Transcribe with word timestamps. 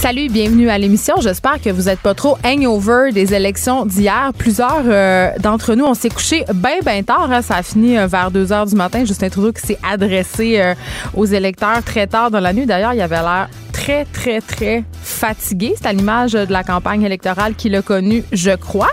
Salut, 0.00 0.28
bienvenue 0.30 0.70
à 0.70 0.78
l'émission. 0.78 1.16
J'espère 1.20 1.60
que 1.60 1.68
vous 1.68 1.82
n'êtes 1.82 2.00
pas 2.00 2.14
trop 2.14 2.38
hangover 2.42 3.10
des 3.12 3.34
élections 3.34 3.84
d'hier. 3.84 4.32
Plusieurs 4.38 4.84
euh, 4.86 5.30
d'entre 5.40 5.74
nous, 5.74 5.84
on 5.84 5.92
s'est 5.92 6.08
couché 6.08 6.42
bien, 6.54 6.78
bien 6.82 7.02
tard. 7.02 7.30
Hein. 7.30 7.42
Ça 7.42 7.56
a 7.56 7.62
fini 7.62 7.98
euh, 7.98 8.06
vers 8.06 8.30
2 8.30 8.50
heures 8.50 8.64
du 8.64 8.76
matin. 8.76 9.04
Justin 9.04 9.28
Trudeau 9.28 9.52
qui 9.52 9.60
s'est 9.60 9.78
adressé 9.86 10.58
euh, 10.58 10.74
aux 11.14 11.26
électeurs 11.26 11.82
très 11.84 12.06
tard 12.06 12.30
dans 12.30 12.40
la 12.40 12.54
nuit. 12.54 12.64
D'ailleurs, 12.64 12.94
il 12.94 13.00
avait 13.02 13.20
l'air 13.20 13.50
très, 13.74 14.06
très, 14.06 14.40
très 14.40 14.84
fatigué. 15.02 15.74
C'est 15.76 15.86
à 15.86 15.92
l'image 15.92 16.32
de 16.32 16.50
la 16.50 16.64
campagne 16.64 17.02
électorale 17.02 17.54
qu'il 17.54 17.74
a 17.74 17.82
connue, 17.82 18.24
je 18.32 18.56
crois. 18.56 18.90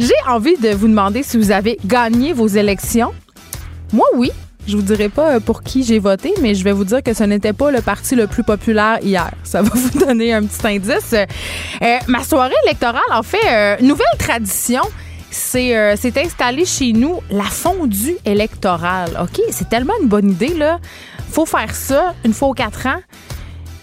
J'ai 0.00 0.10
envie 0.28 0.56
de 0.56 0.70
vous 0.70 0.88
demander 0.88 1.22
si 1.22 1.36
vous 1.36 1.52
avez 1.52 1.78
gagné 1.86 2.32
vos 2.32 2.48
élections. 2.48 3.12
Moi, 3.92 4.06
oui. 4.16 4.32
Je 4.66 4.76
vous 4.76 4.82
dirai 4.82 5.08
pas 5.08 5.36
euh, 5.36 5.40
pour 5.40 5.62
qui 5.62 5.82
j'ai 5.82 5.98
voté, 5.98 6.32
mais 6.40 6.54
je 6.54 6.62
vais 6.64 6.72
vous 6.72 6.84
dire 6.84 7.02
que 7.02 7.12
ce 7.14 7.24
n'était 7.24 7.52
pas 7.52 7.70
le 7.70 7.80
parti 7.80 8.14
le 8.14 8.26
plus 8.26 8.42
populaire 8.42 8.98
hier. 9.02 9.30
Ça 9.44 9.62
va 9.62 9.70
vous 9.74 9.98
donner 9.98 10.32
un 10.32 10.44
petit 10.44 10.66
indice. 10.66 11.14
Euh, 11.14 11.98
ma 12.06 12.22
soirée 12.22 12.54
électorale, 12.64 13.00
en 13.12 13.22
fait, 13.22 13.38
euh, 13.50 13.76
nouvelle 13.80 14.06
tradition. 14.18 14.82
C'est 15.32 16.18
installé 16.18 16.64
chez 16.64 16.92
nous 16.92 17.20
la 17.30 17.44
fondue 17.44 18.16
électorale. 18.24 19.16
OK? 19.22 19.40
C'est 19.50 19.68
tellement 19.68 19.94
une 20.02 20.08
bonne 20.08 20.30
idée, 20.30 20.54
là. 20.54 20.80
Faut 21.30 21.46
faire 21.46 21.72
ça 21.72 22.14
une 22.24 22.32
fois 22.32 22.48
aux 22.48 22.54
quatre 22.54 22.86
ans 22.88 23.00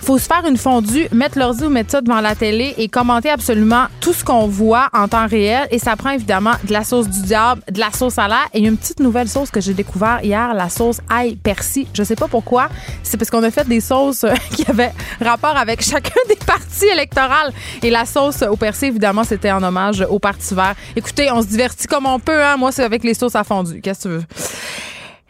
faut 0.08 0.17
se 0.17 0.25
faire 0.27 0.45
une 0.47 0.55
fondue, 0.55 1.09
mettre 1.11 1.38
l'ordi 1.38 1.66
ou 1.66 1.69
mettre 1.69 1.91
ça 1.91 2.00
devant 2.00 2.22
la 2.22 2.33
télé 2.33 2.73
et 2.77 2.88
commenter 2.88 3.30
absolument 3.30 3.88
tout 4.00 4.14
ce 4.14 4.23
qu'on 4.23 4.47
voit 4.47 4.88
en 4.94 5.09
temps 5.09 5.27
réel. 5.27 5.67
Et 5.69 5.80
ça 5.80 5.97
prend 5.97 6.11
évidemment 6.11 6.53
de 6.64 6.72
la 6.72 6.86
sauce 6.86 7.09
du 7.09 7.23
diable, 7.23 7.61
de 7.69 7.77
la 7.77 7.91
sauce 7.91 8.17
à 8.17 8.30
l'air 8.30 8.47
et 8.53 8.66
une 8.66 8.77
petite 8.77 9.02
nouvelle 9.02 9.27
sauce 9.27 9.52
que 9.52 9.59
j'ai 9.59 9.73
découvert 9.73 10.22
hier, 10.23 10.53
la 10.53 10.69
sauce 10.69 11.02
ail 11.09 11.36
persil. 11.36 11.88
Je 11.94 12.03
sais 12.03 12.16
pas 12.16 12.30
pourquoi. 12.30 12.69
C'est 13.03 13.17
parce 13.17 13.30
qu'on 13.30 13.44
a 13.44 13.52
fait 13.52 13.67
des 13.67 13.81
sauces 13.81 14.23
euh, 14.23 14.33
qui 14.52 14.64
avaient 14.72 14.94
rapport 15.19 15.58
avec 15.58 15.81
chacun 15.83 16.21
des 16.30 16.38
partis 16.38 16.86
électoraux. 16.86 17.52
Et 17.83 17.89
la 17.89 18.05
sauce 18.05 18.44
au 18.44 18.55
persil, 18.55 18.88
évidemment, 18.88 19.25
c'était 19.25 19.52
en 19.52 19.61
hommage 19.61 20.08
au 20.09 20.19
Parti 20.19 20.53
vert. 20.53 20.75
Écoutez, 20.95 21.30
on 21.33 21.42
se 21.42 21.47
divertit 21.47 21.88
comme 21.88 22.05
on 22.05 22.19
peut. 22.19 22.45
Hein? 22.45 22.55
Moi, 22.55 22.71
c'est 22.71 22.86
avec 22.86 23.03
les 23.03 23.14
sauces 23.14 23.36
à 23.36 23.44
fondue. 23.44 23.81
Qu'est-ce 23.81 24.08
que 24.08 24.08
tu 24.08 24.16
veux? 24.16 24.23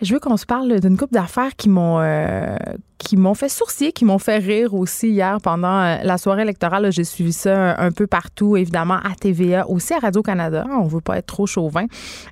Je 0.04 0.14
veux 0.14 0.20
qu'on 0.20 0.38
se 0.38 0.46
parle 0.46 0.80
d'une 0.80 0.98
couple 0.98 1.16
d'affaires 1.16 1.56
qui 1.58 1.68
m'ont 1.68 1.98
euh, 2.00 2.56
qui 2.98 3.16
m'ont 3.18 3.34
fait 3.34 3.50
sourcier, 3.50 3.92
qui 3.92 4.06
m'ont 4.06 4.20
fait 4.20 4.38
rire 4.38 4.74
aussi 4.74 5.10
hier 5.10 5.38
pendant 5.42 5.82
euh, 5.82 5.98
la 6.04 6.18
soirée 6.18 6.42
électorale. 6.42 6.92
J'ai 6.92 7.04
suivi 7.04 7.34
ça 7.34 7.80
un, 7.80 7.92
peu 7.92 8.08
partout, 8.08 8.58
évidemment 8.58 8.96
à 8.96 9.14
TVA, 9.20 9.68
aussi 9.70 9.94
à 9.94 10.00
Radio 10.00 10.22
Canada. 10.22 10.66
On 10.72 10.88
veut 10.88 11.02
pas 11.02 11.18
être 11.18 11.28
trop 11.28 11.46
chauvin. 11.46 11.86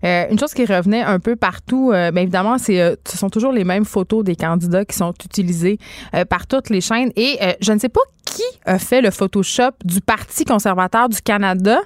Euh, 0.04 0.26
une 0.30 0.40
chose 0.40 0.54
qui 0.54 0.66
revenait 0.66 1.04
un 1.04 1.20
peu 1.20 1.36
partout, 1.36 1.92
euh, 1.94 2.12
bien 2.12 2.24
évidemment, 2.24 2.58
c'est 2.58 2.98
ce 3.08 3.18
sont 3.18 3.30
toujours 3.30 3.52
les 3.52 3.64
mêmes 3.64 3.86
photos 3.86 4.24
des 4.24 4.36
candidats 4.36 4.86
qui 4.86 4.96
sont 4.96 5.14
utilisées 5.24 5.78
par 6.30 6.48
toutes 6.48 6.70
les 6.70 6.82
chaînes. 6.82 7.12
Et 7.16 7.40
je 7.62 7.72
ne 7.72 7.80
sais 7.80 7.90
pas 7.90 8.02
qui 8.26 8.44
a 8.66 8.80
fait 8.80 9.02
le 9.02 9.12
Photoshop 9.12 9.72
du 9.84 10.02
Parti 10.02 10.46
conservateur 10.46 11.10
du 11.10 11.22
Canada. 11.22 11.80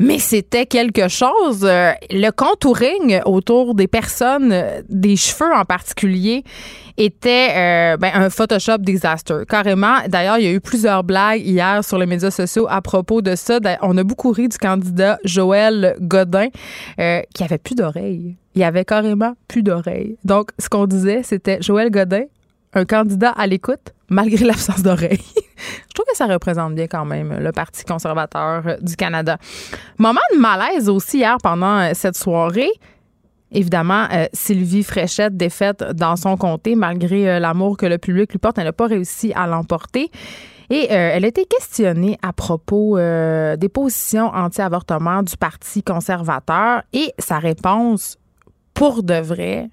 Mais 0.00 0.18
c'était 0.18 0.66
quelque 0.66 1.08
chose. 1.08 1.64
Euh, 1.64 1.92
le 2.10 2.30
contouring 2.30 3.20
autour 3.26 3.74
des 3.74 3.86
personnes, 3.86 4.50
euh, 4.52 4.82
des 4.88 5.16
cheveux 5.16 5.52
en 5.54 5.64
particulier, 5.64 6.42
était 6.96 7.50
euh, 7.54 7.96
ben, 7.96 8.10
un 8.14 8.28
Photoshop 8.28 8.78
disaster. 8.78 9.42
Carrément. 9.48 9.98
D'ailleurs, 10.08 10.38
il 10.38 10.44
y 10.44 10.48
a 10.48 10.52
eu 10.52 10.60
plusieurs 10.60 11.04
blagues 11.04 11.40
hier 11.40 11.84
sur 11.84 11.98
les 11.98 12.06
médias 12.06 12.30
sociaux 12.30 12.66
à 12.68 12.82
propos 12.82 13.22
de 13.22 13.36
ça. 13.36 13.58
On 13.82 13.96
a 13.96 14.02
beaucoup 14.02 14.32
ri 14.32 14.48
du 14.48 14.58
candidat 14.58 15.18
Joël 15.24 15.96
Godin 16.00 16.48
qui 16.96 17.44
avait 17.44 17.58
plus 17.58 17.74
d'oreilles. 17.74 18.36
Il 18.54 18.62
avait 18.62 18.84
carrément 18.84 19.34
plus 19.48 19.62
d'oreilles. 19.62 20.16
Donc, 20.24 20.50
ce 20.60 20.68
qu'on 20.68 20.86
disait, 20.86 21.22
c'était 21.24 21.60
Joël 21.60 21.90
Godin, 21.90 22.24
un 22.74 22.84
candidat 22.84 23.30
à 23.30 23.46
l'écoute 23.46 23.94
malgré 24.08 24.44
l'absence 24.44 24.82
d'oreilles. 24.82 25.20
Je 25.88 25.94
trouve 25.94 26.06
que 26.06 26.16
ça 26.16 26.26
représente 26.26 26.74
bien 26.74 26.86
quand 26.86 27.04
même 27.04 27.38
le 27.38 27.52
Parti 27.52 27.84
conservateur 27.84 28.62
du 28.80 28.96
Canada. 28.96 29.38
Moment 29.98 30.20
de 30.34 30.38
malaise 30.38 30.88
aussi 30.88 31.18
hier 31.18 31.36
pendant 31.42 31.78
euh, 31.78 31.90
cette 31.94 32.16
soirée. 32.16 32.70
Évidemment, 33.52 34.08
euh, 34.12 34.26
Sylvie 34.32 34.82
Fréchette 34.82 35.36
défaite 35.36 35.84
dans 35.94 36.16
son 36.16 36.36
comté 36.36 36.74
malgré 36.74 37.30
euh, 37.30 37.38
l'amour 37.38 37.76
que 37.76 37.86
le 37.86 37.98
public 37.98 38.32
lui 38.32 38.38
porte. 38.38 38.58
Elle 38.58 38.64
n'a 38.64 38.72
pas 38.72 38.86
réussi 38.88 39.32
à 39.34 39.46
l'emporter. 39.46 40.10
Et 40.70 40.86
elle 40.88 41.26
a 41.26 41.28
été 41.28 41.44
questionnée 41.44 42.18
à 42.22 42.32
propos 42.32 42.96
des 42.96 43.68
positions 43.68 44.28
anti-avortement 44.34 45.22
du 45.22 45.36
Parti 45.36 45.82
conservateur 45.82 46.82
et 46.94 47.12
sa 47.18 47.38
réponse, 47.38 48.16
pour 48.72 49.02
de 49.02 49.20
vrai, 49.20 49.68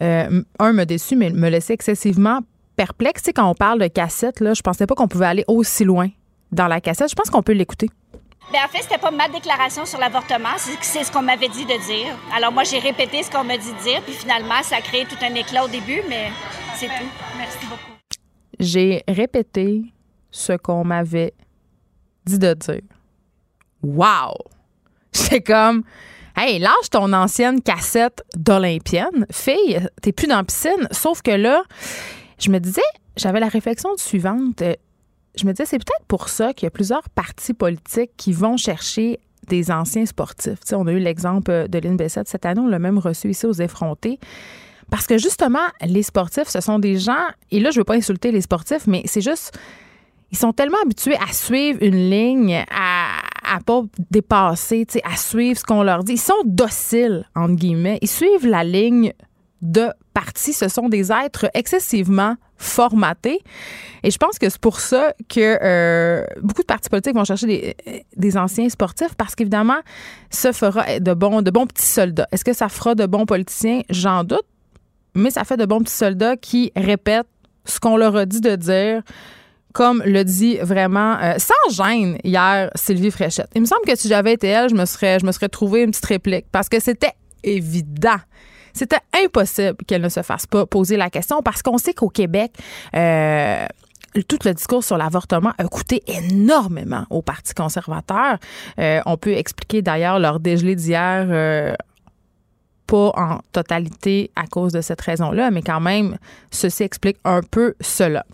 un, 0.00 0.72
me 0.72 0.84
déçu, 0.84 1.16
mais 1.16 1.30
me 1.30 1.48
laissait 1.48 1.74
excessivement 1.74 2.40
perplexe. 2.76 3.22
Tu 3.22 3.32
quand 3.32 3.48
on 3.48 3.54
parle 3.54 3.80
de 3.80 3.86
cassette, 3.86 4.40
là, 4.40 4.54
je 4.54 4.62
pensais 4.62 4.86
pas 4.86 4.94
qu'on 4.94 5.08
pouvait 5.08 5.26
aller 5.26 5.44
aussi 5.48 5.84
loin 5.84 6.08
dans 6.52 6.66
la 6.66 6.80
cassette. 6.80 7.10
Je 7.10 7.14
pense 7.14 7.30
qu'on 7.30 7.42
peut 7.42 7.52
l'écouter. 7.52 7.88
Bien, 8.52 8.64
en 8.64 8.68
fait, 8.68 8.82
c'était 8.82 8.98
pas 8.98 9.10
ma 9.10 9.28
déclaration 9.28 9.86
sur 9.86 9.98
l'avortement, 9.98 10.50
c'est 10.58 11.02
ce 11.02 11.10
qu'on 11.10 11.22
m'avait 11.22 11.48
dit 11.48 11.64
de 11.64 11.86
dire. 11.86 12.14
Alors 12.36 12.52
moi, 12.52 12.62
j'ai 12.64 12.78
répété 12.78 13.22
ce 13.22 13.30
qu'on 13.30 13.42
m'a 13.42 13.56
dit 13.56 13.72
de 13.72 13.82
dire, 13.82 14.02
puis 14.02 14.12
finalement, 14.12 14.62
ça 14.62 14.76
a 14.76 14.80
créé 14.80 15.06
tout 15.06 15.16
un 15.22 15.34
éclat 15.34 15.64
au 15.64 15.68
début, 15.68 16.02
mais 16.08 16.30
c'est 16.76 16.86
tout. 16.86 17.08
Merci 17.38 17.66
beaucoup. 17.66 17.94
J'ai 18.60 19.02
répété 19.08 19.82
ce 20.30 20.52
qu'on 20.52 20.84
m'avait 20.84 21.32
dit 22.26 22.38
de 22.38 22.54
dire. 22.54 22.82
Wow! 23.82 24.34
C'est 25.12 25.42
comme, 25.42 25.84
hey, 26.36 26.58
lâche 26.58 26.90
ton 26.90 27.12
ancienne 27.12 27.62
cassette 27.62 28.24
d'Olympienne. 28.36 29.26
Fille, 29.30 29.80
t'es 30.02 30.12
plus 30.12 30.26
dans 30.26 30.36
la 30.36 30.44
piscine. 30.44 30.88
Sauf 30.90 31.22
que 31.22 31.30
là, 31.30 31.62
je 32.38 32.50
me 32.50 32.58
disais, 32.58 32.82
j'avais 33.16 33.40
la 33.40 33.48
réflexion 33.48 33.90
suivante. 33.96 34.62
Euh, 34.62 34.74
je 35.36 35.46
me 35.46 35.52
disais, 35.52 35.66
c'est 35.66 35.78
peut-être 35.78 36.06
pour 36.06 36.28
ça 36.28 36.52
qu'il 36.52 36.66
y 36.66 36.68
a 36.68 36.70
plusieurs 36.70 37.08
partis 37.10 37.54
politiques 37.54 38.12
qui 38.16 38.32
vont 38.32 38.56
chercher 38.56 39.18
des 39.48 39.70
anciens 39.70 40.06
sportifs. 40.06 40.58
on 40.72 40.86
a 40.86 40.92
eu 40.92 40.98
l'exemple 40.98 41.68
de 41.68 41.78
Lynn 41.78 41.96
Bessette 41.96 42.28
cette 42.28 42.46
année, 42.46 42.60
on 42.60 42.68
l'a 42.68 42.78
même 42.78 42.98
reçu 42.98 43.30
ici 43.30 43.46
aux 43.46 43.52
effrontés. 43.52 44.18
Parce 44.90 45.06
que 45.06 45.18
justement, 45.18 45.66
les 45.82 46.02
sportifs, 46.02 46.48
ce 46.48 46.60
sont 46.60 46.78
des 46.78 46.98
gens, 46.98 47.26
et 47.50 47.60
là, 47.60 47.70
je 47.70 47.76
ne 47.76 47.80
veux 47.80 47.84
pas 47.84 47.94
insulter 47.94 48.32
les 48.32 48.40
sportifs, 48.40 48.86
mais 48.86 49.02
c'est 49.06 49.20
juste, 49.20 49.58
ils 50.30 50.38
sont 50.38 50.52
tellement 50.52 50.78
habitués 50.82 51.16
à 51.16 51.32
suivre 51.32 51.78
une 51.82 52.10
ligne, 52.10 52.64
à, 52.70 53.20
à 53.44 53.60
pas 53.60 53.82
dépasser, 54.10 54.86
à 55.04 55.16
suivre 55.16 55.58
ce 55.58 55.64
qu'on 55.64 55.82
leur 55.82 56.04
dit. 56.04 56.14
Ils 56.14 56.18
sont 56.18 56.34
dociles, 56.44 57.26
entre 57.34 57.54
guillemets. 57.54 57.98
Ils 58.02 58.08
suivent 58.08 58.46
la 58.46 58.64
ligne 58.64 59.12
de 59.62 59.88
partis, 60.12 60.52
ce 60.52 60.68
sont 60.68 60.88
des 60.88 61.10
êtres 61.10 61.48
excessivement 61.54 62.36
formatés. 62.56 63.40
Et 64.02 64.10
je 64.10 64.18
pense 64.18 64.38
que 64.38 64.48
c'est 64.48 64.60
pour 64.60 64.78
ça 64.78 65.14
que 65.28 65.58
euh, 65.62 66.24
beaucoup 66.42 66.60
de 66.60 66.66
partis 66.66 66.88
politiques 66.88 67.16
vont 67.16 67.24
chercher 67.24 67.74
des, 68.16 68.36
anciens 68.36 68.68
sportifs 68.68 69.14
parce 69.16 69.34
qu'évidemment, 69.34 69.80
ça 70.30 70.52
fera 70.52 71.00
de 71.00 71.14
bons, 71.14 71.42
de 71.42 71.50
bons 71.50 71.66
petits 71.66 71.86
soldats. 71.86 72.28
Est-ce 72.30 72.44
que 72.44 72.52
ça 72.52 72.68
fera 72.68 72.94
de 72.94 73.06
bons 73.06 73.26
politiciens? 73.26 73.82
J'en 73.90 74.22
doute. 74.22 74.44
Mais 75.14 75.30
ça 75.30 75.44
fait 75.44 75.56
de 75.56 75.64
bons 75.64 75.80
petits 75.80 75.94
soldats 75.94 76.36
qui 76.36 76.72
répètent 76.76 77.26
ce 77.64 77.80
qu'on 77.80 77.96
leur 77.96 78.16
a 78.16 78.26
dit 78.26 78.40
de 78.40 78.56
dire 78.56 79.02
comme 79.74 80.02
le 80.06 80.24
dit 80.24 80.56
vraiment 80.56 81.18
euh, 81.20 81.34
sans 81.36 81.84
gêne 81.84 82.16
hier 82.24 82.70
Sylvie 82.74 83.10
Fréchette. 83.10 83.50
Il 83.54 83.60
me 83.60 83.66
semble 83.66 83.82
que 83.86 83.94
si 83.94 84.08
j'avais 84.08 84.32
été 84.32 84.46
elle, 84.46 84.70
je 84.70 84.74
me 84.74 84.86
serais 84.86 85.18
je 85.18 85.26
me 85.26 85.32
serais 85.32 85.50
trouvé 85.50 85.82
une 85.82 85.90
petite 85.90 86.06
réplique 86.06 86.46
parce 86.50 86.70
que 86.70 86.80
c'était 86.80 87.12
évident 87.42 88.20
c'était 88.74 88.98
impossible 89.24 89.76
qu'elle 89.86 90.02
ne 90.02 90.08
se 90.08 90.22
fasse 90.22 90.46
pas 90.46 90.66
poser 90.66 90.96
la 90.96 91.08
question 91.08 91.40
parce 91.42 91.62
qu'on 91.62 91.78
sait 91.78 91.94
qu'au 91.94 92.08
Québec, 92.08 92.52
euh, 92.96 93.66
tout 94.28 94.38
le 94.44 94.52
discours 94.52 94.84
sur 94.84 94.98
l'avortement 94.98 95.52
a 95.58 95.64
coûté 95.64 96.02
énormément 96.06 97.06
au 97.10 97.22
Parti 97.22 97.54
conservateur. 97.54 98.38
Euh, 98.78 99.00
on 99.06 99.16
peut 99.16 99.32
expliquer 99.32 99.80
d'ailleurs 99.80 100.18
leur 100.18 100.40
dégelé 100.40 100.74
d'hier. 100.74 101.26
Euh, 101.30 101.74
pas 102.86 103.12
en 103.16 103.40
totalité 103.52 104.30
à 104.36 104.46
cause 104.46 104.72
de 104.72 104.80
cette 104.80 105.00
raison-là, 105.00 105.50
mais 105.50 105.62
quand 105.62 105.80
même, 105.80 106.18
ceci 106.50 106.82
explique 106.82 107.16
un 107.24 107.40
peu 107.42 107.74
cela. 107.80 108.24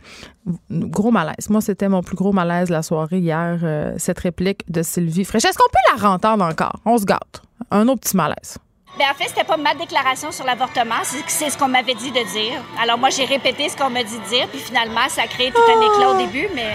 Gros 0.71 1.11
malaise. 1.11 1.49
Moi, 1.49 1.61
c'était 1.61 1.89
mon 1.89 2.03
plus 2.03 2.17
gros 2.17 2.33
malaise 2.33 2.71
la 2.71 2.83
soirée 2.83 3.19
hier, 3.19 3.95
cette 3.99 4.19
réplique 4.19 4.71
de 4.71 4.83
Sylvie 4.83 5.25
Fraîche. 5.25 5.45
Est-ce 5.45 5.59
qu'on 5.59 5.71
peut 5.71 5.97
la 5.97 6.09
rentendre 6.09 6.45
encore? 6.45 6.81
On 6.85 6.99
se 6.99 7.05
gâte. 7.05 7.43
Un 7.71 7.87
autre 7.89 8.01
petit 8.01 8.17
malaise. 8.17 8.59
Bien, 8.99 9.11
en 9.11 9.15
fait, 9.15 9.29
c'était 9.29 9.45
pas 9.45 9.57
ma 9.57 9.75
déclaration 9.75 10.33
sur 10.33 10.45
l'avortement, 10.45 11.03
c'est 11.27 11.51
ce 11.51 11.57
qu'on 11.57 11.69
m'avait 11.69 11.95
dit 11.95 12.11
de 12.11 12.33
dire. 12.33 12.61
Alors 12.83 12.99
moi, 12.99 13.11
j'ai 13.11 13.25
répété 13.25 13.69
ce 13.69 13.77
qu'on 13.77 13.91
m'a 13.91 14.03
dit 14.03 14.19
de 14.19 14.29
dire, 14.29 14.49
puis 14.49 14.61
finalement, 14.61 15.09
ça 15.09 15.23
a 15.23 15.27
créé 15.27 15.53
tout 15.53 15.63
un 15.63 15.81
éclat 15.81 16.11
au 16.11 16.17
début, 16.17 16.49
mais 16.55 16.75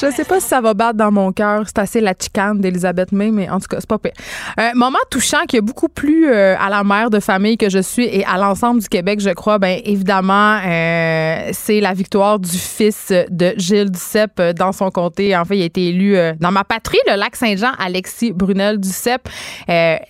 je 0.00 0.10
sais 0.10 0.24
pas 0.24 0.40
si 0.40 0.48
ça 0.48 0.60
va 0.60 0.74
battre 0.74 0.98
dans 0.98 1.10
mon 1.10 1.32
cœur. 1.32 1.64
C'est 1.66 1.78
assez 1.78 2.00
la 2.00 2.12
chicane 2.18 2.60
d'Elisabeth 2.60 3.12
May, 3.12 3.30
mais 3.30 3.48
en 3.48 3.58
tout 3.58 3.66
cas, 3.68 3.78
c'est 3.80 3.88
pas 3.88 3.98
pire. 3.98 4.12
Un 4.56 4.74
moment 4.74 4.98
touchant 5.10 5.44
qui 5.48 5.56
est 5.56 5.60
beaucoup 5.60 5.88
plus 5.88 6.28
euh, 6.28 6.56
à 6.58 6.68
la 6.68 6.84
mère 6.84 7.10
de 7.10 7.20
famille 7.20 7.56
que 7.56 7.70
je 7.70 7.78
suis 7.78 8.04
et 8.04 8.24
à 8.24 8.36
l'ensemble 8.36 8.80
du 8.80 8.88
Québec, 8.88 9.20
je 9.20 9.30
crois, 9.30 9.58
bien 9.58 9.78
évidemment, 9.84 10.58
euh, 10.64 11.50
c'est 11.52 11.80
la 11.80 11.94
victoire 11.94 12.38
du 12.38 12.56
fils 12.58 13.12
de 13.30 13.54
Gilles 13.56 13.90
Duceppe 13.90 14.40
dans 14.56 14.72
son 14.72 14.90
comté. 14.90 15.36
En 15.36 15.44
fait, 15.44 15.56
il 15.56 15.62
a 15.62 15.66
été 15.66 15.88
élu 15.88 16.16
euh, 16.16 16.34
dans 16.40 16.50
ma 16.50 16.64
patrie, 16.64 16.98
le 17.08 17.16
lac 17.16 17.36
Saint-Jean, 17.36 17.72
Alexis 17.78 18.32
Brunel 18.32 18.78
Duceppe. 18.78 19.28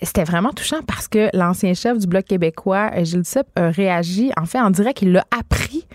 C'était 0.02 0.24
vraiment 0.24 0.50
touchant 0.50 0.80
parce 0.96 1.08
que 1.08 1.28
l'ancien 1.36 1.74
chef 1.74 1.98
du 1.98 2.06
Bloc 2.06 2.24
québécois, 2.24 2.90
Gilles 3.02 3.20
Duceppe, 3.20 3.48
a 3.54 3.68
réagi. 3.68 4.30
En 4.40 4.46
fait, 4.46 4.58
en 4.58 4.70
direct, 4.70 5.02
il 5.02 5.12
l'a 5.12 5.26
appris 5.30 5.86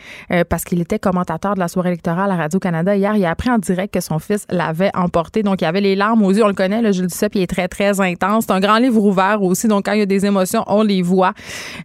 parce 0.50 0.63
qu'il 0.63 0.80
était 0.80 1.00
commentateur 1.00 1.56
de 1.56 1.59
la 1.59 1.68
soirée 1.68 1.89
électorale 1.89 2.30
à 2.30 2.36
Radio-Canada 2.36 2.95
hier. 2.95 3.15
Il 3.15 3.25
a 3.25 3.31
appris 3.31 3.50
en 3.50 3.57
direct 3.57 3.92
que 3.95 4.00
son 4.00 4.19
fils 4.19 4.45
l'avait 4.51 4.92
emporté. 4.95 5.42
Donc, 5.42 5.62
il 5.62 5.65
avait 5.65 5.81
les 5.81 5.95
larmes 5.95 6.21
aux 6.24 6.31
yeux. 6.31 6.44
On 6.44 6.48
le 6.48 6.53
connaît, 6.53 6.83
le 6.83 6.92
Jules 6.92 7.07
Duceppe, 7.07 7.33
il 7.33 7.42
est 7.42 7.48
très, 7.48 7.68
très 7.68 8.00
intense. 8.00 8.45
C'est 8.45 8.53
un 8.53 8.59
grand 8.59 8.77
livre 8.77 9.03
ouvert 9.03 9.42
aussi. 9.42 9.68
Donc, 9.68 9.86
quand 9.86 9.94
il 9.94 10.00
y 10.00 10.03
a 10.03 10.06
des 10.06 10.24
émotions, 10.25 10.63
on 10.68 10.83
les 10.83 11.01
voit. 11.01 11.33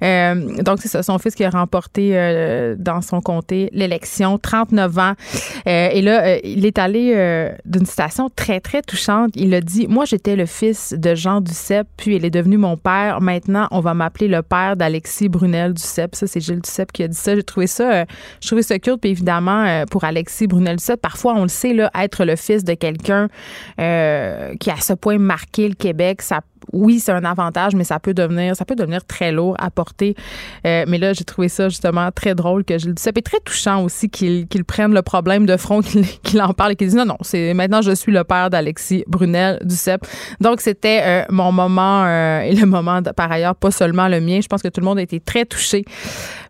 Euh, 0.02 0.62
donc, 0.62 0.80
c'est 0.82 1.02
son 1.02 1.18
fils 1.18 1.34
qui 1.34 1.44
a 1.44 1.50
remporté 1.50 2.10
euh, 2.12 2.74
dans 2.78 3.00
son 3.00 3.22
comté 3.22 3.70
l'élection, 3.72 4.36
39 4.36 4.98
ans. 4.98 5.12
Euh, 5.66 5.88
et 5.90 6.02
là, 6.02 6.38
il 6.44 6.66
est 6.66 6.78
allé 6.78 7.06
d'une 7.64 7.86
citation 7.86 8.28
très, 8.34 8.60
très 8.60 8.82
touchante. 8.82 9.30
Il 9.34 9.54
a 9.54 9.62
dit 9.62 9.86
Moi, 9.88 10.04
j'étais 10.04 10.36
le 10.36 10.44
fils 10.44 10.92
de 10.92 11.14
Jean 11.14 11.40
Duceppe, 11.40 11.88
puis 11.96 12.16
il 12.16 12.24
est 12.24 12.30
devenu 12.30 12.58
mon 12.58 12.76
père. 12.76 13.05
Maintenant, 13.20 13.68
on 13.70 13.80
va 13.80 13.94
m'appeler 13.94 14.28
le 14.28 14.42
père 14.42 14.76
d'Alexis 14.76 15.28
Brunel 15.28 15.74
Duceppe. 15.74 16.14
Ça, 16.14 16.26
c'est 16.26 16.40
Gilles 16.40 16.60
Duceppe 16.60 16.92
qui 16.92 17.02
a 17.02 17.08
dit 17.08 17.16
ça. 17.16 17.34
J'ai 17.34 17.42
trouvé 17.42 17.66
ça, 17.66 18.04
je 18.40 18.46
trouvais 18.46 18.62
ça 18.62 18.78
cute. 18.78 19.00
Puis 19.00 19.10
évidemment, 19.10 19.84
pour 19.90 20.04
Alexis 20.04 20.46
Brunel 20.46 20.76
Duceppe, 20.76 21.00
parfois, 21.00 21.34
on 21.34 21.42
le 21.42 21.48
sait, 21.48 21.72
là, 21.72 21.90
être 21.94 22.24
le 22.24 22.36
fils 22.36 22.64
de 22.64 22.74
quelqu'un 22.74 23.28
euh, 23.80 24.54
qui 24.60 24.70
a 24.70 24.74
à 24.74 24.80
ce 24.80 24.92
point 24.92 25.18
marqué 25.18 25.68
le 25.68 25.74
Québec, 25.74 26.22
oui, 26.72 26.98
c'est 26.98 27.12
un 27.12 27.24
avantage, 27.24 27.74
mais 27.74 27.84
ça 27.84 28.00
peut 28.00 28.14
devenir, 28.14 28.56
ça 28.56 28.64
peut 28.64 28.74
devenir 28.74 29.04
très 29.04 29.30
lourd 29.30 29.54
à 29.58 29.70
porter. 29.70 30.16
Euh, 30.66 30.84
mais 30.88 30.98
là, 30.98 31.12
j'ai 31.12 31.24
trouvé 31.24 31.48
ça 31.48 31.68
justement 31.68 32.10
très 32.10 32.34
drôle 32.34 32.64
que 32.64 32.78
je 32.78 32.86
le 32.86 32.92
dise. 32.92 33.06
Et 33.06 33.22
très 33.22 33.38
touchant 33.38 33.84
aussi 33.84 34.10
qu'il 34.10 34.46
prenne 34.66 34.92
le 34.92 35.02
problème 35.02 35.46
de 35.46 35.56
front, 35.56 35.80
qu'il 36.22 36.42
en 36.42 36.52
parle 36.54 36.72
et 36.72 36.76
qu'il 36.76 36.88
dise 36.88 36.96
non, 36.96 37.04
non, 37.04 37.18
c'est 37.20 37.54
maintenant 37.54 37.82
je 37.82 37.94
suis 37.94 38.12
le 38.12 38.24
père 38.24 38.50
d'Alexis 38.50 39.04
Brunel 39.06 39.60
Duceppe. 39.64 40.06
Donc 40.40 40.60
c'était 40.60 41.02
euh, 41.04 41.24
mon 41.30 41.52
moment 41.52 42.06
et 42.40 42.54
le 42.54 42.66
moment 42.66 42.95
par 43.02 43.30
ailleurs, 43.30 43.54
pas 43.54 43.70
seulement 43.70 44.08
le 44.08 44.20
mien. 44.20 44.40
Je 44.42 44.48
pense 44.48 44.62
que 44.62 44.68
tout 44.68 44.80
le 44.80 44.86
monde 44.86 44.98
a 44.98 45.02
été 45.02 45.20
très 45.20 45.44
touché 45.44 45.84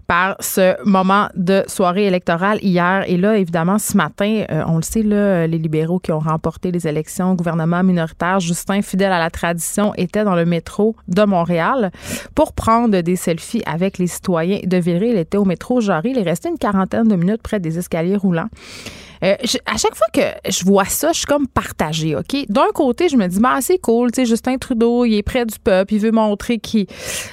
par 0.06 0.36
ce 0.40 0.74
moment 0.84 1.28
de 1.34 1.64
soirée 1.66 2.06
électorale 2.06 2.58
hier. 2.62 3.04
Et 3.08 3.16
là, 3.16 3.36
évidemment, 3.36 3.78
ce 3.78 3.96
matin, 3.96 4.44
euh, 4.50 4.62
on 4.66 4.76
le 4.76 4.82
sait, 4.82 5.02
là, 5.02 5.46
les 5.46 5.58
libéraux 5.58 5.98
qui 5.98 6.12
ont 6.12 6.20
remporté 6.20 6.70
les 6.70 6.86
élections, 6.86 7.34
gouvernement 7.34 7.82
minoritaire, 7.82 8.40
Justin, 8.40 8.82
fidèle 8.82 9.12
à 9.12 9.18
la 9.18 9.30
tradition, 9.30 9.92
était 9.96 10.24
dans 10.24 10.36
le 10.36 10.44
métro 10.44 10.94
de 11.08 11.24
Montréal 11.24 11.90
pour 12.34 12.52
prendre 12.52 13.00
des 13.00 13.16
selfies 13.16 13.62
avec 13.66 13.98
les 13.98 14.06
citoyens 14.06 14.60
de 14.64 14.76
Villeray. 14.76 15.10
Il 15.10 15.18
était 15.18 15.38
au 15.38 15.44
métro 15.44 15.80
Jarry. 15.80 16.10
Il 16.10 16.18
est 16.18 16.22
resté 16.22 16.48
une 16.48 16.58
quarantaine 16.58 17.08
de 17.08 17.16
minutes 17.16 17.42
près 17.42 17.58
des 17.58 17.78
escaliers 17.78 18.16
roulants. 18.16 18.48
Euh, 19.22 19.34
à 19.66 19.76
chaque 19.76 19.94
fois 19.94 20.06
que 20.12 20.50
je 20.50 20.64
vois 20.64 20.84
ça, 20.84 21.12
je 21.12 21.18
suis 21.18 21.26
comme 21.26 21.46
partagée, 21.46 22.16
OK? 22.16 22.46
D'un 22.48 22.68
côté, 22.74 23.08
je 23.08 23.16
me 23.16 23.26
dis, 23.26 23.40
bah, 23.40 23.58
c'est 23.60 23.78
cool, 23.78 24.10
tu 24.12 24.22
sais, 24.22 24.26
Justin 24.26 24.58
Trudeau, 24.58 25.04
il 25.04 25.16
est 25.16 25.22
près 25.22 25.44
du 25.46 25.58
peuple, 25.58 25.94
il 25.94 26.00
veut 26.00 26.10
montrer 26.10 26.58
qu'il, 26.58 26.86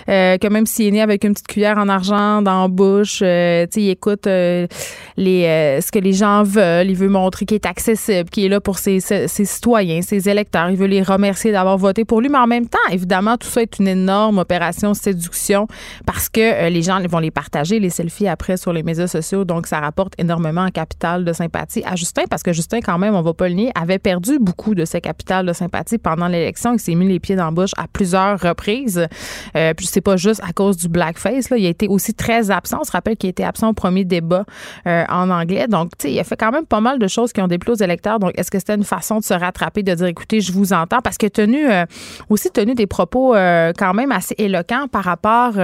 euh, 0.09 0.37
que 0.37 0.47
même 0.47 0.65
s'il 0.65 0.87
est 0.87 0.91
né 0.91 1.01
avec 1.01 1.23
une 1.23 1.33
petite 1.33 1.47
cuillère 1.47 1.77
en 1.77 1.89
argent 1.89 2.41
dans 2.41 2.63
la 2.63 2.67
bouche, 2.67 3.19
euh, 3.21 3.65
tu 3.65 3.73
sais, 3.73 3.81
il 3.81 3.89
écoute 3.89 4.25
les, 4.25 5.79
ce 5.81 5.91
que 5.91 5.99
les 5.99 6.13
gens 6.13 6.43
veulent, 6.43 6.89
il 6.89 6.95
veut 6.95 7.09
montrer 7.09 7.45
qu'il 7.45 7.55
est 7.55 7.65
accessible, 7.65 8.29
qu'il 8.29 8.45
est 8.45 8.49
là 8.49 8.61
pour 8.61 8.77
ses, 8.77 8.99
ses, 8.99 9.27
citoyens, 9.27 10.01
ses 10.01 10.29
électeurs, 10.29 10.69
il 10.69 10.77
veut 10.77 10.87
les 10.87 11.01
remercier 11.01 11.51
d'avoir 11.51 11.77
voté 11.77 12.05
pour 12.05 12.21
lui, 12.21 12.29
mais 12.29 12.37
en 12.37 12.47
même 12.47 12.67
temps, 12.67 12.79
évidemment, 12.91 13.37
tout 13.37 13.47
ça 13.47 13.61
est 13.61 13.79
une 13.79 13.87
énorme 13.87 14.37
opération 14.37 14.93
séduction 14.93 15.67
parce 16.05 16.29
que 16.29 16.69
les 16.69 16.81
gens 16.81 16.99
vont 17.07 17.19
les 17.19 17.31
partager, 17.31 17.79
les 17.79 17.89
selfies 17.89 18.27
après 18.27 18.57
sur 18.57 18.73
les 18.73 18.83
médias 18.83 19.07
sociaux, 19.07 19.43
donc 19.43 19.67
ça 19.67 19.79
rapporte 19.79 20.13
énormément 20.17 20.61
en 20.61 20.69
capital 20.69 21.25
de 21.25 21.33
sympathie 21.33 21.72
à 21.85 21.95
Justin 21.95 22.23
parce 22.29 22.43
que 22.43 22.53
Justin, 22.53 22.81
quand 22.81 22.97
même, 22.97 23.15
on 23.15 23.21
va 23.21 23.33
pas 23.33 23.47
le 23.47 23.55
nier, 23.55 23.71
avait 23.75 23.99
perdu 23.99 24.39
beaucoup 24.39 24.75
de 24.75 24.85
ses 24.85 25.01
capitales 25.01 25.45
de 25.45 25.53
sympathie 25.53 25.97
pendant 25.97 26.27
l'élection. 26.27 26.73
Il 26.73 26.79
s'est 26.79 26.95
mis 26.95 27.07
les 27.07 27.19
pieds 27.19 27.35
dans 27.35 27.45
la 27.45 27.51
bouche 27.51 27.71
à 27.77 27.87
plusieurs 27.87 28.39
reprises. 28.39 29.07
Euh, 29.55 29.73
puis 29.73 29.85
c'est 29.87 30.01
pas 30.01 30.17
juste 30.17 30.41
à 30.47 30.53
cause 30.53 30.77
du 30.77 30.87
blackface. 30.87 31.49
Là. 31.49 31.57
Il 31.57 31.65
a 31.65 31.69
été 31.69 31.87
aussi 31.87 32.13
très 32.13 32.51
absent. 32.51 32.79
On 32.81 32.83
se 32.83 32.91
rappelle 32.91 33.17
qu'il 33.17 33.29
était 33.29 33.43
absent 33.43 33.69
au 33.69 33.73
premier 33.73 34.05
débat 34.05 34.45
euh, 34.87 35.03
en 35.09 35.29
anglais. 35.29 35.67
Donc, 35.67 35.91
tu 35.97 36.07
sais, 36.07 36.13
il 36.13 36.19
a 36.19 36.23
fait 36.23 36.37
quand 36.37 36.51
même 36.51 36.65
pas 36.65 36.81
mal 36.81 36.99
de 36.99 37.07
choses 37.07 37.33
qui 37.33 37.41
ont 37.41 37.47
déplu 37.47 37.71
aux 37.71 37.75
électeurs. 37.75 38.19
Donc, 38.19 38.31
est-ce 38.35 38.51
que 38.51 38.59
c'était 38.59 38.75
une 38.75 38.83
façon 38.83 39.19
de 39.19 39.23
se 39.23 39.33
rattraper, 39.33 39.83
de 39.83 39.93
dire, 39.93 40.07
écoutez, 40.07 40.41
je 40.41 40.51
vous 40.51 40.73
entends? 40.73 41.01
Parce 41.01 41.17
qu'il 41.17 41.27
a 41.27 41.31
tenu 41.31 41.71
euh, 41.71 41.85
aussi 42.29 42.49
tenu 42.51 42.75
des 42.75 42.87
propos 42.87 43.35
euh, 43.35 43.71
quand 43.77 43.93
même 43.93 44.11
assez 44.11 44.35
éloquents 44.37 44.87
par 44.87 45.03
rapport 45.03 45.57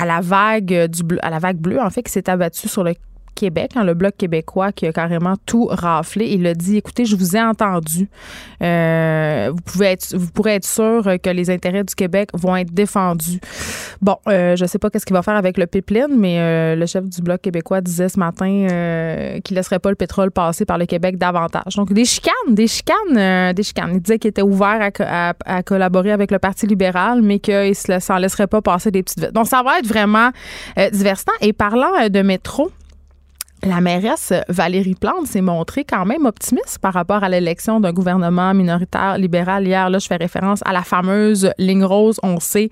à 0.00 0.06
la 0.06 0.20
vague 0.20 0.86
du 0.86 1.02
à 1.22 1.30
la 1.30 1.38
vague 1.38 1.58
bleue 1.58 1.80
en 1.80 1.90
fait 1.90 2.02
qui 2.02 2.12
s'est 2.12 2.28
abattue 2.30 2.68
sur 2.68 2.84
le 2.84 2.94
Québec, 3.34 3.72
hein, 3.74 3.84
le 3.84 3.94
Bloc 3.94 4.16
québécois 4.16 4.72
qui 4.72 4.86
a 4.86 4.92
carrément 4.92 5.34
tout 5.46 5.66
raflé. 5.66 6.28
Il 6.30 6.46
a 6.46 6.54
dit, 6.54 6.76
écoutez, 6.76 7.04
je 7.04 7.16
vous 7.16 7.36
ai 7.36 7.40
entendu. 7.40 8.08
Euh, 8.62 9.50
vous, 9.52 9.62
pouvez 9.62 9.86
être, 9.86 10.14
vous 10.14 10.30
pourrez 10.30 10.56
être 10.56 10.66
sûr 10.66 11.02
que 11.22 11.30
les 11.30 11.50
intérêts 11.50 11.84
du 11.84 11.94
Québec 11.94 12.30
vont 12.34 12.56
être 12.56 12.72
défendus. 12.72 13.40
Bon, 14.00 14.16
euh, 14.28 14.56
je 14.56 14.64
ne 14.64 14.68
sais 14.68 14.78
pas 14.78 14.90
qu'est-ce 14.90 15.06
qu'il 15.06 15.14
va 15.14 15.22
faire 15.22 15.36
avec 15.36 15.58
le 15.58 15.66
pipeline, 15.66 16.16
mais 16.16 16.38
euh, 16.40 16.76
le 16.76 16.86
chef 16.86 17.04
du 17.04 17.22
Bloc 17.22 17.40
québécois 17.40 17.80
disait 17.80 18.08
ce 18.08 18.18
matin 18.18 18.46
qu'il 19.42 19.54
ne 19.54 19.56
laisserait 19.56 19.78
pas 19.78 19.90
le 19.90 19.96
pétrole 19.96 20.30
passer 20.30 20.64
par 20.64 20.78
le 20.78 20.86
Québec 20.86 21.16
davantage. 21.18 21.76
Donc, 21.76 21.92
des 21.92 22.04
chicanes, 22.04 22.32
des 22.48 22.66
chicanes, 22.66 23.52
des 23.52 23.62
chicanes. 23.62 23.92
Il 23.94 24.00
disait 24.00 24.18
qu'il 24.18 24.30
était 24.30 24.42
ouvert 24.42 24.90
à, 25.00 25.62
collaborer 25.62 26.12
avec 26.12 26.30
le 26.30 26.38
Parti 26.38 26.66
libéral, 26.66 27.22
mais 27.22 27.38
qu'il 27.38 27.74
ne 27.88 27.98
s'en 27.98 28.16
laisserait 28.16 28.46
pas 28.46 28.62
passer 28.62 28.90
des 28.90 29.02
petites 29.02 29.32
Donc, 29.32 29.46
ça 29.46 29.62
va 29.62 29.78
être 29.78 29.86
vraiment 29.86 30.30
divertissant. 30.92 31.32
Et 31.40 31.52
parlant 31.52 32.08
de 32.08 32.22
métro, 32.22 32.70
la 33.62 33.80
mairesse 33.80 34.32
Valérie 34.48 34.94
Plante 34.94 35.26
s'est 35.26 35.40
montrée 35.40 35.84
quand 35.84 36.04
même 36.06 36.26
optimiste 36.26 36.78
par 36.80 36.94
rapport 36.94 37.22
à 37.22 37.28
l'élection 37.28 37.80
d'un 37.80 37.92
gouvernement 37.92 38.54
minoritaire 38.54 39.18
libéral 39.18 39.66
hier. 39.66 39.90
Là, 39.90 39.98
je 39.98 40.06
fais 40.06 40.16
référence 40.16 40.60
à 40.64 40.72
la 40.72 40.82
fameuse 40.82 41.52
ligne 41.58 41.84
rose. 41.84 42.18
On 42.22 42.40
sait, 42.40 42.70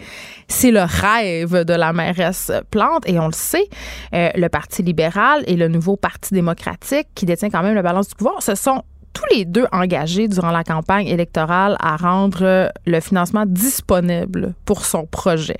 c'est 0.49 0.71
le 0.71 0.83
rêve 0.83 1.65
de 1.65 1.75
la 1.75 1.93
mairesse 1.93 2.51
Plante 2.71 3.09
et 3.09 3.19
on 3.19 3.27
le 3.27 3.33
sait, 3.33 3.69
euh, 4.15 4.31
le 4.35 4.49
Parti 4.49 4.83
libéral 4.83 5.45
et 5.47 5.57
le 5.57 5.69
nouveau 5.69 5.97
Parti 5.97 6.35
démocratique 6.35 7.09
qui 7.15 7.27
détient 7.27 7.51
quand 7.51 7.63
même 7.63 7.75
la 7.75 7.83
balance 7.83 8.09
du 8.09 8.15
pouvoir, 8.15 8.43
ce 8.43 8.55
sont 8.55 8.83
tous 9.13 9.37
les 9.37 9.45
deux 9.45 9.67
engagés 9.73 10.29
durant 10.29 10.51
la 10.51 10.63
campagne 10.65 11.07
électorale 11.09 11.77
à 11.81 11.97
rendre 11.97 12.71
le 12.87 13.01
financement 13.01 13.45
disponible 13.47 14.55
pour 14.65 14.85
son 14.85 15.07
projet. 15.07 15.57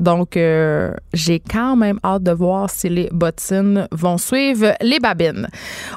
Donc, 0.00 0.36
euh, 0.36 0.92
j'ai 1.12 1.40
quand 1.40 1.76
même 1.76 1.98
hâte 2.04 2.22
de 2.22 2.32
voir 2.32 2.70
si 2.70 2.88
les 2.88 3.08
bottines 3.12 3.88
vont 3.90 4.18
suivre 4.18 4.74
les 4.80 5.00
babines. 5.00 5.48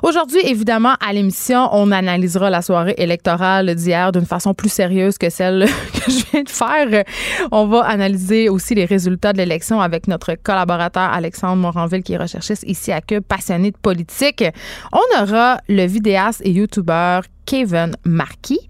Aujourd'hui, 0.02 0.42
évidemment, 0.46 0.96
à 1.06 1.14
l'émission, 1.14 1.70
on 1.72 1.92
analysera 1.92 2.50
la 2.50 2.62
soirée 2.62 2.96
électorale 2.98 3.74
d'hier 3.76 4.12
d'une 4.12 4.26
façon 4.26 4.54
plus 4.54 4.70
sérieuse 4.70 5.18
que 5.18 5.30
celle 5.30 5.66
que 5.94 6.12
je 6.12 6.24
viens 6.32 6.44
de 6.44 6.50
faire. 6.50 7.04
On 7.52 7.68
va 7.68 7.82
analyser 7.82 8.50
aussi 8.50 8.76
les 8.76 8.86
résultats 8.86 9.34
de 9.34 9.38
l'élection 9.38 9.82
avec 9.82 10.08
notre 10.08 10.36
collaborateur 10.36 11.04
Alexandre 11.04 11.58
Moranville, 11.58 12.04
qui 12.04 12.14
est 12.14 12.18
recherchiste 12.18 12.64
ici 12.68 12.92
à 12.92 13.02
Cube, 13.02 13.24
passionné 13.24 13.72
de 13.72 13.78
politique. 13.78 14.44
On 14.92 15.22
aura 15.22 15.60
le 15.70 15.86
vidéaste 15.86 16.42
et 16.44 16.52
youtubeur 16.52 17.24
Kevin 17.46 17.96
Marquis 18.06 18.68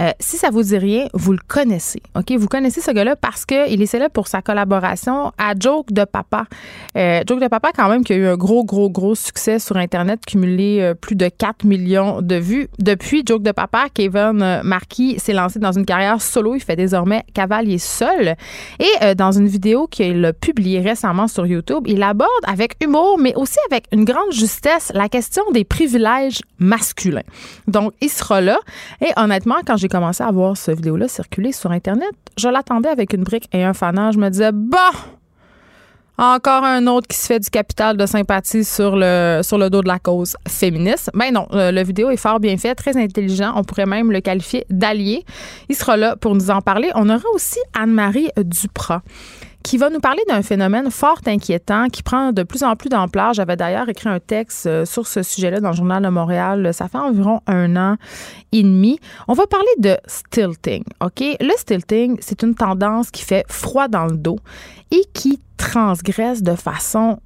euh, 0.00 0.10
si 0.20 0.38
ça 0.38 0.50
vous 0.50 0.62
dit 0.62 0.78
rien, 0.78 1.06
vous 1.12 1.32
le 1.32 1.38
connaissez. 1.46 2.02
OK? 2.16 2.32
Vous 2.32 2.46
connaissez 2.46 2.80
ce 2.80 2.90
gars-là 2.90 3.16
parce 3.16 3.44
qu'il 3.44 3.82
est 3.82 3.86
célèbre 3.86 4.12
pour 4.12 4.26
sa 4.26 4.40
collaboration 4.40 5.32
à 5.38 5.52
Joke 5.58 5.92
de 5.92 6.04
Papa. 6.04 6.44
Euh, 6.96 7.22
Joke 7.26 7.40
de 7.40 7.48
Papa, 7.48 7.70
quand 7.76 7.88
même, 7.88 8.04
qui 8.04 8.12
a 8.12 8.16
eu 8.16 8.26
un 8.26 8.36
gros, 8.36 8.64
gros, 8.64 8.88
gros 8.88 9.14
succès 9.14 9.58
sur 9.58 9.76
Internet, 9.76 10.24
cumulé 10.26 10.78
euh, 10.80 10.94
plus 10.94 11.16
de 11.16 11.28
4 11.28 11.64
millions 11.64 12.22
de 12.22 12.36
vues. 12.36 12.68
Depuis 12.78 13.22
Joke 13.26 13.42
de 13.42 13.52
Papa, 13.52 13.86
Kevin 13.92 14.62
Marquis 14.64 15.18
s'est 15.18 15.34
lancé 15.34 15.58
dans 15.58 15.72
une 15.72 15.84
carrière 15.84 16.22
solo. 16.22 16.54
Il 16.54 16.60
fait 16.60 16.76
désormais 16.76 17.24
cavalier 17.34 17.78
seul. 17.78 18.36
Et 18.78 19.14
dans 19.14 19.32
une 19.32 19.46
vidéo 19.46 19.86
qu'il 19.86 20.24
a 20.24 20.32
publiée 20.32 20.80
récemment 20.80 21.28
sur 21.28 21.46
YouTube, 21.46 21.84
il 21.86 22.02
aborde 22.02 22.30
avec 22.46 22.76
humour, 22.82 23.18
mais 23.18 23.34
aussi 23.34 23.58
avec 23.70 23.84
une 23.92 24.04
grande 24.04 24.32
justesse, 24.32 24.90
la 24.94 25.08
question 25.08 25.42
des 25.52 25.64
privilèges 25.64 26.40
masculins. 26.58 27.22
Donc, 27.68 27.92
il 28.00 28.08
sera 28.08 28.40
là. 28.40 28.58
Et 29.00 29.10
honnêtement, 29.16 29.56
quand 29.66 29.76
j'ai 29.82 29.88
commencé 29.88 30.22
à 30.22 30.30
voir 30.30 30.56
cette 30.56 30.76
vidéo-là 30.76 31.08
circuler 31.08 31.52
sur 31.52 31.72
Internet, 31.72 32.12
je 32.38 32.48
l'attendais 32.48 32.88
avec 32.88 33.12
une 33.12 33.24
brique 33.24 33.48
et 33.52 33.64
un 33.64 33.74
fanage. 33.74 34.14
Je 34.14 34.18
me 34.20 34.30
disais, 34.30 34.50
bah, 34.52 34.92
Encore 36.18 36.62
un 36.62 36.86
autre 36.86 37.08
qui 37.08 37.16
se 37.16 37.26
fait 37.26 37.40
du 37.40 37.50
capital 37.50 37.96
de 37.96 38.06
sympathie 38.06 38.64
sur 38.64 38.94
le, 38.96 39.40
sur 39.42 39.58
le 39.58 39.70
dos 39.70 39.82
de 39.82 39.88
la 39.88 39.98
cause 39.98 40.36
féministe. 40.46 41.10
Ben 41.14 41.32
non, 41.32 41.48
le 41.50 41.82
vidéo 41.82 42.10
est 42.10 42.16
fort 42.16 42.38
bien 42.38 42.56
fait, 42.56 42.76
très 42.76 42.96
intelligent. 42.96 43.52
On 43.56 43.64
pourrait 43.64 43.86
même 43.86 44.12
le 44.12 44.20
qualifier 44.20 44.64
d'allié. 44.70 45.24
Il 45.68 45.74
sera 45.74 45.96
là 45.96 46.14
pour 46.14 46.36
nous 46.36 46.50
en 46.50 46.60
parler. 46.60 46.90
On 46.94 47.08
aura 47.08 47.28
aussi 47.34 47.58
Anne-Marie 47.74 48.28
Duprat 48.36 49.02
qui 49.62 49.78
va 49.78 49.90
nous 49.90 50.00
parler 50.00 50.22
d'un 50.28 50.42
phénomène 50.42 50.90
fort 50.90 51.20
inquiétant 51.26 51.88
qui 51.88 52.02
prend 52.02 52.32
de 52.32 52.42
plus 52.42 52.62
en 52.62 52.76
plus 52.76 52.88
d'ampleur. 52.88 53.32
J'avais 53.34 53.56
d'ailleurs 53.56 53.88
écrit 53.88 54.08
un 54.08 54.20
texte 54.20 54.66
euh, 54.66 54.84
sur 54.84 55.06
ce 55.06 55.22
sujet-là 55.22 55.60
dans 55.60 55.70
le 55.70 55.76
Journal 55.76 56.02
de 56.02 56.08
Montréal. 56.08 56.72
Ça 56.72 56.88
fait 56.88 56.98
environ 56.98 57.40
un 57.46 57.76
an 57.76 57.96
et 58.52 58.62
demi. 58.62 58.98
On 59.28 59.34
va 59.34 59.46
parler 59.46 59.70
de 59.78 59.96
stilting, 60.06 60.84
OK? 61.00 61.20
Le 61.20 61.56
stilting, 61.56 62.18
c'est 62.20 62.42
une 62.42 62.54
tendance 62.54 63.10
qui 63.10 63.22
fait 63.22 63.44
froid 63.48 63.88
dans 63.88 64.06
le 64.06 64.16
dos 64.16 64.38
et 64.90 65.02
qui 65.12 65.40
transgresse 65.56 66.42
de 66.42 66.54
façon 66.54 67.18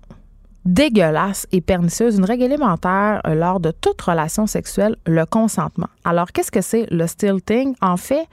dégueulasse 0.67 1.47
et 1.53 1.61
pernicieuse 1.61 2.19
une 2.19 2.25
règle 2.25 2.45
élémentaire 2.45 3.21
euh, 3.27 3.35
lors 3.35 3.61
de 3.61 3.71
toute 3.71 4.01
relation 4.03 4.47
sexuelle, 4.47 4.97
le 5.07 5.25
consentement. 5.25 5.89
Alors, 6.05 6.33
qu'est-ce 6.33 6.51
que 6.51 6.61
c'est 6.61 6.87
le 6.91 7.07
stilting? 7.07 7.75
En 7.81 7.97
fait, 7.97 8.27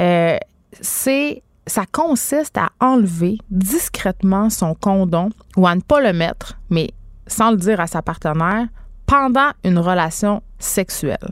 euh, 0.00 0.38
c'est 0.80 1.42
ça 1.66 1.84
consiste 1.90 2.56
à 2.58 2.70
enlever 2.80 3.38
discrètement 3.50 4.50
son 4.50 4.74
condom 4.74 5.30
ou 5.56 5.66
à 5.66 5.74
ne 5.74 5.80
pas 5.80 6.00
le 6.00 6.12
mettre, 6.12 6.58
mais 6.70 6.90
sans 7.26 7.50
le 7.50 7.56
dire 7.56 7.80
à 7.80 7.86
sa 7.86 8.02
partenaire, 8.02 8.66
pendant 9.06 9.50
une 9.64 9.78
relation 9.78 10.42
sexuelle. 10.58 11.30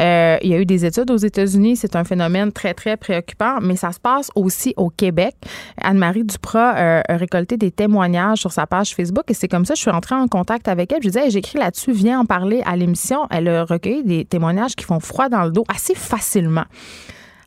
Euh, 0.00 0.38
il 0.42 0.50
y 0.50 0.54
a 0.54 0.58
eu 0.58 0.64
des 0.64 0.84
études 0.86 1.10
aux 1.10 1.18
États-Unis. 1.18 1.76
C'est 1.76 1.96
un 1.96 2.04
phénomène 2.04 2.50
très, 2.52 2.72
très 2.74 2.96
préoccupant, 2.96 3.58
mais 3.60 3.76
ça 3.76 3.92
se 3.92 4.00
passe 4.00 4.30
aussi 4.34 4.72
au 4.76 4.88
Québec. 4.88 5.36
Anne-Marie 5.80 6.24
Duprat 6.24 6.76
euh, 6.76 7.02
a 7.06 7.16
récolté 7.16 7.58
des 7.58 7.70
témoignages 7.70 8.38
sur 8.38 8.52
sa 8.52 8.66
page 8.66 8.94
Facebook 8.94 9.24
et 9.28 9.34
c'est 9.34 9.48
comme 9.48 9.64
ça 9.64 9.74
que 9.74 9.78
je 9.78 9.82
suis 9.82 9.90
rentrée 9.90 10.14
en 10.14 10.28
contact 10.28 10.68
avec 10.68 10.92
elle. 10.92 11.02
Je 11.02 11.08
disais, 11.08 11.30
j'écris 11.30 11.58
là-dessus, 11.58 11.92
viens 11.92 12.20
en 12.20 12.24
parler 12.24 12.62
à 12.64 12.76
l'émission. 12.76 13.26
Elle 13.30 13.48
a 13.48 13.64
recueilli 13.64 14.02
des 14.02 14.24
témoignages 14.24 14.74
qui 14.74 14.84
font 14.84 15.00
froid 15.00 15.28
dans 15.28 15.44
le 15.44 15.50
dos 15.50 15.64
assez 15.68 15.94
facilement. 15.94 16.64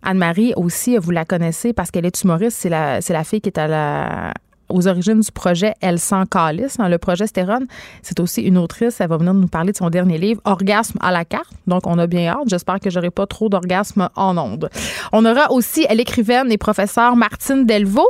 Anne-Marie 0.06 0.54
aussi, 0.56 0.98
vous 0.98 1.12
la 1.12 1.26
connaissez 1.26 1.74
parce 1.74 1.92
qu'elle 1.92 2.06
est 2.06 2.24
humoriste. 2.24 2.58
C'est 2.60 2.70
la, 2.70 3.02
c'est 3.02 3.14
la 3.14 3.24
fille 3.24 3.42
qui 3.42 3.50
est 3.50 3.58
à 3.58 3.68
la, 3.68 4.34
aux 4.70 4.88
origines 4.88 5.20
du 5.20 5.32
projet 5.32 5.74
Elle 5.82 6.00
sans 6.00 6.26
calice, 6.26 6.80
hein, 6.80 6.90
le 6.90 6.98
projet 6.98 7.28
Stérone. 7.28 7.66
C'est 8.02 8.20
aussi 8.20 8.42
une 8.42 8.58
autrice. 8.58 9.02
Elle 9.02 9.10
va 9.10 9.18
venir 9.18 9.34
nous 9.34 9.48
parler 9.48 9.72
de 9.72 9.78
son 9.78 9.90
dernier 9.90 10.18
livre, 10.18 10.42
Orgasme 10.46 10.98
à 11.02 11.12
la 11.12 11.26
carte. 11.26 11.52
Donc, 11.68 11.88
on 11.88 11.98
a 11.98 12.08
bien 12.08 12.30
hâte. 12.30 12.48
J'espère 12.48 12.80
que 12.80 12.90
j'aurai 12.90 13.12
pas 13.12 13.26
trop 13.26 13.50
d'orgasme 13.50 14.10
en 14.16 14.38
ondes. 14.38 14.70
On 15.12 15.26
aura 15.26 15.52
aussi 15.52 15.86
l'écrivaine 15.94 16.52
et 16.52 16.58
professeure 16.58 17.16
Martine 17.16 17.66
Delvaux. 17.66 18.10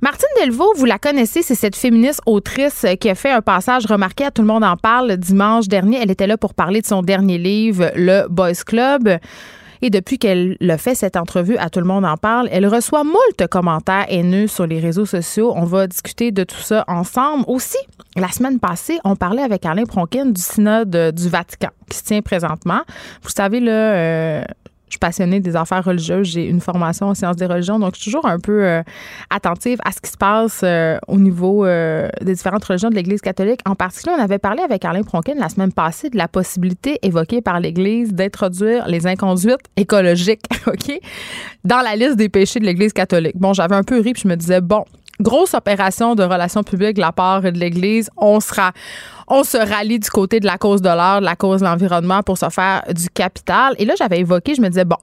Martine 0.00 0.28
Delvaux, 0.40 0.72
vous 0.76 0.84
la 0.84 0.98
connaissez, 0.98 1.42
c'est 1.42 1.54
cette 1.54 1.76
féministe 1.76 2.20
autrice 2.26 2.84
qui 3.00 3.08
a 3.08 3.14
fait 3.14 3.30
un 3.30 3.40
passage 3.40 3.86
remarqué 3.86 4.24
à 4.24 4.32
Tout 4.32 4.42
le 4.42 4.48
monde 4.48 4.64
en 4.64 4.76
parle 4.76 5.16
dimanche 5.16 5.68
dernier. 5.68 6.00
Elle 6.02 6.10
était 6.10 6.26
là 6.26 6.36
pour 6.36 6.54
parler 6.54 6.80
de 6.80 6.86
son 6.86 7.02
dernier 7.02 7.38
livre, 7.38 7.92
Le 7.94 8.26
Boys 8.28 8.64
Club. 8.66 9.18
Et 9.82 9.90
depuis 9.90 10.18
qu'elle 10.18 10.56
le 10.60 10.76
fait, 10.76 10.94
cette 10.94 11.16
entrevue, 11.16 11.56
à 11.56 11.68
tout 11.68 11.80
le 11.80 11.86
monde 11.86 12.04
en 12.04 12.16
parle, 12.16 12.48
elle 12.52 12.66
reçoit 12.66 13.02
moult 13.02 13.46
commentaires 13.50 14.06
haineux 14.08 14.46
sur 14.46 14.66
les 14.66 14.78
réseaux 14.78 15.06
sociaux. 15.06 15.52
On 15.56 15.64
va 15.64 15.88
discuter 15.88 16.30
de 16.30 16.44
tout 16.44 16.60
ça 16.60 16.84
ensemble. 16.86 17.44
Aussi, 17.48 17.78
la 18.16 18.28
semaine 18.28 18.60
passée, 18.60 19.00
on 19.04 19.16
parlait 19.16 19.42
avec 19.42 19.66
Alain 19.66 19.84
Pronkin 19.84 20.26
du 20.26 20.40
synode 20.40 21.12
du 21.12 21.28
Vatican 21.28 21.70
qui 21.90 21.98
se 21.98 22.04
tient 22.04 22.22
présentement. 22.22 22.82
Vous 23.22 23.30
savez, 23.30 23.58
là, 23.58 23.72
euh, 23.72 24.44
je 24.92 24.96
suis 24.96 24.98
passionnée 24.98 25.40
des 25.40 25.56
affaires 25.56 25.82
religieuses. 25.82 26.26
J'ai 26.26 26.44
une 26.44 26.60
formation 26.60 27.06
en 27.06 27.14
sciences 27.14 27.36
des 27.36 27.46
religions, 27.46 27.78
donc 27.78 27.94
je 27.94 28.02
suis 28.02 28.10
toujours 28.10 28.26
un 28.26 28.38
peu 28.38 28.62
euh, 28.62 28.82
attentive 29.30 29.78
à 29.86 29.90
ce 29.90 30.02
qui 30.02 30.10
se 30.10 30.18
passe 30.18 30.60
euh, 30.64 30.98
au 31.08 31.16
niveau 31.16 31.64
euh, 31.64 32.10
des 32.20 32.34
différentes 32.34 32.62
religions 32.62 32.90
de 32.90 32.94
l'Église 32.94 33.22
catholique. 33.22 33.60
En 33.64 33.74
particulier, 33.74 34.14
on 34.18 34.22
avait 34.22 34.38
parlé 34.38 34.60
avec 34.60 34.84
Alain 34.84 35.02
Pronkin 35.02 35.32
la 35.38 35.48
semaine 35.48 35.72
passée 35.72 36.10
de 36.10 36.18
la 36.18 36.28
possibilité 36.28 36.98
évoquée 37.00 37.40
par 37.40 37.58
l'Église 37.58 38.12
d'introduire 38.12 38.86
les 38.86 39.06
inconduites 39.06 39.62
écologiques, 39.78 40.44
OK, 40.66 41.00
dans 41.64 41.80
la 41.80 41.96
liste 41.96 42.16
des 42.16 42.28
péchés 42.28 42.60
de 42.60 42.66
l'Église 42.66 42.92
catholique. 42.92 43.38
Bon, 43.38 43.54
j'avais 43.54 43.76
un 43.76 43.84
peu 43.84 43.98
ri, 43.98 44.12
puis 44.12 44.24
je 44.24 44.28
me 44.28 44.36
disais, 44.36 44.60
bon, 44.60 44.84
grosse 45.20 45.54
opération 45.54 46.14
de 46.14 46.22
relations 46.22 46.62
publiques 46.62 46.96
de 46.96 47.00
la 47.00 47.12
part 47.12 47.40
de 47.40 47.58
l'Église. 47.58 48.10
On 48.18 48.40
sera, 48.40 48.72
on 49.28 49.44
se 49.44 49.56
rallie 49.56 49.98
du 49.98 50.10
côté 50.10 50.40
de 50.40 50.46
la 50.46 50.58
cause 50.58 50.82
de 50.82 50.88
l'art, 50.88 51.20
de 51.20 51.24
la 51.24 51.36
cause 51.36 51.60
de 51.60 51.66
l'environnement 51.66 52.22
pour 52.22 52.38
se 52.38 52.48
faire 52.48 52.82
du 52.94 53.08
capital. 53.08 53.74
Et 53.78 53.84
là, 53.84 53.94
j'avais 53.96 54.20
évoqué, 54.20 54.54
je 54.54 54.62
me 54.62 54.68
disais, 54.68 54.84
bon, 54.84 54.96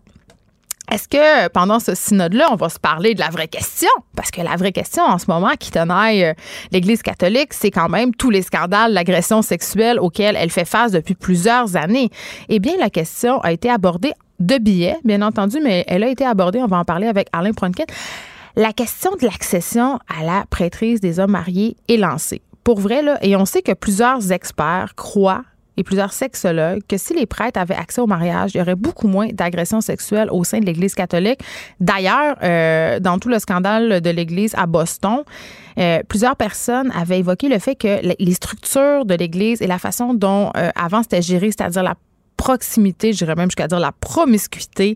est-ce 0.92 1.08
que 1.08 1.48
pendant 1.50 1.80
ce 1.80 1.94
synode-là, 1.94 2.48
on 2.52 2.56
va 2.56 2.70
se 2.70 2.80
parler 2.80 3.14
de 3.14 3.20
la 3.20 3.30
vraie 3.30 3.48
question? 3.48 3.90
Parce 4.16 4.32
que 4.32 4.42
la 4.42 4.56
vraie 4.56 4.72
question 4.72 5.04
en 5.04 5.20
ce 5.20 5.26
moment 5.28 5.52
qui 5.60 5.70
tenaille 5.70 6.24
euh, 6.24 6.34
l'Église 6.72 7.04
catholique, 7.04 7.54
c'est 7.54 7.70
quand 7.70 7.90
même 7.90 8.14
tous 8.16 8.32
les 8.32 8.42
scandales 8.42 8.94
d'agression 8.94 9.44
sexuelle 9.44 10.00
auxquels 10.00 10.36
elle 10.36 10.50
fait 10.50 10.66
face 10.66 10.92
depuis 10.92 11.14
plusieurs 11.14 11.76
années. 11.76 12.10
Eh 12.50 12.60
bien, 12.60 12.74
la 12.80 12.90
question 12.90 13.40
a 13.42 13.52
été 13.52 13.70
abordée 13.70 14.14
de 14.40 14.58
billets, 14.58 14.98
bien 15.04 15.22
entendu, 15.22 15.60
mais 15.62 15.84
elle 15.88 16.04
a 16.04 16.10
été 16.10 16.26
abordée, 16.26 16.60
on 16.60 16.68
va 16.68 16.78
en 16.78 16.86
parler 16.86 17.08
avec 17.08 17.28
Alain 17.34 17.54
Pronkin. 17.54 17.86
La 18.56 18.74
question 18.74 19.12
de 19.12 19.26
l'accession 19.26 20.00
à 20.08 20.24
la 20.24 20.46
prêtrise 20.50 21.02
des 21.02 21.20
hommes 21.20 21.32
mariés 21.32 21.78
est 21.88 21.98
lancée 21.98 22.42
pour 22.70 22.82
vrai, 22.82 23.02
là, 23.02 23.18
et 23.24 23.36
on 23.36 23.46
sait 23.46 23.64
que 23.64 23.72
plusieurs 23.72 24.32
experts 24.32 24.94
croient 24.96 25.44
et 25.76 25.82
plusieurs 25.82 26.14
sexologues 26.14 26.82
que 26.88 26.98
si 26.98 27.16
les 27.16 27.26
prêtres 27.26 27.60
avaient 27.60 27.74
accès 27.74 28.00
au 28.00 28.06
mariage, 28.06 28.52
il 28.54 28.60
y 28.60 28.62
aurait 28.62 28.76
beaucoup 28.76 29.08
moins 29.08 29.30
d'agressions 29.30 29.82
sexuelles 29.82 30.28
au 30.30 30.44
sein 30.44 30.60
de 30.60 30.68
l'Église 30.68 30.94
catholique. 30.94 31.40
D'ailleurs, 31.80 32.36
euh, 32.44 33.00
dans 33.00 33.18
tout 33.18 33.30
le 33.30 33.40
scandale 33.40 34.02
de 34.02 34.10
l'Église 34.12 34.54
à 34.56 34.68
Boston, 34.68 35.24
euh, 35.80 36.04
plusieurs 36.08 36.36
personnes 36.36 36.92
avaient 36.92 37.18
évoqué 37.18 37.50
le 37.50 37.58
fait 37.58 37.74
que 37.74 38.02
les 38.04 38.34
structures 38.34 39.04
de 39.04 39.16
l'Église 39.16 39.64
et 39.64 39.68
la 39.68 39.80
façon 39.80 40.14
dont 40.14 40.52
euh, 40.56 40.70
avant 40.76 41.02
c'était 41.02 41.24
géré, 41.24 41.48
c'est-à-dire 41.48 41.82
la 41.82 41.96
proximité, 42.38 43.14
je 43.14 43.18
dirais 43.18 43.34
même 43.34 43.50
jusqu'à 43.50 43.68
dire 43.68 43.80
la 43.80 43.94
promiscuité 43.94 44.96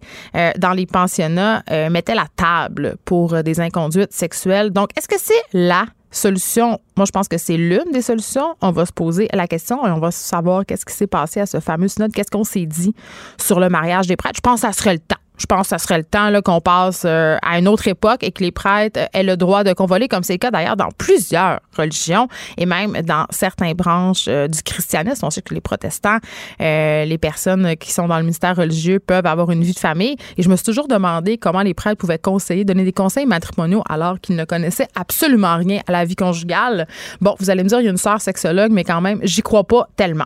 dans 0.59 0.71
les 0.73 0.85
pensionnats, 0.85 1.63
mettaient 1.89 2.15
la 2.15 2.27
table 2.35 2.97
pour 3.03 3.41
des 3.41 3.59
inconduites 3.59 4.13
sexuelles. 4.13 4.69
Donc, 4.69 4.91
est-ce 4.95 5.07
que 5.07 5.19
c'est 5.19 5.33
là 5.53 5.87
solution, 6.13 6.79
moi 6.95 7.05
je 7.05 7.11
pense 7.11 7.27
que 7.27 7.37
c'est 7.37 7.57
l'une 7.57 7.91
des 7.91 8.01
solutions. 8.01 8.55
On 8.61 8.71
va 8.71 8.85
se 8.85 8.93
poser 8.93 9.27
la 9.33 9.47
question 9.47 9.85
et 9.85 9.91
on 9.91 9.99
va 9.99 10.11
savoir 10.11 10.65
qu'est-ce 10.65 10.85
qui 10.85 10.93
s'est 10.93 11.07
passé 11.07 11.39
à 11.39 11.45
ce 11.45 11.59
fameux 11.59 11.87
synode, 11.87 12.13
qu'est-ce 12.13 12.31
qu'on 12.31 12.43
s'est 12.43 12.65
dit 12.65 12.95
sur 13.39 13.59
le 13.59 13.69
mariage 13.69 14.07
des 14.07 14.15
prêtres? 14.15 14.37
Je 14.37 14.41
pense 14.41 14.61
que 14.61 14.67
ça 14.67 14.73
serait 14.73 14.93
le 14.93 14.99
temps 14.99 15.17
je 15.37 15.45
pense 15.45 15.63
que 15.63 15.67
ça 15.69 15.77
serait 15.77 15.97
le 15.97 16.03
temps 16.03 16.29
qu'on 16.43 16.61
passe 16.61 17.03
euh, 17.05 17.37
à 17.41 17.59
une 17.59 17.67
autre 17.67 17.87
époque 17.87 18.23
et 18.23 18.31
que 18.31 18.43
les 18.43 18.51
prêtres 18.51 18.99
aient 19.13 19.23
le 19.23 19.35
droit 19.35 19.63
de 19.63 19.73
convoler, 19.73 20.07
comme 20.07 20.23
c'est 20.23 20.33
le 20.33 20.37
cas 20.37 20.51
d'ailleurs 20.51 20.75
dans 20.75 20.89
plusieurs 20.97 21.59
religions 21.75 22.27
et 22.57 22.65
même 22.65 23.01
dans 23.01 23.25
certaines 23.29 23.73
branches 23.73 24.25
euh, 24.27 24.47
du 24.47 24.61
christianisme. 24.61 25.25
On 25.25 25.31
sait 25.31 25.41
que 25.41 25.53
les 25.53 25.61
protestants, 25.61 26.17
euh, 26.61 27.05
les 27.05 27.17
personnes 27.17 27.75
qui 27.77 27.91
sont 27.91 28.07
dans 28.07 28.17
le 28.17 28.23
ministère 28.23 28.55
religieux 28.55 28.99
peuvent 28.99 29.25
avoir 29.25 29.49
une 29.51 29.63
vie 29.63 29.73
de 29.73 29.79
famille. 29.79 30.15
Et 30.37 30.43
je 30.43 30.49
me 30.49 30.55
suis 30.55 30.65
toujours 30.65 30.87
demandé 30.87 31.37
comment 31.37 31.61
les 31.61 31.73
prêtres 31.73 31.97
pouvaient 31.97 32.19
conseiller, 32.19 32.63
donner 32.63 32.83
des 32.83 32.93
conseils 32.93 33.25
matrimoniaux 33.25 33.83
alors 33.89 34.19
qu'ils 34.19 34.35
ne 34.35 34.45
connaissaient 34.45 34.87
absolument 34.95 35.57
rien 35.57 35.81
à 35.87 35.91
la 35.91 36.05
vie 36.05 36.15
conjugale. 36.15 36.87
Bon, 37.21 37.35
vous 37.39 37.49
allez 37.49 37.63
me 37.63 37.69
dire, 37.69 37.79
il 37.79 37.85
y 37.85 37.87
a 37.87 37.91
une 37.91 37.97
sœur 37.97 38.21
sexologue, 38.21 38.71
mais 38.71 38.83
quand 38.83 39.01
même, 39.01 39.19
j'y 39.23 39.41
crois 39.41 39.63
pas 39.63 39.87
tellement. 39.95 40.25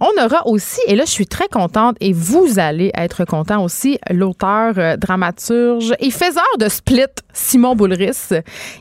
On 0.00 0.10
aura 0.22 0.46
aussi, 0.46 0.80
et 0.86 0.96
là, 0.96 1.04
je 1.04 1.10
suis 1.10 1.26
très 1.26 1.48
contente, 1.48 1.96
et 2.00 2.12
vous 2.12 2.58
allez 2.58 2.90
être 2.94 3.24
content 3.24 3.62
aussi, 3.62 3.98
euh, 4.42 4.96
dramaturge 4.96 5.94
et 5.98 6.10
faiseur 6.10 6.42
de 6.58 6.68
Split, 6.68 7.06
Simon 7.32 7.74
Boulris. 7.74 8.30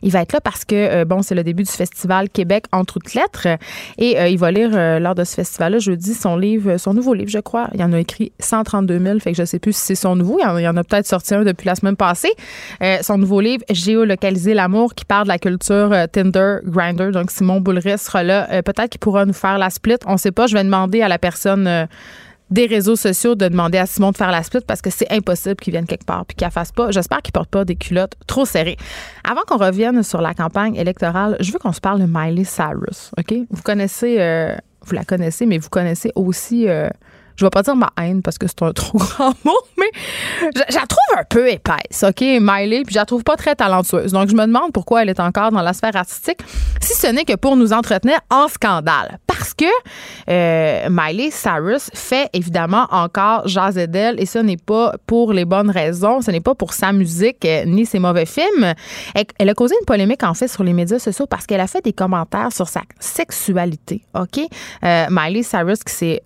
Il 0.01 0.11
va 0.11 0.21
être 0.21 0.33
là 0.33 0.41
parce 0.41 0.65
que, 0.65 0.75
euh, 0.75 1.05
bon, 1.05 1.21
c'est 1.21 1.35
le 1.35 1.43
début 1.43 1.63
du 1.63 1.71
festival 1.71 2.29
Québec 2.29 2.65
entre 2.71 2.93
toutes 2.93 3.13
lettres 3.13 3.47
et 3.97 4.19
euh, 4.19 4.27
il 4.27 4.37
va 4.37 4.51
lire 4.51 4.99
lors 4.99 5.15
de 5.15 5.23
ce 5.23 5.35
festival-là 5.35 5.79
jeudi 5.79 6.13
son 6.13 6.35
livre, 6.35 6.77
son 6.77 6.93
nouveau 6.93 7.13
livre, 7.13 7.29
je 7.29 7.39
crois. 7.39 7.69
Il 7.73 7.83
en 7.83 7.93
a 7.93 7.99
écrit 7.99 8.31
132 8.39 8.99
000, 8.99 9.19
fait 9.19 9.31
que 9.31 9.37
je 9.37 9.45
sais 9.45 9.59
plus 9.59 9.73
si 9.73 9.81
c'est 9.81 9.95
son 9.95 10.15
nouveau. 10.15 10.39
Il 10.39 10.61
y 10.61 10.67
en, 10.67 10.77
a 10.77 10.83
peut-être 10.83 11.07
sorti 11.07 11.33
un 11.35 11.43
depuis 11.43 11.67
la 11.67 11.75
semaine 11.75 11.95
passée. 11.95 12.31
son 13.01 13.17
nouveau 13.17 13.41
livre, 13.41 13.63
Géolocaliser 13.69 14.53
l'amour, 14.53 14.93
qui 14.95 15.05
parle 15.05 15.23
de 15.23 15.29
la 15.29 15.39
culture 15.39 15.95
Tinder, 16.11 16.57
Grinder. 16.65 17.11
Donc, 17.11 17.31
Simon 17.31 17.61
Boulris 17.61 17.97
sera 17.97 18.23
là. 18.23 18.61
peut-être 18.63 18.89
qu'il 18.89 18.99
pourra 18.99 19.25
nous 19.25 19.33
faire 19.33 19.57
la 19.57 19.69
split. 19.69 19.97
On 20.05 20.13
ne 20.13 20.17
sait 20.17 20.31
pas. 20.31 20.47
Je 20.47 20.55
vais 20.55 20.63
demander 20.63 21.01
à 21.01 21.07
la 21.07 21.17
personne 21.17 21.87
des 22.51 22.65
réseaux 22.65 22.95
sociaux 22.95 23.35
de 23.35 23.47
demander 23.47 23.77
à 23.77 23.85
Simon 23.85 24.11
de 24.11 24.17
faire 24.17 24.31
la 24.31 24.43
split 24.43 24.61
parce 24.67 24.81
que 24.81 24.89
c'est 24.89 25.11
impossible 25.11 25.55
qu'il 25.55 25.71
vienne 25.71 25.85
quelque 25.85 26.05
part 26.05 26.25
puis 26.25 26.35
qu'il 26.35 26.45
ne 26.45 26.51
fasse 26.51 26.71
pas. 26.71 26.91
J'espère 26.91 27.21
qu'il 27.21 27.31
porte 27.31 27.49
pas 27.49 27.65
des 27.65 27.75
culottes 27.75 28.15
trop 28.27 28.45
serrées. 28.45 28.77
Avant 29.23 29.41
qu'on 29.47 29.57
revienne 29.57 30.03
sur 30.03 30.21
la 30.21 30.33
campagne 30.33 30.75
électorale, 30.75 31.37
je 31.39 31.51
veux 31.51 31.59
qu'on 31.59 31.71
se 31.71 31.81
parle 31.81 32.01
de 32.01 32.07
Miley 32.07 32.43
Cyrus. 32.43 33.11
OK? 33.17 33.33
Vous 33.49 33.61
connaissez, 33.63 34.17
euh, 34.19 34.53
vous 34.85 34.93
la 34.93 35.05
connaissez, 35.05 35.45
mais 35.45 35.57
vous 35.57 35.69
connaissez 35.69 36.11
aussi 36.15 36.67
euh, 36.67 36.89
je 37.35 37.45
vais 37.45 37.49
pas 37.49 37.63
dire 37.63 37.75
ma 37.75 37.91
haine 37.97 38.21
parce 38.21 38.37
que 38.37 38.47
c'est 38.47 38.61
un 38.63 38.73
trop 38.73 38.97
grand 38.97 39.33
mot, 39.43 39.57
mais 39.77 39.89
je, 40.41 40.75
la 40.75 40.85
trouve 40.85 41.17
un 41.17 41.23
peu 41.29 41.49
épaisse, 41.49 42.03
OK, 42.03 42.21
Miley, 42.21 42.83
puis 42.83 42.93
je 42.93 42.99
la 42.99 43.05
trouve 43.05 43.23
pas 43.23 43.35
très 43.35 43.55
talentueuse. 43.55 44.11
Donc, 44.11 44.29
je 44.29 44.35
me 44.35 44.45
demande 44.45 44.71
pourquoi 44.73 45.01
elle 45.03 45.09
est 45.09 45.19
encore 45.19 45.51
dans 45.51 45.61
la 45.61 45.73
sphère 45.73 45.95
artistique, 45.95 46.39
si 46.81 46.93
ce 46.93 47.07
n'est 47.07 47.25
que 47.25 47.35
pour 47.35 47.55
nous 47.55 47.73
entretenir 47.73 48.19
en 48.29 48.47
scandale. 48.47 49.19
Parce 49.27 49.53
que 49.53 49.65
euh, 50.29 50.87
Miley 50.89 51.31
Cyrus 51.31 51.89
fait 51.93 52.29
évidemment 52.33 52.87
encore 52.91 53.47
jaser 53.47 53.87
d'elle, 53.87 54.19
et 54.19 54.25
ce 54.25 54.39
n'est 54.39 54.57
pas 54.57 54.93
pour 55.07 55.33
les 55.33 55.45
bonnes 55.45 55.69
raisons, 55.69 56.21
ce 56.21 56.31
n'est 56.31 56.41
pas 56.41 56.55
pour 56.55 56.73
sa 56.73 56.91
musique 56.91 57.43
euh, 57.45 57.65
ni 57.65 57.85
ses 57.85 57.99
mauvais 57.99 58.25
films. 58.25 58.73
Elle, 59.37 59.49
a 59.49 59.53
causé 59.53 59.75
une 59.79 59.85
polémique, 59.85 60.23
en 60.23 60.33
fait, 60.33 60.47
sur 60.47 60.63
les 60.63 60.73
médias 60.73 60.99
sociaux 60.99 61.27
parce 61.27 61.45
qu'elle 61.45 61.59
a 61.59 61.67
fait 61.67 61.83
des 61.83 61.93
commentaires 61.93 62.51
sur 62.51 62.67
sa 62.67 62.81
sexualité, 62.99 64.03
OK? 64.15 64.39
Euh, 64.83 65.05
Miley 65.09 65.43
Cyrus 65.43 65.83
qui 65.83 65.93
s'est 65.93 66.23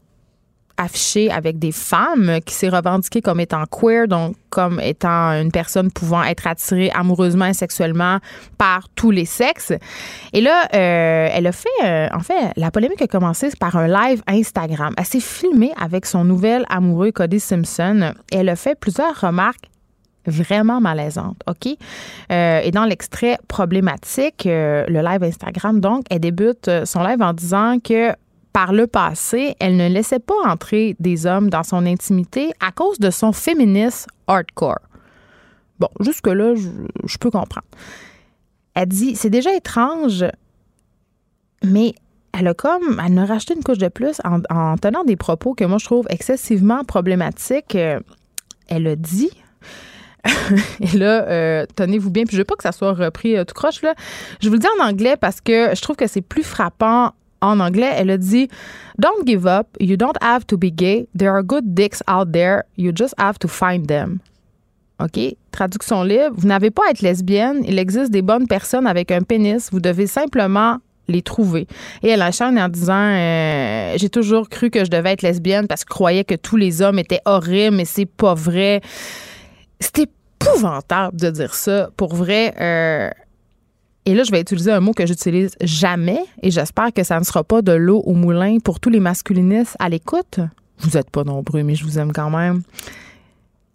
affiché 0.77 1.31
avec 1.31 1.59
des 1.59 1.71
femmes, 1.71 2.39
qui 2.45 2.53
s'est 2.53 2.69
revendiquée 2.69 3.21
comme 3.21 3.39
étant 3.39 3.63
queer, 3.65 4.07
donc 4.07 4.35
comme 4.49 4.79
étant 4.79 5.31
une 5.31 5.51
personne 5.51 5.91
pouvant 5.91 6.23
être 6.23 6.47
attirée 6.47 6.89
amoureusement 6.91 7.45
et 7.45 7.53
sexuellement 7.53 8.19
par 8.57 8.89
tous 8.95 9.11
les 9.11 9.25
sexes. 9.25 9.73
Et 10.33 10.41
là, 10.41 10.67
euh, 10.73 11.29
elle 11.31 11.47
a 11.47 11.51
fait, 11.51 11.69
euh, 11.83 12.07
en 12.13 12.19
fait, 12.19 12.51
la 12.55 12.71
polémique 12.71 13.01
a 13.01 13.07
commencé 13.07 13.49
par 13.59 13.75
un 13.75 13.87
live 13.87 14.21
Instagram. 14.27 14.93
Elle 14.97 15.05
s'est 15.05 15.19
filmée 15.19 15.73
avec 15.79 16.05
son 16.05 16.23
nouvel 16.23 16.65
amoureux 16.69 17.11
Cody 17.11 17.39
Simpson. 17.39 18.13
Et 18.31 18.37
elle 18.37 18.49
a 18.49 18.55
fait 18.55 18.79
plusieurs 18.79 19.19
remarques 19.19 19.69
vraiment 20.25 20.81
malaisantes, 20.81 21.39
OK? 21.47 21.77
Euh, 22.31 22.61
et 22.63 22.71
dans 22.71 22.85
l'extrait 22.85 23.37
problématique, 23.47 24.43
le 24.45 25.01
live 25.01 25.23
Instagram, 25.23 25.79
donc, 25.79 26.05
elle 26.09 26.19
débute 26.19 26.69
son 26.85 27.03
live 27.03 27.21
en 27.21 27.33
disant 27.33 27.77
que 27.83 28.13
par 28.55 28.71
le 28.71 28.87
passé, 28.87 29.53
elle 29.59 29.75
ne 29.75 29.89
laissait 29.89 30.19
pas 30.19 30.33
entrer 30.45 30.95
des 31.01 31.25
hommes 31.25 31.49
dans 31.49 31.63
son 31.63 31.85
intimité 31.85 32.53
à 32.61 32.71
cause 32.71 32.99
de 32.99 33.09
son 33.09 33.33
féminisme 33.33 34.09
hardcore. 34.27 34.79
Bon, 35.77 35.89
jusque-là, 35.99 36.55
je, 36.55 37.17
peux 37.17 37.29
comprendre. 37.29 37.67
Elle 38.73 38.87
dit, 38.87 39.17
c'est 39.17 39.29
déjà 39.29 39.53
étrange, 39.53 40.23
mais 41.65 41.95
elle 42.31 42.47
a 42.47 42.53
comme, 42.53 43.01
elle 43.05 43.19
a 43.19 43.25
racheté 43.25 43.55
une 43.55 43.61
couche 43.61 43.77
de 43.77 43.89
plus 43.89 44.21
en, 44.23 44.39
en, 44.49 44.77
tenant 44.77 45.03
des 45.03 45.17
propos 45.17 45.53
que 45.53 45.65
moi 45.65 45.77
je 45.77 45.83
trouve 45.83 46.05
excessivement 46.09 46.85
problématiques. 46.85 47.75
Elle 47.75 48.87
a 48.87 48.95
dit, 48.95 49.31
et 50.79 50.97
là, 50.97 51.27
euh, 51.27 51.65
tenez-vous 51.75 52.09
bien, 52.09 52.23
puis 52.23 52.37
je 52.37 52.41
veux 52.41 52.45
pas 52.45 52.55
que 52.55 52.63
ça 52.63 52.71
soit 52.71 52.93
repris 52.93 53.35
euh, 53.35 53.43
tout 53.43 53.53
croche, 53.53 53.81
là. 53.81 53.95
Je 54.41 54.47
vous 54.47 54.53
le 54.53 54.59
dis 54.59 54.67
en 54.79 54.85
anglais 54.85 55.17
parce 55.17 55.41
que 55.41 55.75
je 55.75 55.81
trouve 55.81 55.97
que 55.97 56.07
c'est 56.07 56.21
plus 56.21 56.43
frappant 56.43 57.11
en 57.41 57.59
anglais, 57.59 57.91
elle 57.95 58.09
a 58.09 58.17
dit 58.17 58.49
Don't 58.97 59.25
give 59.25 59.45
up. 59.45 59.67
You 59.79 59.97
don't 59.97 60.17
have 60.21 60.45
to 60.47 60.57
be 60.57 60.71
gay. 60.71 61.07
There 61.17 61.31
are 61.31 61.43
good 61.43 61.73
dicks 61.73 62.01
out 62.07 62.31
there. 62.31 62.63
You 62.77 62.91
just 62.95 63.13
have 63.17 63.37
to 63.39 63.47
find 63.47 63.87
them. 63.87 64.19
OK? 64.99 65.35
Traduction 65.51 66.03
libre. 66.03 66.35
Vous 66.37 66.47
n'avez 66.47 66.71
pas 66.71 66.83
à 66.87 66.91
être 66.91 67.01
lesbienne. 67.01 67.63
Il 67.67 67.77
existe 67.79 68.11
des 68.11 68.21
bonnes 68.21 68.47
personnes 68.47 68.87
avec 68.87 69.11
un 69.11 69.21
pénis. 69.21 69.69
Vous 69.71 69.79
devez 69.79 70.07
simplement 70.07 70.77
les 71.07 71.21
trouver. 71.21 71.67
Et 72.01 72.09
elle 72.09 72.23
enchaîne 72.23 72.57
en 72.57 72.69
disant 72.69 72.93
euh, 72.95 73.93
J'ai 73.97 74.09
toujours 74.09 74.49
cru 74.49 74.69
que 74.69 74.85
je 74.85 74.89
devais 74.89 75.11
être 75.13 75.21
lesbienne 75.21 75.67
parce 75.67 75.83
que 75.83 75.89
je 75.91 75.95
croyais 75.95 76.23
que 76.23 76.35
tous 76.35 76.57
les 76.57 76.81
hommes 76.81 76.99
étaient 76.99 77.21
horribles, 77.25 77.75
mais 77.75 77.85
c'est 77.85 78.05
pas 78.05 78.33
vrai. 78.33 78.81
C'est 79.79 80.09
épouvantable 80.39 81.17
de 81.17 81.29
dire 81.29 81.53
ça. 81.53 81.89
Pour 81.97 82.15
vrai, 82.15 82.53
euh, 82.59 83.09
et 84.05 84.13
là, 84.13 84.23
je 84.23 84.31
vais 84.31 84.41
utiliser 84.41 84.71
un 84.71 84.79
mot 84.79 84.93
que 84.93 85.05
j'utilise 85.05 85.55
jamais 85.61 86.23
et 86.43 86.51
j'espère 86.51 86.93
que 86.93 87.03
ça 87.03 87.19
ne 87.19 87.23
sera 87.23 87.43
pas 87.43 87.61
de 87.61 87.71
l'eau 87.71 88.01
au 88.05 88.13
moulin 88.13 88.59
pour 88.59 88.79
tous 88.79 88.89
les 88.89 88.99
masculinistes 88.99 89.75
à 89.79 89.89
l'écoute. 89.89 90.39
Vous 90.79 90.91
n'êtes 90.91 91.09
pas 91.09 91.23
nombreux, 91.23 91.63
mais 91.63 91.73
je 91.73 91.83
vous 91.83 91.97
aime 91.97 92.13
quand 92.13 92.29
même. 92.29 92.61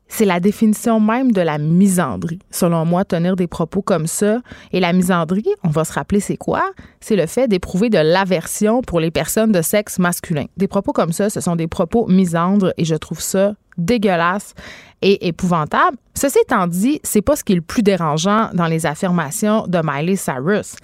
C'est 0.06 0.24
la 0.24 0.40
définition 0.40 1.00
même 1.00 1.30
de 1.32 1.40
la 1.40 1.58
misandrie. 1.58 2.40
Selon 2.50 2.84
moi, 2.84 3.04
tenir 3.04 3.36
des 3.36 3.46
propos 3.46 3.80
comme 3.80 4.08
ça. 4.08 4.40
Et 4.72 4.80
la 4.80 4.92
misandrie, 4.92 5.46
on 5.62 5.68
va 5.68 5.84
se 5.84 5.92
rappeler 5.92 6.18
c'est 6.18 6.36
quoi? 6.36 6.62
C'est 7.00 7.14
le 7.14 7.26
fait 7.26 7.46
d'éprouver 7.46 7.90
de 7.90 7.98
l'aversion 7.98 8.82
pour 8.82 8.98
les 8.98 9.12
personnes 9.12 9.52
de 9.52 9.62
sexe 9.62 9.98
masculin. 10.00 10.46
Des 10.56 10.66
propos 10.66 10.92
comme 10.92 11.12
ça, 11.12 11.30
ce 11.30 11.40
sont 11.40 11.54
des 11.54 11.68
propos 11.68 12.06
misandres 12.08 12.72
et 12.76 12.84
je 12.84 12.96
trouve 12.96 13.20
ça 13.20 13.54
dégueulasse 13.78 14.54
et 15.02 15.28
épouvantable. 15.28 15.96
Ceci 16.14 16.38
étant 16.44 16.66
dit, 16.66 17.00
c'est 17.02 17.22
pas 17.22 17.36
ce 17.36 17.44
qui 17.44 17.52
est 17.52 17.56
le 17.56 17.62
plus 17.62 17.82
dérangeant 17.82 18.50
dans 18.52 18.66
les 18.66 18.86
affirmations 18.86 19.66
de 19.66 19.80
Miley 19.82 20.16
Cyrus. 20.16 20.76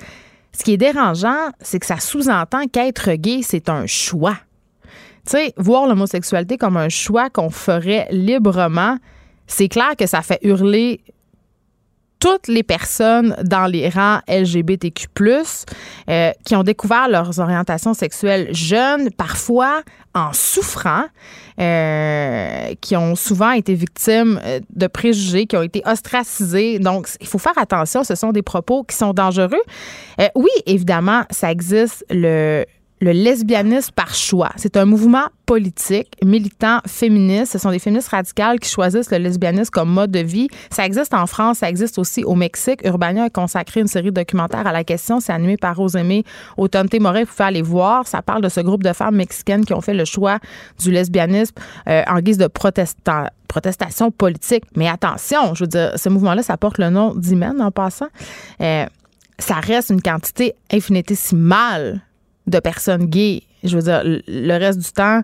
Ce 0.53 0.65
qui 0.65 0.73
est 0.73 0.79
dérangeant, 0.79 1.51
c'est 1.61 1.79
que 1.79 1.87
ça 1.87 2.01
sous-entend 2.01 2.67
qu'être 2.67 3.13
gay, 3.13 3.41
c'est 3.43 3.69
un 3.69 3.87
choix. 3.87 4.37
Tu 5.27 5.33
sais, 5.33 5.53
voir 5.57 5.87
l'homosexualité 5.87 6.57
comme 6.57 6.77
un 6.77 6.89
choix 6.89 7.29
qu'on 7.31 7.51
ferait 7.51 8.07
librement, 8.11 8.97
c'est 9.47 9.69
clair 9.69 9.95
que 9.99 10.07
ça 10.07 10.23
fait 10.23 10.39
hurler 10.43 11.01
toutes 12.27 12.49
les 12.49 12.65
personnes 12.65 13.37
dans 13.45 13.67
les 13.67 13.89
rangs 13.89 14.19
LGBTQ+, 14.27 15.07
euh, 16.11 16.33
qui 16.45 16.57
ont 16.57 16.65
découvert 16.65 17.09
leurs 17.09 17.39
orientations 17.39 17.95
sexuelles 17.95 18.49
jeunes, 18.53 19.13
parfois 19.13 19.83
en 20.13 20.33
souffrant, 20.33 21.05
euh, 21.61 22.75
qui 22.81 22.97
ont 22.97 23.15
souvent 23.15 23.53
été 23.53 23.75
victimes 23.75 24.41
euh, 24.45 24.59
de 24.75 24.89
préjugés, 24.89 25.47
qui 25.47 25.57
ont 25.57 25.63
été 25.63 25.83
ostracisés. 25.87 26.81
Donc, 26.81 27.07
il 27.21 27.29
faut 27.29 27.39
faire 27.39 27.57
attention, 27.59 28.03
ce 28.03 28.17
sont 28.17 28.33
des 28.33 28.43
propos 28.43 28.83
qui 28.83 28.97
sont 28.97 29.13
dangereux. 29.13 29.63
Oui, 30.35 30.51
évidemment, 30.65 31.23
ça 31.31 31.53
existe 31.53 32.05
le 33.01 33.13
lesbianisme 33.13 33.93
par 33.95 34.15
choix. 34.15 34.51
C'est 34.57 34.77
un 34.77 34.87
mouvement 34.87 35.27
politique, 35.45 36.09
militant, 36.25 36.81
féministe. 36.87 37.53
Ce 37.53 37.59
sont 37.59 37.71
des 37.71 37.79
féministes 37.79 38.09
radicales 38.09 38.59
qui 38.59 38.71
choisissent 38.71 39.11
le 39.11 39.19
lesbianisme 39.19 39.71
comme 39.71 39.91
mode 39.91 40.11
de 40.11 40.21
vie. 40.21 40.49
Ça 40.71 40.87
existe 40.87 41.13
en 41.13 41.27
France, 41.27 41.59
ça 41.59 41.69
existe 41.69 41.99
aussi 41.99 42.25
au 42.25 42.35
Mexique. 42.35 42.81
Urbania 42.85 43.25
a 43.25 43.31
consacré 43.31 43.81
une 43.81 43.87
série 43.87 44.07
de 44.07 44.21
documentaires 44.21 44.67
à 44.67 44.73
la 44.73 44.83
question. 44.83 45.21
C'est 45.21 45.33
animé 45.33 45.57
par 45.57 45.77
Rosemée 45.77 46.25
Automne 46.57 46.89
Moret. 46.99 47.25
Vous 47.25 47.33
pouvez 47.33 47.49
aller 47.49 47.63
voir. 47.63 48.07
Ça 48.07 48.23
parle 48.23 48.43
de 48.43 48.49
ce 48.49 48.61
groupe 48.61 48.83
de 48.83 48.93
femmes 48.93 49.17
mexicaines 49.17 49.65
qui 49.65 49.75
ont 49.75 49.81
fait 49.81 49.95
le 49.95 50.05
choix 50.05 50.39
du 50.81 50.91
lesbianisme 50.91 51.55
euh, 51.89 52.03
en 52.09 52.21
guise 52.21 52.39
de 52.39 52.49
protestation 52.49 54.11
politique. 54.11 54.65
Mais 54.75 54.89
attention, 54.89 55.55
je 55.55 55.65
veux 55.65 55.69
dire, 55.69 55.93
ce 55.97 56.09
mouvement-là, 56.09 56.43
ça 56.43 56.57
porte 56.57 56.79
le 56.79 56.89
nom 56.91 57.15
d'Imen 57.15 57.61
en 57.61 57.71
passant. 57.71 58.09
Euh, 58.63 58.87
ça 59.39 59.57
reste 59.57 59.91
une 59.91 60.01
quantité 60.01 60.55
infinitésimale 60.73 62.01
de 62.47 62.59
personnes 62.59 63.07
gays. 63.07 63.43
Je 63.65 63.77
veux 63.77 63.83
dire, 63.83 64.03
le 64.05 64.59
reste 64.59 64.79
du 64.79 64.93
temps, 64.93 65.23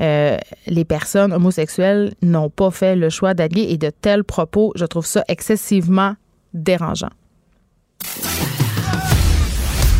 euh, 0.00 0.36
les 0.66 0.84
personnes 0.84 1.32
homosexuelles 1.32 2.14
n'ont 2.22 2.50
pas 2.50 2.70
fait 2.70 2.96
le 2.96 3.08
choix 3.08 3.34
d'être 3.34 3.52
gays 3.52 3.70
et 3.70 3.78
de 3.78 3.90
tels 3.90 4.24
propos, 4.24 4.72
je 4.76 4.84
trouve 4.84 5.06
ça 5.06 5.24
excessivement 5.28 6.14
dérangeant. 6.52 7.10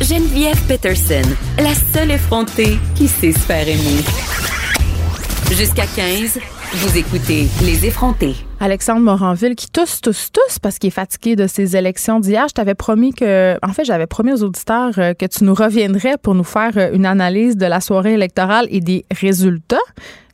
Geneviève 0.00 0.60
Peterson, 0.68 1.28
la 1.58 1.74
seule 1.74 2.10
effrontée 2.10 2.78
qui 2.94 3.08
sait 3.08 3.32
se 3.32 3.38
faire 3.38 3.66
aimer. 3.66 4.04
Jusqu'à 5.52 5.86
15, 5.86 6.38
vous 6.74 6.98
écoutez 6.98 7.46
Les 7.62 7.86
effrontés. 7.86 8.45
Alexandre 8.58 9.00
Moranville 9.00 9.54
qui 9.54 9.68
tousse, 9.70 10.00
tousse, 10.00 10.30
tousse 10.32 10.58
parce 10.58 10.78
qu'il 10.78 10.88
est 10.88 10.90
fatigué 10.90 11.36
de 11.36 11.46
ces 11.46 11.76
élections 11.76 12.20
d'hier. 12.20 12.46
Je 12.48 12.54
t'avais 12.54 12.74
promis 12.74 13.12
que, 13.12 13.58
en 13.62 13.72
fait, 13.72 13.84
j'avais 13.84 14.06
promis 14.06 14.32
aux 14.32 14.42
auditeurs 14.42 14.92
euh, 14.98 15.12
que 15.12 15.26
tu 15.26 15.44
nous 15.44 15.54
reviendrais 15.54 16.16
pour 16.16 16.34
nous 16.34 16.44
faire 16.44 16.72
euh, 16.76 16.90
une 16.94 17.04
analyse 17.04 17.56
de 17.58 17.66
la 17.66 17.80
soirée 17.80 18.14
électorale 18.14 18.66
et 18.70 18.80
des 18.80 19.04
résultats. 19.10 19.76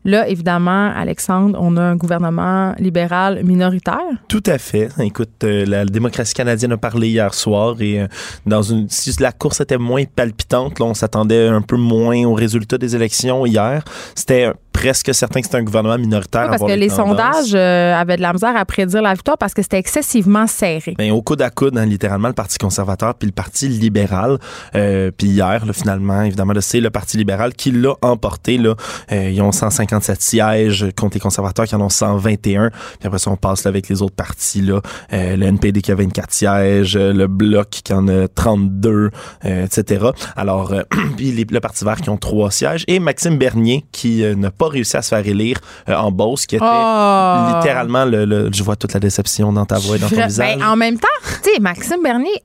Là, 0.04 0.28
évidemment, 0.28 0.90
Alexandre, 0.94 1.56
on 1.62 1.76
a 1.76 1.82
un 1.82 1.94
gouvernement 1.94 2.74
libéral 2.78 3.44
minoritaire. 3.44 4.00
Tout 4.26 4.42
à 4.46 4.58
fait. 4.58 4.88
Écoute, 4.98 5.44
euh, 5.44 5.64
la, 5.64 5.84
démocratie 5.84 6.34
canadienne 6.34 6.72
a 6.72 6.76
parlé 6.76 7.08
hier 7.08 7.32
soir 7.34 7.80
et 7.80 8.00
euh, 8.00 8.06
dans 8.44 8.62
une 8.62 8.88
si 8.88 9.14
la 9.20 9.30
course 9.30 9.60
était 9.60 9.78
moins 9.78 10.02
palpitante, 10.04 10.80
là, 10.80 10.86
on 10.86 10.94
s'attendait 10.94 11.46
un 11.46 11.62
peu 11.62 11.76
moins 11.76 12.24
aux 12.24 12.34
résultats 12.34 12.78
des 12.78 12.96
élections 12.96 13.46
hier. 13.46 13.84
C'était 14.16 14.50
presque 14.72 15.14
certain 15.14 15.40
que 15.40 15.46
c'était 15.46 15.58
un 15.58 15.62
gouvernement 15.62 15.98
minoritaire. 15.98 16.48
Oui, 16.50 16.56
parce 16.58 16.72
que 16.72 16.76
les, 16.76 16.88
sondages 16.88 17.54
euh, 17.54 17.94
avaient 17.94 18.11
de 18.16 18.22
la 18.22 18.32
misère 18.32 18.56
à 18.56 18.64
prédire 18.64 19.02
la 19.02 19.14
victoire 19.14 19.38
parce 19.38 19.54
que 19.54 19.62
c'était 19.62 19.78
excessivement 19.78 20.46
serré. 20.46 20.94
Bien, 20.98 21.14
au 21.14 21.22
coude 21.22 21.42
à 21.42 21.50
coude, 21.50 21.76
hein, 21.78 21.86
littéralement, 21.86 22.28
le 22.28 22.34
Parti 22.34 22.58
conservateur 22.58 23.14
puis 23.14 23.26
le 23.26 23.32
Parti 23.32 23.68
libéral. 23.68 24.38
puis 24.72 25.28
hier, 25.28 25.64
là, 25.64 25.72
finalement, 25.72 26.22
évidemment, 26.22 26.54
c'est 26.60 26.80
le 26.80 26.90
Parti 26.90 27.16
libéral 27.16 27.54
qui 27.54 27.70
l'a 27.70 27.94
emporté. 28.02 28.58
Là. 28.58 28.74
ils 29.10 29.40
ont 29.42 29.52
150 29.52 29.82
57 29.82 30.22
sièges 30.22 30.86
contre 30.96 31.14
les 31.14 31.20
conservateurs 31.20 31.66
qui 31.66 31.74
en 31.74 31.80
ont 31.80 31.88
121. 31.88 32.70
Puis 32.70 32.78
après 33.04 33.18
ça, 33.18 33.30
on 33.30 33.36
passe 33.36 33.64
là, 33.64 33.68
avec 33.68 33.88
les 33.88 34.02
autres 34.02 34.14
partis. 34.14 34.62
Là. 34.62 34.80
Euh, 35.12 35.36
le 35.36 35.46
NPD 35.46 35.82
qui 35.82 35.92
a 35.92 35.94
24 35.94 36.32
sièges, 36.32 36.96
euh, 36.96 37.12
le 37.12 37.26
Bloc 37.26 37.68
qui 37.70 37.92
en 37.92 38.08
a 38.08 38.28
32, 38.28 39.10
euh, 39.44 39.64
etc. 39.64 40.06
Alors, 40.36 40.74
puis 41.16 41.32
les, 41.32 41.46
le 41.48 41.60
Parti 41.60 41.84
vert 41.84 42.00
qui 42.00 42.10
ont 42.10 42.16
trois 42.16 42.50
sièges. 42.50 42.84
Et 42.88 42.98
Maxime 42.98 43.38
Bernier 43.38 43.84
qui 43.92 44.22
n'a 44.36 44.50
pas 44.50 44.68
réussi 44.68 44.96
à 44.96 45.02
se 45.02 45.08
faire 45.08 45.26
élire 45.26 45.58
en 45.88 46.10
Beauce, 46.10 46.46
qui 46.46 46.56
était 46.56 46.64
oh. 46.64 47.56
littéralement 47.56 48.01
le, 48.04 48.50
Je 48.52 48.62
vois 48.62 48.76
toute 48.76 48.92
la 48.92 49.00
déception 49.00 49.52
dans 49.52 49.66
ta 49.66 49.78
voix 49.78 49.96
et 49.96 49.98
dans 49.98 50.08
ton 50.08 50.26
visage. 50.26 50.58
Ben, 50.58 50.64
en 50.64 50.76
même 50.76 50.98
temps, 50.98 51.08
tu 51.42 51.50
sais, 51.52 51.60
Maxime 51.60 52.02
Bernier, 52.02 52.42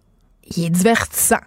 il 0.56 0.66
est 0.66 0.70
divertissant. 0.70 1.38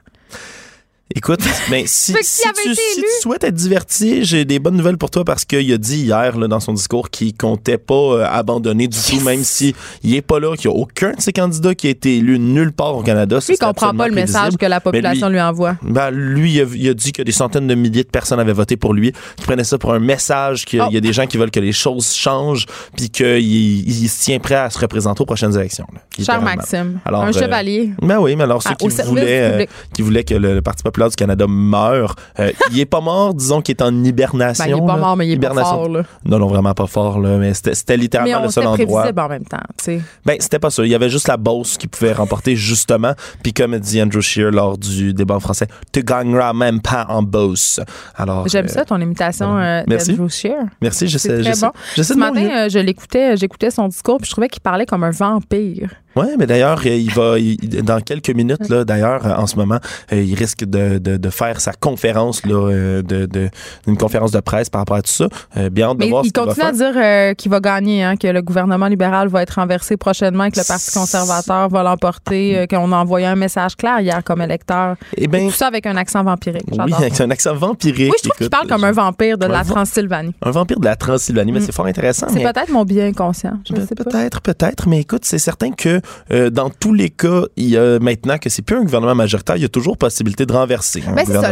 Écoute, 1.17 1.41
mais 1.71 1.85
si, 1.87 2.15
si, 2.23 2.43
tu, 2.63 2.75
si 2.75 3.03
souhaites 3.21 3.43
être 3.43 3.55
diverti, 3.55 4.25
j'ai 4.25 4.45
des 4.45 4.61
bonnes 4.61 4.77
nouvelles 4.77 4.97
pour 4.97 5.11
toi 5.11 5.25
parce 5.25 5.45
qu'il 5.45 5.73
a 5.73 5.77
dit 5.77 6.03
hier 6.03 6.39
là, 6.39 6.47
dans 6.47 6.61
son 6.61 6.73
discours 6.73 7.11
qu'il 7.11 7.35
comptait 7.37 7.79
pas 7.79 7.95
euh, 7.95 8.27
abandonner 8.31 8.87
du 8.87 8.97
tout, 8.97 9.19
même 9.25 9.43
si 9.43 9.75
il 10.05 10.15
est 10.15 10.23
pas 10.23 10.39
là, 10.39 10.55
qu'il 10.55 10.67
y 10.71 10.73
a 10.73 10.77
aucun 10.77 11.11
de 11.11 11.21
ses 11.21 11.33
candidats 11.33 11.75
qui 11.75 11.89
a 11.89 11.91
été 11.91 12.19
élu 12.19 12.39
nulle 12.39 12.71
part 12.73 12.97
au 12.97 13.03
Canada. 13.03 13.39
Lui, 13.39 13.55
il 13.55 13.59
comprend 13.59 13.93
pas 13.93 14.07
le 14.07 14.15
message 14.15 14.57
que 14.57 14.67
la 14.67 14.81
population 14.81 15.27
lui- 15.29 15.35
lui 15.35 15.41
envoie. 15.43 15.77
Ben, 15.83 16.11
lui, 16.13 16.53
il 16.55 16.61
a, 16.61 16.65
il 16.77 16.89
a 16.89 16.95
dit 16.95 17.11
que 17.13 17.23
des 17.23 17.33
centaines 17.33 17.67
de 17.67 17.75
milliers 17.75 18.05
de 18.05 18.09
personnes 18.09 18.39
avaient 18.39 18.53
voté 18.53 18.77
pour 18.77 18.95
lui. 18.95 19.13
Il 19.39 19.45
prenait 19.45 19.65
ça 19.65 19.79
pour 19.79 19.93
un 19.93 19.99
message 20.01 20.65
qu'il 20.65 20.81
Oh. 20.81 20.89
y 20.93 20.97
a 20.97 21.01
des 21.01 21.13
gens 21.13 21.27
qui 21.27 21.37
veulent 21.39 21.51
que 21.51 21.61
les 21.61 21.73
choses 21.73 22.13
changent, 22.15 22.67
puis 22.97 23.11
qu'il 23.11 23.39
il 23.41 24.09
se 24.09 24.25
tient 24.25 24.39
prêt 24.39 24.55
à 24.55 24.71
se 24.71 24.79
représenter 24.79 25.23
aux 25.23 25.27
prochaines 25.27 25.57
élections. 25.57 25.87
là, 25.93 26.01
Cher. 26.25 26.41
Maxime, 26.41 27.01
Alors, 27.05 27.25
un 27.25 27.31
euh, 27.31 27.33
chevalier. 27.33 27.91
Ben 28.01 28.19
oui, 28.21 28.37
mais 28.37 28.45
alors 28.45 28.63
ceux 28.63 28.71
Ah, 28.73 28.77
qui 28.77 28.89
voulaient, 28.89 29.63
euh, 29.63 29.67
qui 29.93 30.03
voulaient 30.03 30.25
que 30.25 30.35
le, 30.35 30.55
le 30.55 30.63
Parti 30.63 30.83
populaire 30.85 31.00
du 31.09 31.17
Canada 31.17 31.47
meure, 31.49 32.15
euh, 32.39 32.51
il 32.73 32.81
est 32.81 32.85
pas 32.87 33.01
mort, 33.01 33.35
disons 33.35 33.61
qu'il 33.63 33.75
est 33.77 33.83
en 33.83 34.05
hibernation. 34.05 34.65
Ben, 34.65 34.71
il 34.77 34.83
est 34.83 34.87
pas 34.87 34.95
là. 34.97 35.01
mort, 35.01 35.17
mais 35.17 35.27
il 35.27 35.33
est 35.33 35.37
pas 35.37 35.47
Hibernation. 35.49 35.75
fort. 35.77 35.89
Là. 35.89 36.03
Non, 36.25 36.39
non, 36.39 36.47
vraiment 36.49 36.75
pas 36.75 36.87
fort, 36.87 37.19
là, 37.21 37.37
mais 37.39 37.55
c'était 37.55 37.75
c'était 37.75 37.95
Mais 37.97 38.03
littéralement 38.03 38.39
on 38.41 38.43
le 38.45 38.51
seul 38.51 38.67
endroit. 38.67 39.01
prévisible 39.03 39.21
en 39.21 39.29
même 39.29 39.45
temps. 39.45 39.59
tu 39.79 39.85
sais. 39.85 40.01
Ben, 40.25 40.37
c'était 40.41 40.59
pas 40.59 40.71
ça. 40.71 40.85
Il 40.85 40.91
y 40.91 40.95
avait 40.95 41.09
juste 41.11 41.29
la 41.29 41.37
Beauce 41.37 41.77
qui 41.79 41.89
pouvait 41.89 42.13
remporter, 42.13 42.57
justement. 42.57 43.13
Puis 43.43 43.53
comme 43.53 43.79
dit 43.79 44.01
Andrew 44.03 44.21
Scheer 44.21 44.51
lors 44.51 44.77
du 44.79 45.15
débat 45.15 45.37
en 45.37 45.41
français, 45.41 45.67
tu 45.93 46.03
gagneras 46.03 46.53
même 46.53 46.81
pas 46.81 47.07
en 47.09 47.23
Beauce. 47.23 47.81
Alors. 48.17 48.47
J'aime 48.49 48.67
euh, 48.67 48.69
ça, 48.69 48.85
ton 48.85 49.01
imitation 49.01 49.57
euh, 49.59 49.83
Merci. 49.87 50.15
d'Andrew 50.15 50.29
Scheer. 50.31 50.65
Merci, 50.83 51.09
je 51.09 51.19
sais. 51.19 51.29
très 51.41 51.43
je 51.45 51.53
sais- 51.57 51.67
bon. 51.67 51.73
je 51.97 52.03
sais 52.03 52.15
Ce 52.15 52.19
matin, 52.19 52.41
euh, 52.65 52.69
je 52.69 52.79
l'écoutais, 52.79 53.37
j'écoutais 53.37 53.71
son 53.71 53.89
discours, 53.89 54.19
puis 54.19 54.27
je 54.27 54.33
trouvais 54.33 54.49
qu'il 54.49 54.61
parlait 54.63 54.87
comme 54.87 55.05
un 55.05 55.11
vampire. 55.11 55.91
Ouais, 56.17 56.37
mais 56.39 56.47
d'ailleurs, 56.47 56.85
il 56.87 57.11
va, 57.13 57.39
il- 57.39 57.57
dans 57.83 58.01
quelques 58.01 58.31
minutes, 58.31 58.69
là, 58.69 58.85
d'ailleurs, 58.85 59.25
en 59.39 59.47
ce 59.47 59.57
moment, 59.57 59.79
euh, 60.13 60.23
il 60.23 60.35
risque 60.35 60.65
de, 60.65 60.99
de, 60.99 61.17
de 61.17 61.31
faire 61.31 61.61
sa 61.61 61.73
conférence, 61.73 62.45
là, 62.47 62.55
euh, 62.71 63.03
de, 63.03 63.27
de, 63.27 63.49
une 63.87 63.97
conférence 63.97 64.33
de 64.33 64.41
presse 64.41 64.69
par 64.69 64.81
rapport 64.81 64.97
à 64.97 65.03
tout 65.03 65.11
ça. 65.13 65.29
Euh, 65.57 65.71
bien 65.71 65.89
hâte 65.91 65.99
de 65.99 66.05
Mais 66.05 66.11
voir 66.11 66.25
il 66.25 66.29
ce 66.29 66.33
qu'il 66.33 66.43
va 66.43 66.49
continue 66.49 66.67
à 66.67 66.73
faire. 66.73 66.93
dire 66.93 67.03
euh, 67.03 67.35
qu'il 67.35 67.51
va 67.51 67.61
gagner, 67.61 68.03
hein, 68.03 68.17
que 68.17 68.27
le 68.27 68.43
gouvernement 68.43 68.87
libéral 68.89 69.29
va 69.29 69.43
être 69.43 69.55
renversé 69.55 69.97
prochainement, 69.97 70.51
que 70.51 70.59
le 70.59 70.65
Parti 70.67 70.91
conservateur 70.93 71.69
va 71.69 71.83
l'emporter, 71.83 72.59
euh, 72.59 72.67
qu'on 72.67 72.91
a 72.93 72.97
envoyé 72.97 73.27
un 73.27 73.37
message 73.37 73.77
clair 73.77 74.01
hier 74.01 74.23
comme 74.25 74.43
électeur. 74.43 74.97
Eh 75.17 75.25
Et 75.25 75.27
bien, 75.29 75.47
tout 75.47 75.53
ça 75.55 75.69
avec 75.69 75.87
un 75.87 75.97
accent 75.97 76.23
vampirique. 76.25 76.65
oui, 76.73 76.93
avec 76.93 77.21
un 77.21 77.31
accent 77.31 77.55
vampirique. 77.55 78.11
Oui, 78.13 78.17
je 78.23 78.29
trouve 78.29 78.39
qu'il 78.39 78.51
parle 78.51 78.67
comme 78.67 78.85
un 78.85 78.93
vampire 78.93 79.39
de 79.39 79.45
Un 79.47 79.49
la 79.49 79.63
va- 79.63 79.75
Transylvanie. 79.75 80.35
Un 80.43 80.51
vampire 80.51 80.81
de 80.81 80.85
la 80.85 80.97
Transylvanie, 80.97 81.53
mais 81.53 81.61
c'est 81.61 81.73
fort 81.73 81.87
intéressant. 81.87 82.27
C'est 82.31 82.37
mais- 82.43 82.53
peut-être 82.53 82.71
mon 82.71 82.85
bien 82.85 83.07
inconscient. 83.07 83.59
Ben. 83.71 83.87
Peut-être, 83.87 84.41
peut-être, 84.41 84.89
mais 84.89 85.01
écoute, 85.01 85.25
c'est 85.25 85.39
certain 85.39 85.71
que 85.71 86.00
euh, 86.33 86.51
dans 86.51 86.71
tous 86.71 86.93
les 86.95 87.11
cas, 87.11 87.43
il 87.57 87.67
y 87.71 87.77
a 87.77 87.99
maintenant 87.99 88.39
que 88.39 88.49
c'est 88.51 88.63
plus 88.63 88.77
un 88.77 88.83
gouvernement 88.83 89.15
majoritaire, 89.15 89.57
il 89.57 89.63
y 89.63 89.65
a 89.65 89.69
toujours 89.69 89.97
possibilité 89.97 90.47
de 90.47 90.53
renverser 90.53 91.03
un 91.07 91.13
Ben, 91.13 91.25
c'est 91.27 91.33
ça. 91.41 91.49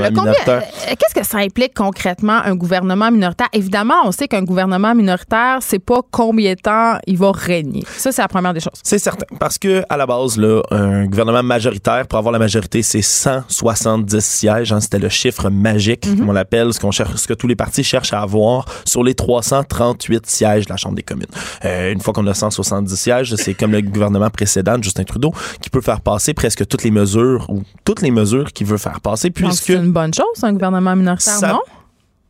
euh, 0.58 0.60
Qu'est-ce 0.98 1.14
que 1.20 1.26
ça 1.26 1.38
implique 1.38 1.74
concrètement 1.74 2.40
un 2.44 2.54
gouvernement 2.54 3.10
minoritaire? 3.10 3.48
Évidemment, 3.52 3.94
on 4.04 4.12
sait 4.12 4.28
qu'un 4.28 4.42
gouvernement 4.42 4.94
minoritaire, 4.94 5.58
c'est 5.60 5.78
pas 5.78 6.00
combien 6.10 6.54
de 6.54 6.60
temps 6.60 6.98
il 7.06 7.16
va 7.18 7.32
régner. 7.32 7.84
Ça, 7.96 8.12
c'est 8.12 8.22
la 8.22 8.28
première 8.28 8.54
des 8.54 8.60
choses. 8.60 8.72
C'est 8.82 8.98
certain, 8.98 9.26
parce 9.38 9.58
que 9.58 9.82
à 9.88 9.96
la 9.96 10.06
base, 10.06 10.36
là, 10.38 10.62
un 10.70 11.06
gouvernement 11.06 11.42
majoritaire, 11.42 12.06
pour 12.06 12.18
avoir 12.18 12.32
la 12.32 12.38
majorité, 12.38 12.82
c'est 12.82 13.02
170 13.02 14.20
sièges. 14.24 14.72
hein, 14.72 14.80
C'était 14.80 14.98
le 14.98 15.08
chiffre 15.08 15.50
magique, 15.50 16.06
Mhm. 16.06 16.18
comme 16.18 16.28
on 16.30 16.32
l'appelle, 16.32 16.72
ce 16.72 16.80
qu'on 16.80 16.90
cherche, 16.90 17.14
ce 17.16 17.26
que 17.26 17.34
tous 17.34 17.46
les 17.46 17.56
partis 17.56 17.84
cherchent 17.84 18.12
à 18.12 18.20
avoir 18.20 18.64
sur 18.84 19.02
les 19.04 19.14
338 19.14 20.26
sièges 20.26 20.66
de 20.66 20.70
la 20.72 20.76
Chambre 20.76 20.94
des 20.96 21.02
communes. 21.02 21.26
Euh, 21.64 21.92
une 21.92 22.00
fois 22.00 22.12
qu'on 22.12 22.26
a 22.26 22.34
170 22.34 22.94
sièges, 22.96 23.34
c'est 23.36 23.54
comme 23.54 23.72
le 23.72 23.80
gouvernement 23.82 24.30
précédent, 24.38 24.78
de 24.78 24.84
Justin 24.84 25.02
Trudeau, 25.04 25.32
qui 25.60 25.68
peut 25.68 25.80
faire 25.80 26.00
passer 26.00 26.32
presque 26.32 26.64
toutes 26.66 26.84
les 26.84 26.92
mesures 26.92 27.46
ou 27.50 27.62
toutes 27.84 28.02
les 28.02 28.10
mesures 28.12 28.52
qu'il 28.52 28.66
veut 28.68 28.78
faire 28.78 29.00
passer, 29.00 29.30
puisque 29.30 29.64
C'est 29.64 29.74
une 29.74 29.90
bonne 29.92 30.14
chose, 30.14 30.42
un 30.44 30.52
gouvernement 30.52 30.94
minoritaire, 30.94 31.34
Ça- 31.34 31.48
non? 31.52 31.60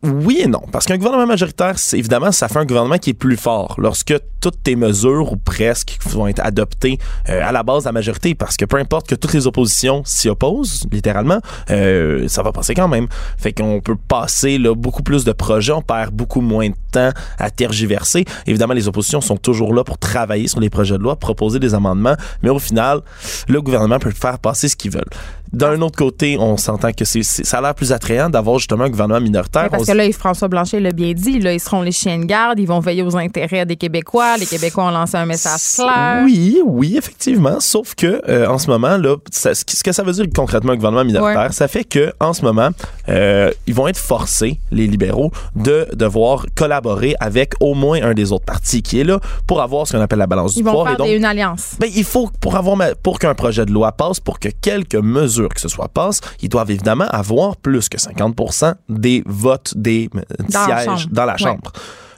Oui 0.01 0.39
et 0.41 0.47
non. 0.47 0.61
Parce 0.71 0.85
qu'un 0.85 0.97
gouvernement 0.97 1.27
majoritaire, 1.27 1.77
c'est 1.77 1.99
évidemment, 1.99 2.31
ça 2.31 2.47
fait 2.47 2.59
un 2.59 2.65
gouvernement 2.65 2.97
qui 2.97 3.09
est 3.09 3.13
plus 3.13 3.35
fort 3.35 3.75
lorsque 3.77 4.13
toutes 4.39 4.63
tes 4.63 4.77
mesures, 4.77 5.33
ou 5.33 5.35
presque, 5.35 5.97
vont 6.05 6.27
être 6.27 6.39
adoptées 6.41 6.97
euh, 7.27 7.41
à 7.43 7.51
la 7.51 7.63
base 7.63 7.83
de 7.83 7.89
la 7.89 7.91
majorité. 7.91 8.33
Parce 8.33 8.55
que 8.55 8.63
peu 8.63 8.77
importe 8.77 9.09
que 9.09 9.15
toutes 9.15 9.33
les 9.33 9.45
oppositions 9.45 10.01
s'y 10.05 10.29
opposent, 10.29 10.85
littéralement, 10.89 11.39
euh, 11.69 12.29
ça 12.29 12.43
va 12.43 12.53
passer 12.53 12.73
quand 12.73 12.87
même. 12.87 13.07
Fait 13.37 13.51
qu'on 13.51 13.81
peut 13.81 13.97
passer 14.07 14.57
là, 14.57 14.73
beaucoup 14.73 15.03
plus 15.03 15.25
de 15.25 15.33
projets, 15.33 15.73
on 15.73 15.81
perd 15.81 16.13
beaucoup 16.13 16.39
moins 16.39 16.69
de 16.69 16.75
temps 16.91 17.11
à 17.37 17.51
tergiverser. 17.51 18.23
Évidemment, 18.47 18.73
les 18.73 18.87
oppositions 18.87 19.19
sont 19.19 19.37
toujours 19.37 19.73
là 19.73 19.83
pour 19.83 19.97
travailler 19.97 20.47
sur 20.47 20.61
les 20.61 20.69
projets 20.69 20.97
de 20.97 21.03
loi, 21.03 21.17
proposer 21.17 21.59
des 21.59 21.73
amendements, 21.73 22.15
mais 22.41 22.49
au 22.49 22.59
final, 22.59 23.01
le 23.49 23.61
gouvernement 23.61 23.99
peut 23.99 24.11
faire 24.11 24.39
passer 24.39 24.69
ce 24.69 24.77
qu'ils 24.77 24.91
veulent. 24.91 25.03
D'un 25.51 25.81
autre 25.81 25.97
côté, 25.97 26.37
on 26.39 26.57
s'entend 26.57 26.91
que 26.93 27.05
c'est, 27.05 27.23
ça 27.23 27.57
a 27.57 27.61
l'air 27.61 27.73
plus 27.73 27.91
attrayant 27.91 28.29
d'avoir 28.29 28.59
justement 28.59 28.83
un 28.83 28.89
gouvernement 28.89 29.19
minoritaire. 29.19 29.69
Oui, 29.71 29.79
que 29.91 29.97
là, 29.97 30.11
François 30.11 30.47
Blanchet 30.47 30.79
l'a 30.79 30.91
bien 30.91 31.13
dit, 31.13 31.39
là, 31.39 31.53
ils 31.53 31.59
seront 31.59 31.81
les 31.81 31.91
chiens 31.91 32.19
de 32.19 32.25
garde, 32.25 32.59
ils 32.59 32.67
vont 32.67 32.79
veiller 32.79 33.03
aux 33.03 33.15
intérêts 33.17 33.65
des 33.65 33.75
Québécois. 33.75 34.37
Les 34.37 34.45
Québécois 34.45 34.85
ont 34.85 34.91
lancé 34.91 35.15
un 35.17 35.25
message 35.25 35.75
clair. 35.75 36.21
Oui, 36.25 36.59
oui, 36.65 36.95
effectivement. 36.97 37.59
Sauf 37.59 37.95
que 37.95 38.21
euh, 38.29 38.47
en 38.47 38.57
ce 38.57 38.69
moment, 38.69 38.97
là, 38.97 39.15
ça- 39.31 39.53
ce 39.55 39.63
que 39.83 39.91
ça 39.91 40.03
veut 40.03 40.11
dire 40.13 40.25
concrètement, 40.35 40.73
un 40.73 40.75
gouvernement 40.75 41.03
minoritaire, 41.05 41.43
Ouais. 41.47 41.51
ça 41.51 41.67
fait 41.67 41.83
que 41.83 42.11
en 42.19 42.33
ce 42.33 42.41
moment, 42.43 42.69
euh, 43.07 43.51
ils 43.67 43.73
vont 43.73 43.87
être 43.87 43.97
forcés, 43.97 44.59
les 44.71 44.87
libéraux, 44.87 45.31
de 45.55 45.87
devoir 45.93 46.45
collaborer 46.55 47.15
avec 47.19 47.53
au 47.59 47.73
moins 47.73 48.01
un 48.03 48.13
des 48.13 48.31
autres 48.31 48.45
partis 48.45 48.81
qui 48.81 48.99
est 48.99 49.03
là 49.03 49.19
pour 49.47 49.61
avoir 49.61 49.87
ce 49.87 49.93
qu'on 49.95 50.01
appelle 50.01 50.19
la 50.19 50.27
balance 50.27 50.53
Ils 50.55 50.59
du 50.59 50.63
vont 50.63 50.71
pouvoir. 50.71 50.87
faire 50.87 50.95
Et 50.95 50.97
donc, 50.97 51.07
des- 51.07 51.13
une 51.15 51.25
alliance. 51.25 51.75
ben, 51.79 51.89
il 51.95 52.03
faut 52.03 52.29
pour 52.41 52.55
avoir 52.55 52.77
pour 53.03 53.19
qu'un 53.19 53.33
projet 53.35 53.65
de 53.65 53.71
loi 53.71 53.91
passe, 53.91 54.19
pour 54.19 54.39
que 54.39 54.49
quelques 54.61 54.95
mesures 54.95 55.49
que 55.49 55.61
ce 55.61 55.67
soit 55.67 55.87
passent, 55.87 56.21
ils 56.41 56.49
doivent 56.49 56.71
évidemment 56.71 57.05
avoir 57.09 57.55
plus 57.57 57.89
que 57.89 57.97
50% 57.97 58.73
des 58.89 59.23
votes 59.25 59.73
des 59.79 60.09
euh, 60.15 60.21
Dans 60.49 60.65
sièges 60.65 60.85
chambre. 60.85 61.01
dans 61.11 61.25
la 61.25 61.33
Ouais. 61.33 61.37
chambre. 61.39 61.71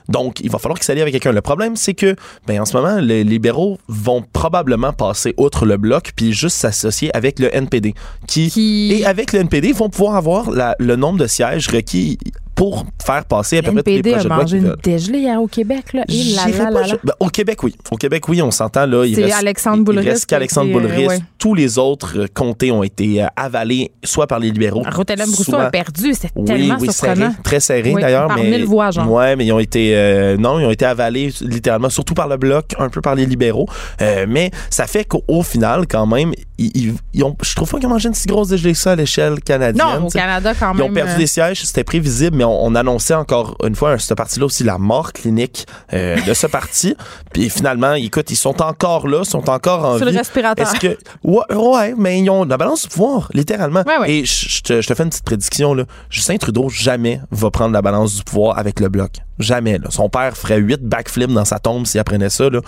Donc, 0.08 0.40
il 0.40 0.50
va 0.50 0.58
falloir 0.58 0.76
qu'ils 0.78 0.84
s'allient 0.84 1.00
avec 1.00 1.12
quelqu'un. 1.12 1.30
Le 1.30 1.40
problème, 1.40 1.76
c'est 1.76 1.94
que, 1.94 2.16
ben, 2.46 2.60
en 2.60 2.64
ce 2.64 2.76
moment, 2.76 2.96
les 3.00 3.22
libéraux 3.22 3.78
vont 3.86 4.22
probablement 4.32 4.92
passer 4.92 5.32
outre 5.36 5.64
le 5.64 5.76
bloc 5.76 6.12
puis 6.16 6.32
juste 6.32 6.56
s'associer 6.56 7.14
avec 7.16 7.38
le 7.38 7.54
NPD. 7.54 7.94
Qui, 8.26 8.50
Qui- 8.50 8.92
Et 8.92 9.06
avec 9.06 9.32
le 9.32 9.38
NPD, 9.40 9.68
ils 9.68 9.74
vont 9.74 9.88
pouvoir 9.88 10.16
avoir 10.16 10.50
la- 10.50 10.74
le 10.80 10.96
nombre 10.96 11.20
de 11.20 11.26
sièges 11.28 11.68
requis 11.68 12.18
pour 12.54 12.84
faire 13.04 13.24
passer 13.24 13.58
à 13.58 13.62
peu 13.62 13.72
près 13.72 13.82
tous 13.82 13.90
les 13.90 14.02
projets 14.02 14.22
de 14.24 14.28
loi 14.28 14.36
mangé 14.36 14.58
qu'ils 14.58 14.66
veulent. 14.66 14.76
dégelée 14.82 15.18
hier 15.20 15.40
au 15.42 15.46
Québec. 15.46 15.92
Là. 15.94 16.04
Et 16.08 16.24
là, 16.34 16.70
pas 16.70 16.96
ben, 17.02 17.12
au 17.20 17.28
Québec, 17.28 17.62
oui. 17.62 17.74
Au 17.90 17.96
Québec, 17.96 18.28
oui, 18.28 18.42
on 18.42 18.50
s'entend 18.50 18.86
là. 18.86 19.04
Il 19.06 19.14
C'est 19.14 19.24
reste, 19.24 19.36
Alexandre 19.38 19.84
Boulris 19.84 20.02
Il 20.04 20.08
reste 20.10 20.26
qu'Alexandre 20.26 20.70
euh, 20.70 20.72
Boulris. 20.80 21.06
ouais. 21.08 21.18
Tous 21.38 21.54
les 21.54 21.78
autres 21.78 22.18
euh, 22.20 22.26
comtés 22.32 22.70
ont 22.70 22.82
été 22.82 23.22
euh, 23.22 23.26
avalés 23.36 23.92
soit 24.04 24.26
par 24.26 24.38
les 24.38 24.50
libéraux. 24.50 24.82
Rotelem 24.90 25.26
Brousseau 25.30 25.44
souvent- 25.44 25.58
a 25.58 25.70
perdu. 25.70 26.12
Oui, 26.36 26.44
tellement 26.44 26.76
oui, 26.80 26.92
serré, 26.92 27.14
surprenant. 27.16 27.34
très 27.42 27.60
serré 27.60 27.92
Oui, 27.94 28.00
d'ailleurs. 28.02 28.28
par 28.28 28.36
mais, 28.38 28.50
mille 28.50 28.64
voix, 28.64 28.90
genre. 28.90 29.10
Ouais, 29.10 29.34
mais 29.36 29.46
ils 29.46 29.52
ont 29.52 29.58
été, 29.58 29.92
euh, 29.96 30.36
non, 30.36 30.60
ils 30.60 30.66
ont 30.66 30.70
été 30.70 30.84
avalés 30.84 31.32
littéralement, 31.40 31.88
surtout 31.90 32.14
par 32.14 32.28
le 32.28 32.36
bloc, 32.36 32.74
un 32.78 32.88
peu 32.88 33.00
par 33.00 33.14
les 33.14 33.26
libéraux. 33.26 33.66
Euh, 34.00 34.26
mais 34.28 34.50
ça 34.70 34.86
fait 34.86 35.04
qu'au 35.04 35.42
final, 35.42 35.86
quand 35.88 36.06
même, 36.06 36.32
ils, 36.58 36.70
ils- 36.74 36.94
ils 37.14 37.24
ont, 37.24 37.36
je 37.42 37.54
trouve 37.54 37.70
pas 37.70 37.78
qu'ils 37.78 37.86
ont 37.86 37.90
mangé 37.90 38.08
une 38.08 38.14
si 38.14 38.26
grosse 38.26 38.48
dégelée 38.48 38.72
que 38.72 38.78
ça 38.78 38.92
à 38.92 38.96
l'échelle 38.96 39.40
canadienne. 39.40 39.84
Non, 40.00 40.06
au. 40.06 40.10
Canada, 40.10 40.52
quand 40.58 40.72
Ils 40.74 40.78
même. 40.82 40.90
ont 40.90 40.94
perdu 40.94 41.16
des 41.16 41.26
sièges, 41.26 41.62
c'était 41.64 41.84
prévisible, 41.84 42.36
mais 42.42 42.46
on, 42.46 42.64
on 42.64 42.74
annonçait 42.74 43.14
encore 43.14 43.56
une 43.64 43.74
fois 43.76 43.98
cette 43.98 44.16
partie-là 44.16 44.46
aussi 44.46 44.64
la 44.64 44.78
mort 44.78 45.12
clinique 45.12 45.66
euh, 45.92 46.20
de 46.22 46.34
ce 46.34 46.46
parti. 46.48 46.96
Puis 47.32 47.48
finalement, 47.50 47.94
écoute, 47.94 48.30
ils 48.30 48.36
sont 48.36 48.60
encore 48.62 49.06
là, 49.06 49.24
sont 49.24 49.48
encore 49.48 49.84
en 49.84 49.96
Sur 49.96 50.06
le 50.06 50.10
vie. 50.10 50.18
respirateur. 50.18 50.66
Est-ce 50.66 50.80
que 50.80 50.98
ouais, 51.22 51.54
ouais, 51.54 51.94
mais 51.96 52.18
ils 52.20 52.28
ont 52.30 52.44
la 52.44 52.56
balance 52.56 52.82
du 52.82 52.88
pouvoir, 52.88 53.28
littéralement. 53.32 53.84
Ouais, 53.86 53.98
ouais. 53.98 54.10
Et 54.12 54.24
je 54.24 54.48
je 54.48 54.62
te, 54.62 54.80
je 54.80 54.86
te 54.88 54.94
fais 54.94 55.02
une 55.04 55.10
petite 55.10 55.24
prédiction 55.24 55.72
là. 55.74 55.84
Justin 56.10 56.36
Trudeau 56.36 56.68
jamais 56.68 57.20
va 57.30 57.50
prendre 57.50 57.72
la 57.72 57.82
balance 57.82 58.16
du 58.16 58.24
pouvoir 58.24 58.58
avec 58.58 58.80
le 58.80 58.88
bloc. 58.88 59.12
Jamais. 59.42 59.78
Là. 59.78 59.88
Son 59.90 60.08
père 60.08 60.36
ferait 60.36 60.58
huit 60.58 60.80
backflips 60.82 61.32
dans 61.32 61.44
sa 61.44 61.58
tombe 61.58 61.86
s'il 61.86 62.00
apprenait 62.00 62.30
ça. 62.30 62.48
Là. 62.48 62.60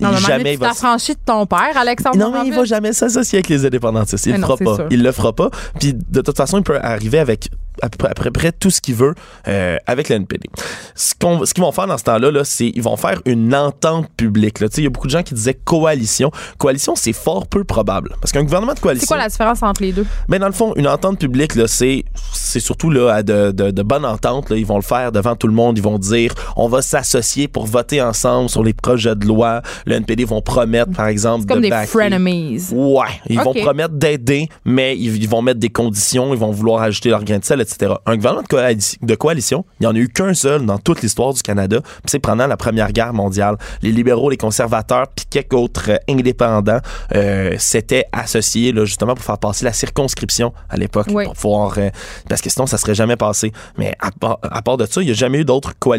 Non, 0.00 0.10
il- 0.12 0.18
jamais 0.18 0.44
tu 0.44 0.50
il 0.52 0.58
va. 0.58 0.70
de 0.72 1.14
ton 1.24 1.46
père, 1.46 1.76
Alexandre. 1.76 2.16
Non, 2.16 2.32
mais 2.32 2.46
il 2.48 2.54
va 2.54 2.64
jamais 2.64 2.92
s'associer 2.92 3.38
avec 3.38 3.48
les 3.48 3.64
indépendantistes. 3.66 4.26
Il 4.26 4.32
Mais 4.32 4.38
le 4.38 4.42
non, 4.42 4.46
fera 4.56 4.64
pas. 4.64 4.76
sûr. 4.76 4.86
Il 4.90 5.02
le 5.02 5.12
fera 5.12 5.32
pas. 5.32 5.50
Puis 5.78 5.94
de 5.94 6.20
toute 6.20 6.36
façon, 6.36 6.58
il 6.58 6.64
peut 6.64 6.78
arriver 6.80 7.18
avec 7.18 7.50
à 7.82 7.88
peu 7.88 7.98
près, 7.98 8.08
à 8.08 8.14
peu 8.14 8.30
près 8.30 8.52
tout 8.52 8.70
ce 8.70 8.80
qu'il 8.80 8.94
veut 8.94 9.14
euh, 9.48 9.76
avec 9.86 10.08
le 10.08 10.14
NPD. 10.16 10.48
Ce 10.94 11.12
qu'on- 11.20 11.44
ce 11.44 11.52
qu'ils 11.52 11.62
vont 11.64 11.72
faire 11.72 11.86
dans 11.88 11.98
ce 11.98 12.04
temps-là, 12.04 12.30
là, 12.30 12.44
c'est 12.44 12.68
ils 12.74 12.82
vont 12.82 12.96
faire 12.96 13.20
une 13.26 13.54
entente 13.54 14.08
publique. 14.16 14.58
Il 14.76 14.84
y 14.84 14.86
a 14.86 14.90
beaucoup 14.90 15.08
de 15.08 15.12
gens 15.12 15.22
qui 15.24 15.34
disaient 15.34 15.54
coalition. 15.54 16.30
Coalition, 16.58 16.94
c'est 16.94 17.12
fort 17.12 17.46
peu 17.48 17.64
probable. 17.64 18.14
Parce 18.20 18.32
qu'un 18.32 18.44
gouvernement 18.44 18.74
de 18.74 18.80
coalition... 18.80 19.04
C'est 19.06 19.14
quoi 19.14 19.16
la 19.22 19.28
différence 19.28 19.62
entre 19.62 19.82
les 19.82 19.92
deux? 19.92 20.06
Mais 20.28 20.38
dans 20.38 20.46
le 20.46 20.52
fond, 20.52 20.72
une 20.76 20.86
entente 20.86 21.18
publique, 21.18 21.56
là, 21.56 21.66
c'est, 21.66 22.04
c'est 22.32 22.60
surtout 22.60 22.90
là, 22.90 23.22
de, 23.24 23.50
de, 23.50 23.70
de 23.72 23.82
bonnes 23.82 24.04
ententes. 24.04 24.50
Là, 24.50 24.56
ils 24.56 24.66
vont 24.66 24.76
le 24.76 24.82
faire 24.82 25.10
devant 25.10 25.34
tout 25.34 25.48
le 25.48 25.54
monde. 25.54 25.76
Ils 25.76 25.82
vont 25.82 25.98
dire 25.98 26.13
dire 26.14 26.34
on 26.56 26.68
va 26.68 26.82
s'associer 26.82 27.48
pour 27.48 27.66
voter 27.66 28.00
ensemble 28.02 28.48
sur 28.48 28.62
les 28.62 28.72
projets 28.72 29.14
de 29.14 29.26
loi. 29.26 29.62
Le 29.86 29.96
NPD 29.96 30.24
vont 30.24 30.42
promettre, 30.42 30.92
par 30.92 31.06
exemple, 31.08 31.46
comme 31.46 31.58
de 31.58 31.62
des 31.64 31.70
backer- 31.70 31.88
frenemies. 31.88 32.60
Ouais, 32.72 33.06
ils 33.28 33.40
vont 33.40 33.54
promettre 33.54 33.94
d'aider, 33.94 34.48
mais 34.64 34.96
ils, 34.96 35.22
ils 35.22 35.28
vont 35.28 35.42
mettre 35.42 35.60
des 35.60 35.70
conditions, 35.70 36.32
ils 36.34 36.38
vont 36.40 36.50
vouloir 36.50 36.82
ajouter 36.82 37.10
leur 37.10 37.24
grain 37.24 37.38
de 37.38 37.44
sel, 37.44 37.60
etc. 37.60 37.92
Un 38.06 38.16
gouvernement 38.16 38.42
de, 38.42 38.48
coalition, 38.48 38.98
de 39.02 39.14
coalition, 39.14 39.64
il 39.80 39.84
n'y 39.84 39.86
en 39.86 39.94
a 39.94 39.98
eu 39.98 40.08
qu'un 40.08 40.34
seul 40.34 40.64
dans 40.66 40.78
toute 40.78 41.02
l'histoire 41.02 41.32
du 41.34 41.42
Canada, 41.42 41.80
c'est 42.06 42.18
pendant 42.18 42.46
la 42.46 42.56
Première 42.56 42.92
Guerre 42.92 43.12
mondiale. 43.12 43.56
Les 43.82 43.92
libéraux, 43.92 44.30
les 44.30 44.36
conservateurs, 44.36 45.06
puis 45.14 45.26
quelques 45.28 45.54
autres 45.54 45.90
euh, 45.90 45.96
indépendants 46.08 46.78
euh, 47.14 47.54
s'étaient 47.58 48.04
associés 48.12 48.72
là, 48.72 48.84
justement 48.84 49.14
pour 49.14 49.24
faire 49.24 49.38
passer 49.38 49.64
la 49.64 49.72
circonscription 49.72 50.52
à 50.68 50.76
l'époque, 50.76 51.06
Oui. 51.10 51.24
pour 51.24 51.34
pouvoir... 51.34 51.74
euh, 51.78 51.90
parce 52.28 52.40
que 52.40 52.50
sinon, 52.50 52.66
ça 52.66 52.78
serait 52.78 52.94
jamais 52.94 53.16
passé. 53.16 53.52
Mais 53.78 53.94
à, 54.00 54.10
part- 54.10 54.38
à 54.42 54.62
part 54.62 54.76
de 54.76 54.86
ça, 54.86 55.00
il 55.02 55.06
n'y 55.06 55.10
a 55.10 55.14
jamais 55.14 55.38
eu 55.38 55.44
d'autres 55.44 55.72
coalitions. 55.78 55.93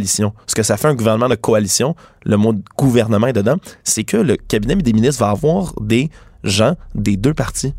Ce 0.48 0.56
que 0.56 0.64
ça 0.64 0.78
fait 0.78 0.88
un 0.88 0.96
gouvernement 0.96 1.30
de 1.30 1.36
coalition, 1.36 1.96
le 2.24 2.38
mot 2.38 2.54
gouvernement 2.78 3.28
est 3.28 3.34
dedans, 3.34 3.58
c'est 3.84 4.04
que 4.04 4.18
le 4.18 4.36
cabinet 4.36 4.76
des 4.76 4.94
ministres 4.94 5.24
va 5.24 5.32
avoir 5.32 5.74
des 5.82 6.10
gens 6.44 6.76
des 6.94 7.18
deux 7.18 7.34
partis. 7.34 7.74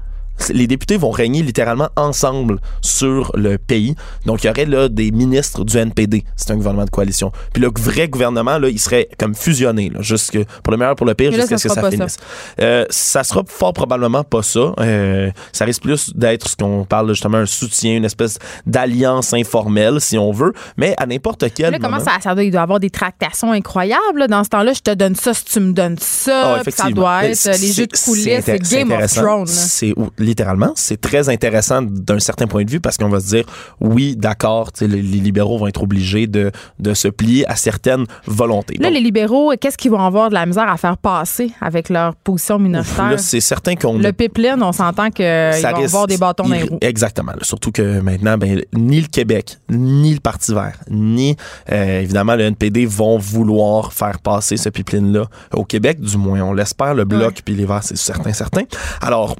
Les 0.51 0.67
députés 0.67 0.97
vont 0.97 1.11
régner 1.11 1.43
littéralement 1.43 1.89
ensemble 1.97 2.61
sur 2.83 3.33
le 3.35 3.59
pays. 3.59 3.95
Donc, 4.27 4.45
il 4.45 4.47
y 4.47 4.51
aurait 4.51 4.65
là 4.67 4.89
des 4.89 5.11
ministres 5.11 5.65
du 5.65 5.77
NPD. 5.77 6.25
C'est 6.37 6.51
un 6.51 6.57
gouvernement 6.57 6.85
de 6.85 6.91
coalition. 6.91 7.33
Puis 7.53 7.63
le 7.63 7.71
vrai 7.79 8.09
gouvernement, 8.09 8.59
là, 8.59 8.69
il 8.69 8.79
serait 8.79 9.09
comme 9.19 9.35
fusionné, 9.35 9.91
là, 9.91 10.01
jusque, 10.03 10.39
pour 10.63 10.71
le 10.73 10.77
meilleur, 10.77 10.95
pour 10.97 11.07
le 11.07 11.15
pire, 11.15 11.33
jusqu'à 11.33 11.59
ce 11.59 11.69
que 11.69 11.75
ça 11.75 11.81
finisse. 11.91 12.17
Euh, 12.61 12.85
ça 12.91 13.25
sera 13.25 13.43
fort 13.47 13.73
probablement 13.73 14.25
pas 14.25 14.43
ça. 14.43 14.73
Euh, 14.81 15.31
ça 15.53 15.65
risque 15.65 15.83
plus 15.83 16.13
d'être 16.15 16.49
ce 16.49 16.57
qu'on 16.57 16.85
parle 16.85 17.09
justement 17.11 17.39
un 17.39 17.47
soutien, 17.47 17.97
une 17.97 18.05
espèce 18.05 18.39
d'alliance 18.67 19.33
informelle, 19.33 20.01
si 20.01 20.19
on 20.19 20.33
veut. 20.33 20.53
Mais 20.77 20.95
à 20.99 21.07
n'importe 21.07 21.45
quel 21.55 21.73
Là, 21.73 21.79
comment 21.79 21.99
moment- 21.99 22.05
ça, 22.11 22.19
ça 22.23 22.35
doit, 22.35 22.45
il 22.45 22.51
doit 22.51 22.61
y 22.61 22.63
avoir 22.63 22.81
des 22.81 22.91
tractations 22.91 23.53
incroyables. 23.53 24.19
là. 24.19 24.27
Dans 24.29 24.45
ce 24.45 24.51
temps-là, 24.51 24.73
je 24.73 24.81
te 24.81 24.93
donne 24.95 25.15
ça 25.15 25.33
si 25.35 25.45
tu 25.45 25.61
me 25.61 25.73
donnes 25.73 25.99
ça. 25.99 26.61
Puis 26.63 26.73
ça 26.73 26.91
doit 26.91 27.25
être 27.25 27.47
euh, 27.47 27.53
les 27.53 27.73
jeux 27.73 27.87
de 27.87 27.97
coulisses, 27.97 28.71
Game 28.71 28.93
of. 28.93 29.13
Thrones. 29.13 29.47
C'est 29.47 29.95
littéralement, 30.27 30.73
c'est 30.75 31.01
très 31.01 31.29
intéressant 31.29 31.83
d'un 31.83 32.19
certain 32.19 32.47
point 32.47 32.65
de 32.65 32.71
vue 32.71 32.81
parce 32.81 32.97
qu'on 32.97 33.09
va 33.09 33.21
se 33.21 33.29
dire, 33.29 33.45
oui, 33.81 34.17
d'accord, 34.17 34.71
les, 34.81 34.89
libéraux 34.89 35.59
vont 35.59 35.67
être 35.67 35.83
obligés 35.83 36.27
de, 36.27 36.51
de 36.79 36.95
se 36.95 37.09
plier 37.09 37.47
à 37.49 37.57
certaines 37.57 38.05
volontés. 38.27 38.77
Là, 38.79 38.89
Donc, 38.89 38.95
les 38.95 39.01
libéraux, 39.01 39.53
qu'est-ce 39.61 39.79
qu'ils 39.79 39.91
vont 39.91 40.01
avoir 40.01 40.29
de 40.29 40.35
la 40.35 40.47
misère 40.47 40.69
à 40.69 40.77
faire 40.77 40.99
passer 40.99 41.53
avec 41.61 41.89
leur 41.89 42.15
position 42.17 42.59
minoritaire? 42.59 43.11
là, 43.11 43.19
c'est 43.19 43.41
certain 43.41 43.75
qu'on 43.77 43.99
Le 43.99 44.13
pipeline, 44.13 44.63
on 44.63 44.73
s'entend 44.73 45.11
qu'ils 45.11 45.25
vont 45.27 45.85
avoir 45.85 46.07
des 46.07 46.19
bâtons 46.19 46.45
dans 46.45 46.55
les 46.55 46.63
roues. 46.65 46.79
Exactement. 46.81 47.33
là. 47.33 47.39
Surtout 47.43 47.73
que 47.73 48.01
maintenant, 48.01 48.37
ben, 48.37 48.63
ni 48.75 49.01
le 49.01 49.07
Québec, 49.09 49.59
ni 49.71 50.15
le 50.15 50.21
Parti 50.21 50.53
vert, 50.53 50.79
ni 50.91 51.37
euh, 51.73 52.01
évidemment 52.01 52.35
le 52.35 52.45
NPD 52.45 52.87
vont 52.87 53.19
vouloir 53.19 53.93
faire 53.93 54.19
passer 54.21 54.57
ce 54.57 54.69
pipeline-là 54.69 55.27
au 55.53 55.65
Québec, 55.65 56.01
du 56.01 56.17
moins. 56.17 56.41
On 56.43 56.53
l'espère, 56.53 56.95
le 56.95 57.05
Bloc 57.05 57.17
Ouais. 57.27 57.43
puis 57.45 57.55
les 57.55 57.65
Verts, 57.67 57.83
c'est 57.83 57.97
certain, 57.97 58.33
certain. 58.33 58.63
Alors, 59.01 59.37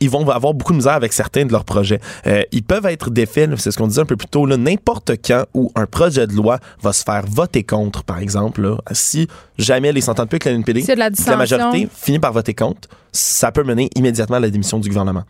ils 0.00 0.10
vont 0.10 0.28
avoir 0.28 0.54
beaucoup 0.54 0.72
de 0.72 0.78
misère 0.78 0.92
avec 0.94 1.12
certains 1.12 1.44
de 1.44 1.52
leurs 1.52 1.64
projets. 1.64 2.00
Euh, 2.26 2.42
ils 2.52 2.62
peuvent 2.62 2.86
être 2.86 3.10
défaits, 3.10 3.50
c'est 3.56 3.70
ce 3.70 3.78
qu'on 3.78 3.86
disait 3.86 4.00
un 4.02 4.06
peu 4.06 4.16
plus 4.16 4.28
tôt, 4.28 4.46
n'importe 4.46 5.12
quand 5.24 5.44
où 5.54 5.70
un 5.74 5.86
projet 5.86 6.26
de 6.26 6.34
loi 6.34 6.58
va 6.82 6.92
se 6.92 7.02
faire 7.04 7.24
voter 7.28 7.62
contre, 7.64 8.04
par 8.04 8.18
exemple, 8.18 8.62
là, 8.62 8.76
si 8.92 9.28
jamais 9.58 9.92
les 9.92 10.00
s'entendent 10.00 10.28
plus 10.28 10.36
avec 10.36 10.44
la 10.46 10.52
NPD, 10.52 10.82
la 11.26 11.36
majorité 11.36 11.88
finit 11.94 12.18
par 12.18 12.32
voter 12.32 12.54
contre, 12.54 12.88
ça 13.12 13.50
peut 13.52 13.64
mener 13.64 13.90
immédiatement 13.96 14.36
à 14.36 14.40
la 14.40 14.50
démission 14.50 14.78
du 14.78 14.88
gouvernement. 14.88 15.24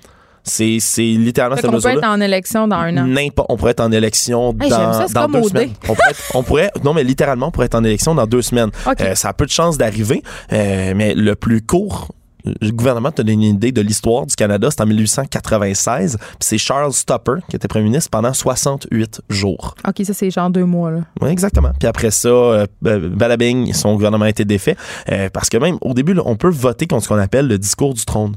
C'est 0.44 0.78
littéralement 0.98 1.57
cette 1.57 1.66
peut 1.70 1.76
mesure-là. 1.76 1.98
être 1.98 2.09
en 2.09 2.20
élection 2.22 2.68
dans 2.68 2.76
un 2.76 2.96
an. 2.96 3.04
On 3.50 3.57
pourrait 3.57 3.72
être 3.72 3.81
en 3.81 3.92
élection 3.92 4.54
Hey, 4.61 4.70
dans, 4.70 4.92
ça, 5.09 5.26
deux 5.26 5.42
semaines. 5.48 5.70
On 5.88 5.94
pourrait, 5.94 6.11
être- 6.11 6.22
on 6.35 6.42
pourrait- 6.42 6.70
non 6.85 6.94
mais 6.94 7.04
littéralement, 7.04 7.48
on 7.48 7.50
pourrait 7.50 7.66
être 7.66 7.74
en 7.74 7.85
élection 7.85 8.14
dans 8.14 8.26
deux 8.26 8.42
semaines. 8.42 8.70
Euh, 9.00 9.14
ça 9.14 9.28
a 9.28 9.33
peu 9.35 9.44
de 9.44 9.50
chances 9.50 9.76
d'arriver, 9.76 10.22
euh, 10.52 10.92
mais 10.96 11.14
le 11.14 11.35
plus 11.35 11.61
court. 11.61 12.09
Le 12.44 12.70
gouvernement 12.70 13.11
te 13.11 13.22
donne 13.22 13.42
une 13.42 13.57
idée 13.57 13.72
de 13.72 13.81
l'histoire 13.81 14.27
du 14.27 14.35
Canada, 14.37 14.68
c'est 14.70 14.81
en 14.81 14.87
1896, 14.87 16.16
puis 16.18 16.27
c'est 16.40 16.59
Charles 16.59 16.92
Stopper 16.92 17.35
qui 17.48 17.57
était 17.57 17.68
premier 17.68 17.85
ministre 17.85 18.11
pendant 18.11 18.33
68 18.33 19.22
jours. 19.29 19.74
OK, 19.87 20.05
ça, 20.05 20.14
c'est 20.14 20.31
genre 20.31 20.51
deux 20.51 20.64
mois. 20.64 20.90
Là. 20.90 21.01
Oui, 21.20 21.31
exactement. 21.31 21.70
Puis 21.79 21.88
après 21.88 22.11
ça, 22.11 22.29
euh, 22.29 22.66
euh, 22.87 23.09
Balabing, 23.11 23.72
son 23.72 23.94
gouvernement 23.94 24.24
a 24.24 24.31
été 24.31 24.44
défait. 24.44 24.77
euh, 25.11 25.29
parce 25.33 25.48
que 25.48 25.57
même 25.57 25.79
au 25.81 25.94
début, 25.94 26.14
là, 26.14 26.22
on 26.27 26.37
peut 26.37 26.48
voter 26.51 26.87
contre 26.87 27.05
ce 27.05 27.09
qu'on 27.09 27.18
appelle 27.18 27.48
le 27.48 27.59
discours 27.59 27.94
du 27.94 28.05
trône. 28.05 28.35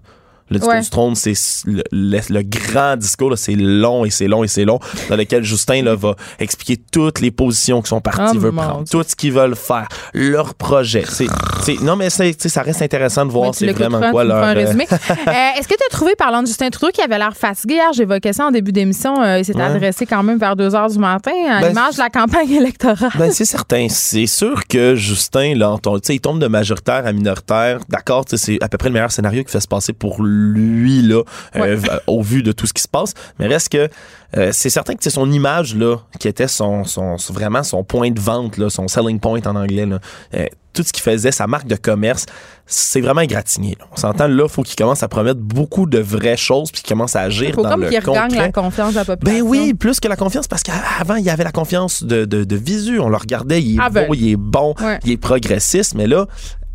Le 0.51 0.57
discours 0.59 0.73
Ouais. 0.75 0.81
du 0.81 0.89
trône, 0.89 1.15
c'est 1.15 1.33
le, 1.65 1.81
le- 1.91 2.19
le 2.29 2.41
grand 2.43 2.95
discours, 2.97 3.33
c'est 3.37 3.55
long 3.55 4.05
et 4.05 4.09
c'est 4.09 4.27
long 4.27 4.43
et 4.43 4.47
c'est 4.47 4.65
long, 4.65 4.79
dans 5.09 5.15
lequel 5.15 5.43
Justin 5.43 5.81
là, 5.83 5.95
va 5.95 6.15
expliquer 6.39 6.77
toutes 6.91 7.21
les 7.21 7.31
positions 7.31 7.81
que 7.81 7.87
son 7.87 8.01
parti 8.01 8.35
Oh, 8.35 8.39
veut 8.39 8.51
prendre, 8.51 8.83
tout 8.89 9.03
ce 9.07 9.15
qu'ils 9.15 9.31
veulent 9.33 9.55
faire, 9.55 9.87
leur 10.13 10.53
projet. 10.55 11.03
C'est, 11.07 11.27
non, 11.81 11.95
mais 11.95 12.09
ça 12.09 12.23
reste 12.63 12.81
intéressant 12.81 13.25
de 13.25 13.31
voir 13.31 13.55
c'est 13.55 13.71
vraiment 13.71 14.11
quoi 14.11 14.23
leur. 14.23 14.43
euh. 14.43 14.51
Euh, 15.31 15.57
Est-ce 15.57 15.67
que 15.67 15.75
tu 15.75 15.83
as 15.87 15.91
trouvé, 15.91 16.15
parlant 16.17 16.41
de 16.41 16.47
Justin 16.47 16.69
Trudeau, 16.69 16.91
qui 16.91 17.01
avait 17.01 17.17
l'air 17.17 17.35
fatigué 17.35 17.75
hier, 17.75 17.93
j'évoquais 17.93 18.33
ça 18.33 18.47
en 18.47 18.51
début 18.51 18.71
d'émission, 18.71 19.21
euh, 19.21 19.39
il 19.39 19.55
Ouais. 19.55 19.63
adressé 19.63 20.05
quand 20.05 20.23
même 20.23 20.37
vers 20.37 20.55
2 20.55 20.73
heures 20.75 20.89
du 20.89 20.97
matin 20.97 21.31
à 21.49 21.61
Ben, 21.61 21.67
l'image 21.69 21.95
de 21.95 21.99
la 21.99 22.09
campagne 22.09 22.49
électorale. 22.51 23.11
Ben, 23.17 23.31
c'est 23.31 23.45
certain. 23.45 23.87
C'est 23.89 24.25
sûr 24.25 24.65
que 24.67 24.95
Justin, 24.95 25.55
là, 25.55 25.75
on 25.85 25.97
il 26.09 26.19
tombe 26.19 26.39
de 26.39 26.47
majoritaire 26.47 27.05
à 27.05 27.11
minoritaire. 27.13 27.79
D'accord, 27.89 28.25
c'est 28.27 28.61
à 28.63 28.67
peu 28.69 28.77
près 28.77 28.89
le 28.89 28.93
meilleur 28.93 29.11
scénario 29.11 29.43
qui 29.43 29.51
fait 29.51 29.59
se 29.59 29.67
passer 29.67 29.93
pour 29.93 30.23
lui, 30.23 30.40
là, 30.45 31.23
euh, 31.55 31.77
au 32.07 32.21
vu 32.21 32.43
de 32.43 32.51
tout 32.51 32.65
ce 32.67 32.73
qui 32.73 32.81
se 32.81 32.87
passe. 32.87 33.13
Mais 33.39 33.47
reste 33.47 33.69
que 33.69 33.89
euh, 34.37 34.49
c'est 34.53 34.69
certain 34.69 34.93
que 34.95 35.03
c'est 35.03 35.09
son 35.09 35.29
image, 35.31 35.75
là, 35.75 35.97
qui 36.19 36.27
était 36.27 36.47
son, 36.47 36.83
vraiment 37.31 37.63
son 37.63 37.83
point 37.83 38.11
de 38.11 38.19
vente, 38.19 38.57
là, 38.57 38.69
son 38.69 38.87
selling 38.87 39.19
point 39.19 39.41
en 39.45 39.55
anglais, 39.55 39.85
là. 39.85 39.99
Euh, 40.33 40.45
tout 40.73 40.83
ce 40.83 40.93
qu'il 40.93 41.03
faisait, 41.03 41.33
sa 41.33 41.47
marque 41.47 41.67
de 41.67 41.75
commerce, 41.75 42.25
c'est 42.65 43.01
vraiment 43.01 43.19
égratigné. 43.19 43.75
là. 43.77 43.85
On 43.91 43.97
s'entend 43.97 44.29
là, 44.29 44.47
faut 44.47 44.63
qu'il 44.63 44.77
commence 44.77 45.03
à 45.03 45.09
promettre 45.09 45.41
beaucoup 45.41 45.85
de 45.85 45.99
vraies 45.99 46.37
choses 46.37 46.71
puis 46.71 46.81
qu'il 46.81 46.87
commence 46.95 47.13
à 47.17 47.23
agir 47.23 47.49
Il 47.49 47.53
faut 47.55 47.61
dans 47.63 47.71
comme 47.71 47.81
le 47.81 47.89
qu'il 47.89 47.99
regagne 47.99 48.29
concret. 48.29 48.37
la 48.39 48.51
confiance 48.53 48.93
de 48.93 48.99
la 48.99 49.03
population. 49.03 49.43
Ben 49.43 49.49
oui, 49.49 49.73
plus 49.73 49.99
que 49.99 50.07
la 50.07 50.15
confiance, 50.15 50.47
parce 50.47 50.63
qu'avant, 50.63 51.15
il 51.15 51.25
y 51.25 51.29
avait 51.29 51.43
la 51.43 51.51
confiance 51.51 52.03
de, 52.03 52.23
de, 52.23 52.45
de 52.45 52.55
visu. 52.55 53.01
On 53.01 53.09
le 53.09 53.17
regardait, 53.17 53.61
il 53.61 53.79
est 53.79 53.81
Aveugle. 53.83 54.07
beau, 54.07 54.13
il 54.15 54.29
est 54.31 54.35
bon, 54.37 54.73
Ouais. 54.79 54.97
il 55.03 55.11
est 55.11 55.17
progressiste, 55.17 55.93
mais 55.95 56.07
là, 56.07 56.25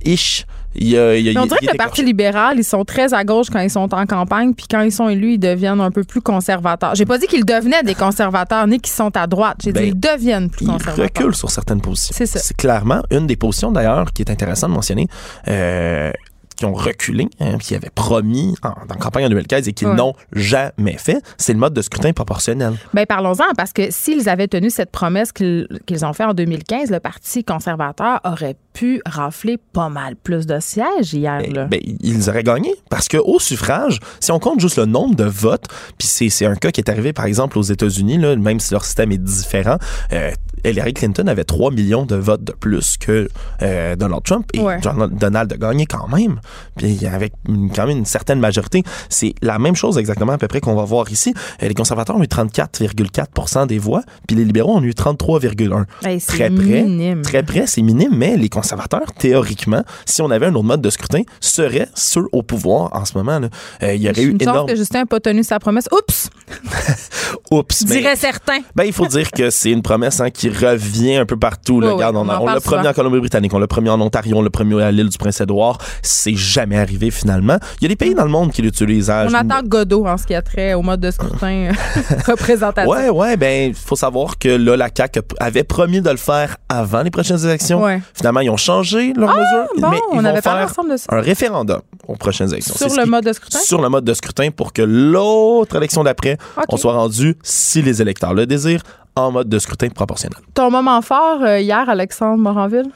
ish, 0.04 0.44
il 0.78 0.88
y 0.88 0.98
a. 0.98 1.16
il 1.16 1.24
y 1.24 1.28
a- 1.30 1.32
Mais 1.34 1.40
on 1.40 1.44
il- 1.44 1.48
dirait 1.48 1.60
que 1.66 1.72
le 1.72 1.76
Parti 1.78 2.02
libéral, 2.04 2.58
ils 2.58 2.64
sont 2.64 2.84
très 2.84 3.12
à 3.14 3.24
gauche 3.24 3.48
quand 3.50 3.60
ils 3.60 3.70
sont 3.70 3.92
en 3.94 4.06
campagne, 4.06 4.54
puis 4.54 4.66
quand 4.70 4.80
ils 4.82 4.92
sont 4.92 5.08
élus, 5.08 5.32
ils 5.34 5.38
deviennent 5.38 5.80
un 5.80 5.90
peu 5.90 6.04
plus 6.04 6.20
conservateurs. 6.20 6.94
J'ai 6.94 7.06
pas 7.06 7.18
dit 7.18 7.26
qu'ils 7.26 7.44
devenaient 7.44 7.82
des 7.82 7.94
conservateurs, 7.94 8.66
ni 8.66 8.78
qu'ils 8.80 8.92
sont 8.94 9.16
à 9.16 9.26
droite. 9.26 9.58
J'ai 9.64 9.72
Ben, 9.72 9.82
dit 9.82 9.88
ils 9.90 9.98
deviennent 10.00 10.50
plus 10.50 10.66
conservateurs. 10.66 11.04
recule 11.04 11.34
sur 11.34 11.50
certaines 11.50 11.80
positions. 11.80 12.14
C'est 12.16 12.26
ça. 12.26 12.38
C'est 12.38 12.56
clairement 12.56 13.02
une 13.10 13.26
des 13.26 13.36
positions, 13.36 13.72
d'ailleurs, 13.72 14.12
qui 14.12 14.22
est 14.22 14.30
intéressante 14.30 14.70
de 14.70 14.74
mentionner. 14.74 15.08
euh, 15.48 16.10
qui 16.56 16.64
ont 16.64 16.72
reculé, 16.74 17.28
hein, 17.40 17.58
qui 17.58 17.74
avaient 17.74 17.90
promis 17.94 18.54
en, 18.62 18.70
dans 18.86 18.94
la 18.94 18.96
campagne 18.96 19.26
en 19.26 19.28
2015 19.28 19.68
et 19.68 19.72
qu'ils 19.72 19.86
Ouais. 19.88 19.94
n'ont 19.94 20.14
jamais 20.32 20.96
fait, 20.98 21.22
c'est 21.38 21.52
le 21.52 21.58
mode 21.58 21.74
de 21.74 21.82
scrutin 21.82 22.12
proportionnel. 22.12 22.74
Ben 22.94 23.06
parlons-en, 23.06 23.44
parce 23.56 23.72
que 23.72 23.90
s'ils 23.90 24.28
avaient 24.28 24.48
tenu 24.48 24.70
cette 24.70 24.90
promesse 24.90 25.30
qu'ils 25.32 25.66
ont 26.02 26.12
fait 26.12 26.24
en 26.24 26.34
2015, 26.34 26.90
le 26.90 26.98
Parti 27.00 27.44
conservateur 27.44 28.20
aurait 28.24 28.56
pu 28.72 29.00
rafler 29.06 29.58
pas 29.72 29.88
mal 29.88 30.16
plus 30.16 30.46
de 30.46 30.58
sièges 30.60 31.14
hier. 31.14 31.38
Ben, 31.40 31.52
là. 31.54 31.64
ben, 31.66 31.80
ils 31.84 32.28
auraient 32.28 32.42
gagné 32.42 32.74
parce 32.90 33.08
que 33.08 33.16
au 33.16 33.38
suffrage, 33.38 34.00
si 34.20 34.32
on 34.32 34.38
compte 34.38 34.60
juste 34.60 34.76
le 34.78 34.86
nombre 34.86 35.14
de 35.14 35.24
votes, 35.24 35.66
puis 35.98 36.08
c'est 36.08 36.46
un 36.46 36.54
cas 36.56 36.70
qui 36.70 36.80
est 36.80 36.90
arrivé 36.90 37.12
par 37.12 37.26
exemple 37.26 37.58
aux 37.58 37.62
États-Unis, 37.62 38.18
même 38.18 38.60
si 38.60 38.72
leur 38.72 38.84
système 38.84 39.12
est 39.12 39.22
différent, 39.22 39.76
euh, 40.12 40.30
Hillary 40.64 40.94
Clinton 40.94 41.26
avait 41.26 41.44
3 41.44 41.70
millions 41.70 42.04
de 42.06 42.16
votes 42.16 42.42
de 42.44 42.52
plus 42.52 42.96
que 42.98 43.28
euh, 43.62 43.96
Donald 43.96 44.22
Trump 44.24 44.46
et 44.54 44.60
Ouais. 44.60 44.78
Donald, 44.80 45.52
a 45.52 45.56
gagné 45.56 45.86
quand 45.86 46.08
même, 46.08 46.40
puis 46.76 47.06
avec 47.06 47.32
une- 47.48 47.70
quand 47.70 47.86
même 47.86 47.98
une 47.98 48.04
certaine 48.04 48.40
majorité. 48.40 48.82
C'est 49.08 49.34
la 49.42 49.58
même 49.58 49.76
chose 49.76 49.98
exactement 49.98 50.32
à 50.32 50.38
peu 50.38 50.48
près 50.48 50.60
qu'on 50.60 50.74
va 50.74 50.84
voir 50.84 51.10
ici. 51.10 51.34
Euh, 51.62 51.68
les 51.68 51.74
conservateurs 51.74 52.16
ont 52.16 52.22
eu 52.22 52.26
34,4% 52.28 53.66
des 53.66 53.78
voix, 53.78 54.02
puis 54.26 54.36
les 54.36 54.44
libéraux 54.44 54.76
ont 54.76 54.82
eu 54.82 54.90
33,1. 54.94 55.84
Hey, 56.04 56.20
c'est 56.20 56.26
très 56.32 56.50
près, 56.50 56.82
minime. 56.82 57.22
Très 57.22 57.42
près, 57.42 57.66
c'est 57.66 57.82
minime, 57.82 58.14
mais 58.16 58.36
les 58.36 58.48
conservateurs, 58.48 59.12
théoriquement, 59.18 59.84
si 60.04 60.22
on 60.22 60.30
avait 60.30 60.46
un 60.46 60.54
autre 60.54 60.64
mode 60.64 60.80
de 60.82 60.90
scrutin, 60.90 61.22
seraient 61.40 61.88
ceux 61.94 62.24
au 62.32 62.42
pouvoir 62.42 62.90
en 62.94 63.04
ce 63.04 63.16
moment. 63.16 63.38
là. 63.38 63.48
Euh, 63.82 63.94
il 63.94 64.02
y 64.02 64.10
aurait 64.10 64.22
eu 64.22 64.30
Une 64.30 64.42
énorme. 64.42 64.68
que 64.68 64.76
Justin 64.76 65.00
n'a 65.00 65.06
pas 65.06 65.20
tenu 65.20 65.42
sa 65.44 65.58
promesse. 65.58 65.88
Oups! 65.92 66.30
Oups! 67.50 67.84
mais- 67.88 67.96
Dirait 68.00 68.16
certains. 68.16 68.60
Ben, 68.74 68.84
il 68.84 68.92
faut 68.92 69.06
dire 69.06 69.30
que 69.30 69.50
c'est 69.50 69.70
une 69.70 69.82
promesse 69.82 70.20
hein, 70.20 70.30
qui 70.30 70.48
revient 70.58 71.16
un 71.16 71.26
peu 71.26 71.36
partout. 71.36 71.80
oui, 71.80 71.88
Regarde, 71.88 72.16
on, 72.16 72.28
on 72.28 72.40
on 72.42 72.46
l'a 72.46 72.60
souvent. 72.60 72.84
en 72.84 72.92
Colombie-Britannique, 72.92 73.52
on 73.54 73.58
l'a 73.58 73.66
promis 73.66 73.88
en 73.90 74.00
Ontario, 74.00 74.36
on 74.36 74.42
l'a 74.42 74.50
promis 74.50 74.80
à 74.82 74.90
l'île 74.90 75.08
du 75.08 75.18
Prince-Édouard. 75.18 75.78
C'est 76.02 76.34
jamais 76.34 76.76
arrivé 76.78 77.10
finalement. 77.10 77.58
Il 77.80 77.84
y 77.84 77.86
a 77.86 77.88
des 77.88 77.96
pays 77.96 78.14
dans 78.14 78.24
le 78.24 78.30
monde 78.30 78.52
qui 78.52 78.62
l'utilisent. 78.62 79.10
On 79.10 79.34
attend 79.34 79.62
Godot 79.64 80.06
en 80.06 80.16
ce 80.16 80.26
qui 80.26 80.34
a 80.34 80.42
trait 80.42 80.74
au 80.74 80.82
mode 80.82 81.00
de 81.00 81.10
scrutin 81.10 81.70
représentatif. 82.26 82.90
Ouais, 82.90 83.08
ouais, 83.08 83.36
ben, 83.36 83.72
faut 83.74 83.96
savoir 83.96 84.38
que 84.38 84.48
là, 84.48 84.76
la 84.76 84.88
CAQ 84.94 85.20
avait 85.40 85.64
promis 85.64 86.00
de 86.00 86.10
le 86.10 86.16
faire 86.16 86.56
avant 86.68 87.02
les 87.02 87.10
prochaines 87.10 87.42
élections. 87.44 87.82
Ouais. 87.82 88.00
Finalement, 88.14 88.40
ils 88.40 88.50
ont 88.50 88.56
changé 88.56 89.12
leurs 89.14 89.30
mesures, 89.34 89.66
bon, 89.78 89.90
mais 89.90 89.96
ils 90.12 90.18
on 90.18 90.20
vont 90.20 90.24
avait 90.24 90.40
faire 90.40 90.66
de 90.90 90.96
ça. 90.96 91.06
un 91.14 91.20
référendum 91.20 91.80
aux 92.08 92.16
prochaines 92.16 92.52
élections. 92.52 92.74
Sur 92.76 92.96
le 93.00 93.06
mode 93.06 93.24
de 93.24 93.32
scrutin? 93.32 93.58
Sur 93.58 93.80
le 93.80 93.88
mode 93.88 94.04
de 94.04 94.14
scrutin 94.14 94.50
pour 94.50 94.72
que 94.72 94.82
l'autre 94.82 95.76
élection 95.76 96.04
d'après, 96.04 96.38
on 96.68 96.76
soit 96.76 96.92
rendu, 96.92 97.36
si 97.42 97.82
les 97.82 98.00
électeurs 98.02 98.34
le 98.34 98.46
désirent, 98.46 98.82
en 99.16 99.32
mode 99.32 99.48
de 99.48 99.58
scrutin 99.58 99.88
proportionnel. 99.88 100.38
Ton 100.54 100.70
moment 100.70 101.00
fort 101.02 101.42
euh, 101.42 101.58
hier, 101.58 101.88
Alexandre 101.88 102.36
Moranville? 102.38 102.90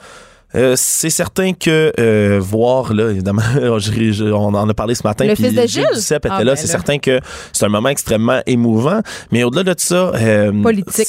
Euh, 0.57 0.75
c'est 0.77 1.11
certain 1.11 1.53
que 1.53 1.93
euh, 2.01 2.39
voir 2.43 2.93
là 2.93 3.11
évidemment 3.11 3.41
je- 3.79 4.11
je- 4.13 4.25
on 4.25 4.53
en 4.53 4.69
a 4.69 4.75
parlé 4.75 4.97
ce 4.97 5.07
matin 5.07 5.25
Le 5.25 5.37
fils 5.37 5.55
de 5.55 5.61
Gilles 5.61 5.69
Gilles? 5.69 5.87
Duceppe 5.95 6.27
était 6.27 6.35
Ah, 6.39 6.43
là 6.45 6.55
ben 6.55 6.57
c'est 6.57 6.67
certain 6.67 6.99
que 6.99 7.21
c'est 7.53 7.65
un 7.67 7.69
moment 7.69 7.89
extrêmement 7.89 8.41
émouvant 8.47 9.01
mais 9.31 9.45
au-delà 9.45 9.63
de 9.63 9.75
ça 9.79 10.11
euh, 10.17 10.51
Politique. 10.61 11.07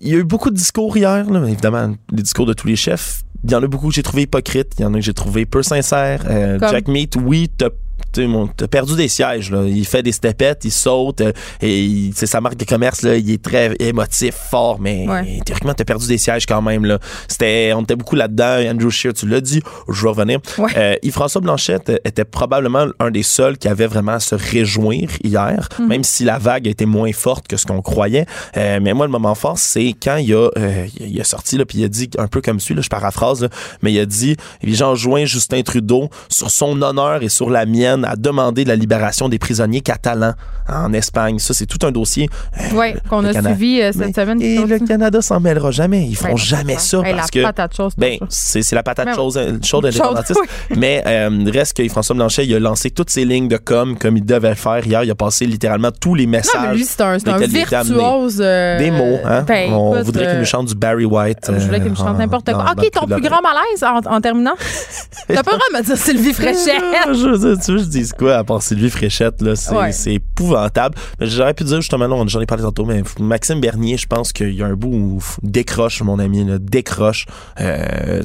il 0.00 0.08
y 0.08 0.14
a 0.14 0.16
eu 0.16 0.24
beaucoup 0.24 0.48
de 0.50 0.56
discours 0.56 0.96
hier 0.96 1.28
là, 1.30 1.46
évidemment 1.46 1.94
les 2.10 2.22
discours 2.22 2.46
de 2.46 2.54
tous 2.54 2.66
les 2.68 2.76
chefs 2.76 3.20
il 3.44 3.50
y 3.50 3.54
en 3.54 3.62
a 3.62 3.66
beaucoup 3.66 3.88
que 3.88 3.94
j'ai 3.94 4.02
trouvé 4.02 4.22
hypocrites 4.22 4.72
il 4.78 4.82
y 4.82 4.84
en 4.86 4.94
a 4.94 4.98
que 4.98 5.04
j'ai 5.04 5.12
trouvé 5.12 5.44
peu 5.44 5.60
Euh, 5.60 6.58
Comme? 6.58 6.70
Jack 6.70 6.88
Meat 6.88 7.16
oui 7.22 7.50
t'as 7.54 7.68
t'as 8.12 8.66
perdu 8.68 8.96
des 8.96 9.08
sièges 9.08 9.50
là. 9.50 9.62
il 9.66 9.84
fait 9.86 10.02
des 10.02 10.12
stepettes 10.12 10.64
il 10.64 10.70
saute 10.72 11.20
euh, 11.20 11.32
et 11.60 11.82
il- 11.82 12.12
c'est 12.14 12.26
sa 12.26 12.40
marque 12.40 12.56
de 12.56 12.64
commerce 12.64 13.02
là 13.02 13.16
il 13.16 13.30
est 13.30 13.42
très 13.42 13.74
émotif 13.78 14.34
fort 14.50 14.78
mais 14.80 15.06
Ouais. 15.08 15.40
théoriquement 15.44 15.74
t'as 15.74 15.84
perdu 15.84 16.06
des 16.06 16.18
sièges 16.18 16.46
quand 16.46 16.62
même 16.62 16.84
là 16.84 16.98
c'était 17.28 17.72
on 17.74 17.82
était 17.82 17.96
beaucoup 17.96 18.16
là-dedans 18.16 18.58
Andrew 18.70 18.90
Scheer 18.90 19.12
tu 19.14 19.26
l'as 19.26 19.40
dit 19.40 19.62
je 19.88 20.02
vais 20.02 20.08
revenir 20.08 20.38
Ouais. 20.58 20.70
Euh, 20.76 20.94
Yves-François 21.02 21.40
Blanchette 21.40 21.90
euh, 21.90 21.96
était 22.04 22.24
probablement 22.24 22.86
un 23.00 23.10
des 23.10 23.22
seuls 23.22 23.56
qui 23.58 23.68
avait 23.68 23.86
vraiment 23.86 24.12
à 24.12 24.20
se 24.20 24.34
réjouir 24.34 25.10
hier 25.22 25.68
Mhm. 25.78 25.88
même 25.88 26.04
si 26.04 26.24
la 26.24 26.38
vague 26.38 26.66
était 26.66 26.86
moins 26.86 27.12
forte 27.12 27.48
que 27.48 27.56
ce 27.56 27.66
qu'on 27.66 27.82
croyait 27.82 28.26
Euh, 28.56 28.78
mais 28.82 28.92
moi 28.94 29.06
le 29.06 29.12
moment 29.12 29.34
fort 29.34 29.58
c'est 29.58 29.94
quand 30.02 30.16
il 30.16 30.34
a 30.34 30.48
euh, 30.58 30.86
il 31.00 31.20
a 31.20 31.24
sorti 31.24 31.56
là 31.56 31.64
puis 31.64 31.78
il 31.78 31.84
a 31.84 31.88
dit 31.88 32.10
un 32.18 32.26
peu 32.28 32.40
comme 32.40 32.60
celui 32.60 32.74
là 32.76 32.82
je 32.82 32.88
paraphrase 32.88 33.42
là, 33.42 33.48
mais 33.82 33.92
il 33.92 33.98
a 33.98 34.06
dit 34.06 34.36
les 34.62 34.74
gens 34.74 34.94
joint 34.94 35.24
Justin 35.24 35.62
Trudeau 35.62 36.08
sur 36.28 36.50
son 36.50 36.80
honneur 36.82 37.22
et 37.22 37.28
sur 37.28 37.50
la 37.50 37.66
mienne 37.66 38.01
à 38.04 38.16
demander 38.16 38.64
la 38.64 38.76
libération 38.76 39.28
des 39.28 39.38
prisonniers 39.38 39.80
catalans 39.80 40.32
en 40.68 40.92
Espagne 40.92 41.38
ça 41.38 41.54
c'est 41.54 41.66
tout 41.66 41.84
un 41.86 41.90
dossier 41.90 42.28
Oui, 42.74 42.94
qu'on 43.10 43.24
a 43.24 43.32
Canada. 43.32 43.54
suivi 43.56 43.80
euh, 43.82 43.92
cette 43.92 44.06
Mais- 44.06 44.12
semaine. 44.12 44.42
et 44.42 44.58
le. 44.64 44.78
Canada 44.86 45.20
s'en 45.22 45.38
mêlera 45.40 45.70
jamais 45.70 46.06
ils 46.06 46.16
feront 46.16 46.30
Ouais, 46.34 46.36
jamais 46.40 46.76
ça 46.78 46.98
Hey, 47.04 47.14
parce 47.14 47.34
la 47.34 47.42
patate 47.44 47.76
chose. 47.76 47.92
ben, 47.96 48.18
c'est 48.28 48.72
la 48.72 48.82
patate 48.82 49.06
Mais- 49.06 49.14
chose, 49.14 49.36
euh, 49.36 49.52
chaude 49.62 49.62
Chaude, 49.82 49.86
indépendantiste. 49.86 50.38
oui. 50.40 50.76
Mais 50.78 51.02
euh, 51.06 51.30
reste 51.52 51.76
que 51.76 51.88
François 51.88 52.14
Blanchet, 52.16 52.44
il 52.46 52.54
a 52.54 52.58
lancé 52.60 52.90
toutes 52.90 53.10
ses 53.10 53.24
lignes 53.24 53.48
de 53.48 53.56
com 53.56 53.96
comme 53.98 54.16
il 54.16 54.24
devait 54.24 54.50
le 54.50 54.54
faire 54.54 54.86
hier. 54.86 55.04
Il 55.04 55.10
a 55.10 55.14
passé 55.14 55.46
littéralement 55.46 55.90
tous 55.98 56.14
les 56.14 56.26
messages. 56.26 56.54
Non, 56.60 56.68
mais 56.70 56.76
lui, 56.76 56.84
c'est 56.84 57.00
un, 57.02 57.16
virtuose. 57.46 58.38
euh, 58.40 58.78
Des 58.78 58.90
mots, 58.90 59.18
hein? 59.24 59.42
ben, 59.46 59.72
On 59.72 59.94
écoute, 59.94 60.06
voudrait 60.06 60.24
qu'il 60.26 60.34
euh, 60.36 60.38
nous 60.40 60.44
chante 60.46 60.66
du 60.68 60.74
Barry 60.74 61.04
White. 61.04 61.50
Je 61.56 61.64
voulais 61.66 61.80
qu'il 61.80 61.90
me 61.90 61.94
euh, 61.94 61.96
chante 61.96 62.18
n'importe 62.18 62.52
quoi. 62.52 62.72
OK, 62.76 62.90
ton 62.90 63.06
plus 63.06 63.20
grand 63.20 63.40
malaise 63.42 63.82
en, 63.82 64.00
en 64.16 64.20
terminant? 64.20 64.54
T'as 65.28 65.42
pas 65.42 65.52
le 65.52 65.58
droit 65.58 65.68
de 65.72 65.78
me 65.78 65.82
dire 65.84 65.96
Sylvie 65.96 66.32
Fréchette. 66.34 66.82
je, 67.12 67.84
je, 67.92 67.98
tu 67.98 68.00
veux 68.00 68.04
que 68.04 68.04
je 68.04 68.04
dise 68.04 68.12
quoi 68.12 68.36
à 68.36 68.44
part 68.44 68.62
Sylvie 68.62 68.90
Fréchette 68.90 69.40
là 69.42 69.56
c'est 69.56 69.74
Ouais. 69.74 69.92
c'est 69.92 70.14
épouvantable 70.14 70.94
mais 71.20 71.26
j'aurais 71.26 71.54
pu 71.54 71.64
dire 71.64 71.80
justement 71.80 72.06
là 72.06 72.22
j'en 72.26 72.40
ai 72.40 72.46
parlé 72.46 72.62
tantôt 72.64 72.84
mais 72.84 73.02
Maxime 73.20 73.60
Bernier 73.60 73.96
je 73.96 74.06
pense 74.06 74.32
qu'il 74.32 74.54
y 74.54 74.62
a 74.62 74.66
un 74.66 74.74
bout 74.74 74.88
où 74.92 75.22
décroche 75.42 76.02
mon 76.02 76.18
ami 76.18 76.44
là, 76.44 76.58
décroche 76.58 77.26
euh, 77.60 78.22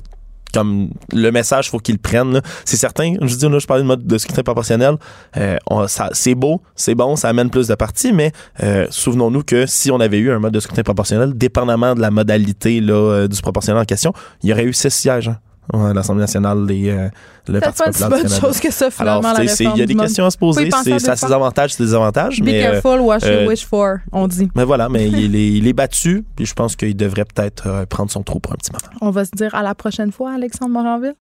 comme 0.54 0.92
le 1.14 1.30
message 1.32 1.70
faut 1.70 1.78
qu'il 1.80 1.96
le 1.96 2.00
prenne 2.02 2.32
là. 2.34 2.42
c'est 2.66 2.78
certain 2.78 3.16
je 3.22 3.36
dis 3.36 3.48
là 3.50 3.60
je 3.60 3.68
parlais 3.68 3.84
de 3.84 3.88
mode 3.88 4.08
de 4.08 4.18
scrutin 4.18 4.44
proportionnel 4.44 4.96
euh, 5.36 5.58
on- 5.70 5.88
ça- 5.88 6.10
c'est 6.14 6.36
beau 6.36 6.62
c'est 6.76 6.96
bon 6.96 7.16
ça 7.18 7.28
amène 7.30 7.50
plus 7.50 7.68
de 7.68 7.76
partis 7.76 8.14
mais 8.14 8.32
euh, 8.64 8.88
souvenons-nous 8.90 9.44
que 9.44 9.66
si 9.66 9.92
on 9.92 10.00
avait 10.00 10.20
eu 10.20 10.32
un 10.32 10.40
mode 10.40 10.54
de 10.54 10.60
scrutin 10.62 10.84
proportionnel 10.84 11.34
dépendamment 11.38 11.96
de 11.96 12.00
la 12.02 12.12
modalité 12.12 12.80
là, 12.80 12.94
euh, 12.94 13.28
du 13.28 13.42
proportionnel 13.42 13.82
en 13.82 13.86
question 13.86 14.14
il 14.42 14.50
y 14.50 14.54
aurait 14.54 14.64
eu 14.66 14.74
six 14.74 14.90
sièges 14.90 15.28
hein, 15.28 15.38
à 15.74 15.94
l'Assemblée 15.94 16.22
nationale 16.22 16.66
des 16.66 16.90
euh, 16.90 17.10
le 17.48 17.56
C'est 17.56 17.60
Parti 17.62 17.78
pas 17.80 17.86
populaire 17.86 18.10
bonne 18.10 18.24
Canada. 18.24 18.40
chose 18.42 18.60
que 18.60 18.72
ça, 18.72 18.90
Alors, 19.00 19.18
finalement, 19.22 19.34
c'est- 19.48 19.64
réforme 19.64 19.78
il 19.78 19.80
y 19.80 19.84
a 19.84 19.86
des 19.86 19.96
questions 19.96 20.26
à 20.26 20.32
se 20.32 20.38
poser. 20.38 20.70
C'est 20.84 21.00
ça 21.00 21.12
a 21.14 21.16
ses 21.16 21.32
avantages, 21.32 21.74
ses 21.74 21.84
désavantages. 21.84 22.40
Be 22.42 22.46
Mais, 22.46 22.66
euh, 22.66 22.72
careful 22.82 23.00
what 23.02 23.18
you 23.20 23.28
euh, 23.28 23.48
wish 23.48 23.66
for, 23.66 23.98
on 24.12 24.28
dit. 24.28 24.50
mais 24.56 24.64
voilà, 24.64 24.90
mais 24.90 25.08
il, 25.08 25.36
est, 25.36 25.48
il 25.58 25.68
est 25.68 25.74
battu. 25.74 26.24
Puis 26.36 26.46
je 26.46 26.54
pense 26.54 26.76
qu'il 26.76 26.96
devrait 26.96 27.26
peut-être 27.26 27.68
euh, 27.68 27.86
prendre 27.86 28.12
son 28.12 28.24
trou 28.24 28.40
pour 28.40 28.54
un 28.54 28.56
petit 28.56 28.72
moment. 28.72 28.94
On 29.02 29.12
va 29.12 29.26
se 29.26 29.32
dire 29.36 29.54
à 29.56 29.64
la 29.64 29.76
prochaine 29.76 30.12
fois, 30.12 30.32
Alexandre 30.34 30.72
Moranville. 30.72 31.16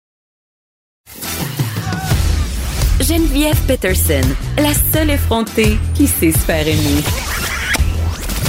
Geneviève 3.00 3.60
Peterson, 3.66 4.20
la 4.56 4.72
seule 4.92 5.10
effrontée 5.10 5.76
qui 5.94 6.06
sait 6.06 6.32
se 6.32 6.38
faire 6.38 6.66
aimer. 6.66 7.02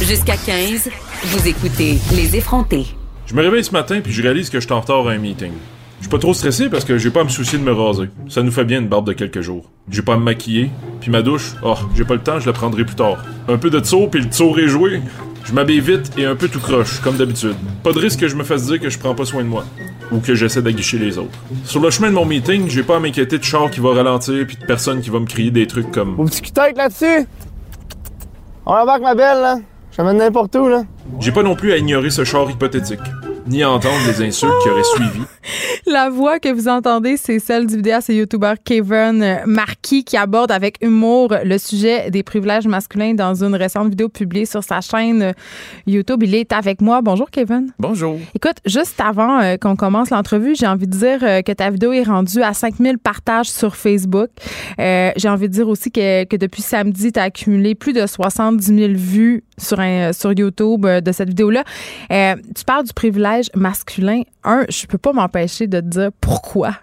Jusqu'à 0.01 0.37
15, 0.37 0.89
vous 1.25 1.47
écoutez 1.47 1.97
Les 2.13 2.35
effrontés. 2.35 2.85
Je 3.25 3.33
me 3.33 3.41
réveille 3.41 3.63
ce 3.63 3.71
matin 3.71 3.99
puis 4.01 4.13
je 4.13 4.21
réalise 4.21 4.49
que 4.49 4.59
je 4.59 4.65
suis 4.65 4.73
en 4.73 4.81
retard 4.81 5.07
à 5.07 5.11
un 5.11 5.17
meeting. 5.17 5.51
Je 5.97 6.03
suis 6.03 6.09
pas 6.09 6.19
trop 6.19 6.33
stressé 6.33 6.69
parce 6.69 6.85
que 6.85 6.97
j'ai 6.97 7.09
pas 7.09 7.21
à 7.21 7.23
me 7.23 7.29
soucier 7.29 7.57
de 7.57 7.63
me 7.63 7.71
raser. 7.71 8.09
Ça 8.29 8.43
nous 8.43 8.51
fait 8.51 8.65
bien 8.65 8.79
une 8.79 8.87
barbe 8.87 9.07
de 9.07 9.13
quelques 9.13 9.41
jours. 9.41 9.69
J'ai 9.89 10.01
pas 10.01 10.13
à 10.13 10.17
me 10.17 10.23
maquiller, 10.23 10.69
puis 11.01 11.09
ma 11.09 11.21
douche, 11.21 11.55
oh, 11.63 11.75
j'ai 11.95 12.03
pas 12.03 12.15
le 12.15 12.21
temps, 12.21 12.39
je 12.39 12.45
la 12.45 12.53
prendrai 12.53 12.85
plus 12.85 12.95
tard. 12.95 13.17
Un 13.47 13.57
peu 13.57 13.69
de 13.69 13.79
tour 13.79 14.09
puis 14.09 14.21
le 14.21 14.29
tour 14.29 14.59
est 14.59 14.67
joué. 14.67 15.01
Je 15.45 15.53
m'habille 15.53 15.79
vite 15.79 16.11
et 16.17 16.25
un 16.25 16.35
peu 16.35 16.47
tout 16.47 16.59
croche, 16.59 16.99
comme 17.01 17.17
d'habitude. 17.17 17.55
Pas 17.83 17.93
de 17.93 17.99
risque 17.99 18.19
que 18.19 18.27
je 18.27 18.35
me 18.35 18.43
fasse 18.43 18.65
dire 18.65 18.79
que 18.79 18.89
je 18.89 18.97
prends 18.97 19.13
pas 19.13 19.25
soin 19.25 19.43
de 19.43 19.47
moi. 19.47 19.63
Ou 20.11 20.19
que 20.19 20.33
j'essaie 20.33 20.61
d'aguicher 20.61 20.97
les 20.97 21.17
autres. 21.17 21.37
Sur 21.63 21.81
le 21.81 21.91
chemin 21.91 22.09
de 22.09 22.13
mon 22.13 22.25
meeting, 22.25 22.67
j'ai 22.67 22.83
pas 22.83 22.97
à 22.97 22.99
m'inquiéter 22.99 23.37
de 23.37 23.43
char 23.43 23.69
qui 23.69 23.79
va 23.79 23.93
ralentir 23.93 24.45
puis 24.47 24.57
de 24.57 24.65
personne 24.65 25.01
qui 25.01 25.11
va 25.11 25.19
me 25.19 25.25
crier 25.25 25.51
des 25.51 25.67
trucs 25.67 25.91
comme 25.91 26.19
Au 26.19 26.25
petit 26.25 26.41
cul-tête 26.41 26.77
là-dessus. 26.77 27.27
On 28.65 28.73
embarque 28.73 29.01
ma 29.01 29.13
belle, 29.13 29.39
là. 29.41 29.57
Je 29.91 29.97
t'amène 29.97 30.17
n'importe 30.17 30.55
où, 30.55 30.67
là. 30.67 30.83
J'ai 31.19 31.31
pas 31.31 31.43
non 31.43 31.55
plus 31.55 31.71
à 31.71 31.77
ignorer 31.77 32.09
ce 32.09 32.23
char 32.23 32.49
hypothétique, 32.49 32.99
ni 33.47 33.63
entendre 33.63 33.95
les 34.07 34.25
insultes 34.25 34.53
qui 34.63 34.69
auraient 34.69 34.83
suivi. 34.83 35.21
La 35.85 36.09
voix 36.09 36.39
que 36.39 36.51
vous 36.51 36.67
entendez, 36.67 37.15
c'est 37.15 37.37
celle 37.37 37.67
du 37.67 37.75
vidéaste 37.75 38.09
et 38.09 38.15
youtubeur 38.15 38.55
Kevin 38.63 39.41
Marquis 39.45 40.03
qui 40.03 40.17
aborde 40.17 40.51
avec 40.51 40.77
humour 40.81 41.35
le 41.43 41.57
sujet 41.59 42.09
des 42.09 42.23
privilèges 42.23 42.65
masculins 42.65 43.13
dans 43.13 43.43
une 43.43 43.53
récente 43.53 43.89
vidéo 43.89 44.09
publiée 44.09 44.47
sur 44.47 44.63
sa 44.63 44.81
chaîne 44.81 45.33
YouTube. 45.85 46.23
Il 46.23 46.33
est 46.33 46.51
avec 46.53 46.81
moi. 46.81 47.01
Bonjour 47.03 47.29
Kevin. 47.29 47.71
Bonjour. 47.77 48.17
Écoute, 48.33 48.57
juste 48.65 48.99
avant 48.99 49.39
euh, 49.39 49.57
qu'on 49.57 49.75
commence 49.75 50.09
l'entrevue, 50.09 50.55
j'ai 50.55 50.67
envie 50.67 50.87
de 50.87 50.97
dire 50.97 51.19
euh, 51.21 51.41
que 51.43 51.51
ta 51.51 51.69
vidéo 51.69 51.93
est 51.93 52.03
rendue 52.03 52.41
à 52.41 52.53
5000 52.53 52.97
partages 52.97 53.49
sur 53.49 53.75
Facebook. 53.75 54.29
Euh, 54.79 55.11
j'ai 55.17 55.29
envie 55.29 55.47
de 55.47 55.53
dire 55.53 55.67
aussi 55.67 55.91
que, 55.91 56.23
que 56.23 56.35
depuis 56.35 56.63
samedi, 56.63 57.11
tu 57.11 57.19
as 57.19 57.23
accumulé 57.23 57.75
plus 57.75 57.93
de 57.93 58.07
70 58.07 58.65
000 58.65 58.93
vues 58.95 59.43
sur, 59.57 59.79
un, 59.79 60.13
sur 60.13 60.33
YouTube 60.33 60.85
euh, 60.85 61.01
de 61.01 61.11
cette 61.11 61.29
vidéo-là. 61.29 61.63
Euh, 62.11 62.35
tu 62.55 62.63
parles 62.65 62.85
du 62.85 62.93
privilège 62.93 63.34
masculin. 63.55 64.21
Un, 64.43 64.65
je 64.69 64.85
peux 64.85 64.97
pas 64.97 65.13
m'empêcher 65.13 65.67
de 65.67 65.79
te 65.79 65.85
dire 65.85 66.09
pourquoi. 66.21 66.75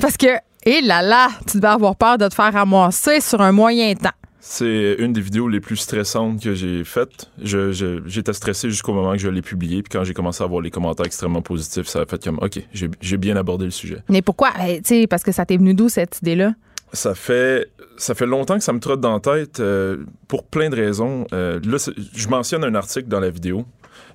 Parce 0.00 0.16
que, 0.16 0.26
hé 0.64 0.80
là 0.82 1.02
là, 1.02 1.28
tu 1.46 1.58
devais 1.58 1.68
avoir 1.68 1.96
peur 1.96 2.18
de 2.18 2.28
te 2.28 2.34
faire 2.34 2.52
ramasser 2.52 3.20
sur 3.20 3.40
un 3.40 3.52
moyen 3.52 3.94
temps. 3.94 4.10
C'est 4.42 4.94
une 4.98 5.12
des 5.12 5.20
vidéos 5.20 5.48
les 5.48 5.60
plus 5.60 5.76
stressantes 5.76 6.42
que 6.42 6.54
j'ai 6.54 6.82
faites. 6.82 7.30
Je, 7.42 7.72
je- 7.72 8.00
j'étais 8.06 8.32
stressé 8.32 8.70
jusqu'au 8.70 8.94
moment 8.94 9.12
que 9.12 9.18
je 9.18 9.28
l'ai 9.28 9.42
publié. 9.42 9.82
Puis 9.82 9.90
quand 9.92 10.02
j'ai 10.02 10.14
commencé 10.14 10.42
à 10.42 10.46
avoir 10.46 10.62
les 10.62 10.70
commentaires 10.70 11.04
extrêmement 11.04 11.42
positifs, 11.42 11.86
ça 11.86 12.00
a 12.00 12.06
fait 12.06 12.24
comme, 12.24 12.38
OK, 12.40 12.58
j'ai, 12.72 13.16
bien 13.18 13.36
abordé 13.36 13.66
le 13.66 13.70
sujet. 13.70 14.02
Mais 14.08 14.22
pourquoi? 14.22 14.50
Eh, 14.66 14.80
tu 14.80 14.88
sais, 15.02 15.06
parce 15.06 15.22
que 15.22 15.30
ça 15.30 15.44
t'est 15.44 15.58
venu 15.58 15.74
d'où 15.74 15.90
cette 15.90 16.18
idée-là? 16.22 16.54
Ça 16.94 17.14
fait, 17.14 17.70
ça 17.98 18.14
fait 18.14 18.26
longtemps 18.26 18.56
que 18.56 18.64
ça 18.64 18.72
me 18.72 18.80
trotte 18.80 19.00
dans 19.00 19.12
la 19.12 19.20
tête 19.20 19.60
euh, 19.60 19.98
pour 20.26 20.44
plein 20.44 20.70
de 20.70 20.74
raisons. 20.76 21.26
Euh, 21.34 21.60
là, 21.62 21.76
je 22.14 22.28
mentionne 22.28 22.64
un 22.64 22.74
article 22.74 23.08
dans 23.08 23.20
la 23.20 23.30
vidéo. 23.30 23.66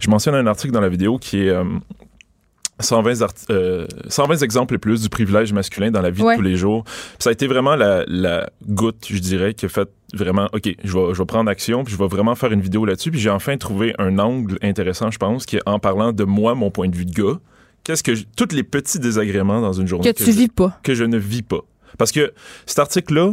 Je 0.06 0.10
mentionne 0.10 0.36
un 0.36 0.46
article 0.48 0.72
dans 0.74 0.82
la 0.82 0.90
vidéo 0.90 1.18
qui 1.18 1.40
est 1.40 1.50
euh, 1.50 1.64
120, 2.80 3.22
art- 3.22 3.32
euh, 3.50 3.88
120 4.10 4.42
exemples 4.44 4.76
et 4.76 4.78
plus 4.78 5.02
du 5.02 5.10
privilège 5.10 5.52
masculin 5.54 5.90
dans 5.92 6.02
la 6.02 6.12
vie 6.12 6.22
Ouais. 6.22 6.34
de 6.36 6.38
tous 6.40 6.44
les 6.46 6.58
jours. 6.58 6.84
Puis 6.84 6.94
ça 7.20 7.30
a 7.30 7.34
été 7.34 7.48
vraiment 7.48 7.76
la, 7.76 8.04
la 8.08 8.50
goutte, 8.68 9.06
je 9.10 9.18
dirais, 9.18 9.54
qui 9.54 9.66
a 9.66 9.70
fait 9.70 9.90
vraiment, 10.14 10.48
OK, 10.54 10.70
je 10.84 10.94
vais, 10.98 11.14
je 11.14 11.18
vais 11.20 11.26
prendre 11.26 11.50
action, 11.50 11.84
puis 11.84 11.94
je 11.94 11.98
vais 11.98 12.08
vraiment 12.08 12.36
faire 12.36 12.52
une 12.52 12.62
vidéo 12.62 12.86
là-dessus. 12.86 13.12
Puis 13.12 13.20
j'ai 13.20 13.30
enfin 13.30 13.58
trouvé 13.58 13.96
un 13.98 14.20
angle 14.20 14.58
intéressant, 14.62 15.10
je 15.10 15.18
pense, 15.18 15.46
qui 15.46 15.56
est 15.56 15.62
en 15.66 15.80
parlant 15.80 16.12
de 16.14 16.24
moi, 16.24 16.54
mon 16.54 16.70
point 16.70 16.88
de 16.90 16.96
vue 16.96 17.06
de 17.06 17.14
gars. 17.14 17.40
Qu'est-ce 17.84 18.04
que... 18.04 18.14
je- 18.14 18.26
tous 18.36 18.54
les 18.54 18.64
petits 18.64 19.00
désagréments 19.00 19.62
dans 19.62 19.74
une 19.74 19.88
journée 19.88 20.12
Que 20.12 20.18
tu 20.18 20.26
je- 20.26 20.32
vis 20.38 20.48
pas. 20.50 20.78
que 20.84 20.94
je 20.94 21.04
ne 21.04 21.18
vis 21.18 21.44
pas. 21.44 21.62
Parce 21.98 22.12
que 22.12 22.34
cet 22.66 22.80
article-là, 22.80 23.32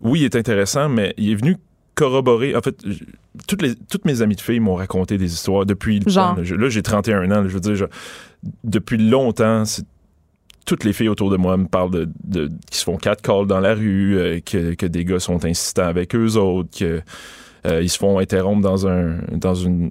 oui, 0.00 0.20
il 0.20 0.24
est 0.24 0.36
intéressant, 0.36 0.88
mais 0.88 1.12
il 1.18 1.32
est 1.32 1.34
venu 1.34 1.56
corroborer. 1.96 2.54
En 2.56 2.60
fait, 2.62 2.76
toutes, 3.46 3.62
les, 3.62 3.74
toutes 3.74 4.04
mes 4.04 4.22
amies 4.22 4.36
de 4.36 4.40
filles 4.40 4.60
m'ont 4.60 4.74
raconté 4.74 5.18
des 5.18 5.32
histoires 5.32 5.66
depuis 5.66 6.00
le 6.00 6.10
Genre? 6.10 6.34
temps, 6.34 6.42
là. 6.42 6.68
J'ai 6.68 6.82
31 6.82 7.30
ans. 7.30 7.42
je 7.46 7.54
veux 7.54 7.60
dire, 7.60 7.74
je- 7.76 7.84
depuis 8.64 8.96
longtemps, 8.98 9.62
toutes 10.66 10.84
les 10.84 10.92
filles 10.92 11.08
autour 11.08 11.30
de 11.30 11.36
moi 11.36 11.56
me 11.56 11.66
parlent 11.66 11.90
de, 11.90 12.08
de- 12.24 12.50
qui 12.70 12.78
se 12.78 12.84
font 12.84 12.96
catcall 12.96 13.46
dans 13.46 13.60
la 13.60 13.74
rue, 13.74 14.16
euh, 14.18 14.40
que, 14.40 14.74
que 14.74 14.86
des 14.86 15.04
gars 15.04 15.18
sont 15.20 15.44
insistants 15.44 15.86
avec 15.86 16.14
eux 16.14 16.36
autres, 16.36 16.76
que 16.78 17.00
euh, 17.66 17.82
ils 17.82 17.88
se 17.90 17.98
font 17.98 18.18
interrompre 18.18 18.62
dans 18.62 18.86
un 18.88 19.18
dans 19.32 19.54
une 19.54 19.90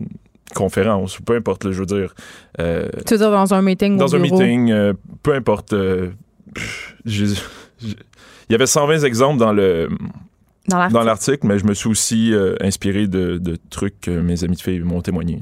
conférence 0.56 1.20
ou 1.20 1.24
peu 1.24 1.36
importe. 1.36 1.66
là, 1.66 1.72
je 1.72 1.80
veux 1.80 1.86
dire. 1.86 2.16
euh, 2.60 2.88
Tu 3.06 3.14
veux 3.14 3.20
dire 3.20 3.30
dans 3.32 3.54
un 3.54 3.62
meeting 3.62 3.98
dans 3.98 4.16
un 4.16 4.20
bureau? 4.20 4.40
meeting, 4.40 4.72
euh, 4.72 4.94
peu 5.22 5.34
importe. 5.36 5.74
il 7.06 7.36
y 8.50 8.56
avait 8.56 8.66
120 8.66 9.04
exemples 9.04 9.38
dans 9.40 9.54
le 9.54 9.90
Dans 10.70 10.78
la 10.78 10.90
dans 10.90 11.04
l'article, 11.04 11.48
mais 11.48 11.60
je 11.60 11.66
me 11.66 11.74
suis 11.74 11.90
aussi 11.90 12.34
euh, 12.34 12.56
inspiré 12.62 13.08
de, 13.08 13.38
de 13.38 13.58
trucs 13.70 14.00
que 14.02 14.12
mes 14.12 14.44
amis 14.44 14.56
de 14.56 14.62
filles 14.62 14.80
m'ont 14.80 15.02
témoigné. 15.02 15.42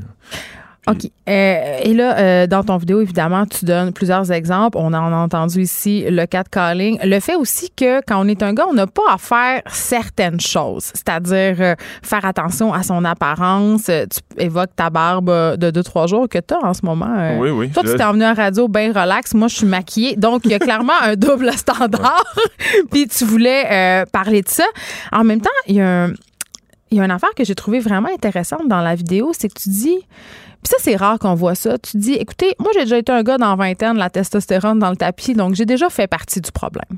OK. 0.87 1.11
Euh, 1.27 1.79
et 1.83 1.93
là, 1.93 2.17
euh, 2.17 2.47
dans 2.47 2.63
ton 2.63 2.77
vidéo, 2.77 3.01
évidemment, 3.01 3.45
tu 3.45 3.65
donnes 3.65 3.91
plusieurs 3.91 4.31
exemples. 4.31 4.77
On 4.77 4.93
en 4.93 5.11
a 5.11 5.15
entendu 5.15 5.61
ici 5.61 6.05
le 6.09 6.25
calling. 6.25 6.97
Le 7.03 7.19
fait 7.19 7.35
aussi 7.35 7.69
que 7.75 8.01
quand 8.05 8.23
on 8.23 8.27
est 8.27 8.41
un 8.41 8.53
gars, 8.53 8.65
on 8.69 8.73
n'a 8.73 8.87
pas 8.87 9.03
à 9.11 9.17
faire 9.17 9.61
certaines 9.67 10.39
choses, 10.39 10.85
c'est-à-dire 10.93 11.55
euh, 11.59 11.75
faire 12.01 12.23
attention 12.23 12.73
à 12.73 12.83
son 12.83 13.03
apparence. 13.03 13.85
Tu 13.85 14.41
évoques 14.41 14.75
ta 14.75 14.89
barbe 14.89 15.57
de 15.57 15.71
deux, 15.71 15.83
trois 15.83 16.07
jours 16.07 16.29
que 16.29 16.39
tu 16.39 16.53
as 16.53 16.65
en 16.65 16.73
ce 16.73 16.85
moment. 16.85 17.37
oui, 17.39 17.49
oui. 17.49 17.69
Toi, 17.71 17.83
tu 17.83 17.95
t'es 17.95 18.03
emmené 18.03 18.25
à 18.25 18.33
radio 18.33 18.67
bien 18.67 18.93
relax. 18.93 19.33
Moi, 19.33 19.49
je 19.49 19.57
suis 19.57 19.67
maquillée. 19.67 20.15
Donc, 20.15 20.41
il 20.45 20.51
y 20.51 20.55
a 20.55 20.59
clairement 20.59 20.93
un 21.01 21.15
double 21.15 21.51
standard. 21.53 22.23
Puis 22.91 23.07
tu 23.07 23.25
voulais 23.25 24.05
parler 24.13 24.41
de 24.41 24.49
ça. 24.49 24.65
En 25.11 25.23
même 25.23 25.41
temps, 25.41 25.49
il 25.67 25.75
y 25.75 25.81
a 25.81 26.03
un 26.05 26.13
il 26.91 26.97
y 26.97 27.01
a 27.01 27.05
une 27.05 27.11
affaire 27.11 27.33
que 27.35 27.43
j'ai 27.43 27.55
trouvé 27.55 27.79
vraiment 27.79 28.09
intéressante 28.09 28.67
dans 28.67 28.81
la 28.81 28.95
vidéo, 28.95 29.31
c'est 29.37 29.49
que 29.49 29.59
tu 29.59 29.69
dis, 29.69 29.99
puis 30.63 30.69
ça 30.69 30.77
c'est 30.79 30.95
rare 30.95 31.19
qu'on 31.19 31.35
voit 31.35 31.55
ça, 31.55 31.77
tu 31.77 31.97
dis, 31.97 32.13
écoutez, 32.13 32.53
moi 32.59 32.71
j'ai 32.73 32.81
déjà 32.81 32.97
été 32.97 33.11
un 33.11 33.23
gars 33.23 33.37
dans 33.37 33.55
20 33.55 33.83
ans 33.83 33.93
de 33.93 33.99
la 33.99 34.09
testostérone 34.09 34.79
dans 34.79 34.89
le 34.89 34.97
tapis, 34.97 35.33
donc 35.33 35.55
j'ai 35.55 35.65
déjà 35.65 35.89
fait 35.89 36.07
partie 36.07 36.41
du 36.41 36.51
problème. 36.51 36.97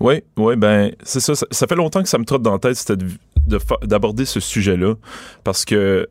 Oui, 0.00 0.22
oui, 0.36 0.56
ben 0.56 0.92
c'est 1.02 1.20
ça, 1.20 1.34
ça, 1.34 1.66
fait 1.66 1.76
longtemps 1.76 2.02
que 2.02 2.08
ça 2.08 2.18
me 2.18 2.24
trotte 2.24 2.42
dans 2.42 2.52
la 2.52 2.58
tête, 2.58 2.76
c'était 2.76 3.04
d'aborder 3.82 4.24
ce 4.24 4.40
sujet-là, 4.40 4.94
parce 5.44 5.64
que 5.64 6.08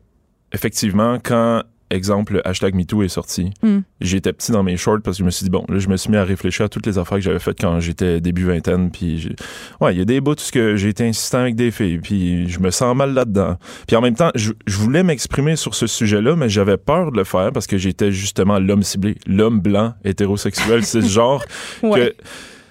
effectivement, 0.52 1.18
quand 1.22 1.62
exemple, 1.94 2.40
hashtag 2.44 2.74
MeToo 2.74 3.02
est 3.02 3.08
sorti. 3.08 3.50
Hmm. 3.62 3.80
J'étais 4.00 4.32
petit 4.32 4.52
dans 4.52 4.62
mes 4.62 4.76
shorts 4.76 5.00
parce 5.02 5.16
que 5.16 5.20
je 5.20 5.24
me 5.24 5.30
suis 5.30 5.44
dit, 5.44 5.50
bon, 5.50 5.64
là, 5.68 5.78
je 5.78 5.88
me 5.88 5.96
suis 5.96 6.10
mis 6.10 6.16
à 6.16 6.24
réfléchir 6.24 6.66
à 6.66 6.68
toutes 6.68 6.86
les 6.86 6.98
affaires 6.98 7.18
que 7.18 7.24
j'avais 7.24 7.38
faites 7.38 7.60
quand 7.60 7.80
j'étais 7.80 8.20
début 8.20 8.44
vingtaine. 8.44 8.90
Puis, 8.90 9.34
ouais, 9.80 9.94
il 9.94 9.98
y 9.98 10.02
a 10.02 10.04
des 10.04 10.20
bouts 10.20 10.34
que 10.52 10.76
j'ai 10.76 10.88
été 10.88 11.06
insistant 11.06 11.38
avec 11.38 11.56
des 11.56 11.70
filles. 11.70 11.98
Puis, 11.98 12.48
je 12.48 12.60
me 12.60 12.70
sens 12.70 12.94
mal 12.96 13.14
là-dedans. 13.14 13.56
Puis, 13.86 13.96
en 13.96 14.00
même 14.00 14.14
temps, 14.14 14.30
je, 14.34 14.52
voulais 14.66 15.02
m'exprimer 15.02 15.56
sur 15.56 15.74
ce 15.74 15.86
sujet-là, 15.86 16.36
mais 16.36 16.48
j'avais 16.48 16.76
peur 16.76 17.12
de 17.12 17.16
le 17.16 17.24
faire 17.24 17.52
parce 17.52 17.66
que 17.66 17.78
j'étais 17.78 18.12
justement 18.12 18.58
l'homme 18.58 18.82
ciblé, 18.82 19.16
l'homme 19.26 19.60
blanc, 19.60 19.94
hétérosexuel. 20.04 20.84
C'est 20.84 21.02
ce 21.02 21.08
genre 21.08 21.44
que, 21.80 22.08
tu 22.08 22.14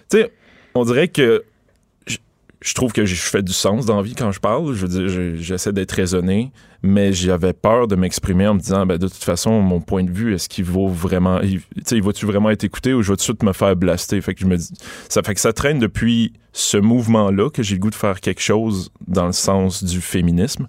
sais, 0.10 0.32
on 0.76 0.84
dirait 0.84 1.08
que 1.08 1.44
je 2.64 2.74
trouve 2.74 2.94
que 2.94 3.06
je 3.06 3.16
fais 3.16 3.42
du 3.42 3.52
sens 3.52 3.86
dans 3.86 4.02
vie 4.02 4.16
quand 4.16 4.32
je 4.32 4.40
parle. 4.40 4.74
Je 4.74 4.86
veux 4.86 4.88
dire, 4.88 5.36
j'essaie 5.38 5.74
d'être 5.74 5.92
raisonné, 5.92 6.54
mais 6.82 7.12
j'avais 7.12 7.52
peur 7.52 7.90
de 7.90 7.96
m'exprimer 7.96 8.48
en 8.48 8.54
me 8.54 8.60
disant, 8.60 8.86
ben, 8.86 8.98
de 8.98 9.08
toute 9.08 9.24
façon, 9.24 9.62
mon 9.62 9.82
point 9.82 10.04
de 10.04 10.12
vue, 10.12 10.34
est-ce 10.34 10.48
qu'il 10.48 10.64
vaut 10.64 10.88
vraiment, 10.88 11.42
sais, 11.86 11.98
il 11.98 12.02
va-tu 12.02 12.26
vraiment 12.26 12.50
être 12.50 12.64
écouté 12.64 12.94
ou 12.94 13.02
je 13.02 13.12
vais 13.12 13.18
tout 13.18 13.22
de 13.22 13.24
suite 13.24 13.44
me 13.44 13.52
faire 13.52 13.76
blaster? 13.76 14.22
Fait 14.22 14.34
que 14.34 14.40
je 14.40 14.46
me 14.46 14.56
dis, 14.56 14.72
ça 15.10 15.22
fait 15.22 15.34
que 15.34 15.42
ça 15.42 15.52
traîne 15.52 15.80
depuis 15.80 16.32
ce 16.54 16.78
mouvement-là 16.78 17.50
que 17.50 17.64
j'ai 17.64 17.76
le 17.76 17.82
goût 17.82 17.90
de 17.90 17.96
faire 17.96 18.22
quelque 18.22 18.42
chose 18.42 18.92
dans 19.08 19.26
le 19.26 19.34
sens 19.34 19.84
du 19.84 20.00
féminisme, 20.00 20.66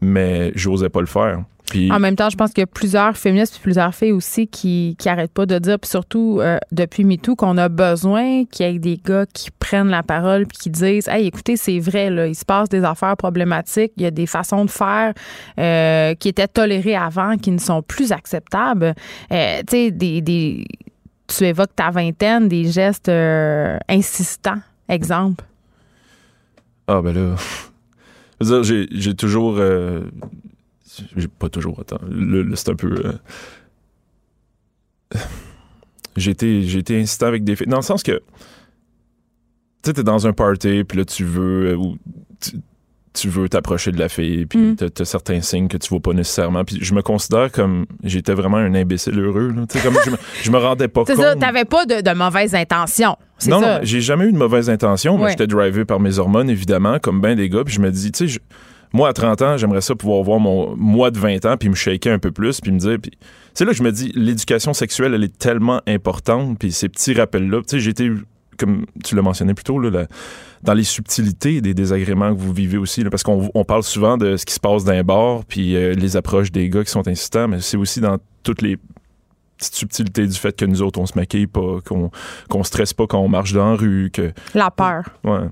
mais 0.00 0.50
j'osais 0.54 0.88
pas 0.88 1.00
le 1.00 1.06
faire 1.06 1.44
en 1.72 1.98
même 1.98 2.14
temps, 2.14 2.30
je 2.30 2.36
pense 2.36 2.52
qu'il 2.52 2.62
y 2.62 2.64
a 2.64 2.66
plusieurs 2.66 3.16
féministes 3.16 3.56
et 3.56 3.60
plusieurs 3.60 3.94
filles 3.94 4.12
aussi 4.12 4.46
qui 4.46 4.96
n'arrêtent 5.04 5.32
pas 5.32 5.46
de 5.46 5.58
dire, 5.58 5.78
puis 5.78 5.90
surtout 5.90 6.38
euh, 6.40 6.58
depuis 6.72 7.04
MeToo, 7.04 7.36
qu'on 7.36 7.56
a 7.56 7.68
besoin 7.68 8.44
qu'il 8.44 8.66
y 8.66 8.68
ait 8.68 8.78
des 8.78 9.00
gars 9.02 9.26
qui 9.26 9.50
prennent 9.50 9.88
la 9.88 10.02
parole 10.02 10.46
puis 10.46 10.58
qui 10.58 10.70
disent 10.70 11.08
Hey, 11.08 11.26
écoutez, 11.26 11.56
c'est 11.56 11.78
vrai, 11.78 12.10
là, 12.10 12.26
il 12.26 12.34
se 12.34 12.44
passe 12.44 12.68
des 12.68 12.84
affaires 12.84 13.16
problématiques, 13.16 13.92
il 13.96 14.02
y 14.02 14.06
a 14.06 14.10
des 14.10 14.26
façons 14.26 14.64
de 14.64 14.70
faire 14.70 15.14
euh, 15.58 16.14
qui 16.14 16.28
étaient 16.28 16.48
tolérées 16.48 16.96
avant 16.96 17.36
qui 17.36 17.50
ne 17.50 17.58
sont 17.58 17.82
plus 17.82 18.12
acceptables. 18.12 18.94
Euh, 19.32 19.60
tu 19.66 19.76
sais, 19.76 19.90
des, 19.90 20.66
tu 21.26 21.44
évoques 21.44 21.74
ta 21.74 21.90
vingtaine, 21.90 22.48
des 22.48 22.70
gestes 22.70 23.10
insistants. 23.88 24.60
Exemple. 24.88 25.44
Ah, 26.86 27.00
ben 27.00 27.14
là. 27.14 27.36
j'ai 28.62 29.14
toujours 29.14 29.58
j'ai 31.16 31.28
pas 31.28 31.48
toujours 31.48 31.78
autant. 31.78 31.98
c'est 32.54 32.68
un 32.68 32.74
peu. 32.74 33.16
Euh, 35.14 35.18
j'ai 36.16 36.30
été, 36.30 36.76
été 36.76 37.00
insistant 37.00 37.26
avec 37.26 37.44
des 37.44 37.56
filles. 37.56 37.66
Dans 37.66 37.76
le 37.76 37.82
sens 37.82 38.02
que. 38.02 38.12
Tu 39.82 39.90
sais, 39.90 39.92
t'es 39.92 40.02
dans 40.02 40.26
un 40.26 40.32
party, 40.32 40.84
puis 40.84 40.98
là, 40.98 41.04
tu 41.04 41.24
veux. 41.24 41.72
Euh, 41.72 41.76
ou 41.76 41.96
tu, 43.12 43.28
veux 43.28 43.48
t'approcher 43.48 43.92
de 43.92 43.98
la 43.98 44.08
fille, 44.08 44.44
puis 44.46 44.58
mm. 44.58 44.76
t'as, 44.76 45.04
certains 45.04 45.40
signes 45.40 45.68
que 45.68 45.76
tu 45.76 45.88
vois 45.88 46.00
pas 46.00 46.12
nécessairement. 46.12 46.64
Puis 46.64 46.78
je 46.80 46.94
me 46.94 47.02
considère 47.02 47.52
comme. 47.52 47.86
J'étais 48.02 48.34
vraiment 48.34 48.56
un 48.56 48.74
imbécile 48.74 49.18
heureux, 49.18 49.52
là. 49.54 49.66
Tu 49.68 49.78
sais, 49.78 49.84
comme 49.84 49.96
je 50.04 50.10
me, 50.10 50.16
je 50.42 50.50
me 50.50 50.58
rendais 50.58 50.88
pas 50.88 51.04
compte. 51.04 51.08
C'est 51.16 51.22
ça, 51.22 51.36
t'avais 51.36 51.64
pas 51.64 51.86
de, 51.86 52.00
de 52.00 52.14
mauvaises 52.14 52.54
intentions. 52.54 53.16
non, 53.46 53.60
non, 53.60 53.80
j'ai 53.82 54.00
jamais 54.00 54.26
eu 54.26 54.32
de 54.32 54.38
mauvaise 54.38 54.70
intention. 54.70 55.16
Moi, 55.16 55.30
j'étais 55.30 55.46
drivé 55.46 55.84
par 55.84 56.00
mes 56.00 56.18
hormones, 56.18 56.50
évidemment, 56.50 56.98
comme 56.98 57.20
bien 57.20 57.36
des 57.36 57.48
gars, 57.48 57.64
puis 57.64 57.74
je 57.74 57.80
me 57.80 57.90
dis, 57.90 58.10
tu 58.10 58.28
sais, 58.28 58.40
moi, 58.94 59.08
à 59.08 59.12
30 59.12 59.42
ans, 59.42 59.56
j'aimerais 59.56 59.80
ça 59.80 59.96
pouvoir 59.96 60.22
voir 60.22 60.38
mon 60.38 60.76
moi 60.76 61.10
de 61.10 61.18
20 61.18 61.44
ans, 61.46 61.56
puis 61.56 61.68
me 61.68 61.74
shaker 61.74 62.14
un 62.14 62.20
peu 62.20 62.30
plus, 62.30 62.60
puis 62.60 62.70
me 62.70 62.78
dire. 62.78 62.96
Puis 63.02 63.10
c'est 63.52 63.64
là 63.64 63.72
que 63.72 63.76
je 63.76 63.82
me 63.82 63.90
dis, 63.90 64.12
l'éducation 64.14 64.72
sexuelle, 64.72 65.14
elle 65.14 65.24
est 65.24 65.36
tellement 65.36 65.82
importante, 65.88 66.60
puis 66.60 66.70
ces 66.70 66.88
petits 66.88 67.12
rappels-là. 67.12 67.58
Tu 67.62 67.70
sais, 67.70 67.80
j'ai 67.80 67.90
été, 67.90 68.08
comme 68.56 68.86
tu 69.02 69.16
l'as 69.16 69.22
mentionné 69.22 69.52
plus 69.52 69.64
tôt, 69.64 69.80
là, 69.80 70.06
dans 70.62 70.74
les 70.74 70.84
subtilités 70.84 71.60
des 71.60 71.74
désagréments 71.74 72.32
que 72.32 72.38
vous 72.38 72.52
vivez 72.52 72.78
aussi, 72.78 73.02
parce 73.02 73.24
qu'on 73.24 73.64
parle 73.66 73.82
souvent 73.82 74.16
de 74.16 74.36
ce 74.36 74.46
qui 74.46 74.54
se 74.54 74.60
passe 74.60 74.84
d'un 74.84 75.02
bord, 75.02 75.44
puis 75.44 75.74
euh, 75.74 75.94
les 75.94 76.16
approches 76.16 76.52
des 76.52 76.68
gars 76.68 76.84
qui 76.84 76.92
sont 76.92 77.08
insistants, 77.08 77.48
mais 77.48 77.60
c'est 77.60 77.76
aussi 77.76 78.00
dans 78.00 78.18
toutes 78.44 78.62
les 78.62 78.78
petites 79.58 79.74
subtilités 79.74 80.28
du 80.28 80.38
fait 80.38 80.56
que 80.56 80.66
nous 80.66 80.82
autres, 80.82 81.00
on 81.00 81.06
se 81.06 81.18
maquille 81.18 81.48
pas, 81.48 81.78
qu'on 81.84 82.12
qu'on 82.48 82.62
stresse 82.62 82.92
pas 82.92 83.08
quand 83.08 83.18
on 83.18 83.28
marche 83.28 83.54
dans 83.54 83.72
la 83.72 83.76
rue, 83.76 84.10
que... 84.12 84.32
La 84.54 84.70
peur. 84.70 85.02
Ouais 85.24 85.48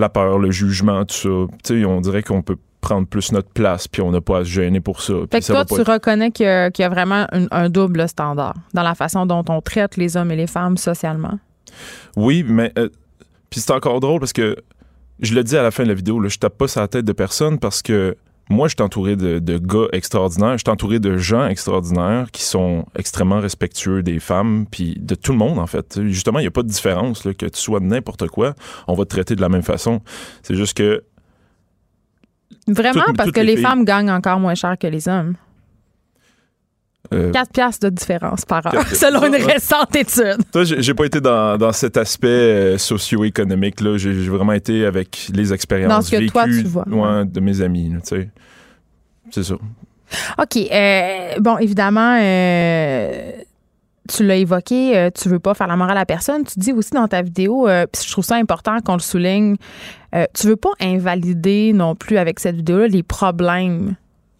la 0.00 0.08
peur, 0.08 0.38
le 0.38 0.50
jugement, 0.50 1.04
tout 1.04 1.14
ça. 1.14 1.54
Tu 1.64 1.80
sais, 1.80 1.84
on 1.84 2.00
dirait 2.00 2.22
qu'on 2.22 2.42
peut 2.42 2.56
prendre 2.80 3.06
plus 3.06 3.32
notre 3.32 3.50
place, 3.50 3.88
puis 3.88 4.02
on 4.02 4.10
n'a 4.10 4.20
pas 4.20 4.38
à 4.38 4.44
se 4.44 4.50
gêner 4.50 4.80
pour 4.80 5.02
ça. 5.02 5.14
Fait 5.30 5.40
que 5.40 5.46
toi, 5.46 5.64
tu 5.64 5.82
reconnais 5.82 6.30
qu'il 6.30 6.46
y, 6.46 6.82
a 6.82 6.88
vraiment 6.88 7.26
un, 7.32 7.68
double 7.68 8.08
standard 8.08 8.54
dans 8.72 8.82
la 8.82 8.94
façon 8.94 9.26
dont 9.26 9.44
on 9.48 9.60
traite 9.60 9.96
les 9.96 10.16
hommes 10.16 10.30
et 10.30 10.36
les 10.36 10.46
femmes 10.46 10.76
socialement? 10.76 11.38
Oui, 12.16 12.44
mais 12.46 12.72
euh, 12.78 12.88
puis 13.50 13.60
c'est 13.60 13.72
encore 13.72 14.00
drôle 14.00 14.20
parce 14.20 14.32
que 14.32 14.56
je 15.20 15.34
le 15.34 15.42
dis 15.42 15.56
à 15.56 15.62
la 15.62 15.70
fin 15.70 15.82
de 15.82 15.88
la 15.88 15.94
vidéo, 15.94 16.20
là, 16.20 16.28
je 16.28 16.38
tape 16.38 16.56
pas 16.56 16.68
sa 16.68 16.86
tête 16.86 17.04
de 17.04 17.12
personne 17.12 17.58
parce 17.58 17.82
que 17.82 18.16
moi, 18.50 18.68
je 18.68 18.74
suis 18.74 18.82
entouré 18.82 19.16
de, 19.16 19.58
gars 19.58 19.88
extraordinaires, 19.92 20.52
je 20.52 20.62
suis 20.64 20.70
entouré 20.70 20.98
de 20.98 21.16
gens 21.16 21.46
extraordinaires 21.46 22.30
qui 22.32 22.42
sont 22.42 22.86
extrêmement 22.96 23.40
respectueux 23.40 24.02
des 24.02 24.20
femmes, 24.20 24.66
puis 24.70 24.96
de 24.98 25.14
tout 25.14 25.32
le 25.32 25.38
monde, 25.38 25.58
en 25.58 25.66
fait. 25.66 26.00
Justement, 26.06 26.38
il 26.38 26.42
n'y 26.42 26.48
a 26.48 26.52
pas 26.52 26.62
de 26.62 26.68
différence, 26.68 27.22
que 27.22 27.46
tu 27.46 27.60
sois 27.60 27.80
n'importe 27.80 28.28
quoi, 28.28 28.54
on 28.86 28.94
va 28.94 29.04
te 29.04 29.10
traiter 29.10 29.36
de 29.36 29.40
la 29.40 29.48
même 29.48 29.62
façon. 29.62 30.00
C'est 30.42 30.54
juste 30.54 30.76
que... 30.76 31.04
Vraiment, 32.66 33.14
parce 33.16 33.32
que 33.32 33.40
les, 33.40 33.56
femmes 33.56 33.84
gagnent 33.84 34.10
encore 34.10 34.40
moins 34.40 34.54
cher 34.54 34.76
que 34.78 34.86
les 34.86 35.08
hommes. 35.08 35.36
4 37.10 37.14
euh, 37.14 37.32
piastres 37.52 37.86
de 37.86 37.94
différence 37.94 38.44
par 38.44 38.66
heure, 38.66 38.86
selon 38.88 39.26
une 39.26 39.42
récente 39.42 39.94
étude. 39.96 40.38
Toi, 40.52 40.64
j'ai 40.64 40.94
pas 40.94 41.06
été 41.06 41.20
dans, 41.20 41.72
cet 41.72 41.96
aspect 41.96 42.28
euh, 42.28 42.78
socio-économique. 42.78 43.80
Là. 43.80 43.96
J'ai 43.96 44.12
vraiment 44.12 44.52
été 44.52 44.84
avec 44.84 45.28
les 45.32 45.52
expériences 45.52 45.90
dans 45.90 46.02
ce 46.02 46.10
que 46.10 46.30
toi, 46.30 46.44
tu 46.44 46.64
vois. 46.64 47.24
de 47.24 47.40
mes 47.40 47.60
amis. 47.60 47.94
C'est 49.30 49.42
ça. 49.42 49.54
OK. 50.38 50.56
Euh, 50.56 51.34
bon, 51.40 51.58
évidemment, 51.58 52.16
tu 54.08 54.24
l'as 54.24 54.36
évoqué, 54.36 55.10
tu 55.14 55.28
veux 55.28 55.38
pas 55.38 55.54
faire 55.54 55.66
la 55.66 55.76
morale 55.76 55.98
à 55.98 56.06
personne. 56.06 56.44
Tu 56.44 56.58
dis 56.58 56.72
aussi 56.72 56.92
dans 56.92 57.08
ta 57.08 57.22
vidéo, 57.22 57.68
puis 57.92 58.02
je 58.06 58.12
trouve 58.12 58.24
ça 58.24 58.36
important 58.36 58.80
qu'on 58.80 58.94
le 58.94 59.00
souligne, 59.00 59.56
tu 60.34 60.46
veux 60.46 60.56
pas 60.56 60.72
invalider 60.80 61.72
non 61.72 61.94
plus 61.94 62.18
avec 62.18 62.40
cette 62.40 62.56
vidéo-là 62.56 62.88
les 62.88 63.02
problèmes 63.02 63.96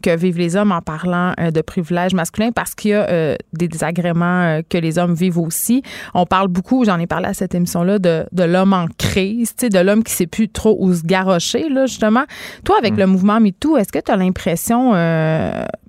que 0.08 0.16
vivent 0.16 0.38
les 0.38 0.56
hommes 0.56 0.72
en 0.72 0.80
parlant 0.80 1.34
euh, 1.38 1.50
de 1.50 1.60
privilèges 1.60 2.14
masculins 2.14 2.50
parce 2.52 2.74
qu'il 2.74 2.92
y 2.92 2.94
a 2.94 3.08
euh, 3.08 3.36
des 3.52 3.68
désagréments 3.68 4.42
euh, 4.42 4.62
que 4.68 4.78
les 4.78 4.98
hommes 4.98 5.12
vivent 5.14 5.38
aussi. 5.38 5.82
On 6.14 6.24
parle 6.24 6.48
beaucoup, 6.48 6.84
j'en 6.84 6.98
ai 6.98 7.06
parlé 7.06 7.26
à 7.26 7.34
cette 7.34 7.54
émission-là, 7.54 7.98
de, 7.98 8.24
de 8.32 8.42
l'homme 8.44 8.72
en 8.72 8.86
crise, 8.96 9.54
de 9.56 9.78
l'homme 9.78 10.02
qui 10.02 10.12
sait 10.12 10.26
plus 10.26 10.48
trop 10.48 10.76
où 10.80 10.94
se 10.94 11.02
garrocher, 11.02 11.68
là, 11.68 11.86
justement. 11.86 12.24
Toi, 12.64 12.76
avec 12.78 12.94
mm. 12.94 12.98
le 12.98 13.06
mouvement 13.06 13.40
MeToo, 13.40 13.76
est-ce 13.76 13.92
que 13.92 13.98
tu 13.98 14.10
as 14.10 14.16
l'impression, 14.16 14.92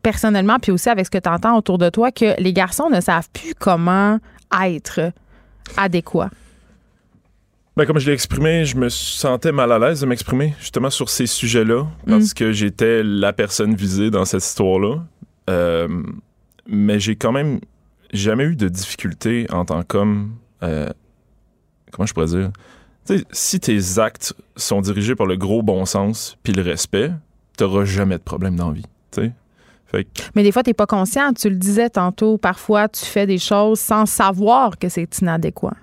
personnellement, 0.04 0.58
puis 0.62 0.72
aussi 0.72 0.90
avec 0.90 1.06
ce 1.06 1.12
que 1.12 1.18
tu 1.18 1.30
entends 1.30 1.58
autour 1.58 1.78
de 1.78 1.90
toi, 1.90 2.12
que 2.12 2.40
les 2.42 2.54
garçons 2.54 2.90
ne 2.90 3.00
savent 3.00 3.30
plus 3.32 3.54
comment 3.58 4.20
être 4.66 5.12
adéquats? 5.78 6.30
Ben, 7.80 7.86
comme 7.86 7.98
je 7.98 8.08
l'ai 8.08 8.14
exprimé, 8.14 8.66
je 8.66 8.76
me 8.76 8.90
sentais 8.90 9.54
mal 9.54 9.72
à 9.72 9.80
l'aise 9.80 10.02
de 10.02 10.06
m'exprimer 10.06 10.54
justement 10.60 10.90
sur 10.90 11.10
ces 11.10 11.28
sujets-là 11.28 11.88
parce 12.06 12.32
mm. 12.32 12.34
que 12.34 12.52
j'étais 12.52 13.04
la 13.04 13.32
personne 13.32 13.74
visée 13.74 14.12
dans 14.12 14.26
cette 14.26 14.44
histoire-là. 14.44 14.98
Euh, 15.50 15.88
mais 16.68 17.00
j'ai 17.00 17.16
quand 17.16 17.32
même 17.32 17.62
jamais 18.12 18.44
eu 18.44 18.58
de 18.58 18.68
difficulté 18.68 19.48
en 19.50 19.64
tant 19.64 19.82
qu'homme. 19.84 20.34
Euh, 20.62 20.90
comment 21.94 22.06
je 22.06 22.14
pourrais 22.14 22.26
dire? 22.26 22.52
si 23.32 23.62
tes 23.62 23.98
actes 23.98 24.34
sont 24.58 24.82
dirigés 24.82 25.16
par 25.16 25.26
le 25.26 25.38
gros 25.38 25.64
bon 25.64 25.86
sens 25.86 26.38
puis 26.44 26.52
le 26.52 26.62
respect, 26.62 27.12
t'auras 27.56 27.86
jamais 27.86 28.18
de 28.18 28.24
problème 28.24 28.58
dans 28.58 28.72
la 28.72 28.74
vie. 28.74 28.86
Fait 29.86 30.06
Mais 30.36 30.44
des 30.44 30.52
fois, 30.52 30.64
t'es 30.64 30.74
pas 30.74 30.86
conscient. 30.86 31.32
Tu 31.32 31.50
le 31.50 31.56
disais 31.56 31.90
tantôt, 31.90 32.38
parfois, 32.38 32.90
tu 32.90 33.06
fais 33.06 33.26
des 33.26 33.38
choses 33.38 33.80
sans 33.80 34.06
savoir 34.06 34.78
que 34.78 34.90
c'est 34.90 35.22
inadéquat. 35.22 35.78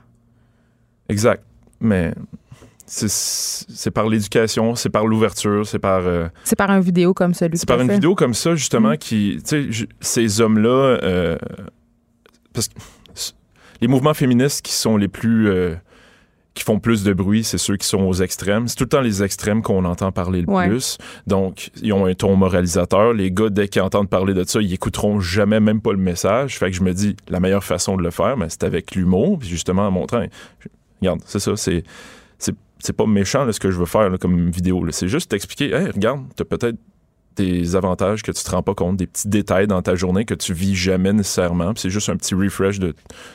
Exact. 1.09 1.43
Mais 1.81 2.13
c'est- 2.87 3.91
par 3.91 4.09
l'éducation, 4.09 4.75
c'est 4.75 4.91
par 4.91 5.07
l'ouverture, 5.07 5.67
c'est 5.67 5.79
par 5.79 6.07
euh, 6.07 6.29
C'est 6.45 6.57
par 6.57 6.71
une 6.71 6.81
vidéo 6.81 7.15
comme 7.15 7.35
celui 7.35 7.59
c'est 7.59 7.67
par 7.69 7.81
une 7.81 7.89
fait. 7.89 7.95
vidéo 7.95 8.15
comme 8.15 8.35
ça 8.35 8.55
justement 8.55 8.91
Mm. 8.93 8.99
qui 8.99 9.39
tu 9.47 9.73
sais 9.73 9.87
ces 10.01 10.41
hommes-là 10.41 10.99
euh, 11.03 11.37
parce 12.53 12.69
que 12.69 12.75
les 13.81 13.89
mouvements 13.89 14.15
féministes 14.15 14.63
qui 14.65 14.73
sont 14.73 14.97
les 14.97 15.09
plus 15.09 15.49
euh, 15.49 15.75
qui 16.55 16.63
font 16.63 16.79
plus 16.81 17.05
de 17.05 17.13
bruit, 17.13 17.45
c'est 17.45 17.59
ceux 17.59 17.77
qui 17.77 17.87
sont 17.87 18.01
aux 18.01 18.15
extrêmes. 18.15 18.67
C'est 18.67 18.77
tout 18.77 18.85
le 18.85 18.89
temps 18.89 19.03
les 19.03 19.23
extrêmes 19.23 19.61
qu'on 19.61 19.85
entend 19.85 20.11
parler 20.11 20.41
le 20.41 20.49
Ouais. 20.49 20.67
plus. 20.67 20.97
Donc, 21.27 21.71
ils 21.83 21.93
ont 21.93 22.07
un 22.07 22.15
ton 22.15 22.35
moralisateur. 22.35 23.13
Les 23.13 23.31
gars, 23.31 23.51
dès 23.51 23.69
qu'ils 23.69 23.83
entendent 23.83 24.09
parler 24.09 24.33
de 24.33 24.43
ça, 24.45 24.63
ils 24.63 24.73
écouteront 24.73 25.21
jamais 25.21 25.61
même 25.61 25.83
pas 25.83 25.93
le 25.93 25.99
message. 25.99 26.59
Fait 26.59 26.71
que 26.71 26.77
je 26.79 26.83
me 26.83 26.95
dis, 26.95 27.15
la 27.29 27.41
meilleure 27.41 27.63
façon 27.63 27.99
de 27.99 28.03
le 28.03 28.11
faire, 28.11 28.39
ben, 28.39 28.47
c'est 28.49 28.65
avec 28.65 28.95
l'humour, 28.95 29.39
puis 29.39 29.51
justement 29.51 29.87
en 29.87 29.91
montrant. 29.91 30.25
Regarde, 31.01 31.21
c'est 31.27 31.41
ça, 31.41 31.57
c'est 31.57 31.85
c'est 32.79 32.93
pas 32.93 33.07
méchant 33.07 33.51
ce 33.51 33.59
que 33.59 33.71
je 33.71 33.79
veux 33.79 33.87
faire 33.87 34.13
comme 34.21 34.51
vidéo. 34.51 34.85
C'est 34.91 35.09
juste 35.09 35.31
t'expliquer, 35.31 35.73
hey, 35.73 35.91
regarde, 35.91 36.21
t'as 36.37 36.45
peut-être 36.45 36.77
des 37.37 37.77
avantages 37.77 38.23
que 38.23 38.33
tu 38.33 38.43
te 38.43 38.51
rends 38.51 38.63
pas 38.63 38.75
compte, 38.75 38.97
des 38.97 39.07
petits 39.07 39.29
détails 39.29 39.67
dans 39.67 39.83
ta 39.83 39.95
journée 39.95 40.25
que 40.25 40.35
tu 40.35 40.55
vis 40.55 40.75
jamais 40.75 41.13
nécessairement. 41.13 41.73
C'est 41.77 41.91
juste 41.91 42.09
un 42.09 42.17
petit 42.17 42.35
refresh 42.35 42.79
de, 42.79 42.89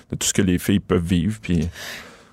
de 0.10 0.16
tout 0.16 0.28
ce 0.28 0.34
que 0.34 0.42
les 0.42 0.58
filles 0.58 0.80
peuvent 0.80 1.04
vivre. 1.04 1.38
Puis 1.42 1.68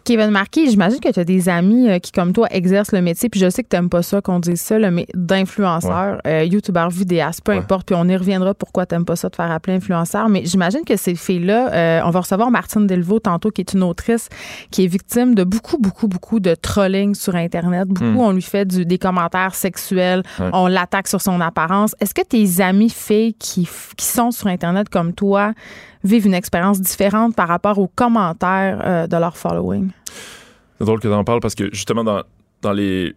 Kevin 0.09 0.31
Marquis, 0.31 0.71
j'imagine 0.71 1.01
que 1.01 1.11
tu 1.13 1.21
as 1.21 1.25
des 1.25 1.51
amis 1.51 1.87
euh, 1.91 1.99
qui, 1.99 2.13
comme 2.13 2.33
toi, 2.33 2.47
exercent 2.51 2.93
le 2.93 3.03
métier, 3.03 3.29
puis 3.29 3.39
je 3.39 3.51
sais 3.51 3.63
que 3.63 3.69
tu 3.69 3.77
n'aimes 3.77 3.91
pas 3.91 4.03
ça 4.03 4.23
qu'on 4.23 4.39
dise 4.41 4.59
ça, 4.59 4.79
le 4.79 4.91
mais 4.91 5.07
d'influenceur, 5.13 6.23
euh, 6.27 6.45
youtubeur, 6.45 6.89
vidéaste, 6.89 7.43
peu 7.45 7.53
Ouais. 7.53 7.59
importe, 7.59 7.87
puis 7.87 7.95
on 7.95 8.09
y 8.09 8.17
reviendra 8.17 8.55
pourquoi 8.55 8.87
tu 8.87 8.95
n'aimes 8.95 9.05
pas 9.05 9.17
ça 9.17 9.29
de 9.29 9.37
faire 9.37 9.51
appeler 9.51 9.77
influenceur, 9.77 10.31
mais 10.31 10.47
j'imagine 10.47 10.81
que 10.87 10.97
ces 10.97 11.15
filles-là, 11.15 11.73
euh, 11.75 12.01
on 12.07 12.11
va 12.11 12.21
recevoir 12.21 12.51
Martine 12.51 12.87
Delvaux 12.87 13.19
tantôt, 13.21 13.51
qui 13.51 13.61
est 13.61 13.75
une 13.75 13.83
autrice 13.83 14.31
qui 14.71 14.85
est 14.85 14.87
victime 14.87 15.35
de 15.35 15.45
beaucoup, 15.45 15.77
beaucoup, 15.77 16.09
beaucoup 16.09 16.41
de 16.41 16.55
trolling 16.55 17.15
sur 17.15 17.35
Internet. 17.37 17.87
Beaucoup, 17.89 18.05
Mm. 18.07 18.17
on 18.19 18.33
lui 18.33 18.41
fait 18.41 18.65
du, 18.65 18.87
des 18.87 18.97
commentaires 18.97 19.55
sexuels, 19.55 20.23
Ouais. 20.41 20.49
on 20.55 20.69
l'attaque 20.69 21.09
sur 21.09 21.21
son 21.21 21.39
apparence. 21.43 21.95
Est-ce 22.01 22.15
que 22.15 22.23
tes 22.23 22.63
amis 22.63 22.89
filles 22.89 23.35
qui, 23.35 23.69
qui 23.99 24.07
sont 24.07 24.31
sur 24.31 24.47
Internet 24.47 24.89
comme 24.89 25.13
toi 25.13 25.53
vivent 26.05 26.27
une 26.27 26.35
expérience 26.35 26.81
différente 26.81 27.35
par 27.35 27.49
rapport 27.49 27.79
aux 27.79 27.89
commentaires 27.89 28.81
euh, 28.87 29.07
de 29.07 29.17
leur 29.19 29.37
following? 29.37 29.91
C'est 30.79 30.85
drôle 30.85 31.01
que 31.01 31.09
tu 31.09 31.15
en 31.15 31.25
parles 31.25 31.41
parce 31.41 31.55
que 31.55 31.69
justement, 31.73 32.05
dans, 32.05 32.23
dans 32.63 32.73
les 32.73 33.15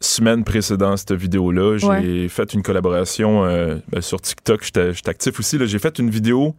semaines 0.00 0.44
précédentes 0.44 0.98
cette 0.98 1.12
vidéo-là, 1.12 1.78
j'ai 1.78 1.86
Ouais. 1.88 2.28
fait 2.28 2.52
une 2.54 2.62
collaboration 2.62 3.44
euh, 3.44 3.76
ben, 3.90 4.00
sur 4.00 4.20
TikTok. 4.20 4.62
J'étais 4.64 4.92
j'étais 4.92 5.08
actif 5.10 5.38
aussi. 5.40 5.58
J'ai 5.66 5.78
fait 5.78 5.98
une 5.98 6.10
vidéo 6.10 6.54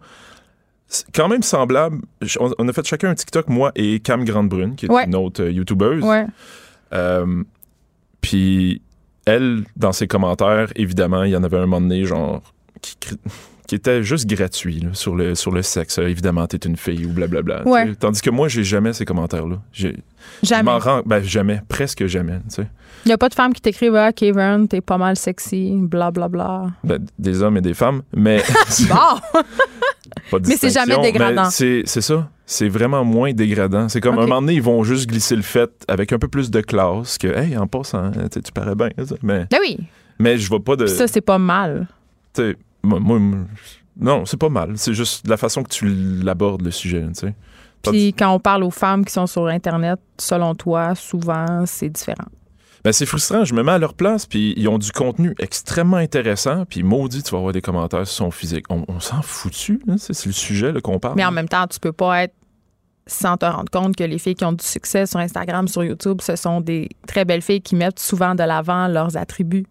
quand 1.13 1.27
même 1.27 1.43
semblable. 1.43 1.99
On, 2.39 2.51
on 2.57 2.67
a 2.67 2.73
fait 2.73 2.85
chacun 2.87 3.09
un 3.09 3.15
TikTok, 3.15 3.47
moi 3.49 3.71
et 3.75 3.99
Cam 3.99 4.23
Grande-Brune, 4.25 4.75
qui 4.75 4.85
est 4.87 4.91
Ouais. 4.91 5.05
une 5.05 5.15
autre 5.15 5.43
euh, 5.43 5.51
YouTubeuse. 5.51 6.03
Ouais. 6.03 6.25
Euh, 6.93 7.43
Puis 8.21 8.81
elle, 9.25 9.63
dans 9.75 9.91
ses 9.91 10.07
commentaires, 10.07 10.71
évidemment, 10.75 11.23
il 11.23 11.31
y 11.31 11.35
en 11.35 11.43
avait 11.43 11.57
un 11.57 11.61
moment 11.65 11.81
donné, 11.81 12.05
genre, 12.05 12.41
qui, 12.81 12.95
qui 13.67 13.75
était 13.75 14.01
juste 14.01 14.25
gratuit 14.27 14.79
là, 14.79 14.89
sur, 14.93 15.15
le, 15.15 15.35
sur 15.35 15.51
le 15.51 15.61
sexe. 15.61 15.99
Euh, 15.99 16.07
évidemment, 16.07 16.47
t'es 16.47 16.57
une 16.57 16.77
fille 16.77 17.05
ou 17.05 17.09
blablabla. 17.09 17.63
Tandis 17.99 18.21
que 18.21 18.29
moi, 18.29 18.47
j'ai 18.47 18.63
jamais 18.63 18.93
ces 18.93 19.05
commentaires-là. 19.05 19.57
J'ai- 19.73 19.97
Je 20.43 20.47
Jamais. 20.49 20.71
rends, 20.71 21.01
ben 21.05 21.21
jamais, 21.23 21.61
presque 21.69 22.05
jamais. 22.07 22.39
Il 22.57 22.65
n'y 23.07 23.11
a 23.13 23.17
pas 23.17 23.29
de 23.29 23.33
femmes 23.33 23.53
qui 23.53 23.61
t'écrivent 23.61 23.95
Ah, 23.95 24.11
Kevin, 24.11 24.67
t'es 24.67 24.81
pas 24.81 24.97
mal 24.97 25.15
sexy, 25.15 25.73
blablabla. 25.77 26.69
Bla, 26.83 26.97
bla. 26.97 26.97
Ben, 26.97 27.05
des 27.19 27.41
hommes 27.41 27.57
et 27.57 27.61
des 27.61 27.73
femmes, 27.73 28.01
mais 28.15 28.41
Bon! 28.89 29.41
pas 30.31 30.39
de 30.39 30.47
Mais 30.47 30.57
c'est 30.57 30.69
jamais 30.69 30.97
dégradant. 31.01 31.49
C'est 31.49 31.83
c'est 31.85 32.01
ça. 32.01 32.29
C'est 32.45 32.69
vraiment 32.69 33.03
moins 33.03 33.33
dégradant. 33.33 33.89
C'est 33.89 33.99
comme 34.01 34.15
Ok. 34.15 34.23
un 34.23 34.27
moment 34.27 34.41
donné, 34.41 34.53
ils 34.53 34.61
vont 34.61 34.83
juste 34.83 35.07
glisser 35.09 35.35
le 35.35 35.41
fait 35.41 35.69
avec 35.87 36.13
un 36.13 36.19
peu 36.19 36.27
plus 36.29 36.49
de 36.49 36.61
classe 36.61 37.17
que, 37.17 37.27
hey, 37.27 37.57
en 37.57 37.67
passant, 37.67 38.11
tu 38.11 38.19
sais, 38.33 38.41
tu 38.41 38.51
parais 38.53 38.75
bien. 38.75 38.89
Mais, 39.21 39.45
Ben 39.51 39.59
oui, 39.61 39.77
mais 40.19 40.37
je 40.37 40.47
vois 40.47 40.63
pas 40.63 40.75
de. 40.77 40.85
Puis 40.85 40.93
ça, 40.93 41.07
c'est 41.07 41.21
pas 41.21 41.37
mal. 41.37 41.87
tu 42.33 42.41
sais, 42.41 42.55
moi, 42.87 42.99
moi, 42.99 43.19
moi, 43.19 43.39
non, 43.99 44.25
c'est 44.25 44.37
pas 44.37 44.49
mal. 44.49 44.73
C'est 44.77 44.93
juste 44.93 45.27
la 45.27 45.37
façon 45.37 45.63
que 45.63 45.69
tu 45.69 45.87
l'abordes, 46.23 46.61
le 46.61 46.71
sujet. 46.71 47.05
tu 47.07 47.27
sais. 47.27 47.35
Puis 47.83 48.13
quand 48.13 48.33
on 48.33 48.39
parle 48.39 48.63
aux 48.63 48.71
femmes 48.71 49.05
qui 49.05 49.13
sont 49.13 49.27
sur 49.27 49.47
Internet, 49.47 49.99
selon 50.17 50.55
toi, 50.55 50.95
souvent, 50.95 51.65
c'est 51.65 51.89
différent. 51.89 52.27
Ben, 52.83 52.91
c'est 52.91 53.05
frustrant. 53.05 53.43
Je 53.43 53.53
me 53.53 53.63
mets 53.63 53.71
à 53.71 53.79
leur 53.79 53.93
place, 53.93 54.25
puis 54.25 54.53
ils 54.55 54.67
ont 54.67 54.77
du 54.77 54.91
contenu 54.91 55.35
extrêmement 55.39 55.97
intéressant, 55.97 56.65
puis 56.65 56.83
maudit, 56.83 57.23
tu 57.23 57.31
vas 57.31 57.37
avoir 57.37 57.53
des 57.53 57.61
commentaires 57.61 58.07
sur 58.07 58.25
son 58.25 58.31
physique. 58.31 58.65
On, 58.69 58.85
on 58.87 58.99
s'en 58.99 59.21
foutu, 59.21 59.81
là, 59.85 59.95
c'est 59.97 60.25
le 60.25 60.31
sujet 60.31 60.73
qu'on 60.81 60.99
parle. 60.99 61.15
Mais 61.15 61.25
en 61.25 61.31
même 61.31 61.49
temps, 61.49 61.67
tu 61.67 61.79
peux 61.79 61.91
pas 61.91 62.23
être 62.23 62.33
sans 63.07 63.37
te 63.37 63.45
rendre 63.45 63.69
compte 63.71 63.95
que 63.95 64.03
les 64.03 64.19
filles 64.19 64.35
qui 64.35 64.45
ont 64.45 64.53
du 64.53 64.65
succès 64.65 65.05
sur 65.05 65.19
Instagram, 65.19 65.67
sur 65.67 65.83
YouTube, 65.83 66.19
ce 66.21 66.35
sont 66.35 66.61
des 66.61 66.89
très 67.07 67.25
belles 67.25 67.41
filles 67.41 67.61
qui 67.61 67.75
mettent 67.75 67.99
souvent 67.99 68.35
de 68.35 68.43
l'avant 68.43 68.87
leurs 68.87 69.17
attributs. 69.17 69.65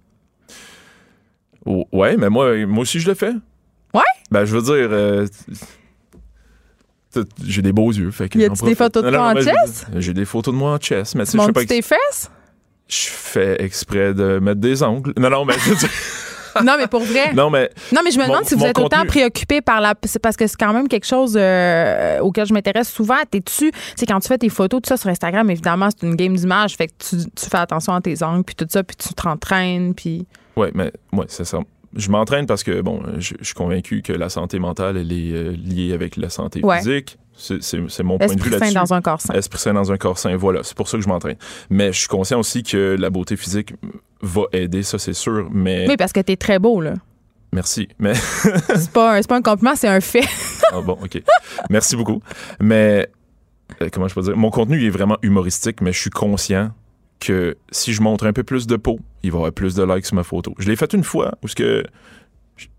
Ouais, 1.93 2.17
mais 2.17 2.29
moi, 2.31 2.55
moi 2.67 2.83
aussi, 2.83 3.01
je 3.01 3.09
le 3.09 3.15
fais. 3.15 3.33
Ouais? 3.95 4.03
Ben, 4.31 4.45
je 4.45 4.57
veux 4.57 4.63
dire, 4.63 4.89
euh, 4.93 5.27
j'ai 7.45 7.63
des 7.63 7.73
beaux 7.73 7.91
yeux. 7.93 8.11
Fait 8.11 8.29
que 8.29 8.39
Y 8.39 8.45
a-tu 8.45 8.65
des 8.65 8.75
photos 8.75 9.03
de 9.03 9.11
toi 9.11 9.33
en 9.33 9.41
chess? 9.41 9.87
J'ai 9.97 10.13
des 10.15 10.25
photos 10.25 10.53
de 10.55 10.59
moi 10.59 10.73
en 10.73 10.79
chess, 10.81 11.15
mais 11.15 11.25
tu 11.25 11.33
Tu 11.33 11.39
sais, 11.39 11.43
je 11.43 11.47
fais 11.47 11.53
pas 11.53 11.65
tes 11.65 11.83
fesses? 11.83 12.31
je 12.89 13.09
fais 13.09 13.57
exprès 13.65 14.15
de 14.15 14.39
mettre 14.39 14.61
des 14.61 14.83
ongles. 14.83 15.13
Non, 15.19 15.29
non, 15.31 15.45
mais 15.45 15.55
je 15.59 15.71
veux 15.71 15.77
dire- 15.77 15.91
non, 16.65 16.75
mais 16.79 16.87
pour 16.87 17.01
vrai. 17.03 17.33
non, 17.35 17.51
mais 17.51 17.69
Non, 17.93 18.01
mais 18.05 18.11
je 18.13 18.19
me 18.19 18.25
demande 18.25 18.43
Mon- 18.43 18.47
si 18.47 18.55
vous 18.55 18.65
êtes 18.65 18.79
autant 18.79 19.05
préoccupé 19.07 19.61
par 19.61 19.81
la. 19.81 19.95
C'est 20.05 20.21
parce 20.21 20.37
que 20.37 20.47
c'est 20.47 20.57
quand 20.57 20.73
même 20.73 20.87
quelque 20.89 21.07
chose 21.07 21.37
euh, 21.37 22.21
auquel 22.21 22.47
je 22.47 22.53
m'intéresse 22.53 22.89
souvent. 22.91 23.17
T'es-tu. 23.31 23.73
C'est 23.97 24.07
quand 24.07 24.21
tu 24.21 24.29
fais 24.29 24.39
tes 24.39 24.49
photos, 24.49 24.81
tout 24.83 24.89
ça 24.89 24.97
sur 24.97 25.11
Instagram, 25.11 25.51
évidemment, 25.51 25.89
c'est 25.91 26.07
une 26.07 26.15
game 26.17 26.35
d'image. 26.37 26.77
Fait 26.77 26.87
que 26.87 26.93
tu, 26.99 27.17
tu 27.35 27.47
fais 27.51 27.59
attention 27.59 27.93
à 27.95 28.01
tes 28.01 28.23
angles, 28.23 28.45
puis 28.45 28.55
tout 28.55 28.67
ça, 28.69 28.85
puis 28.85 28.97
tu 28.97 29.13
t'entraînes, 29.15 29.95
puis. 29.95 30.27
Ouais, 30.57 30.71
mais 30.75 30.93
ouais, 31.13 31.27
c'est 31.29 31.45
ça. 31.45 31.61
Je 31.95 32.11
m'entraîne 32.11 32.47
parce 32.47 32.63
que 32.63 32.81
bon, 32.83 33.03
je, 33.19 33.35
je 33.41 33.45
suis 33.45 33.55
convaincu 33.55 34.03
que 34.03 34.13
la 34.13 34.29
santé 34.29 34.59
mentale 34.59 34.97
elle 34.99 35.13
est 35.13 35.33
euh, 35.33 35.53
liée 35.57 35.93
avec 35.95 36.17
la 36.17 36.29
santé 36.29 36.61
Ouais. 36.63 36.79
physique. 36.79 37.19
C'est 37.39 38.03
mon 38.03 38.17
point 38.19 38.29
de 38.29 38.33
vue 38.33 38.37
Esprit 38.39 38.51
sain 38.53 38.59
là-dessus. 38.61 38.75
dans 38.75 38.95
un 38.95 39.01
corps 39.03 39.21
sain. 39.21 39.35
Esprit 39.35 39.59
sain 39.59 39.75
dans 39.75 39.93
un 39.93 39.97
corps 39.99 40.19
sain, 40.19 40.35
voilà. 40.37 40.63
C'est 40.63 40.75
pour 40.77 40.89
ça 40.89 40.97
que 40.99 41.05
je 41.05 41.09
m'entraîne. 41.09 41.37
Mais 41.69 41.93
je 41.93 41.99
suis 41.99 42.09
conscient 42.09 42.39
aussi 42.41 42.63
que 42.63 42.97
la 42.99 43.11
beauté 43.11 43.37
physique 43.37 43.75
va 44.23 44.43
aider, 44.53 44.83
ça 44.83 44.99
c'est 44.99 45.13
sûr. 45.13 45.49
Mais 45.53 45.87
Oui, 45.89 45.97
parce 45.99 46.13
que 46.13 46.21
t'es 46.21 46.37
très 46.37 46.59
beau, 46.59 46.81
là. 46.81 46.95
merci. 47.53 47.89
Mais 47.99 48.15
C'est 48.75 48.91
pas, 48.91 49.21
pas 49.23 49.37
un 49.37 49.43
compliment, 49.43 49.75
c'est 49.77 49.89
un 49.89 50.01
fait. 50.01 50.25
Ah, 50.73 50.81
bon, 50.81 50.99
ok. 51.03 51.23
Merci 51.71 51.95
beaucoup. 51.95 52.21
Mais 52.59 53.07
euh, 53.83 53.89
comment 53.93 54.09
je 54.09 54.15
peux 54.15 54.23
dire? 54.23 54.37
Mon 54.37 54.51
contenu 54.51 54.79
il 54.81 54.87
est 54.87 54.91
vraiment 54.91 55.17
humoristique, 55.23 55.81
mais 55.83 55.93
je 55.93 56.01
suis 56.01 56.11
conscient 56.11 56.71
que 57.21 57.57
si 57.71 57.93
je 57.93 58.03
montre 58.03 58.27
un 58.27 58.33
peu 58.33 58.43
plus 58.43 58.67
de 58.67 58.77
peau, 58.77 58.99
il 59.23 59.31
va 59.31 59.37
y 59.37 59.41
avoir 59.41 59.53
plus 59.53 59.75
de 59.75 59.83
likes 59.85 60.07
sur 60.07 60.15
ma 60.17 60.23
photo. 60.25 60.55
Je 60.59 60.69
l'ai 60.69 60.77
fait 60.77 60.93
une 60.93 61.05
fois 61.05 61.33
où 61.43 61.49
ce 61.49 61.55
que 61.55 61.85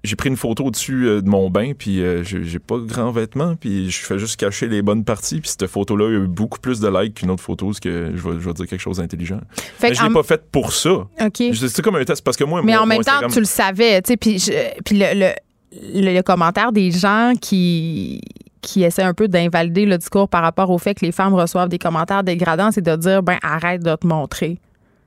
j'ai 0.03 0.15
pris 0.15 0.29
une 0.29 0.37
photo 0.37 0.65
au-dessus 0.65 1.05
euh, 1.07 1.21
de 1.21 1.29
mon 1.29 1.51
bain, 1.51 1.73
puis 1.77 2.01
euh, 2.01 2.23
j'ai 2.23 2.57
pas 2.57 2.77
grand 2.79 3.11
vêtement, 3.11 3.55
puis 3.55 3.91
je 3.91 3.99
fais 4.05 4.17
juste 4.17 4.35
cacher 4.39 4.67
les 4.67 4.81
bonnes 4.81 5.03
parties, 5.03 5.39
puis 5.39 5.49
cette 5.51 5.67
photo-là 5.67 6.05
a 6.07 6.09
eu 6.23 6.27
beaucoup 6.27 6.59
plus 6.59 6.79
de 6.79 6.87
likes 6.87 7.15
qu'une 7.15 7.29
autre 7.29 7.43
photo, 7.43 7.73
ce 7.73 7.79
que 7.81 8.11
je 8.15 8.21
vais, 8.27 8.39
je 8.39 8.47
vais 8.47 8.53
dire 8.53 8.65
quelque 8.67 8.79
chose 8.81 8.97
d'intelligent. 8.97 9.39
Mais 9.83 9.93
je 9.93 10.01
l'ai 10.01 10.09
en- 10.09 10.13
pas 10.13 10.23
fait 10.23 10.41
pour 10.51 10.73
ça. 10.73 10.89
OK. 11.21 11.43
C'est 11.53 11.81
comme 11.83 11.95
un 11.95 12.03
test, 12.05 12.23
parce 12.23 12.37
que 12.37 12.43
moi, 12.43 12.61
Mais 12.63 12.75
en 12.75 12.87
même 12.87 13.03
temps, 13.03 13.11
Instagram- 13.11 13.31
tu 13.31 13.39
le 13.39 13.45
savais, 13.45 14.01
tu 14.01 14.07
sais, 14.13 14.17
puis 14.17 14.39
je- 14.39 14.81
puis 14.83 14.97
le, 14.97 15.05
le, 15.13 16.01
le- 16.01 16.13
le 16.15 16.21
commentaire 16.23 16.71
des 16.71 16.89
gens 16.89 17.33
qui 17.39 18.19
qui 18.61 18.83
essaient 18.83 19.03
un 19.03 19.13
peu 19.13 19.27
d'invalider 19.27 19.85
le 19.85 19.97
discours 19.97 20.27
par 20.29 20.41
rapport 20.41 20.69
au 20.69 20.77
fait 20.77 20.93
que 20.95 21.05
les 21.05 21.11
femmes 21.11 21.33
reçoivent 21.33 21.69
des 21.69 21.77
commentaires 21.79 22.23
dégradants, 22.23 22.71
c'est 22.71 22.81
de 22.81 22.95
dire 22.95 23.23
ben 23.23 23.37
arrête 23.43 23.83
de 23.83 23.95
te 23.95 24.05
montrer 24.07 24.59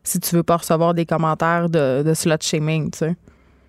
si 0.03 0.19
tu 0.19 0.35
veux 0.35 0.43
pas 0.43 0.57
recevoir 0.57 0.95
des 0.95 1.05
commentaires 1.05 1.69
de, 1.69 2.03
de 2.03 2.15
slut 2.15 2.33
shaming, 2.43 2.91
tu 2.91 2.99
sais. 2.99 3.17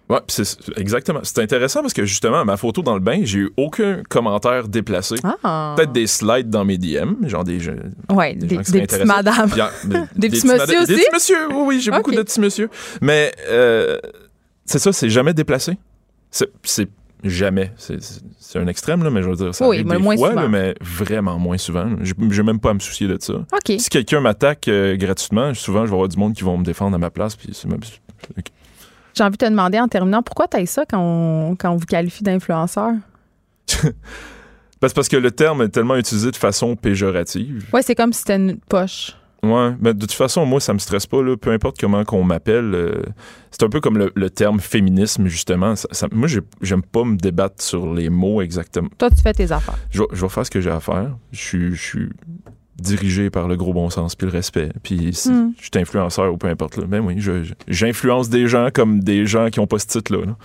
Ouais, 0.09 0.19
pis 0.27 0.33
c'est 0.33 0.77
exactement. 0.77 1.19
C'est 1.23 1.39
intéressant 1.39 1.81
parce 1.81 1.93
que 1.93 2.03
justement, 2.05 2.43
ma 2.43 2.57
photo 2.57 2.81
dans 2.81 2.93
le 2.95 2.99
bain, 2.99 3.21
j'ai 3.23 3.39
eu 3.39 3.51
aucun 3.57 4.01
commentaire 4.09 4.67
déplacé. 4.67 5.15
Ah. 5.43 5.73
Peut-être 5.77 5.91
des 5.93 6.07
slides 6.07 6.49
dans 6.49 6.65
mes 6.65 6.77
DM, 6.77 7.27
genre 7.27 7.43
des, 7.45 7.59
gens- 7.61 7.73
Ouais, 8.09 8.33
des 8.35 8.45
des, 8.47 8.55
gens 8.55 8.61
des 8.61 8.81
intéressés. 8.81 9.05
madames. 9.05 9.49
Des 10.15 10.29
petits 10.29 10.47
mada- 10.47 10.65
messieurs 10.67 10.85
Des 10.85 10.93
aussi? 10.95 11.03
petits 11.03 11.13
monsieur, 11.13 11.47
oui, 11.49 11.63
oui, 11.65 11.79
j'ai 11.81 11.91
beaucoup 11.91 12.11
de 12.11 12.21
petits 12.23 12.39
monsieur. 12.41 12.69
Mais 13.01 13.31
euh, 13.49 13.97
c'est 14.65 14.79
ça, 14.79 14.91
c'est 14.91 15.09
jamais 15.09 15.33
déplacé. 15.33 15.77
C'est 16.29 16.89
jamais. 17.23 17.71
C'est- 17.77 17.99
un 18.55 18.67
extrême, 18.67 19.03
là, 19.03 19.09
mais 19.09 19.21
je 19.23 19.29
veux 19.29 19.35
dire, 19.35 19.55
ça 19.55 19.65
Oui, 19.67 19.77
arrive 19.77 19.87
mais 19.87 19.95
des 19.97 20.03
moins 20.03 20.17
fois, 20.17 20.29
souvent. 20.31 20.41
là, 20.41 20.47
mais 20.49 20.75
vraiment 20.81 21.39
moins 21.39 21.57
souvent. 21.57 21.89
J'ai 22.01 22.13
j'ai 22.31 22.43
même 22.43 22.59
pas 22.59 22.71
à 22.71 22.73
me 22.73 22.79
soucier 22.79 23.07
de 23.07 23.17
ça. 23.19 23.33
Si 23.77 23.89
quelqu'un 23.89 24.19
m'attaque 24.19 24.67
euh, 24.67 24.97
gratuitement, 24.97 25.53
souvent, 25.53 25.85
je 25.85 25.89
vais 25.89 25.95
avoir 25.95 26.09
du 26.09 26.17
monde 26.17 26.33
qui 26.33 26.43
vont 26.43 26.57
me 26.57 26.63
défendre 26.65 26.95
à 26.95 26.99
ma 26.99 27.09
place, 27.09 27.35
puis 27.35 27.49
c'est 27.53 27.69
même... 27.69 27.79
J'ai 29.13 29.23
envie 29.23 29.37
de 29.37 29.45
te 29.45 29.49
demander 29.49 29.79
en 29.79 29.87
terminant 29.87 30.21
pourquoi 30.23 30.47
tu 30.47 30.65
ça 30.65 30.85
quand 30.85 30.99
on, 30.99 31.55
quand 31.55 31.71
on 31.71 31.75
vous 31.77 31.85
qualifie 31.85 32.23
d'influenceur? 32.23 32.91
C'est 34.83 34.95
parce 34.95 35.07
que 35.07 35.17
le 35.17 35.29
terme 35.31 35.61
est 35.61 35.69
tellement 35.69 35.95
utilisé 35.95 36.31
de 36.31 36.35
façon 36.35 36.75
péjorative. 36.75 37.67
Ouais, 37.71 37.83
c'est 37.83 37.93
comme 37.93 38.13
si 38.13 38.19
c'était 38.19 38.37
une 38.37 38.57
poche. 38.57 39.15
Ouais, 39.43 39.71
mais 39.81 39.93
de 39.95 39.99
toute 40.01 40.11
façon, 40.11 40.45
moi, 40.45 40.59
ça 40.59 40.71
me 40.73 40.77
stresse 40.77 41.07
pas, 41.07 41.21
là, 41.23 41.35
peu 41.35 41.51
importe 41.51 41.79
comment 41.79 42.03
qu'on 42.05 42.23
m'appelle. 42.23 42.75
euh, 42.75 43.01
c'est 43.49 43.63
un 43.63 43.69
peu 43.69 43.79
comme 43.81 43.97
le, 43.97 44.11
le 44.15 44.29
terme 44.29 44.59
féminisme, 44.59 45.25
justement. 45.27 45.75
Ça- 45.75 45.87
ça- 45.91 46.07
moi, 46.11 46.27
j'ai- 46.27 46.41
j'aime 46.61 46.83
pas 46.83 47.03
me 47.03 47.17
débattre 47.17 47.63
sur 47.63 47.91
les 47.91 48.09
mots 48.09 48.41
exactement. 48.41 48.89
Toi, 48.99 49.09
tu 49.09 49.21
fais 49.21 49.33
tes 49.33 49.51
affaires. 49.51 49.77
Je, 49.89 50.03
je 50.13 50.21
vais 50.21 50.29
faire 50.29 50.45
ce 50.45 50.51
que 50.51 50.61
j'ai 50.61 50.69
à 50.69 50.79
faire. 50.79 51.17
Je 51.31 51.39
suis- 51.39 51.75
je 51.75 51.81
suis 51.81 52.09
dirigé 52.79 53.29
par 53.29 53.47
le 53.47 53.55
gros 53.57 53.73
bon 53.73 53.89
sens 53.89 54.15
puis 54.15 54.25
le 54.27 54.31
respect. 54.33 54.69
Puis 54.83 55.13
si 55.13 55.31
Mm. 55.31 55.53
je 55.57 55.63
suis 55.63 55.71
influenceur 55.75 56.31
ou 56.33 56.37
peu 56.37 56.47
importe. 56.47 56.77
Là. 56.77 56.85
Ben 56.87 56.99
oui, 56.99 57.15
j'influence 57.67 58.29
des 58.29 58.47
gens 58.47 58.69
comme 58.73 58.99
des 59.01 59.25
gens 59.25 59.49
qui 59.49 59.59
ont 59.59 59.67
pas 59.67 59.79
ce 59.79 59.87
titre-là. 59.87 60.25
là. 60.25 60.35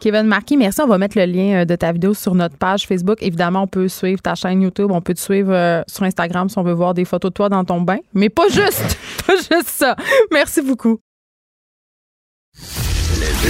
Kevin 0.00 0.22
Marquis, 0.22 0.56
merci. 0.56 0.80
On 0.80 0.86
va 0.86 0.98
mettre 0.98 1.18
le 1.18 1.26
lien 1.26 1.60
euh, 1.60 1.64
de 1.64 1.76
ta 1.76 1.92
vidéo 1.92 2.14
sur 2.14 2.34
notre 2.34 2.56
page 2.56 2.86
Facebook. 2.86 3.18
Évidemment, 3.20 3.64
on 3.64 3.66
peut 3.66 3.86
suivre 3.86 4.20
ta 4.22 4.34
chaîne 4.34 4.62
YouTube. 4.62 4.90
On 4.90 5.02
peut 5.02 5.14
te 5.14 5.20
suivre 5.20 5.52
euh, 5.52 5.82
sur 5.86 6.04
Instagram 6.04 6.48
si 6.48 6.58
on 6.58 6.62
veut 6.62 6.72
voir 6.72 6.94
des 6.94 7.04
photos 7.04 7.30
de 7.30 7.34
toi 7.34 7.48
dans 7.48 7.64
ton 7.64 7.82
bain. 7.82 7.98
Mais 8.14 8.30
pas 8.30 8.48
juste, 8.48 8.98
pas 9.26 9.36
juste 9.36 9.68
ça. 9.68 9.94
Merci 10.32 10.62
beaucoup. 10.62 10.98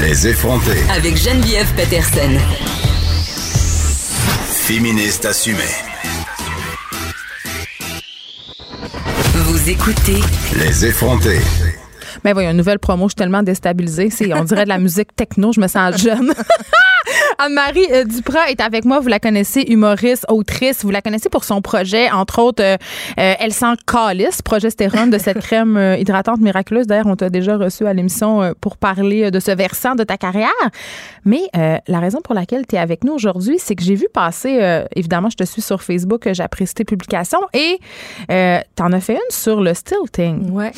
Les 0.03 0.27
effrontés. 0.29 0.83
Avec 0.91 1.17
Geneviève 1.17 1.73
Peterson. 1.77 2.39
Féministe 4.67 5.25
assumée. 5.25 5.59
Vous 9.35 9.71
écoutez 9.71 10.21
Les 10.59 10.87
effrontés. 10.87 11.41
Mais 12.25 12.33
voyons, 12.33 12.51
une 12.51 12.57
nouvelle 12.57 12.79
promo, 12.79 13.07
je 13.07 13.11
suis 13.11 13.17
tellement 13.17 13.43
déstabilisée. 13.43 14.11
On 14.35 14.45
dirait 14.45 14.65
de 14.65 14.69
la 14.69 14.79
musique 14.79 15.15
techno, 15.17 15.53
je 15.53 15.61
me 15.61 15.69
sens 15.69 15.97
jeune. 16.03 16.33
Anne-Marie 17.43 17.87
euh, 17.91 18.05
Duprat 18.05 18.51
est 18.51 18.61
avec 18.61 18.85
moi. 18.85 19.01
Vous 19.01 19.09
la 19.09 19.19
connaissez, 19.19 19.63
humoriste, 19.63 20.27
autrice. 20.29 20.85
Vous 20.85 20.91
la 20.91 21.01
connaissez 21.01 21.31
pour 21.31 21.45
son 21.45 21.63
projet, 21.63 22.11
entre 22.11 22.39
autres, 22.43 22.63
euh, 22.63 22.77
euh, 23.19 23.35
Elle 23.39 23.55
sent 23.55 23.77
calice, 23.87 24.43
progestérone 24.43 25.09
de 25.09 25.17
cette 25.17 25.39
crème 25.47 25.79
euh, 25.79 25.97
hydratante 25.97 26.41
miraculeuse. 26.41 26.87
D'ailleurs, 26.87 27.07
on 27.07 27.17
t'a 27.17 27.31
déjà 27.31 27.57
reçu 27.57 27.87
à 27.87 27.95
l'émission 27.95 28.53
pour 28.61 28.77
parler 28.77 29.31
de 29.31 29.41
ce 29.41 29.53
versant 29.53 29.95
de 29.95 30.05
ta 30.05 30.19
carrière. 30.19 30.51
Mais 31.25 31.41
la 31.55 31.99
raison 31.99 32.21
pour 32.23 32.35
laquelle 32.35 32.67
tu 32.67 32.77
es 32.77 32.79
avec 32.79 33.05
nous 33.05 33.15
aujourd'hui, 33.15 33.57
c'est 33.59 33.75
que 33.75 33.83
j'ai 33.83 33.95
vu 33.95 34.07
passer, 34.13 34.85
évidemment, 34.95 35.31
je 35.31 35.37
te 35.37 35.45
suis 35.45 35.63
sur 35.63 35.83
Facebook, 35.83 36.29
j'apprécie 36.33 36.75
tes 36.75 36.85
publications 36.85 37.41
et 37.55 37.79
tu 38.29 38.83
en 38.83 38.93
as 38.93 39.01
fait 39.01 39.15
une 39.15 39.31
sur 39.31 39.61
le 39.61 39.73
stilting. 39.73 40.51
Ouais. 40.51 40.73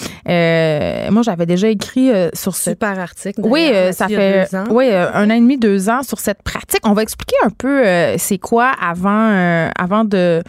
Moi, 1.10 1.22
j'avais 1.22 1.46
déjà 1.46 1.68
écrit 1.68 2.10
sur 2.34 2.54
ce. 2.54 2.70
Super 2.70 2.98
article. 2.98 3.40
Oui, 3.42 3.68
ça 3.92 4.08
fait 4.08 4.48
oui, 4.70 4.90
un 4.92 5.30
an 5.30 5.34
et 5.34 5.40
demi, 5.40 5.58
deux 5.58 5.88
ans 5.88 6.02
sur 6.02 6.20
cette 6.20 6.42
On 6.84 6.92
va 6.92 7.02
expliquer 7.02 7.36
un 7.44 7.50
peu 7.50 7.86
euh, 7.86 8.16
c'est 8.18 8.38
quoi 8.38 8.72
avant, 8.80 9.30
euh, 9.30 9.70
avant 9.76 10.04
de, 10.04 10.42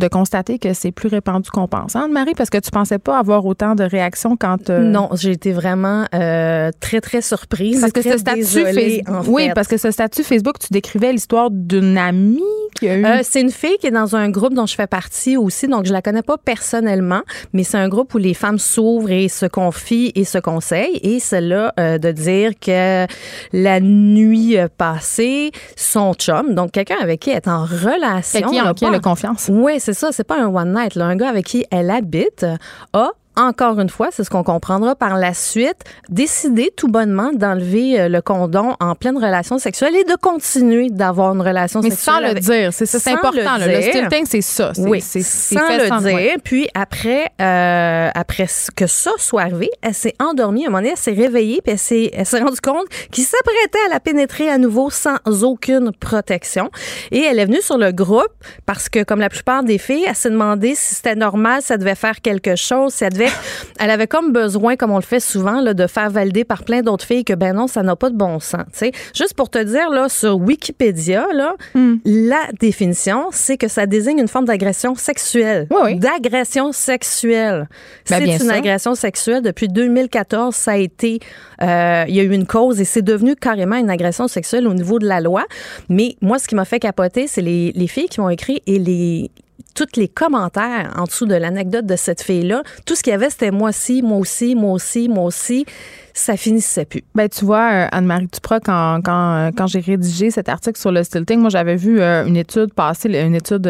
de 0.00 0.08
constater 0.08 0.58
que 0.58 0.72
c'est 0.74 0.90
plus 0.90 1.08
répandu 1.08 1.50
qu'on 1.50 1.68
pense. 1.68 1.94
Hein, 1.94 2.04
Anne-Marie, 2.06 2.34
parce 2.36 2.50
que 2.50 2.58
tu 2.58 2.70
pensais 2.70 2.98
pas 2.98 3.18
avoir 3.18 3.46
autant 3.46 3.74
de 3.76 3.84
réactions 3.84 4.36
quand. 4.36 4.68
euh, 4.70 4.80
Non, 4.80 5.10
j'ai 5.12 5.30
été 5.32 5.52
vraiment 5.52 6.06
euh, 6.14 6.70
très, 6.80 7.00
très 7.00 7.22
surprise. 7.22 7.80
Parce 7.80 7.92
que 7.92 8.00
très 8.00 8.12
ce 8.12 8.18
statut 8.18 8.40
désolée, 8.40 9.02
Facebook. 9.04 9.28
en 9.28 9.30
Oui, 9.30 9.50
parce 9.54 9.68
que 9.68 9.76
ce 9.76 9.90
statut 9.90 10.24
Facebook, 10.24 10.58
tu 10.58 10.68
décrivais 10.72 11.12
l'histoire 11.12 11.50
d'une 11.50 11.96
amie 11.98 12.42
qui 12.74 12.88
a 12.88 12.96
eu. 12.96 13.04
Euh, 13.04 13.20
c'est 13.22 13.40
une 13.40 13.50
fille 13.50 13.76
qui 13.80 13.86
est 13.86 13.92
dans 13.92 14.16
un 14.16 14.28
groupe 14.30 14.54
dont 14.54 14.66
je 14.66 14.74
fais 14.74 14.86
partie 14.86 15.36
aussi, 15.36 15.68
donc 15.68 15.84
je 15.86 15.92
la 15.92 16.02
connais 16.02 16.22
pas 16.22 16.38
personnellement, 16.38 17.20
mais 17.52 17.62
c'est 17.62 17.78
un 17.78 17.88
groupe 17.88 18.14
où 18.14 18.18
les 18.18 18.34
femmes 18.34 18.58
s'ouvrent 18.58 19.10
et 19.10 19.28
se 19.28 19.46
confient 19.46 20.12
et 20.14 20.24
se 20.24 20.38
conseillent. 20.38 20.98
Et 21.02 21.20
celle-là, 21.20 21.74
de 21.76 22.10
dire 22.12 22.52
que 22.60 23.06
la 23.52 23.80
nuit 23.80 24.56
passée, 24.78 25.50
son 25.76 26.14
chum, 26.14 26.54
donc 26.54 26.72
quelqu'un 26.72 26.96
avec 27.00 27.20
qui 27.20 27.30
elle 27.30 27.36
est 27.36 27.48
en 27.48 27.64
relation, 27.64 28.40
Fait 28.40 28.42
qui 28.42 28.60
en 28.60 28.72
qui 28.72 28.84
elle 28.84 28.94
a 28.94 29.00
confiance. 29.00 29.50
Oui, 29.52 29.74
c'est 29.78 29.89
ça. 29.92 30.12
C'est 30.12 30.24
pas 30.24 30.40
un 30.40 30.48
one 30.48 30.74
night. 30.74 30.94
Là. 30.94 31.06
Un 31.06 31.16
gars 31.16 31.28
avec 31.28 31.46
qui 31.46 31.66
elle 31.70 31.90
habite 31.90 32.46
a 32.92 33.12
encore 33.40 33.80
une 33.80 33.88
fois, 33.88 34.08
c'est 34.10 34.24
ce 34.24 34.30
qu'on 34.30 34.42
comprendra 34.44 34.94
par 34.94 35.16
la 35.16 35.34
suite, 35.34 35.78
décidé 36.08 36.72
tout 36.76 36.88
bonnement 36.88 37.30
d'enlever 37.32 38.00
euh, 38.00 38.08
le 38.08 38.20
condom 38.20 38.74
en 38.80 38.94
pleine 38.94 39.16
relation 39.16 39.58
sexuelle 39.58 39.94
et 39.96 40.04
de 40.04 40.14
continuer 40.20 40.88
d'avoir 40.90 41.34
une 41.34 41.40
relation 41.40 41.80
Mais 41.80 41.90
sexuelle. 41.90 42.14
sans 42.14 42.20
le 42.34 42.40
dire, 42.40 42.72
c'est 42.72 42.86
ça, 42.86 43.10
important. 43.12 43.56
le. 43.58 43.70
Le 43.70 43.82
stilting, 43.82 44.26
c'est 44.26 44.40
ça. 44.42 44.72
Oui, 44.78 45.00
c'est, 45.00 45.22
sans 45.22 45.60
fait 45.66 45.78
le 45.78 45.88
sans- 45.88 46.00
dire. 46.00 46.36
Puis 46.44 46.68
après, 46.74 47.26
euh, 47.40 48.10
après 48.14 48.46
que 48.76 48.86
ça 48.86 49.10
soit 49.18 49.42
arrivé, 49.42 49.70
elle 49.82 49.94
s'est 49.94 50.14
endormie. 50.20 50.64
À 50.64 50.68
un 50.68 50.70
moment 50.70 50.78
donné, 50.78 50.90
elle 50.90 50.96
s'est 50.96 51.12
réveillée 51.12 51.60
puis 51.62 51.72
elle 51.72 51.78
s'est, 51.78 52.10
elle 52.12 52.26
s'est 52.26 52.40
rendue 52.40 52.60
compte 52.60 52.86
qu'il 53.10 53.24
s'apprêtait 53.24 53.78
à 53.86 53.94
la 53.94 54.00
pénétrer 54.00 54.48
à 54.50 54.58
nouveau 54.58 54.90
sans 54.90 55.16
aucune 55.42 55.92
protection. 55.92 56.70
Et 57.10 57.20
elle 57.20 57.38
est 57.38 57.46
venue 57.46 57.62
sur 57.62 57.78
le 57.78 57.92
groupe 57.92 58.28
parce 58.66 58.88
que, 58.88 59.02
comme 59.02 59.20
la 59.20 59.28
plupart 59.30 59.62
des 59.62 59.78
filles, 59.78 60.04
elle 60.06 60.14
s'est 60.16 60.30
demandé 60.30 60.74
si 60.74 60.94
c'était 60.96 61.14
normal, 61.14 61.62
si 61.62 61.72
elle 61.72 61.78
devait 61.78 61.94
faire 61.94 62.20
quelque 62.20 62.56
chose, 62.56 62.92
si 62.94 63.04
elle 63.04 63.12
devait... 63.12 63.29
elle 63.78 63.90
avait 63.90 64.06
comme 64.06 64.32
besoin, 64.32 64.76
comme 64.76 64.90
on 64.90 64.96
le 64.96 65.02
fait 65.02 65.20
souvent, 65.20 65.60
là, 65.60 65.74
de 65.74 65.86
faire 65.86 66.10
valider 66.10 66.44
par 66.44 66.64
plein 66.64 66.82
d'autres 66.82 67.04
filles 67.04 67.24
que, 67.24 67.32
ben 67.34 67.54
non, 67.54 67.66
ça 67.66 67.82
n'a 67.82 67.96
pas 67.96 68.10
de 68.10 68.16
bon 68.16 68.38
sens. 68.40 68.64
tu 68.72 68.78
sais. 68.78 68.92
Juste 69.14 69.34
pour 69.34 69.50
te 69.50 69.58
dire, 69.62 69.90
là, 69.90 70.08
sur 70.08 70.36
Wikipédia, 70.36 71.26
là, 71.32 71.54
Hmm. 71.74 71.96
la 72.04 72.40
définition, 72.58 73.26
c'est 73.30 73.56
que 73.56 73.68
ça 73.68 73.86
désigne 73.86 74.18
une 74.18 74.28
forme 74.28 74.44
d'agression 74.44 74.94
sexuelle. 74.94 75.66
Oui, 75.70 75.78
oui. 75.84 75.98
D'agression 75.98 76.72
sexuelle. 76.72 77.68
Ben, 78.08 78.22
c'est 78.38 78.44
une 78.44 78.50
agression 78.50 78.94
sexuelle. 78.94 79.42
Depuis 79.42 79.68
2014, 79.68 80.54
ça 80.54 80.72
a 80.72 80.76
été, 80.76 81.20
euh, 81.62 82.04
il 82.08 82.14
y 82.14 82.20
a 82.20 82.22
eu 82.22 82.32
une 82.32 82.46
cause 82.46 82.80
et 82.80 82.84
c'est 82.84 83.02
devenu 83.02 83.36
carrément 83.36 83.76
une 83.76 83.90
agression 83.90 84.28
sexuelle 84.28 84.66
au 84.66 84.74
niveau 84.74 84.98
de 84.98 85.06
la 85.06 85.20
loi. 85.20 85.44
Mais 85.88 86.16
moi, 86.20 86.38
ce 86.38 86.48
qui 86.48 86.54
m'a 86.54 86.64
fait 86.64 86.80
capoter, 86.80 87.26
c'est 87.26 87.42
les, 87.42 87.72
les 87.74 87.86
filles 87.86 88.08
qui 88.08 88.20
m'ont 88.20 88.30
écrit 88.30 88.62
et 88.66 88.78
les 88.78 89.30
tous 89.74 89.96
les 89.96 90.08
commentaires 90.08 90.92
en 90.96 91.04
dessous 91.04 91.26
de 91.26 91.34
l'anecdote 91.34 91.86
de 91.86 91.96
cette 91.96 92.22
fille-là, 92.22 92.62
tout 92.86 92.94
ce 92.94 93.02
qu'il 93.02 93.12
y 93.12 93.14
avait, 93.14 93.30
c'était 93.30 93.50
moi 93.50 93.70
aussi, 93.70 94.02
moi 94.02 94.18
aussi, 94.18 94.54
moi 94.54 94.72
aussi, 94.72 95.08
moi 95.08 95.24
aussi. 95.24 95.64
Ça 96.12 96.36
finissait 96.36 96.84
plus. 96.84 97.02
Ben, 97.14 97.28
tu 97.28 97.44
vois, 97.44 97.70
euh, 97.72 97.88
Anne-Marie 97.92 98.28
Duprat, 98.32 98.60
quand, 98.60 99.00
euh, 99.06 99.50
quand 99.56 99.66
j'ai 99.68 99.80
rédigé 99.80 100.30
cet 100.30 100.48
article 100.48 100.78
sur 100.78 100.90
le 100.90 101.04
stilting, 101.04 101.38
moi, 101.38 101.50
j'avais 101.50 101.76
vu 101.76 102.00
euh, 102.00 102.26
une 102.26 102.36
étude 102.36 102.74
passer, 102.74 103.08
une 103.08 103.34
étude 103.34 103.62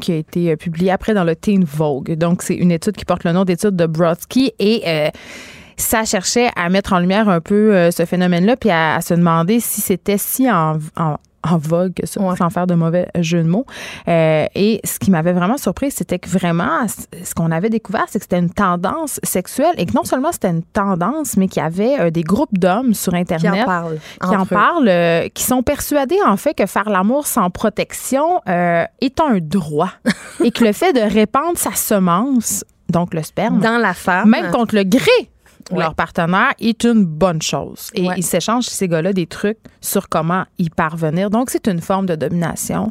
qui 0.00 0.12
a 0.12 0.16
été 0.16 0.56
publiée 0.56 0.90
après 0.90 1.14
dans 1.14 1.24
le 1.24 1.34
Teen 1.34 1.64
Vogue. 1.64 2.14
Donc, 2.16 2.42
c'est 2.42 2.54
une 2.54 2.70
étude 2.70 2.96
qui 2.96 3.04
porte 3.04 3.24
le 3.24 3.32
nom 3.32 3.44
d'étude 3.44 3.76
de 3.76 3.86
Brodsky 3.86 4.52
et 4.58 5.10
ça 5.76 6.04
cherchait 6.04 6.50
à 6.54 6.68
mettre 6.68 6.92
en 6.92 6.98
lumière 6.98 7.28
un 7.28 7.40
peu 7.40 7.90
ce 7.90 8.04
phénomène-là, 8.04 8.56
puis 8.56 8.70
à, 8.70 8.96
à 8.96 9.00
se 9.00 9.14
demander 9.14 9.60
si 9.60 9.80
c'était 9.80 10.18
si 10.18 10.50
en, 10.50 10.78
en 10.96 11.16
en 11.52 11.58
vogue 11.58 11.94
que 11.94 12.06
ça, 12.06 12.20
Ouais. 12.20 12.36
sans 12.36 12.50
faire 12.50 12.66
de 12.66 12.74
mauvais 12.74 13.08
jeu 13.20 13.42
de 13.42 13.48
mots. 13.48 13.66
Euh, 14.08 14.46
et 14.54 14.80
ce 14.84 14.98
qui 14.98 15.10
m'avait 15.10 15.32
vraiment 15.32 15.56
surpris, 15.56 15.90
c'était 15.90 16.18
que 16.18 16.28
vraiment, 16.28 16.86
ce 16.88 17.34
qu'on 17.34 17.50
avait 17.50 17.70
découvert, 17.70 18.04
c'est 18.08 18.18
que 18.18 18.24
c'était 18.24 18.38
une 18.38 18.50
tendance 18.50 19.20
sexuelle 19.22 19.74
et 19.78 19.86
que 19.86 19.92
non 19.92 20.04
seulement 20.04 20.32
c'était 20.32 20.50
une 20.50 20.62
tendance, 20.62 21.36
mais 21.36 21.48
qu'il 21.48 21.62
y 21.62 21.66
avait 21.66 22.00
euh, 22.00 22.10
des 22.10 22.22
groupes 22.22 22.56
d'hommes 22.58 22.94
sur 22.94 23.12
Qui 23.12 23.18
Internet 23.20 23.62
en 23.62 23.66
parlent. 23.66 23.98
qui 24.22 24.36
en 24.36 24.46
parlent, 24.46 24.88
euh, 24.88 25.28
qui 25.32 25.42
sont 25.44 25.62
persuadés 25.62 26.18
en 26.26 26.36
fait 26.36 26.54
que 26.54 26.66
faire 26.66 26.88
l'amour 26.90 27.26
sans 27.26 27.50
protection 27.50 28.40
euh, 28.48 28.84
est 29.00 29.20
un 29.20 29.38
droit 29.40 29.90
et 30.44 30.50
que 30.50 30.64
le 30.64 30.72
fait 30.72 30.92
de 30.92 31.00
répandre 31.00 31.56
sa 31.56 31.72
semence, 31.72 32.64
donc 32.88 33.14
le 33.14 33.22
sperme, 33.22 33.60
Dans 33.60 33.78
la 33.78 33.94
femme. 33.94 34.28
même 34.28 34.50
contre 34.50 34.74
le 34.74 34.84
gré 34.84 35.00
Ouais. 35.70 35.80
leur 35.80 35.94
partenaire, 35.94 36.52
est 36.60 36.84
une 36.84 37.04
bonne 37.04 37.42
chose. 37.42 37.90
Et 37.94 38.08
Ouais. 38.08 38.14
ils 38.16 38.22
s'échangent, 38.22 38.64
ces 38.66 38.88
gars-là, 38.88 39.12
des 39.12 39.26
trucs 39.26 39.58
sur 39.80 40.08
comment 40.08 40.44
y 40.58 40.70
parvenir. 40.70 41.30
Donc, 41.30 41.50
c'est 41.50 41.66
une 41.68 41.80
forme 41.80 42.06
de 42.06 42.14
domination. 42.14 42.90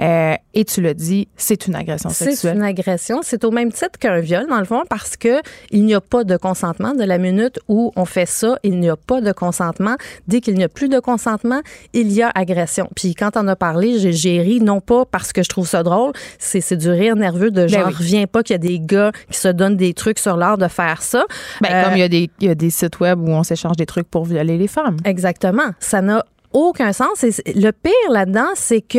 Euh, 0.00 0.34
et 0.54 0.64
tu 0.64 0.80
le 0.80 0.94
dis, 0.94 1.28
c'est 1.36 1.66
une 1.66 1.74
agression 1.74 2.10
C'est 2.10 2.26
sexuelle. 2.26 2.56
une 2.56 2.62
agression. 2.62 3.20
C'est 3.22 3.44
au 3.44 3.50
même 3.50 3.72
titre 3.72 3.98
qu'un 3.98 4.20
viol, 4.20 4.46
dans 4.48 4.58
le 4.58 4.64
fond, 4.64 4.82
parce 4.88 5.16
que 5.16 5.40
il 5.70 5.84
n'y 5.84 5.94
a 5.94 6.00
pas 6.00 6.24
de 6.24 6.36
consentement. 6.36 6.92
De 6.94 7.04
la 7.04 7.18
minute 7.18 7.58
où 7.68 7.92
on 7.96 8.04
fait 8.04 8.26
ça, 8.26 8.58
il 8.62 8.78
n'y 8.80 8.88
a 8.88 8.96
pas 8.96 9.20
de 9.20 9.32
consentement. 9.32 9.96
Dès 10.26 10.40
qu'il 10.40 10.54
n'y 10.54 10.64
a 10.64 10.68
plus 10.68 10.88
de 10.88 10.98
consentement, 11.00 11.60
il 11.92 12.12
y 12.12 12.22
a 12.22 12.30
agression. 12.34 12.88
Puis 12.94 13.14
quand 13.14 13.36
on 13.36 13.46
a 13.48 13.56
parlé, 13.56 13.98
j'ai, 13.98 14.12
j'ai 14.12 14.40
ri, 14.40 14.60
non 14.60 14.80
pas 14.80 15.04
parce 15.04 15.32
que 15.32 15.42
je 15.42 15.48
trouve 15.48 15.66
ça 15.68 15.82
drôle, 15.82 16.12
c'est, 16.38 16.60
c'est 16.60 16.76
du 16.76 16.90
rire 16.90 17.16
nerveux 17.16 17.50
de 17.50 17.66
genre, 17.66 17.84
Ben 17.84 17.88
oui. 17.88 17.94
reviens 17.96 18.26
pas 18.26 18.42
qu'il 18.42 18.54
y 18.54 18.56
a 18.56 18.58
des 18.58 18.80
gars 18.80 19.12
qui 19.30 19.38
se 19.38 19.48
donnent 19.48 19.76
des 19.76 19.94
trucs 19.94 20.18
sur 20.18 20.36
l'art 20.36 20.58
de 20.58 20.68
faire 20.68 21.02
ça. 21.02 21.24
Ben, 21.60 21.68
Euh, 21.72 21.84
comme 21.84 21.92
il 21.94 22.00
y, 22.00 22.02
a 22.02 22.07
des, 22.08 22.30
il 22.40 22.46
y 22.46 22.50
a 22.50 22.54
des 22.54 22.70
sites 22.70 23.00
web 23.00 23.20
où 23.20 23.30
on 23.30 23.42
s'échange 23.42 23.76
des 23.76 23.86
trucs 23.86 24.08
pour 24.08 24.24
violer 24.24 24.56
les 24.58 24.68
femmes. 24.68 24.96
Exactement. 25.04 25.70
Ça 25.80 26.00
n'a 26.02 26.24
aucun 26.52 26.92
sens. 26.94 27.22
Et 27.24 27.30
le 27.54 27.70
pire 27.72 27.92
là-dedans, 28.10 28.48
c'est 28.54 28.80
que 28.80 28.98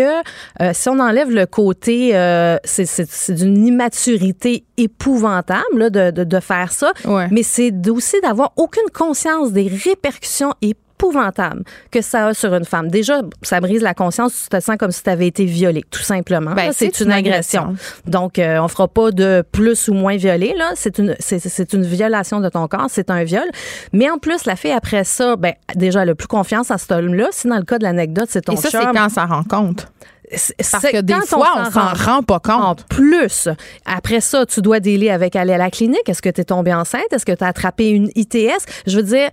euh, 0.62 0.72
si 0.74 0.88
on 0.90 1.00
enlève 1.00 1.32
le 1.32 1.48
côté, 1.48 2.16
euh, 2.16 2.58
c'est, 2.64 2.86
c'est- 2.86 3.10
c'est 3.10 3.34
d'une 3.34 3.66
immaturité 3.66 4.66
épouvantable 4.78 5.64
là, 5.76 5.90
de, 5.90 6.12
de, 6.12 6.24
de 6.24 6.40
faire 6.40 6.72
ça, 6.72 6.92
Ouais. 7.06 7.28
mais 7.32 7.42
c'est 7.44 7.74
aussi 7.90 8.18
d'avoir 8.22 8.52
aucune 8.58 8.90
conscience 8.94 9.52
des 9.52 9.68
répercussions 9.68 10.54
épouvantables 11.00 11.64
que 11.92 12.02
ça 12.02 12.28
a 12.28 12.34
sur 12.34 12.54
une 12.54 12.66
femme. 12.66 12.90
Déjà, 12.90 13.22
ça 13.42 13.60
brise 13.62 13.82
la 13.82 13.94
conscience, 13.94 14.44
tu 14.44 14.50
te 14.50 14.60
sens 14.62 14.76
comme 14.78 14.92
si 14.92 15.02
tu 15.04 15.10
avais 15.10 15.28
été 15.28 15.46
violée, 15.46 15.84
tout 15.90 16.02
simplement. 16.02 16.54
Ben, 16.54 16.72
c'est, 16.74 17.00
une 17.00 17.08
une 17.08 17.14
agression. 17.14 17.62
agression. 17.64 18.02
Donc, 18.06 18.38
euh, 18.38 18.60
on 18.62 18.68
fera 18.68 18.88
pas 18.88 19.12
de 19.12 19.44
plus 19.52 19.88
ou 19.88 19.94
moins 19.94 20.18
violé, 20.18 20.54
là. 20.58 20.72
C'est 20.76 20.98
une, 21.00 21.16
c'est, 21.20 21.74
une 21.74 21.86
violation 21.86 22.40
de 22.42 22.50
ton 22.50 22.68
corps, 22.68 22.88
c'est 22.90 23.10
un 23.10 23.24
viol. 23.24 23.46
Mais 23.94 24.10
en 24.10 24.18
plus, 24.18 24.46
la 24.46 24.56
fille, 24.56 24.72
après 24.72 25.04
ça, 25.04 25.36
ben, 25.36 25.54
déjà, 25.76 26.04
elle 26.04 26.10
a 26.10 26.16
plus 26.16 26.28
confiance 26.28 26.72
à 26.72 26.78
cet 26.78 26.92
homme-là. 26.92 27.28
Si 27.32 27.48
dans 27.48 27.58
le 27.58 27.64
cas 27.64 27.78
de 27.78 27.84
l'anecdote, 27.84 28.28
c'est 28.30 28.42
ton 28.42 28.54
Et 28.54 28.58
ça, 28.58 28.70
c'est 28.70 28.78
quand 28.94 29.10
ça 29.10 29.26
rend 29.26 29.44
compte. 29.44 29.88
c'est- 30.19 30.19
Parce 30.30 30.54
c'est 30.82 30.92
que 30.92 31.02
des 31.02 31.14
fois, 31.26 31.54
on 31.58 31.72
s'en 31.72 31.94
rend 31.94 32.24
pas 32.24 32.40
en 32.44 32.76
compte. 32.76 32.86
plus, 32.88 33.48
après 33.86 34.22
ça, 34.22 34.46
tu 34.46 34.62
dois 34.62 34.80
délai 34.80 35.10
avec 35.10 35.36
aller 35.36 35.54
à 35.54 35.58
la 35.58 35.72
clinique. 35.72 36.08
Est-ce 36.08 36.22
que 36.22 36.30
tu 36.30 36.42
es 36.42 36.44
tombée 36.44 36.74
enceinte? 36.74 37.12
Est-ce 37.12 37.26
que 37.26 37.32
tu 37.32 37.44
as 37.44 37.48
attrapé 37.48 37.90
une 37.90 38.10
ITS? 38.16 38.64
Je 38.86 38.98
veux 38.98 39.04
dire, 39.04 39.30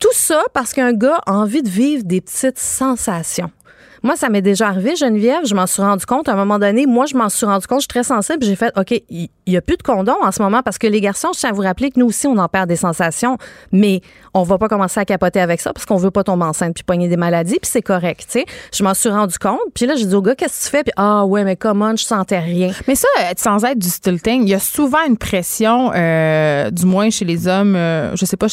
tout 0.00 0.12
ça 0.12 0.42
parce 0.52 0.72
qu'un 0.72 0.92
gars 0.92 1.20
a 1.26 1.32
envie 1.32 1.62
de 1.62 1.68
vivre 1.68 2.02
des 2.04 2.20
petites 2.20 2.58
sensations. 2.58 3.50
Moi, 4.02 4.16
ça 4.16 4.28
m'est 4.28 4.42
déjà 4.42 4.68
arrivé, 4.68 4.96
Geneviève. 4.96 5.44
Je 5.44 5.54
m'en 5.54 5.66
suis 5.66 5.82
rendu 5.82 6.06
compte. 6.06 6.28
À 6.28 6.32
un 6.32 6.36
moment 6.36 6.58
donné, 6.58 6.86
moi, 6.86 7.06
je 7.06 7.16
m'en 7.16 7.28
suis 7.28 7.46
rendu 7.46 7.66
compte. 7.66 7.80
Je 7.80 7.82
suis 7.82 7.88
très 7.88 8.04
sensible. 8.04 8.44
J'ai 8.44 8.56
fait, 8.56 8.72
OK, 8.76 8.92
il 9.10 9.28
n'y 9.46 9.56
a 9.56 9.60
plus 9.60 9.76
de 9.76 9.82
condom 9.82 10.16
en 10.22 10.32
ce 10.32 10.42
moment 10.42 10.62
parce 10.62 10.78
que 10.78 10.86
les 10.86 11.00
garçons, 11.00 11.30
je 11.34 11.40
tiens 11.40 11.50
à 11.50 11.52
vous 11.52 11.62
rappeler 11.62 11.90
que 11.90 12.00
nous 12.00 12.06
aussi, 12.06 12.26
on 12.26 12.38
en 12.38 12.48
perd 12.48 12.68
des 12.68 12.76
sensations. 12.76 13.36
Mais 13.72 14.00
on 14.32 14.42
va 14.42 14.58
pas 14.58 14.68
commencer 14.68 15.00
à 15.00 15.04
capoter 15.04 15.40
avec 15.40 15.60
ça 15.60 15.72
parce 15.72 15.84
qu'on 15.84 15.96
veut 15.96 16.10
pas 16.10 16.24
tomber 16.24 16.44
enceinte 16.44 16.74
puis 16.74 16.84
pogner 16.84 17.08
des 17.08 17.16
maladies. 17.16 17.58
Puis 17.60 17.70
c'est 17.70 17.82
correct, 17.82 18.26
tu 18.26 18.40
sais. 18.40 18.46
Je 18.72 18.82
m'en 18.82 18.94
suis 18.94 19.10
rendu 19.10 19.38
compte. 19.38 19.60
Puis 19.74 19.86
là, 19.86 19.94
j'ai 19.96 20.06
dit 20.06 20.14
au 20.14 20.22
gars, 20.22 20.34
qu'est-ce 20.34 20.60
que 20.60 20.64
tu 20.64 20.70
fais? 20.70 20.82
Puis, 20.82 20.92
ah, 20.96 21.26
ouais, 21.26 21.44
mais 21.44 21.56
comment, 21.56 21.94
je 21.94 22.04
sentais 22.04 22.38
rien. 22.38 22.70
Mais 22.88 22.94
ça, 22.94 23.08
euh, 23.20 23.32
sans 23.36 23.64
être 23.64 23.78
du 23.78 23.88
stilting, 23.88 24.42
il 24.42 24.48
y 24.48 24.54
a 24.54 24.58
souvent 24.58 25.04
une 25.06 25.16
pression, 25.16 25.92
euh, 25.94 26.70
du 26.70 26.86
moins 26.86 27.10
chez 27.10 27.24
les 27.24 27.48
hommes, 27.48 27.76
euh, 27.76 28.16
je 28.16 28.24
sais 28.24 28.36
pas 28.36 28.48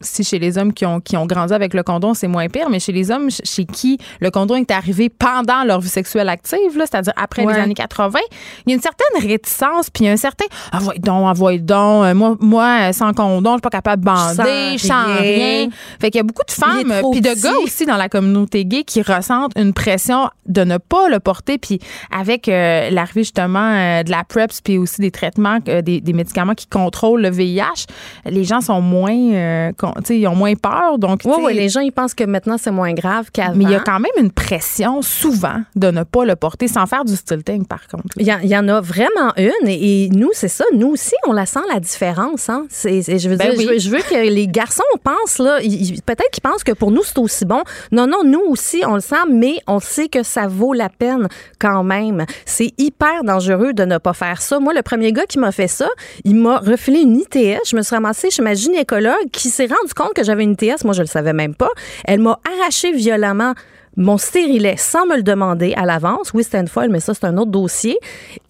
si 0.00 0.24
chez 0.24 0.38
les 0.38 0.58
hommes 0.58 0.72
qui 0.72 0.84
ont, 0.84 1.00
qui 1.00 1.16
ont 1.16 1.26
grandi 1.26 1.52
avec 1.54 1.72
le 1.74 1.82
condom, 1.82 2.14
c'est 2.14 2.28
moins 2.28 2.48
pire, 2.48 2.68
mais 2.70 2.80
chez 2.80 2.92
les 2.92 3.10
hommes 3.10 3.30
ch- 3.30 3.40
chez 3.48 3.64
qui 3.64 3.98
le 4.20 4.30
condom 4.30 4.56
est 4.56 4.70
arrivé 4.70 5.08
pendant 5.08 5.64
leur 5.64 5.80
vie 5.80 5.88
sexuelle 5.88 6.28
active, 6.28 6.72
c'est-à-dire 6.76 7.12
après 7.16 7.44
Ouais. 7.44 7.54
les 7.54 7.60
années 7.60 7.74
80, 7.74 8.18
il 8.66 8.70
y 8.70 8.72
a 8.72 8.76
une 8.76 8.82
certaine 8.82 9.28
réticence, 9.30 9.88
puis 9.90 10.04
il 10.04 10.06
y 10.06 10.10
a 10.10 10.12
un 10.12 10.16
certain 10.16 10.44
«Envoie 10.72 10.94
donc, 10.98 11.26
envoie 11.26 11.58
donc, 11.58 12.04
euh, 12.04 12.14
moi, 12.14 12.36
moi, 12.40 12.78
euh, 12.88 12.92
sans 12.92 13.12
condom, 13.12 13.52
je 13.52 13.54
suis 13.56 13.60
pas 13.62 13.70
capable 13.70 14.02
de 14.02 14.06
bander, 14.06 14.78
je 14.78 14.86
sens 14.86 15.06
rien. 15.06 15.20
rien.» 15.20 15.68
Fait 16.00 16.10
qu'il 16.10 16.18
y 16.18 16.20
a 16.20 16.24
beaucoup 16.24 16.44
de 16.46 16.50
femmes, 16.52 16.92
puis 17.12 17.20
de 17.20 17.40
gars 17.42 17.54
aussi 17.62 17.86
dans 17.86 17.96
la 17.96 18.08
communauté 18.08 18.64
gay 18.64 18.84
qui 18.84 19.02
ressentent 19.02 19.52
une 19.56 19.72
pression 19.72 20.28
de 20.46 20.62
ne 20.64 20.78
pas 20.78 21.08
le 21.08 21.20
porter, 21.20 21.58
puis 21.58 21.78
avec 22.10 22.48
euh, 22.48 22.90
l'arrivée 22.90 23.22
justement 23.22 23.72
euh, 23.72 24.02
de 24.02 24.10
la 24.10 24.24
PrEPS, 24.24 24.60
puis 24.62 24.78
aussi 24.78 25.00
des 25.00 25.10
traitements, 25.10 25.58
euh, 25.68 25.82
des, 25.82 26.00
des 26.00 26.12
médicaments 26.12 26.54
qui 26.54 26.66
contrôlent 26.66 27.22
le 27.22 27.30
VIH, 27.30 27.86
les 28.26 28.44
gens 28.44 28.60
sont 28.60 28.80
moins, 28.80 29.72
ils 30.08 30.26
ont 30.26 30.34
moins 30.34 30.54
peur. 30.54 30.98
Donc, 30.98 31.20
Oui, 31.24 31.54
les 31.54 31.68
gens, 31.68 31.80
ils 31.80 31.92
pensent 31.92 32.14
que 32.14 32.24
maintenant, 32.24 32.56
c'est 32.58 32.70
moins 32.70 32.92
grave 32.94 33.30
qu'avant. 33.32 33.54
mais 33.54 33.64
il 33.64 33.70
y 33.70 33.74
a 33.74 33.80
quand 33.80 34.00
même 34.00 34.12
une 34.18 34.30
pression 34.30 35.02
souvent 35.02 35.60
de 35.74 35.90
ne 35.90 36.02
pas 36.02 36.24
le 36.24 36.36
porter 36.36 36.68
sans 36.68 36.86
faire 36.86 37.04
du 37.04 37.16
stilting, 37.16 37.66
par 37.66 37.86
contre. 37.88 38.14
Il 38.18 38.26
y, 38.26 38.32
en- 38.32 38.38
il 38.42 38.48
y 38.48 38.56
en 38.56 38.68
a 38.68 38.80
vraiment 38.80 39.32
une 39.36 39.68
et, 39.68 40.04
et 40.04 40.08
nous, 40.10 40.30
c'est 40.32 40.48
ça. 40.48 40.64
Nous 40.72 40.88
aussi, 40.88 41.14
on 41.26 41.32
la 41.32 41.46
sent 41.46 41.60
la 41.72 41.80
différence. 41.80 42.48
Hein? 42.48 42.66
Je 42.72 43.28
veux 43.28 43.36
Ben 43.36 43.50
dire, 43.50 43.58
oui. 43.58 43.64
je, 43.64 43.70
veux, 43.70 43.78
je 43.78 43.90
veux 43.90 44.02
que 44.02 44.28
les 44.28 44.46
garçons 44.48 44.82
pensent, 45.02 45.38
là, 45.38 45.58
peut-être 45.60 46.30
qu'ils 46.32 46.42
pensent 46.42 46.64
que 46.64 46.72
pour 46.72 46.90
nous, 46.90 47.02
c'est 47.04 47.18
aussi 47.18 47.44
bon. 47.44 47.62
Non, 47.92 48.06
non, 48.06 48.18
nous 48.24 48.42
aussi, 48.48 48.82
on 48.86 48.94
le 48.94 49.00
sent, 49.00 49.16
mais 49.30 49.56
on 49.66 49.80
sait 49.80 50.08
que 50.08 50.22
ça 50.22 50.46
vaut 50.48 50.72
la 50.72 50.88
peine 50.88 51.28
quand 51.58 51.82
même. 51.82 52.24
C'est 52.44 52.72
hyper 52.78 53.24
dangereux 53.24 53.72
de 53.72 53.84
ne 53.84 53.98
pas 53.98 54.12
faire 54.12 54.40
ça. 54.42 54.58
Moi, 54.60 54.74
le 54.74 54.82
premier 54.82 55.12
gars 55.12 55.26
qui 55.26 55.38
m'a 55.38 55.52
fait 55.52 55.68
ça, 55.68 55.88
il 56.24 56.36
m'a 56.36 56.58
refilé 56.58 57.00
une 57.00 57.16
ITS. 57.16 57.60
Je 57.68 57.76
me 57.76 57.82
suis 57.82 57.94
ramassée 57.94 58.30
chez 58.30 58.42
ma 58.42 58.54
gynécologue 58.54 59.30
qui 59.32 59.48
s'est 59.50 59.66
rendu 59.80 59.94
compte 59.94 60.14
que 60.14 60.24
j'avais 60.24 60.44
une 60.44 60.52
ITS. 60.52 60.84
Moi, 60.84 60.94
je 60.94 61.02
le 61.02 61.06
savais 61.06 61.32
même 61.32 61.54
pas. 61.54 61.70
Elle 62.04 62.20
m'a 62.20 62.38
arraché 62.60 62.92
violemment 62.92 63.54
mon 63.96 64.18
stérilet 64.18 64.76
sans 64.76 65.06
me 65.06 65.16
le 65.16 65.22
demander 65.22 65.72
à 65.76 65.84
l'avance. 65.86 66.32
Oui, 66.34 66.44
c'était 66.44 66.60
une 66.60 66.68
folle, 66.68 66.88
mais 66.90 67.00
ça, 67.00 67.14
c'est 67.14 67.24
un 67.24 67.36
autre 67.38 67.50
dossier. 67.50 67.98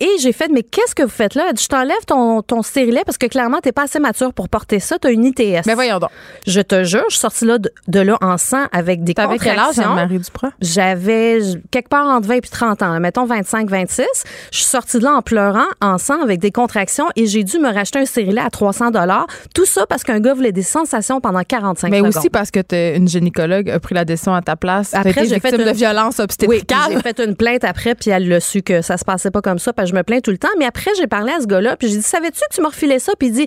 Et 0.00 0.08
j'ai 0.20 0.32
fait, 0.32 0.48
mais 0.48 0.62
qu'est-ce 0.62 0.94
que 0.94 1.02
vous 1.04 1.08
faites 1.08 1.34
là? 1.34 1.44
Elle 1.48 1.54
dit, 1.54 1.62
je 1.62 1.68
t'enlève 1.68 2.04
ton, 2.06 2.42
ton 2.42 2.62
stérilet 2.62 3.02
parce 3.06 3.18
que 3.18 3.26
clairement, 3.26 3.60
t'es 3.60 3.72
pas 3.72 3.84
assez 3.84 3.98
mature 4.00 4.32
pour 4.32 4.48
porter 4.48 4.80
ça. 4.80 4.96
T'as 4.98 5.12
une 5.12 5.24
ITS. 5.24 5.62
Mais 5.66 5.74
voyons 5.74 5.98
donc. 5.98 6.10
Je 6.46 6.60
te 6.60 6.84
jure, 6.84 7.04
je 7.08 7.14
suis 7.14 7.20
sortie 7.20 7.44
là 7.44 7.58
de, 7.58 7.70
de 7.88 8.00
là 8.00 8.16
en 8.20 8.38
sang 8.38 8.64
avec 8.72 9.04
des 9.04 9.14
T'avais 9.14 9.38
quel 9.38 9.58
âge, 9.58 9.76
Duprat? 10.08 10.50
J'avais 10.60 11.40
quelque 11.70 11.88
part 11.88 12.06
entre 12.06 12.28
20 12.28 12.34
et 12.34 12.40
30 12.40 12.82
ans, 12.82 13.00
mettons 13.00 13.24
25, 13.24 13.68
26. 13.70 14.04
Je 14.52 14.56
suis 14.58 14.66
sortie 14.66 14.98
de 14.98 15.04
là 15.04 15.14
en 15.14 15.22
pleurant, 15.22 15.66
en 15.80 15.98
sang, 15.98 16.20
avec 16.22 16.40
des 16.40 16.50
contractions 16.50 17.06
et 17.16 17.26
j'ai 17.26 17.44
dû 17.44 17.58
me 17.58 17.72
racheter 17.72 17.98
un 18.00 18.04
stérilet 18.04 18.40
à 18.40 18.50
300 18.50 18.90
dollars. 18.90 19.26
Tout 19.54 19.64
ça 19.64 19.86
parce 19.86 20.02
qu'un 20.04 20.20
gars 20.20 20.34
voulait 20.34 20.52
des 20.52 20.62
sensations 20.62 21.20
pendant 21.20 21.42
45 21.42 21.90
Mais 21.90 21.98
secondes. 21.98 22.16
aussi 22.16 22.30
parce 22.30 22.50
que 22.50 22.60
t'es 22.60 22.96
une 22.96 23.08
gynécologue 23.08 23.70
a 23.70 23.78
pris 23.78 23.94
la 23.94 24.04
décision 24.04 24.34
à 24.34 24.42
ta 24.42 24.56
place. 24.56 24.92
Après, 24.94 25.26
victime 25.40 25.64
de 25.64 25.70
une- 25.70 25.76
violence 25.76 26.06
Oui, 26.06 26.14
puis 26.16 26.22
obstétricale. 26.24 26.92
j'ai 26.92 27.00
fait 27.00 27.20
une 27.20 27.36
plainte 27.36 27.64
après, 27.64 27.94
puis 27.94 28.10
elle 28.10 28.28
l'a 28.28 28.40
su 28.40 28.62
que 28.62 28.82
ça 28.82 28.96
se 28.96 29.04
passait 29.04 29.30
pas 29.30 29.40
comme 29.42 29.58
ça, 29.58 29.72
parce 29.72 29.88
que 29.90 29.94
je 29.94 29.98
me 29.98 30.02
plains 30.04 30.20
tout 30.20 30.30
le 30.30 30.38
temps. 30.38 30.48
Mais 30.58 30.64
après, 30.66 30.90
j'ai 30.98 31.06
parlé 31.06 31.32
à 31.32 31.40
ce 31.40 31.46
gars-là, 31.46 31.76
puis 31.76 31.88
j'ai 31.88 31.96
dit, 31.96 32.02
savais-tu 32.02 32.40
que 32.50 32.54
tu 32.54 32.60
m'as 32.62 32.68
refilé 32.68 32.98
ça? 32.98 33.12
Puis 33.18 33.28
il 33.28 33.32
dit, 33.34 33.46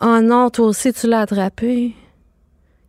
oh 0.00 0.20
non, 0.20 0.50
toi 0.50 0.66
aussi, 0.66 0.92
tu 0.92 1.06
l'as 1.06 1.20
attrapé. 1.20 1.94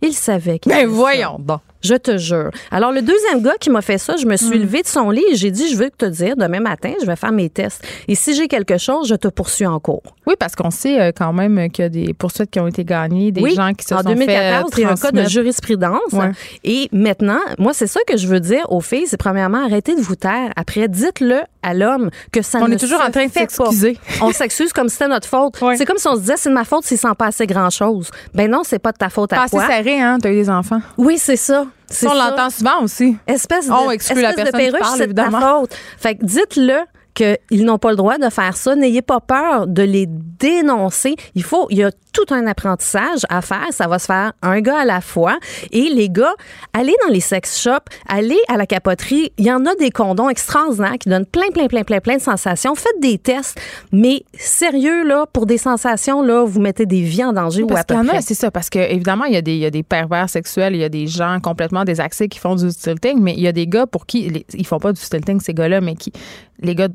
Il 0.02 0.14
savait 0.14 0.60
qu'il 0.60 0.72
Ben 0.72 0.80
avait 0.80 0.88
ça. 0.88 0.92
voyons 0.94 1.38
donc. 1.40 1.62
Je 1.86 1.96
te 1.96 2.18
jure. 2.18 2.50
Alors, 2.72 2.92
le 2.92 3.02
deuxième 3.02 3.42
gars 3.44 3.54
qui 3.60 3.70
m'a 3.70 3.82
fait 3.82 3.98
ça, 3.98 4.16
je 4.18 4.26
me 4.26 4.34
Hmm. 4.34 4.38
suis 4.38 4.58
levée 4.60 4.82
de 4.82 4.88
son 4.88 5.10
lit 5.12 5.24
et 5.32 5.36
j'ai 5.36 5.52
dit, 5.52 5.70
je 5.70 5.78
veux 5.78 5.90
te 5.90 6.06
dire, 6.06 6.36
demain 6.36 6.60
matin, 6.60 6.94
je 7.00 7.06
vais 7.06 7.16
faire 7.16 7.32
mes 7.32 7.50
tests. 7.50 7.82
Et 8.08 8.16
si 8.16 8.34
j'ai 8.36 8.48
quelque 8.48 8.78
chose, 8.78 9.08
je 9.08 9.16
te 9.16 9.28
poursuis 9.28 9.66
en 9.66 9.80
cours. 9.80 10.02
Oui, 10.28 10.34
parce 10.40 10.56
qu'on 10.56 10.72
sait 10.72 11.00
euh, 11.00 11.12
quand 11.16 11.32
même 11.32 11.70
qu'il 11.70 11.84
y 11.84 11.86
a 11.86 11.90
des 11.90 12.14
poursuites 12.14 12.50
qui 12.50 12.60
ont 12.60 12.68
été 12.68 12.84
gagnées, 12.84 13.32
des 13.32 13.42
oui, 13.42 13.54
gens 13.56 13.72
qui 13.74 13.86
se 13.86 13.94
en 13.94 14.00
sont 14.02 14.10
2014, 14.10 14.74
fait 14.74 14.82
il 14.82 14.84
y 14.84 14.86
a 14.88 14.92
un 14.92 14.96
cas 14.96 15.12
de 15.12 15.24
jurisprudence. 15.30 16.12
Ouais. 16.14 16.32
Et 16.64 16.90
maintenant, 16.92 17.40
moi, 17.60 17.74
c'est 17.74 17.88
ça 17.88 18.00
que 18.08 18.18
je 18.18 18.28
veux 18.28 18.40
dire 18.40 18.66
aux 18.72 18.82
filles, 18.82 19.06
c'est 19.08 19.18
premièrement, 19.18 19.64
arrêtez 19.64 19.96
de 19.96 20.02
vous 20.02 20.16
taire. 20.16 20.52
Après, 20.56 20.88
dites-le 20.88 21.42
à 21.66 21.74
l'homme 21.74 22.10
que 22.32 22.42
ça 22.42 22.60
On 22.62 22.68
ne 22.68 22.74
est 22.74 22.78
toujours 22.78 23.00
se 23.02 23.08
en 23.08 23.12
train 23.12 23.26
de 23.26 23.32
s'excuser. 23.32 23.98
On 24.22 24.32
s'excuse 24.32 24.72
comme 24.74 24.88
si 24.90 24.94
c'était 24.98 25.08
notre 25.10 25.28
faute. 25.28 25.56
C'est 25.78 25.86
comme 25.86 25.98
si 25.98 26.08
on 26.08 26.16
se 26.16 26.20
disait, 26.22 26.38
c'est 26.38 26.50
de 26.50 26.54
ma 26.54 26.64
faute 26.66 26.84
s'il 26.86 26.98
s'en 26.98 27.16
passait 27.16 27.48
grand-chose. 27.48 28.12
Ben 28.34 28.50
non, 28.50 28.62
c'est 28.64 28.80
pas 28.80 28.92
de 28.92 28.98
ta 28.98 29.10
faute 29.10 29.34
à 29.34 29.38
Pas 29.38 29.44
assez 29.44 29.58
toi. 29.58 29.68
serré, 29.68 30.00
hein? 30.02 30.18
T'as 30.22 30.30
eu 30.32 30.36
des 30.36 30.50
enfants. 30.50 30.82
Oui, 30.98 31.18
c'est 31.18 31.36
ça. 31.36 31.66
C'est 31.88 32.08
on 32.08 32.14
l'entend 32.14 32.50
souvent 32.50 32.82
aussi. 32.82 33.16
Espèce 33.28 33.68
de, 33.68 33.72
On 33.72 33.92
exclut 33.92 34.22
la 34.22 34.30
espèce 34.32 34.46
de 34.46 34.52
personne 34.52 34.66
qui 34.66 34.72
perruche, 34.72 34.88
parle, 34.88 35.02
évidemment. 35.04 35.60
faute. 35.62 35.76
Fait 36.00 36.16
que 36.16 36.26
dites-le 36.26 36.80
qu'ils 37.16 37.66
n'ont 37.66 37.78
pas 37.80 37.90
le 37.92 37.96
droit 37.96 38.18
de 38.18 38.30
faire 38.30 38.56
ça. 38.58 38.76
N'ayez 38.76 39.02
pas 39.02 39.20
peur 39.20 39.66
de 39.68 39.82
les 39.82 40.06
dénoncer. 40.08 41.16
Il 41.34 41.44
faut, 41.44 41.68
il 41.70 41.78
y 41.78 41.84
a 41.84 41.92
tout 42.14 42.26
un 42.34 42.46
apprentissage 42.48 43.22
à 43.30 43.42
faire. 43.42 43.68
Ça 43.72 43.88
va 43.88 44.00
se 44.00 44.06
faire 44.06 44.34
un 44.42 44.62
gars 44.62 44.80
à 44.82 44.86
la 44.86 45.02
fois. 45.02 45.38
Et 45.72 45.90
les 45.90 46.10
gars, 46.10 46.34
allez 46.74 46.96
dans 47.06 47.12
les 47.14 47.20
sex 47.20 47.60
shops, 47.62 47.90
allez 48.08 48.38
à 48.48 48.58
la 48.58 48.66
capoterie. 48.66 49.32
Il 49.38 49.46
y 49.46 49.52
en 49.52 49.66
a 49.66 49.74
des 49.76 49.92
condoms 49.92 50.30
extraordinaires 50.30 50.98
qui 51.00 51.10
donnent 51.10 51.26
plein, 51.26 51.50
plein, 51.54 51.68
plein, 51.68 51.84
plein, 51.84 52.00
plein 52.00 52.18
de 52.18 52.22
sensations. 52.22 52.76
Faites 52.76 53.00
des 53.02 53.18
tests. 53.18 53.60
Mais 53.92 54.24
sérieux, 54.38 55.04
là, 55.04 55.26
pour 55.32 55.46
des 55.46 55.58
sensations, 55.58 56.22
là, 56.22 56.44
vous 56.46 56.60
mettez 56.62 56.86
des 56.86 57.02
vies 57.02 57.24
en 57.24 57.34
danger 57.34 57.64
ou 57.64 57.68
à 57.72 57.84
Parce 57.84 57.86
peu 58.02 58.08
près. 58.08 58.22
c'est 58.22 58.34
ça. 58.34 58.52
Parce 58.52 58.70
que 58.70 58.80
évidemment, 58.80 59.26
il 59.26 59.34
y, 59.34 59.38
a 59.38 59.42
des, 59.42 59.54
il 59.54 59.60
y 59.60 59.66
a 59.66 59.72
des 59.72 59.84
pervers 59.84 60.30
sexuels, 60.30 60.76
il 60.76 60.82
y 60.82 60.86
a 60.86 60.90
des 60.90 61.08
gens 61.08 61.40
complètement 61.42 61.84
désaxés 61.86 62.28
qui 62.28 62.40
font 62.40 62.56
du 62.56 62.70
stilting, 62.72 63.20
mais 63.22 63.34
il 63.34 63.42
y 63.42 63.48
a 63.48 63.52
des 63.52 63.68
gars 63.68 63.88
pour 63.88 64.06
qui 64.06 64.30
les- 64.30 64.46
ils 64.54 64.66
font 64.68 64.80
pas 64.80 64.94
du 64.94 65.02
stilting, 65.02 65.40
ces 65.40 65.54
gars-là, 65.54 65.82
mais 65.82 65.96
qui 65.96 66.12
les 66.60 66.76
gars 66.76 66.88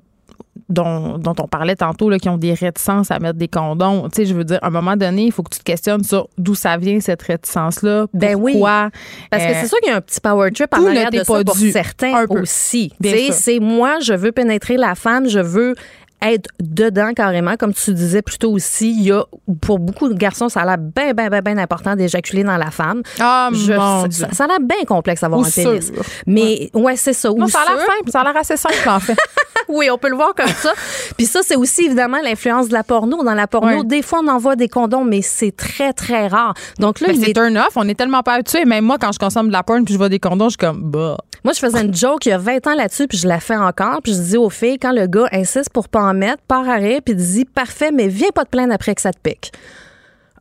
dont, 0.71 1.19
dont 1.19 1.35
on 1.39 1.47
parlait 1.49 1.77
tantôt, 1.77 2.09
là, 2.09 2.19
qui 2.19 2.29
ont 2.29 2.39
des 2.39 2.55
réticences 2.55 3.11
à 3.11 3.19
mettre 3.19 3.39
des 3.39 3.49
condoms. 3.49 4.09
Tu 4.09 4.23
sais, 4.23 4.25
je 4.27 4.35
veux 4.35 4.45
dire, 4.45 4.59
à 4.63 4.69
un 4.69 4.71
moment 4.71 4.97
donné, 4.97 5.25
il 5.25 5.33
faut 5.33 5.43
que 5.43 5.51
tu 5.53 5.59
te 5.59 5.65
questionnes 5.65 6.05
sur 6.05 6.29
d'où 6.39 6.55
ça 6.55 6.77
vient, 6.77 7.01
cette 7.01 7.23
réticence-là. 7.23 8.07
Ben 8.15 8.37
oui. 8.37 8.53
pourquoi. 8.53 8.91
Parce 9.31 9.43
que 9.45 9.51
Euh, 9.51 9.55
c'est 9.61 9.69
sûr 9.69 9.79
qu'il 9.81 9.91
y 9.91 9.93
a 9.93 9.97
un 9.97 10.01
petit 10.01 10.21
power 10.21 10.51
trip 10.53 10.73
en 10.73 10.87
arrière 10.87 11.11
de 11.11 11.19
ça 11.19 11.25
pas 11.25 11.45
pour 11.45 11.57
dû. 11.57 11.71
certains 11.73 12.15
Un 12.15 12.27
peu. 12.27 12.41
aussi. 12.41 12.93
C'est 13.33 13.59
moi, 13.61 13.99
je 14.01 14.13
veux 14.15 14.33
pénétrer 14.33 14.77
la 14.77 14.95
femme, 14.95 15.29
je 15.29 15.41
veux 15.41 15.75
être 16.23 16.49
dedans 16.61 17.13
carrément, 17.15 17.57
comme 17.57 17.73
tu 17.75 17.93
disais 17.95 18.23
plus 18.23 18.39
tôt 18.39 18.53
aussi. 18.53 18.91
Il 18.91 19.03
y 19.03 19.13
a, 19.13 19.25
pour 19.61 19.79
beaucoup 19.79 20.09
de 20.09 20.15
garçons, 20.15 20.49
ça 20.49 20.61
a 20.61 20.67
l'air 20.67 20.79
bien, 20.79 21.13
bien, 21.13 21.29
bien, 21.29 21.41
bien 21.41 21.59
important 21.59 21.97
d'éjaculer 21.97 22.45
dans 22.45 22.57
la 22.57 22.71
femme. 22.71 23.03
Ah, 23.19 23.49
Je- 23.53 23.73
mon 23.73 24.03
ça, 24.03 24.09
Dieu. 24.09 24.27
ça 24.33 24.45
a 24.45 24.47
l'air 24.49 24.61
bien 24.61 24.85
complexe 24.87 25.21
d'avoir 25.23 25.41
un 25.41 25.51
pénis. 25.51 25.87
sûr. 25.87 26.03
Mais 26.27 26.71
ouais, 26.75 26.97
c'est 26.97 27.13
ça. 27.13 27.29
Non, 27.31 27.45
Ou 27.45 27.49
ça 27.49 27.61
a 27.61 27.75
l'air 27.75 27.81
simple. 27.87 28.11
Ça 28.11 28.21
a 28.21 28.25
l'air 28.25 28.37
assez 28.37 28.57
simple, 28.57 28.89
en 28.89 29.01
fait. 29.01 29.17
Oui, 29.69 29.89
on 29.89 29.99
peut 29.99 30.09
le 30.09 30.17
voir 30.17 30.35
comme 30.35 30.49
ça. 30.49 30.73
Puis 31.17 31.27
ça, 31.27 31.41
c'est 31.45 31.55
aussi 31.55 31.85
évidemment 31.85 32.19
l'influence 32.25 32.67
de 32.69 32.73
la 32.73 32.83
porno. 32.83 33.23
Dans 33.23 33.35
la 33.35 33.47
porno, 33.47 33.85
des 33.85 34.03
fois, 34.03 34.21
on 34.25 34.27
envoie 34.29 34.57
des 34.57 34.69
condoms, 34.69 35.05
mais 35.05 35.23
c'est 35.23 35.55
très, 35.55 35.93
très 35.93 36.27
rare. 36.27 36.55
Donc 36.81 36.99
là, 36.99 37.09
il 37.13 37.21
c'est 37.21 37.31
est 37.31 37.35
turn 37.35 37.57
off. 37.57 37.71
On 37.77 37.87
est 37.89 37.95
tellement 37.95 38.23
pas 38.25 38.35
habitués. 38.35 38.65
Même 38.65 38.85
moi, 38.85 38.97
quand 39.01 39.13
je 39.13 39.19
consomme 39.21 39.47
de 39.47 39.53
la 39.53 39.63
porn 39.63 39.85
puis 39.85 39.95
je 39.95 39.99
vois 39.99 40.09
des 40.09 40.19
condoms, 40.19 40.47
je 40.49 40.51
suis 40.51 40.59
comme, 40.59 40.91
bah. 40.91 41.19
Moi, 41.45 41.53
je 41.55 41.61
faisais 41.61 41.83
une 41.83 41.95
joke 41.95 42.27
il 42.27 42.31
y 42.31 42.33
a 42.33 42.39
20 42.39 42.67
ans 42.67 42.75
là-dessus, 42.75 43.07
puis 43.07 43.17
je 43.17 43.29
la 43.29 43.39
fais 43.39 43.57
encore. 43.57 44.01
Puis 44.03 44.13
je 44.15 44.21
dis 44.21 44.37
aux 44.37 44.51
filles, 44.51 44.79
quand 44.79 44.93
le 44.93 45.07
gars 45.07 45.29
insiste 45.33 45.71
pour 45.71 45.89
pas 45.89 46.01
en 46.11 46.15
mettre, 46.15 46.43
part 46.49 46.69
à 46.69 46.75
rire, 46.77 47.01
puis 47.05 47.15
dit 47.15 47.45
parfait, 47.45 47.91
mais 47.93 48.09
viens 48.09 48.31
pas 48.35 48.45
te 48.45 48.51
plaindre 48.51 48.73
après 48.75 48.95
que 48.95 49.01
ça 49.01 49.13
te 49.13 49.19
pique. 49.23 49.53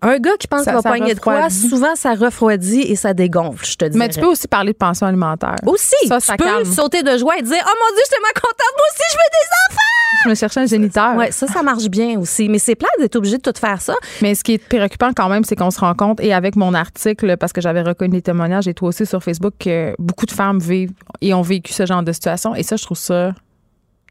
Un 0.02 0.18
gars 0.18 0.38
qui 0.40 0.48
pense 0.48 0.64
qu'il 0.64 0.72
va 0.72 0.82
pogner 0.82 1.14
de 1.14 1.20
quoi, 1.20 1.50
souvent 1.50 1.94
ça 1.96 2.14
refroidit 2.14 2.84
et 2.84 2.96
ça 2.96 3.14
dégonfle, 3.14 3.66
je 3.66 3.76
te 3.76 3.84
dis. 3.84 3.98
Mais 3.98 4.08
tu 4.08 4.22
peux 4.22 4.28
aussi 4.28 4.48
parler 4.48 4.72
de 4.72 4.78
pension 4.78 5.06
alimentaire. 5.08 5.56
aussi, 5.66 5.94
Ça, 6.08 6.20
tu 6.22 6.26
ça 6.28 6.38
peux 6.38 6.46
calme. 6.46 6.64
sauter 6.66 7.04
de 7.04 7.18
joie 7.18 7.38
et 7.38 7.42
dire 7.42 7.62
oh 7.62 7.74
mon 7.78 7.96
dieu, 7.96 7.98
je 7.98 8.06
suis 8.06 8.10
tellement 8.10 8.34
contente, 8.34 8.74
moi 8.78 8.86
aussi 8.94 9.04
je 9.12 9.16
veux 9.18 9.30
des 9.30 9.74
enfants. 9.74 9.82
Je 10.24 10.30
me 10.30 10.36
cherchais 10.36 10.60
un 10.62 10.66
géniteur. 10.66 11.16
Ouais, 11.16 11.32
ça, 11.32 11.48
ça 11.48 11.62
marche 11.64 11.88
bien 11.88 12.18
aussi. 12.20 12.50
Mais 12.50 12.60
c'est 12.60 12.76
plate 12.76 12.92
d'être 13.00 13.16
obligé 13.16 13.38
de 13.38 13.42
tout 13.42 13.54
faire 13.60 13.80
ça. 13.82 13.94
Mais 14.22 14.36
ce 14.36 14.44
qui 14.44 14.54
est 14.54 14.58
préoccupant 14.58 15.12
quand 15.16 15.30
même, 15.30 15.44
c'est 15.44 15.56
qu'on 15.56 15.70
se 15.70 15.80
rend 15.80 15.94
compte, 15.94 16.20
et 16.20 16.34
avec 16.34 16.56
mon 16.56 16.74
article, 16.74 17.38
parce 17.38 17.54
que 17.54 17.62
j'avais 17.62 17.82
reconnu 17.84 18.16
les 18.16 18.22
témoignages, 18.22 18.68
et 18.68 18.74
toi 18.74 18.90
aussi 18.90 19.06
sur 19.06 19.22
Facebook, 19.24 19.54
que 19.60 19.94
beaucoup 20.00 20.26
de 20.26 20.32
femmes 20.32 20.60
vivent 20.60 20.92
et 21.22 21.34
ont 21.34 21.42
vécu 21.44 21.74
ce 21.74 21.86
genre 21.86 22.04
de 22.04 22.12
situation. 22.12 22.56
Et 22.56 22.64
ça, 22.64 22.76
je 22.76 22.84
trouve 22.84 22.98
ça 22.98 23.34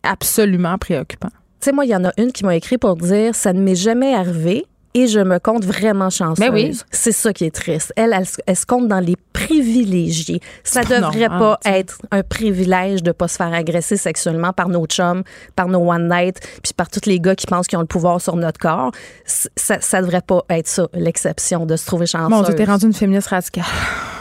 absolument 0.03 0.79
préoccupant. 0.79 1.31
Tu 1.61 1.65
sais, 1.67 1.73
moi, 1.73 1.85
il 1.85 1.89
y 1.91 1.97
en 1.97 2.05
a 2.05 2.13
une 2.19 2.33
qui 2.33 2.45
m'a 2.45 2.55
écrit 2.57 2.79
pour 2.79 2.97
dire 2.97 3.35
ça 3.35 3.53
ne 3.53 3.61
m'est 3.61 3.75
jamais 3.75 4.15
arrivé. 4.15 4.65
Et 4.95 5.07
je 5.07 5.21
me 5.21 5.39
compte 5.39 5.65
vraiment 5.67 6.09
chanceuse. 6.09 6.39
Ben 6.45 6.53
oui. 6.53 6.77
C'est 6.91 7.13
ça 7.13 7.33
qui 7.33 7.45
est 7.45 7.55
triste. 7.55 7.93
Elle, 7.95 8.13
elle, 8.17 8.27
se- 8.27 8.39
elle 8.47 8.57
se 8.57 8.65
compte 8.65 8.89
dans 8.89 8.99
les 9.01 9.17
privilégiés. 9.35 10.41
Ça 10.65 10.81
pas 10.83 11.01
devrait 11.01 11.29
pas 11.29 11.61
être 11.67 11.99
un 12.11 12.23
privilège 12.23 13.03
de 13.03 13.13
pas 13.13 13.29
se 13.29 13.37
faire 13.37 13.53
agresser 13.53 13.97
sexuellement 13.99 14.53
par 14.55 14.69
nos 14.71 14.87
chums, 14.87 15.23
par 15.57 15.69
nos 15.69 15.81
one 15.93 16.09
night, 16.09 16.41
puis 16.63 16.73
par 16.75 16.89
tous 16.89 17.05
les 17.07 17.21
gars 17.21 17.37
qui 17.37 17.47
pensent 17.47 17.67
qu'ils 17.67 17.77
ont 17.79 17.83
le 17.83 17.87
pouvoir 17.87 18.21
sur 18.21 18.35
notre 18.35 18.59
corps. 18.59 18.91
Ça, 19.27 19.77
ça 19.81 20.01
devrait 20.01 20.23
pas 20.23 20.43
être 20.49 20.67
ça, 20.69 20.89
l'exception 20.95 21.67
de 21.67 21.77
se 21.77 21.85
trouver 21.87 22.07
chanceuse. 22.07 22.31
Bon, 22.31 22.43
tu 22.43 22.55
t'es 22.55 22.65
rendu 22.65 22.87
une 22.87 22.95
féministe 22.95 23.29
radicale. 23.29 23.65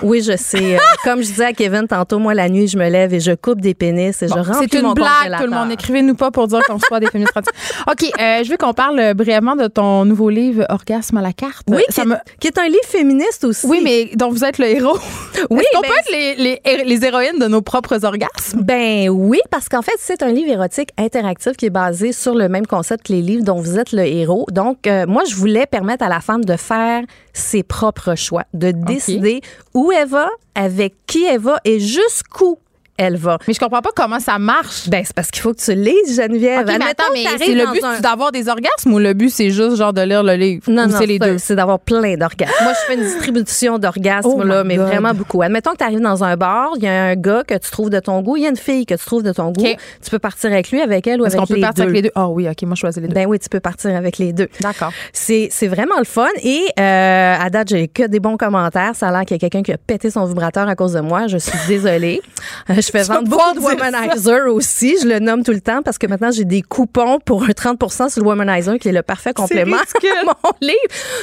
Oui, 0.01 0.21
je 0.21 0.35
sais. 0.37 0.75
Euh, 0.75 0.79
comme 1.03 1.21
je 1.21 1.27
disais 1.27 1.45
à 1.45 1.53
Kevin 1.53 1.87
tantôt, 1.87 2.19
moi, 2.19 2.33
la 2.33 2.49
nuit, 2.49 2.67
je 2.67 2.77
me 2.77 2.89
lève 2.89 3.13
et 3.13 3.19
je 3.19 3.31
coupe 3.33 3.61
des 3.61 3.73
pénis 3.73 4.21
et 4.21 4.27
je 4.27 4.33
remplis 4.33 4.67
C'est 4.71 4.79
une 4.79 4.85
mon 4.87 4.93
blague, 4.93 5.37
tout 5.37 5.43
le 5.45 5.49
monde. 5.51 5.71
Écrivez-nous 5.71 6.15
pas 6.15 6.31
pour 6.31 6.47
dire 6.47 6.61
qu'on 6.67 6.75
reçoit 6.75 6.99
des 6.99 7.07
féministes. 7.07 7.33
OK, 7.89 8.03
euh, 8.19 8.43
je 8.43 8.49
veux 8.49 8.57
qu'on 8.57 8.73
parle 8.73 8.99
euh, 8.99 9.13
brièvement 9.13 9.55
de 9.55 9.67
ton 9.67 10.05
nouveau 10.05 10.29
livre 10.29 10.65
Orgasme 10.69 11.17
à 11.17 11.21
la 11.21 11.33
carte. 11.33 11.65
Oui, 11.69 11.83
Ça 11.89 12.03
qui, 12.03 12.07
me- 12.09 12.15
est, 12.15 12.19
qui 12.39 12.47
est 12.47 12.57
un 12.57 12.67
livre 12.67 12.85
féministe 12.85 13.43
aussi. 13.43 13.65
Oui, 13.67 13.81
mais 13.83 14.11
dont 14.15 14.29
vous 14.29 14.43
êtes 14.43 14.57
le 14.57 14.65
héros. 14.67 14.97
Oui, 15.51 15.59
Est-ce 15.61 15.75
qu'on 15.75 15.81
ben, 15.81 15.87
peut 15.89 15.93
être 15.99 16.11
les, 16.11 16.35
les, 16.43 16.61
hé- 16.65 16.83
les 16.83 17.05
héroïnes 17.05 17.37
de 17.39 17.45
nos 17.47 17.61
propres 17.61 18.03
orgasmes? 18.03 18.61
Ben 18.63 19.07
oui, 19.09 19.39
parce 19.51 19.69
qu'en 19.69 19.83
fait, 19.83 19.93
c'est 19.99 20.23
un 20.23 20.31
livre 20.31 20.51
érotique 20.51 20.89
interactif 20.97 21.53
qui 21.57 21.67
est 21.67 21.69
basé 21.69 22.11
sur 22.11 22.33
le 22.33 22.49
même 22.49 22.65
concept 22.65 23.05
que 23.07 23.13
les 23.13 23.21
livres 23.21 23.43
dont 23.43 23.61
vous 23.61 23.77
êtes 23.77 23.91
le 23.91 24.03
héros. 24.03 24.47
Donc, 24.51 24.87
euh, 24.87 25.05
moi, 25.07 25.23
je 25.29 25.35
voulais 25.35 25.67
permettre 25.67 26.03
à 26.03 26.09
la 26.09 26.21
femme 26.21 26.43
de 26.43 26.55
faire 26.57 27.03
ses 27.33 27.61
propres 27.61 28.15
choix, 28.15 28.45
de 28.55 28.71
décider 28.71 29.41
où 29.75 29.86
elle 29.91 30.07
va, 30.07 30.29
avec 30.55 30.95
qui 31.05 31.25
elle 31.25 31.39
va 31.39 31.59
et 31.63 31.79
jusqu'où 31.79 32.59
elle 32.97 33.15
va. 33.17 33.37
Mais 33.47 33.53
je 33.53 33.59
comprends 33.59 33.81
pas 33.81 33.91
comment 33.95 34.19
ça 34.19 34.37
marche. 34.39 34.89
Ben, 34.89 35.03
c'est 35.05 35.15
parce 35.15 35.29
qu'il 35.31 35.41
faut 35.41 35.53
que 35.53 35.61
tu 35.61 35.73
lises, 35.75 36.15
Geneviève. 36.15 36.61
OK, 36.67 36.75
mais 36.79 36.85
attends, 36.85 37.03
mais 37.13 37.23
c'est 37.37 37.53
le 37.53 37.71
but 37.71 37.83
un- 37.83 37.95
c'est 37.95 38.01
d'avoir 38.01 38.31
des 38.31 38.47
orgasmes 38.49 38.93
ou 38.93 38.99
le 38.99 39.13
but 39.13 39.29
c'est 39.29 39.49
juste 39.51 39.75
genre 39.77 39.93
de 39.93 40.01
lire 40.01 40.23
le 40.23 40.33
livre? 40.33 40.63
Non, 40.67 40.87
non, 40.87 40.95
c'est 40.97 41.05
les 41.05 41.19
deux? 41.19 41.37
c'est 41.37 41.55
d'avoir 41.55 41.79
plein 41.79 42.15
d'orgasmes. 42.17 42.53
Moi, 42.63 42.73
je 42.73 42.85
fais 42.87 42.99
une 42.99 43.05
distribution 43.05 43.77
d'orgasmes, 43.79 44.29
Oh 44.33 44.43
là, 44.43 44.63
mais 44.63 44.75
God. 44.77 44.87
vraiment 44.87 45.13
beaucoup. 45.13 45.41
Admettons 45.41 45.71
que 45.71 45.77
tu 45.77 45.83
arrives 45.83 45.99
dans 46.01 46.23
un 46.23 46.35
bar, 46.37 46.71
il 46.77 46.83
y 46.83 46.87
a 46.87 47.03
un 47.05 47.15
gars 47.15 47.43
que 47.47 47.53
tu 47.55 47.69
trouves 47.71 47.89
de 47.89 47.99
ton 47.99 48.21
goût, 48.21 48.37
il 48.37 48.43
y 48.43 48.45
a 48.45 48.49
une 48.49 48.57
fille 48.57 48.85
que 48.85 48.95
tu 48.95 49.05
trouves 49.05 49.23
de 49.23 49.31
ton 49.31 49.51
goût. 49.51 49.63
Tu 50.03 50.09
peux 50.09 50.19
partir 50.19 50.51
avec 50.51 50.71
lui, 50.71 50.81
avec 50.81 51.05
elle 51.07 51.21
ou 51.21 51.25
Est-ce 51.25 51.35
avec 51.35 51.47
qu'on 51.47 51.53
peut 51.53 51.55
les 51.59 51.61
partir 51.61 51.83
deux. 51.85 51.89
avec 51.91 51.95
les 51.95 52.01
deux? 52.09 52.11
Ah 52.15 52.27
oui, 52.29 52.47
OK, 52.49 52.61
moi 52.63 52.75
je 52.75 52.79
choisis 52.81 53.01
les 53.01 53.07
deux. 53.07 53.13
Ben 53.13 53.27
oui, 53.27 53.39
tu 53.39 53.49
peux 53.49 53.59
partir 53.59 53.95
avec 53.95 54.17
les 54.17 54.33
deux. 54.33 54.47
D'accord. 54.61 54.91
C'est 55.13 55.49
c'est 55.51 55.67
vraiment 55.67 55.97
le 55.99 56.05
fun. 56.05 56.27
Et 56.43 56.63
euh, 56.79 57.35
à 57.39 57.49
date, 57.49 57.69
j'ai 57.69 57.87
que 57.87 58.03
des 58.07 58.19
bons 58.19 58.37
commentaires. 58.37 58.91
Ça 58.95 59.07
a 59.09 59.11
l'air 59.11 59.21
qu'il 59.21 59.35
y 59.35 59.35
a 59.35 59.39
quelqu'un 59.39 59.63
qui 59.63 59.71
a 59.71 59.77
pété 59.77 60.09
son 60.09 60.25
vibrateur 60.25 60.67
à 60.67 60.75
cause 60.75 60.93
de 60.93 60.99
moi. 61.01 61.27
Je 61.27 61.37
suis 61.37 61.57
désolée. 61.67 62.21
Je 62.87 62.91
fais 62.91 63.03
vendre 63.03 63.27
beaucoup 63.27 63.53
de. 63.53 63.59
Womanizer 63.59 64.47
aussi. 64.47 64.97
Je 65.01 65.07
le 65.07 65.19
nomme 65.19 65.43
tout 65.43 65.51
le 65.51 65.61
temps 65.61 65.81
parce 65.83 65.97
que 65.97 66.07
maintenant, 66.07 66.31
j'ai 66.31 66.45
des 66.45 66.61
coupons 66.61 67.19
pour 67.19 67.43
un 67.43 67.47
30% 67.47 68.09
sur 68.09 68.23
le 68.23 68.27
Womanizer 68.27 68.79
qui 68.79 68.89
est 68.89 68.93
le 68.93 69.03
parfait 69.03 69.33
complément 69.33 69.77
à 69.77 70.23
mon 70.25 70.51
livre. 70.61 70.77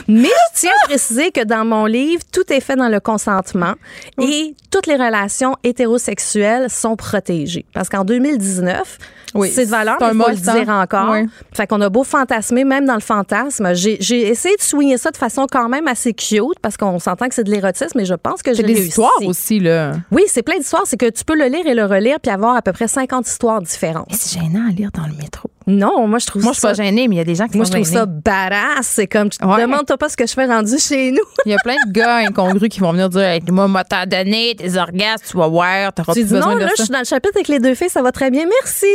Mais 0.09 0.29
je 0.29 0.61
tiens 0.61 0.73
à 0.85 0.89
préciser 0.89 1.31
que 1.31 1.45
dans 1.45 1.65
mon 1.65 1.87
livre, 1.87 2.23
tout 2.33 2.53
est 2.53 2.61
fait 2.61 2.77
dans 2.77 2.89
le 2.89 3.01
consentement 3.01 3.75
et 4.21 4.55
toutes 4.71 4.87
les 4.87 4.97
relations 4.97 5.57
hétérosexuelles 5.65 6.69
sont 6.71 6.97
protégées. 6.97 7.65
Parce 7.73 7.89
qu'en 7.89 8.05
2019, 8.05 8.99
Oui, 9.35 9.51
c'est 9.53 9.67
de 9.67 9.71
valeur, 9.71 9.97
un 10.01 10.13
mais 10.13 10.19
il 10.19 10.23
faut 10.23 10.31
le 10.31 10.61
dire 10.63 10.69
encore. 10.69 11.11
Oui. 11.11 11.27
Fait 11.53 11.67
qu'on 11.67 11.81
a 11.81 11.89
beau 11.89 12.05
fantasmer, 12.05 12.65
même 12.65 12.87
dans 12.87 12.95
le 12.95 13.01
fantasme, 13.01 13.75
j'ai 13.75 14.29
essayé 14.29 14.57
de 14.57 14.63
soigner 14.63 14.97
ça 14.97 15.11
de 15.11 15.17
façon 15.17 15.47
quand 15.51 15.69
même 15.69 15.89
assez 15.89 16.13
cute 16.13 16.59
parce 16.63 16.77
qu'on 16.77 16.99
s'entend 16.99 17.29
que 17.29 17.35
c'est 17.35 17.45
de 17.45 17.51
l'érotisme, 17.51 17.99
mais 17.99 18.05
je 18.05 18.15
pense 18.15 18.43
que 18.43 18.53
j'ai 18.53 18.63
C'est 18.63 18.69
des 18.69 18.87
histoires 18.87 19.11
aussi, 19.27 19.61
là. 19.61 19.93
Oui, 20.11 20.23
c'est 20.29 20.43
plein 20.43 20.59
d'histoires. 20.59 20.85
C'est 20.87 20.97
que 20.97 21.11
tu 21.11 21.25
peux 21.25 21.37
le 21.37 21.47
lire 21.47 21.67
et 21.67 21.75
le 21.75 21.85
relire 21.85 22.19
puis 22.21 22.31
avoir 22.31 22.57
à 22.57 22.63
peu 22.63 22.73
près 22.73 22.89
50 22.89 23.27
histoires 23.27 23.61
différentes. 23.61 24.09
C'est 24.13 24.41
gênant 24.41 24.69
à 24.69 24.73
lire 24.73 24.91
dans 24.93 25.07
le 25.07 25.15
métro. 25.15 25.51
Non, 25.67 26.07
moi, 26.07 26.19
je 26.19 26.27
trouve 26.27 26.43
Moi, 26.43 26.53
je 26.53 26.59
suis 26.59 26.61
ça... 26.63 26.69
pas 26.69 26.75
gênée, 26.75 27.09
mais 27.09 27.15
il 27.17 27.19
y 27.19 27.21
a 27.21 27.25
des 27.25 27.35
gens 27.35 27.49
qui 27.49 27.57
Moi, 27.57 27.65
je 27.65 27.71
sont 27.73 27.79
trouve 27.81 27.91
ça 27.93 28.07
badass. 28.07 28.83
C'est 28.83 29.07
comme, 29.07 29.31
tu 29.31 29.39
te 29.39 29.45
Ouais. 29.47 29.63
demandes-toi 29.63 29.97
pas 29.97 30.09
ce 30.09 30.17
que 30.17 30.27
je 30.27 30.33
fais 30.35 30.45
rendu 30.47 30.79
chez 30.79 31.11
nous. 31.11 31.19
Il 31.47 31.53
y 31.53 31.55
a 31.55 31.59
plein 31.63 31.77
de 31.87 31.93
gars 31.93 32.17
incongrus 32.17 32.69
qui 32.69 32.81
vont 32.81 32.93
venir 32.93 33.09
dire 33.09 33.23
hey, 33.23 33.41
Moi, 33.51 33.67
moi, 33.69 33.83
t'as 33.85 34.05
donné 34.07 34.55
tes 34.57 34.77
orgasmes, 34.77 35.25
tu 35.31 35.37
vas 35.37 35.49
voir, 35.49 35.93
t'auras 35.93 36.13
Tu 36.13 36.21
plus 36.21 36.29
dis 36.29 36.35
besoin 36.35 36.51
non, 36.53 36.57
de 36.57 36.61
là, 36.65 36.69
ça. 36.69 36.75
je 36.79 36.83
suis 36.85 36.93
dans 36.93 36.99
le 36.99 37.05
chapitre 37.05 37.33
avec 37.37 37.49
les 37.49 37.59
deux 37.61 37.75
filles, 37.75 37.89
ça 37.89 38.03
va 38.03 38.13
très 38.13 38.31
bien, 38.31 38.45
merci. 38.63 38.87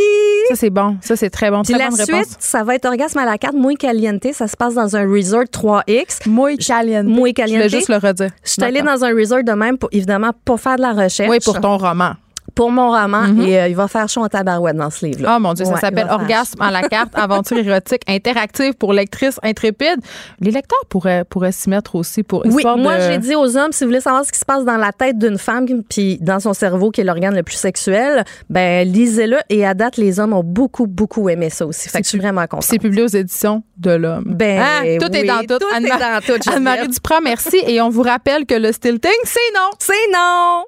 Ça, 0.50 0.56
c'est 0.56 0.70
bon. 0.70 0.98
Ça, 1.02 1.16
c'est 1.16 1.30
très 1.30 1.50
bon. 1.50 1.62
Puis 1.64 1.74
Très 1.74 1.84
la 1.84 1.90
bonne 1.90 1.98
suite, 1.98 2.12
réponse. 2.16 2.36
ça 2.40 2.64
va 2.64 2.76
être 2.76 2.86
orgasme 2.86 3.18
à 3.20 3.26
la 3.26 3.38
carte, 3.38 3.56
muy 3.56 3.76
caliente. 3.76 4.26
Ça 4.34 4.48
se 4.48 4.56
passe 4.58 4.76
dans 4.76 4.96
un 4.96 5.08
resort 5.12 5.46
3X. 5.46 6.28
Muy 6.30 6.58
caliente. 6.58 7.08
Je 7.08 7.32
caliente. 7.34 7.58
voulais 7.58 7.70
juste 7.70 7.90
le 7.90 7.98
redire. 7.98 8.30
Je 8.44 8.50
suis 8.52 8.64
allée 8.64 8.82
dans 8.82 9.04
un 9.04 9.10
resort 9.16 9.44
de 9.44 9.52
même, 9.54 9.78
pour, 9.78 9.90
évidemment, 9.92 10.32
pour 10.46 10.60
faire 10.60 10.76
de 10.78 10.82
la 10.82 10.94
recherche. 10.94 11.30
Oui, 11.30 11.40
pour 11.44 11.60
ton 11.60 11.78
roman. 11.78 12.14
Pour 12.60 12.72
mon 12.72 12.90
roman. 12.92 13.24
Et 13.42 13.58
euh, 13.58 13.68
il 13.70 13.76
va 13.78 13.88
faire 13.88 14.10
chaud 14.10 14.22
en 14.22 14.28
tabarouette 14.28 14.76
dans 14.76 14.90
ce 14.90 15.06
livre-là. 15.06 15.36
Ah 15.36 15.40
mon 15.40 15.54
Dieu, 15.54 15.64
ça 15.64 15.78
s'appelle 15.78 16.08
Orgasme 16.10 16.62
à 16.62 16.72
la 16.72 16.82
carte, 16.82 17.18
aventure 17.18 17.58
érotique 17.58 18.02
interactive 18.06 18.74
pour 18.74 18.92
lectrices 18.92 19.40
intrépides. 19.44 20.02
Les 20.42 20.52
lecteurs 20.52 20.84
pourraient, 20.90 21.24
pourraient 21.24 21.54
s'y 21.54 21.70
mettre 21.70 21.96
aussi 21.96 22.22
pour 22.22 22.46
Oui, 22.46 22.62
moi 22.78 23.00
j'ai 23.00 23.18
dit 23.18 23.34
aux 23.34 23.56
hommes 23.56 23.72
si 23.72 23.86
vous 23.86 23.92
voulez 23.92 24.02
savoir 24.02 24.26
ce 24.26 24.34
qui 24.34 24.40
se 24.40 24.44
passe 24.44 24.66
dans 24.66 24.76
la 24.76 24.92
tête 24.92 25.18
d'une 25.18 25.38
femme 25.38 25.68
puis 25.90 26.18
dans 26.20 26.42
son 26.42 26.52
cerveau 26.52 26.92
qui 26.92 27.00
est 27.00 27.06
l'organe 27.06 27.34
le 27.34 27.44
plus 27.44 27.56
sexuel, 27.56 28.26
ben 28.50 28.86
lisez-le 28.86 29.38
et 29.50 29.66
à 29.66 29.74
date 29.74 29.96
les 29.96 30.20
hommes 30.20 30.34
ont 30.34 30.44
beaucoup 30.44 30.86
beaucoup 30.86 31.30
aimé 31.30 31.50
ça 31.50 31.66
aussi. 31.66 31.88
Fait 31.88 32.00
que 32.00 32.04
je 32.04 32.10
suis 32.10 32.20
vraiment 32.20 32.42
contente. 32.42 32.64
C'est 32.64 32.80
publié 32.80 33.04
aux 33.04 33.08
éditions 33.08 33.64
de 33.78 33.92
l'homme. 33.92 34.26
Ben, 34.26 34.60
Hein? 34.60 34.98
tout 35.00 35.16
est 35.16 35.24
dans 35.24 35.40
tout. 35.48 35.60
tout. 35.60 36.50
Anne-Marie 36.52 36.90
Duprat, 36.90 37.22
merci. 37.22 37.56
Et 37.68 37.80
on 37.80 37.88
vous 37.90 38.02
rappelle 38.04 38.46
que 38.46 38.56
le 38.56 38.74
stilting, 38.74 39.12
c'est 39.24 39.40
non. 39.56 39.70
C'est 39.80 40.12
non. 40.14 40.66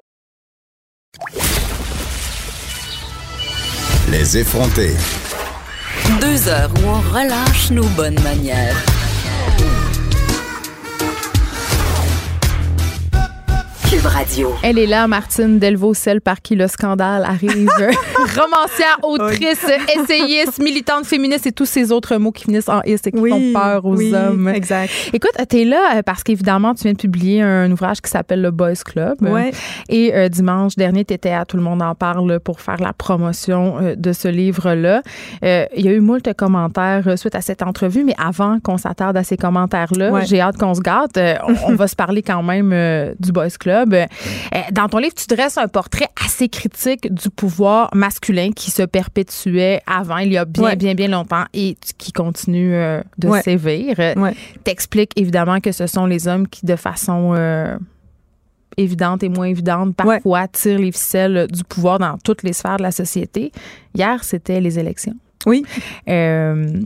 Les 4.12 4.36
effrontés. 4.36 4.94
Deux 6.20 6.46
heures 6.46 6.70
où 6.74 6.86
on 6.86 7.00
relâche 7.00 7.70
nos 7.70 7.88
bonnes 7.96 8.20
manières. 8.20 8.76
Cube 13.92 14.06
Radio. 14.06 14.54
Elle 14.62 14.78
est 14.78 14.86
là, 14.86 15.06
Martine 15.06 15.58
Delvaux, 15.58 15.92
celle 15.92 16.22
par 16.22 16.40
qui 16.40 16.56
le 16.56 16.66
scandale 16.66 17.24
arrive. 17.24 17.68
Romancière, 18.16 18.98
autrice, 19.02 19.66
essayiste, 19.94 20.62
militante 20.62 21.04
féministe 21.04 21.46
et 21.46 21.52
tous 21.52 21.66
ces 21.66 21.92
autres 21.92 22.16
mots 22.16 22.32
qui 22.32 22.44
finissent 22.44 22.70
en 22.70 22.80
is 22.86 22.94
et 23.04 23.12
qui 23.12 23.28
font 23.28 23.52
peur 23.52 23.84
aux 23.84 23.96
oui, 23.96 24.14
hommes. 24.14 24.48
Exact. 24.48 24.90
Écoute, 25.12 25.32
t'es 25.46 25.66
là 25.66 25.96
euh, 25.96 26.02
parce 26.02 26.22
qu'évidemment, 26.22 26.74
tu 26.74 26.84
viens 26.84 26.92
de 26.92 26.96
publier 26.96 27.42
un 27.42 27.70
ouvrage 27.70 28.00
qui 28.00 28.10
s'appelle 28.10 28.40
Le 28.40 28.50
Boys 28.50 28.76
Club. 28.82 29.20
Ouais. 29.20 29.50
Et 29.90 30.14
euh, 30.14 30.30
dimanche 30.30 30.74
dernier, 30.76 31.04
t'étais 31.04 31.32
à 31.32 31.44
Tout 31.44 31.58
le 31.58 31.62
monde 31.62 31.82
en 31.82 31.94
parle 31.94 32.40
pour 32.40 32.62
faire 32.62 32.80
la 32.80 32.94
promotion 32.94 33.76
euh, 33.82 33.94
de 33.94 34.14
ce 34.14 34.28
livre-là. 34.28 35.02
Euh, 35.44 35.66
Il 35.76 35.84
y 35.84 35.88
a 35.88 35.92
eu 35.92 36.00
moult 36.00 36.32
commentaires 36.32 37.18
suite 37.18 37.34
à 37.34 37.42
cette 37.42 37.62
entrevue, 37.62 38.04
mais 38.04 38.14
avant 38.16 38.58
qu'on 38.60 38.78
s'attarde 38.78 39.18
à 39.18 39.22
ces 39.22 39.36
commentaires-là, 39.36 40.12
Ouais. 40.12 40.24
j'ai 40.24 40.40
hâte 40.40 40.56
qu'on 40.56 40.72
se 40.72 40.80
gâte. 40.80 41.18
On, 41.46 41.72
on 41.72 41.74
va 41.74 41.88
se 41.88 41.96
parler 41.96 42.22
quand 42.22 42.42
même 42.42 42.70
du 43.20 43.32
Boys 43.32 43.48
Club. 43.60 43.81
Euh, 43.92 44.06
dans 44.72 44.88
ton 44.88 44.98
livre, 44.98 45.14
tu 45.14 45.26
dresses 45.26 45.58
un 45.58 45.68
portrait 45.68 46.08
assez 46.24 46.48
critique 46.48 47.12
du 47.12 47.30
pouvoir 47.30 47.90
masculin 47.94 48.50
qui 48.54 48.70
se 48.70 48.82
perpétuait 48.82 49.80
avant, 49.86 50.18
il 50.18 50.32
y 50.32 50.36
a 50.38 50.44
bien, 50.44 50.62
Ouais. 50.64 50.76
bien, 50.76 50.94
bien 50.94 51.08
longtemps 51.08 51.44
et 51.52 51.76
qui 51.98 52.12
continue 52.12 52.74
euh, 52.74 53.00
de 53.18 53.28
Ouais. 53.28 53.42
sévir. 53.42 53.96
Euh, 53.98 54.14
Ouais. 54.16 54.34
T'expliques 54.64 55.12
évidemment 55.16 55.60
que 55.60 55.72
ce 55.72 55.86
sont 55.86 56.06
les 56.06 56.28
hommes 56.28 56.46
qui, 56.48 56.66
de 56.66 56.76
façon 56.76 57.32
euh, 57.34 57.76
évidente 58.76 59.22
et 59.22 59.28
moins 59.28 59.46
évidente, 59.46 59.94
parfois 59.96 60.48
tirent 60.48 60.78
les 60.78 60.92
ficelles 60.92 61.46
du 61.50 61.62
pouvoir 61.64 61.98
dans 61.98 62.16
toutes 62.18 62.42
les 62.42 62.52
sphères 62.52 62.78
de 62.78 62.82
la 62.82 62.92
société. 62.92 63.52
Hier, 63.94 64.22
c'était 64.24 64.60
les 64.60 64.78
élections. 64.78 65.14
Oui. 65.46 65.64
Euh, 66.08 66.80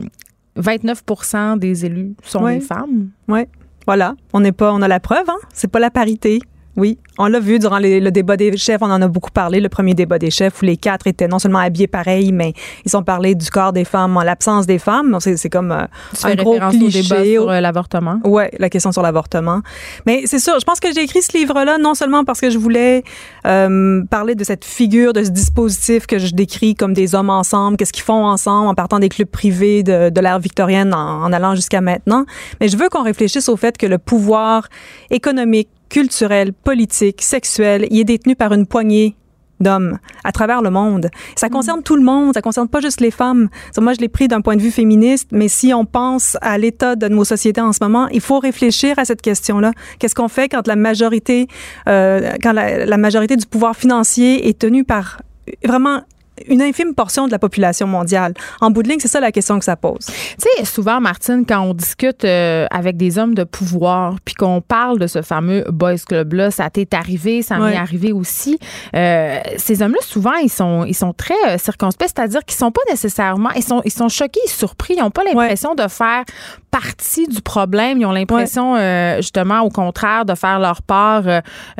29% 0.57 1.57
des 1.59 1.85
élus 1.85 2.15
sont 2.23 2.45
des 2.47 2.59
femmes. 2.59 3.09
Oui, 3.27 3.41
voilà. 3.85 4.15
On 4.33 4.39
n'est 4.39 4.51
pas, 4.51 4.73
on 4.73 4.81
a 4.81 4.87
la 4.87 4.99
preuve, 4.99 5.29
hein. 5.29 5.37
C'est 5.53 5.69
pas 5.71 5.79
la 5.79 5.91
parité. 5.91 6.39
Oui, 6.77 6.99
on 7.17 7.25
l'a 7.25 7.39
vu 7.39 7.57
durant 7.57 7.79
les- 7.79 7.99
le 7.99 8.11
débat 8.11 8.37
des 8.37 8.55
chefs, 8.55 8.81
on 8.81 8.91
en 8.91 9.01
a 9.01 9.07
beaucoup 9.07 9.31
parlé, 9.31 9.59
le 9.59 9.67
premier 9.67 9.95
débat 9.95 10.19
des 10.19 10.29
chefs 10.29 10.61
où 10.61 10.65
les 10.65 10.77
quatre 10.77 11.07
étaient 11.07 11.27
non 11.27 11.39
seulement 11.39 11.57
habillés 11.57 11.87
pareil, 11.87 12.31
mais 12.31 12.53
ils 12.85 12.95
ont 12.95 13.01
parlé 13.03 13.33
du 13.33 13.49
corps 13.49 13.73
des 13.73 13.83
femmes 13.83 14.15
en 14.15 14.21
l'absence 14.21 14.67
des 14.67 14.77
femmes. 14.77 15.17
C'est 15.19 15.35
c'est 15.37 15.49
comme 15.49 15.71
euh, 15.71 15.85
un 16.23 16.35
gros 16.35 16.51
référence 16.51 16.75
au 16.75 16.77
cliché. 16.77 17.01
débat 17.01 17.25
sur 17.25 17.49
euh, 17.49 17.59
l'avortement? 17.61 18.19
Ouais, 18.23 18.51
la 18.59 18.69
question 18.69 18.91
sur 18.91 19.01
l'avortement. 19.01 19.61
Mais 20.05 20.21
c'est 20.25 20.37
sûr, 20.39 20.53
je 20.59 20.65
pense 20.65 20.79
que 20.79 20.93
j'ai 20.93 21.01
écrit 21.01 21.21
ce 21.23 21.35
livre-là 21.35 21.77
non 21.79 21.95
seulement 21.95 22.23
parce 22.23 22.39
que 22.39 22.49
je 22.51 22.59
voulais 22.59 23.03
euh, 23.47 24.03
parler 24.11 24.35
de 24.35 24.43
cette 24.43 24.63
figure, 24.63 25.13
de 25.13 25.23
ce 25.23 25.29
dispositif 25.31 26.05
que 26.05 26.19
je 26.19 26.33
décris 26.35 26.75
comme 26.75 26.93
des 26.93 27.15
hommes 27.15 27.31
ensemble, 27.31 27.77
qu'est-ce 27.77 27.93
qu'ils 27.93 28.03
font 28.03 28.23
ensemble 28.25 28.67
en 28.67 28.75
partant 28.75 28.99
des 28.99 29.09
clubs 29.09 29.27
privés 29.27 29.81
de, 29.81 30.09
de 30.09 30.21
l'ère 30.21 30.37
victorienne 30.39 30.93
en, 30.93 31.23
en 31.23 31.33
allant 31.33 31.55
jusqu'à 31.55 31.81
maintenant. 31.81 32.25
Mais 32.61 32.67
je 32.67 32.77
veux 32.77 32.89
qu'on 32.89 33.03
réfléchisse 33.03 33.49
au 33.49 33.57
fait 33.57 33.77
que 33.77 33.87
le 33.87 33.97
pouvoir 33.97 34.67
économique, 35.09 35.69
culturel, 35.89 36.53
politique, 36.53 37.21
sexuel, 37.21 37.87
il 37.89 37.99
est 38.01 38.03
détenu 38.05 38.35
par 38.35 38.53
une 38.53 38.65
poignée 38.65 39.15
d'hommes 39.59 39.97
à 40.23 40.31
travers 40.31 40.61
le 40.61 40.69
monde. 40.69 41.09
Ça 41.35 41.49
concerne 41.49 41.83
tout 41.83 41.95
le 41.95 42.03
monde, 42.03 42.33
ça 42.33 42.41
concerne 42.41 42.67
pas 42.67 42.79
juste 42.79 43.01
les 43.01 43.11
femmes. 43.11 43.49
Moi, 43.79 43.93
je 43.93 43.99
l'ai 43.99 44.07
pris 44.09 44.27
d'un 44.27 44.41
point 44.41 44.55
de 44.55 44.61
vue 44.61 44.71
féministe, 44.71 45.29
mais 45.31 45.47
si 45.47 45.73
on 45.73 45.85
pense 45.85 46.37
à 46.41 46.57
l'état 46.57 46.95
de 46.95 47.07
nos 47.07 47.23
sociétés 47.23 47.61
en 47.61 47.73
ce 47.73 47.79
moment, 47.81 48.07
il 48.09 48.21
faut 48.21 48.39
réfléchir 48.39 48.99
à 48.99 49.05
cette 49.05 49.21
question-là. 49.21 49.71
Qu'est-ce 49.99 50.15
qu'on 50.15 50.27
fait 50.27 50.49
quand 50.49 50.67
la 50.67 50.75
majorité, 50.75 51.47
euh, 51.87 52.31
quand 52.41 52.53
la, 52.53 52.85
la 52.85 52.97
majorité 52.97 53.35
du 53.35 53.45
pouvoir 53.45 53.75
financier 53.75 54.47
est 54.47 54.59
tenue 54.59 54.83
par 54.83 55.21
vraiment 55.65 56.01
une 56.47 56.61
infime 56.61 56.93
portion 56.93 57.27
de 57.27 57.31
la 57.31 57.39
population 57.39 57.87
mondiale. 57.87 58.33
En 58.61 58.71
bout 58.71 58.83
de 58.83 58.89
ligne, 58.89 58.99
c'est 58.99 59.07
ça 59.07 59.19
la 59.19 59.31
question 59.31 59.57
que 59.59 59.65
ça 59.65 59.75
pose. 59.75 60.05
Tu 60.05 60.13
sais, 60.57 60.65
souvent, 60.65 60.99
Martine, 61.01 61.45
quand 61.47 61.61
on 61.61 61.73
discute 61.73 62.23
euh, 62.25 62.65
avec 62.71 62.97
des 62.97 63.17
hommes 63.17 63.33
de 63.35 63.43
pouvoir, 63.43 64.15
puis 64.23 64.35
qu'on 64.35 64.61
parle 64.61 64.99
de 64.99 65.07
ce 65.07 65.21
fameux 65.21 65.63
Boys 65.69 65.97
Club-là, 66.07 66.51
ça 66.51 66.69
t'est 66.69 66.93
arrivé, 66.93 67.41
ça 67.41 67.57
m'est 67.57 67.75
arrivé 67.75 68.11
aussi. 68.11 68.59
euh, 68.95 69.39
ces 69.57 69.81
hommes-là, 69.81 69.99
souvent, 70.01 70.33
ils 70.41 70.49
sont, 70.49 70.83
ils 70.85 70.93
sont 70.95 71.13
très 71.13 71.33
euh, 71.47 71.57
circonspects, 71.57 72.07
c'est-à-dire 72.07 72.43
qu'ils 72.45 72.57
sont 72.57 72.71
pas 72.71 72.81
nécessairement, 72.89 73.49
ils 73.55 73.63
sont, 73.63 73.81
ils 73.85 73.91
sont 73.91 74.09
choqués, 74.09 74.39
surpris, 74.47 74.95
ils 74.97 75.01
n'ont 75.01 75.11
pas 75.11 75.23
l'impression 75.23 75.75
de 75.75 75.87
faire 75.87 76.23
partie 76.71 77.27
du 77.27 77.41
problème. 77.41 77.99
Ils 77.99 78.05
ont 78.05 78.11
l'impression, 78.11 78.75
euh, 78.75 79.17
justement, 79.17 79.61
au 79.61 79.69
contraire, 79.69 80.25
de 80.25 80.35
faire 80.35 80.59
leur 80.59 80.81
part 80.81 81.23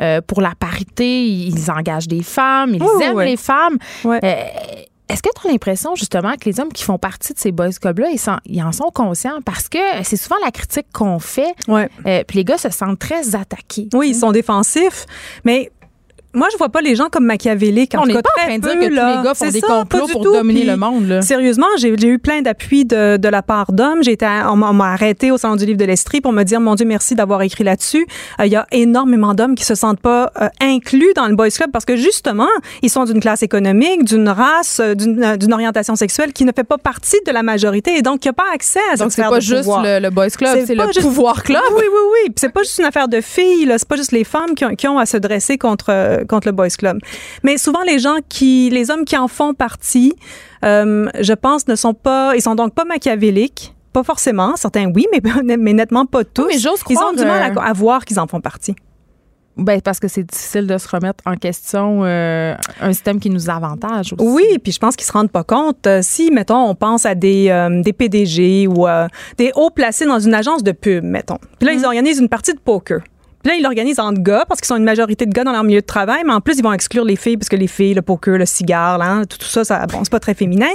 euh, 0.00 0.20
pour 0.26 0.40
la 0.40 0.52
parité. 0.58 1.24
Ils 1.26 1.70
engagent 1.70 2.08
des 2.08 2.22
femmes, 2.22 2.70
ils 2.74 2.82
Oui, 2.82 2.88
oui, 2.96 3.04
aiment 3.04 3.16
oui. 3.16 3.24
les 3.26 3.36
femmes. 3.36 3.76
Euh, 4.48 4.82
est-ce 5.08 5.22
que 5.22 5.30
tu 5.40 5.48
as 5.48 5.50
l'impression 5.50 5.94
justement 5.94 6.34
que 6.36 6.44
les 6.44 6.60
hommes 6.60 6.72
qui 6.72 6.84
font 6.84 6.98
partie 6.98 7.32
de 7.32 7.38
ces 7.38 7.50
boys 7.50 7.70
clubs-là, 7.70 8.08
ils, 8.12 8.20
ils 8.44 8.62
en 8.62 8.72
sont 8.72 8.90
conscients? 8.92 9.40
Parce 9.44 9.68
que 9.68 9.78
c'est 10.04 10.16
souvent 10.18 10.36
la 10.44 10.50
critique 10.50 10.86
qu'on 10.92 11.18
fait. 11.18 11.54
Ouais. 11.66 11.88
euh, 12.06 12.22
Puis 12.28 12.36
les 12.38 12.44
gars 12.44 12.58
se 12.58 12.68
sentent 12.68 12.98
très 12.98 13.34
attaqués. 13.34 13.88
Oui, 13.94 14.10
ils 14.10 14.14
sont 14.14 14.32
défensifs, 14.32 15.06
mais 15.44 15.70
moi, 16.34 16.48
je 16.52 16.58
vois 16.58 16.68
pas 16.68 16.80
les 16.80 16.94
gens 16.94 17.08
comme 17.10 17.24
machiavéliques. 17.24 17.94
En 17.94 18.02
On 18.02 18.06
n'est 18.06 18.14
pas 18.14 18.20
en 18.38 18.46
train 18.46 18.56
de 18.58 18.62
dire 18.62 18.72
peu, 18.72 18.78
que 18.80 18.84
tous 18.86 18.90
les 18.94 19.24
gars 19.24 19.34
font 19.34 19.50
des 19.50 19.60
ça, 19.60 19.66
complots 19.66 20.06
pour 20.08 20.24
tout. 20.24 20.32
dominer 20.34 20.60
Puis, 20.60 20.68
le 20.68 20.76
monde. 20.76 21.06
Là. 21.08 21.22
Sérieusement, 21.22 21.66
j'ai 21.78 21.88
eu 21.90 22.18
plein 22.18 22.42
d'appui 22.42 22.84
de, 22.84 23.16
de 23.16 23.28
la 23.28 23.42
part 23.42 23.72
d'hommes. 23.72 24.02
J'ai 24.02 24.12
été, 24.12 24.26
à- 24.26 24.52
on 24.52 24.56
m'a 24.56 24.92
arrêté 24.92 25.30
au 25.30 25.38
salon 25.38 25.56
du 25.56 25.64
livre 25.64 25.78
de 25.78 25.84
l'Estrie 25.84 26.20
pour 26.20 26.32
me 26.32 26.42
dire, 26.44 26.60
mon 26.60 26.74
Dieu, 26.74 26.86
merci 26.86 27.14
d'avoir 27.14 27.42
écrit 27.42 27.64
là-dessus. 27.64 28.06
Euh, 28.40 28.46
Il 28.46 28.52
y 28.52 28.56
a 28.56 28.66
énormément 28.72 29.34
d'hommes 29.34 29.54
qui 29.54 29.64
se 29.64 29.74
sentent 29.74 30.00
pas 30.00 30.30
euh, 30.40 30.48
inclus 30.60 31.12
dans 31.16 31.26
le 31.26 31.34
boys 31.34 31.48
club 31.50 31.70
parce 31.72 31.84
que 31.84 31.96
justement, 31.96 32.48
ils 32.82 32.90
sont 32.90 33.04
d'une 33.04 33.20
classe 33.20 33.42
économique, 33.42 34.04
d'une 34.04 34.28
race, 34.28 34.80
euh, 34.80 34.94
d'une 34.94 35.22
euh, 35.24 35.36
orientation 35.52 35.96
sexuelle 35.96 36.32
qui 36.32 36.44
ne 36.44 36.52
fait 36.54 36.64
pas 36.64 36.78
partie 36.78 37.16
de 37.26 37.32
la 37.32 37.42
majorité 37.42 37.96
et 37.96 38.02
donc 38.02 38.20
qui 38.20 38.28
n'a 38.28 38.32
pas 38.34 38.44
accès 38.54 38.80
à 38.92 38.96
cette 38.96 39.00
Donc 39.00 39.12
c'est 39.12 39.22
pas 39.22 39.36
de 39.36 39.40
juste 39.40 39.68
le, 39.82 39.98
le 40.00 40.10
boys 40.10 40.28
club, 40.30 40.58
c'est 40.66 40.74
le 40.74 40.84
juste- 40.88 41.00
pouvoir 41.00 41.42
club. 41.42 41.62
Oui, 41.72 41.82
oui, 41.84 42.00
oui. 42.26 42.32
C'est 42.36 42.52
pas 42.52 42.62
juste 42.62 42.78
une 42.78 42.84
affaire 42.84 43.08
de 43.08 43.20
filles. 43.20 43.72
C'est 43.78 43.88
pas 43.88 43.96
juste 43.96 44.12
les 44.12 44.24
femmes 44.24 44.54
qui 44.54 44.64
ont, 44.64 44.74
qui 44.74 44.86
ont 44.88 44.98
à 44.98 45.06
se 45.06 45.16
dresser 45.16 45.56
contre, 45.58 45.86
contre 46.28 46.48
le 46.48 46.52
boys 46.52 46.68
club. 46.68 46.98
Mais 47.42 47.58
souvent, 47.58 47.82
les 47.82 47.98
gens 47.98 48.16
qui, 48.28 48.70
les 48.70 48.90
hommes 48.90 49.04
qui 49.04 49.16
en 49.16 49.28
font 49.28 49.54
partie, 49.54 50.14
euh, 50.64 51.08
je 51.18 51.32
pense, 51.32 51.66
ne 51.68 51.74
sont 51.74 51.94
pas, 51.94 52.36
ils 52.36 52.42
sont 52.42 52.54
donc 52.54 52.74
pas 52.74 52.84
machiavéliques. 52.84 53.74
Pas 53.92 54.02
forcément. 54.02 54.54
Certains, 54.56 54.92
oui, 54.94 55.06
mais, 55.12 55.56
mais 55.56 55.72
nettement 55.72 56.06
pas 56.06 56.24
tous. 56.24 56.46
mais 56.46 56.58
j'ose 56.58 56.80
Ils 56.88 56.98
ont 56.98 57.12
du 57.12 57.24
mal 57.24 57.52
euh, 57.52 57.60
à, 57.60 57.70
à 57.70 57.72
voir 57.72 58.04
qu'ils 58.04 58.20
en 58.20 58.26
font 58.26 58.40
partie. 58.40 58.74
Ben, 59.58 59.80
parce 59.80 59.98
que 59.98 60.06
c'est 60.06 60.22
difficile 60.22 60.68
de 60.68 60.78
se 60.78 60.86
remettre 60.88 61.24
en 61.26 61.34
question 61.34 62.04
euh, 62.04 62.54
un 62.80 62.92
système 62.92 63.18
qui 63.18 63.28
nous 63.28 63.50
avantage 63.50 64.12
aussi. 64.12 64.24
Oui, 64.24 64.44
puis 64.62 64.70
je 64.70 64.78
pense 64.78 64.94
qu'ils 64.94 65.06
se 65.06 65.10
rendent 65.10 65.32
pas 65.32 65.42
compte. 65.42 65.84
Euh, 65.88 65.98
si, 66.00 66.30
mettons, 66.30 66.68
on 66.68 66.76
pense 66.76 67.04
à 67.04 67.16
des, 67.16 67.48
euh, 67.50 67.82
des 67.82 67.92
PDG 67.92 68.68
ou 68.68 68.86
des 69.36 69.50
hauts 69.56 69.70
placés 69.70 70.06
dans 70.06 70.20
une 70.20 70.32
agence 70.32 70.62
de 70.62 70.70
pub, 70.70 71.02
mettons. 71.02 71.38
Puis 71.58 71.66
là, 71.66 71.72
ils 71.72 71.84
organisent 71.84 72.20
une 72.20 72.28
partie 72.28 72.54
de 72.54 72.60
poker. 72.60 73.00
Puis 73.42 73.50
là, 73.50 73.56
ils 73.56 73.62
l'organisent 73.62 74.00
entre 74.00 74.20
gars 74.20 74.44
parce 74.48 74.60
qu'ils 74.60 74.66
sont 74.66 74.76
une 74.76 74.84
majorité 74.84 75.26
de 75.26 75.32
gars 75.32 75.44
dans 75.44 75.52
leur 75.52 75.64
milieu 75.64 75.80
de 75.80 75.86
travail, 75.86 76.22
mais 76.26 76.32
en 76.32 76.40
plus, 76.40 76.58
ils 76.58 76.62
vont 76.62 76.72
exclure 76.72 77.04
les 77.04 77.16
filles 77.16 77.36
parce 77.36 77.48
que 77.48 77.56
les 77.56 77.66
filles, 77.66 77.94
le 77.94 78.02
poker, 78.02 78.36
le 78.36 78.46
cigare, 78.46 78.98
là, 78.98 79.06
hein, 79.06 79.24
tout, 79.24 79.38
ça, 79.40 79.64
ça 79.64 79.86
bon, 79.86 80.00
c'est 80.02 80.10
pas 80.10 80.20
très 80.20 80.34
féminin. 80.34 80.70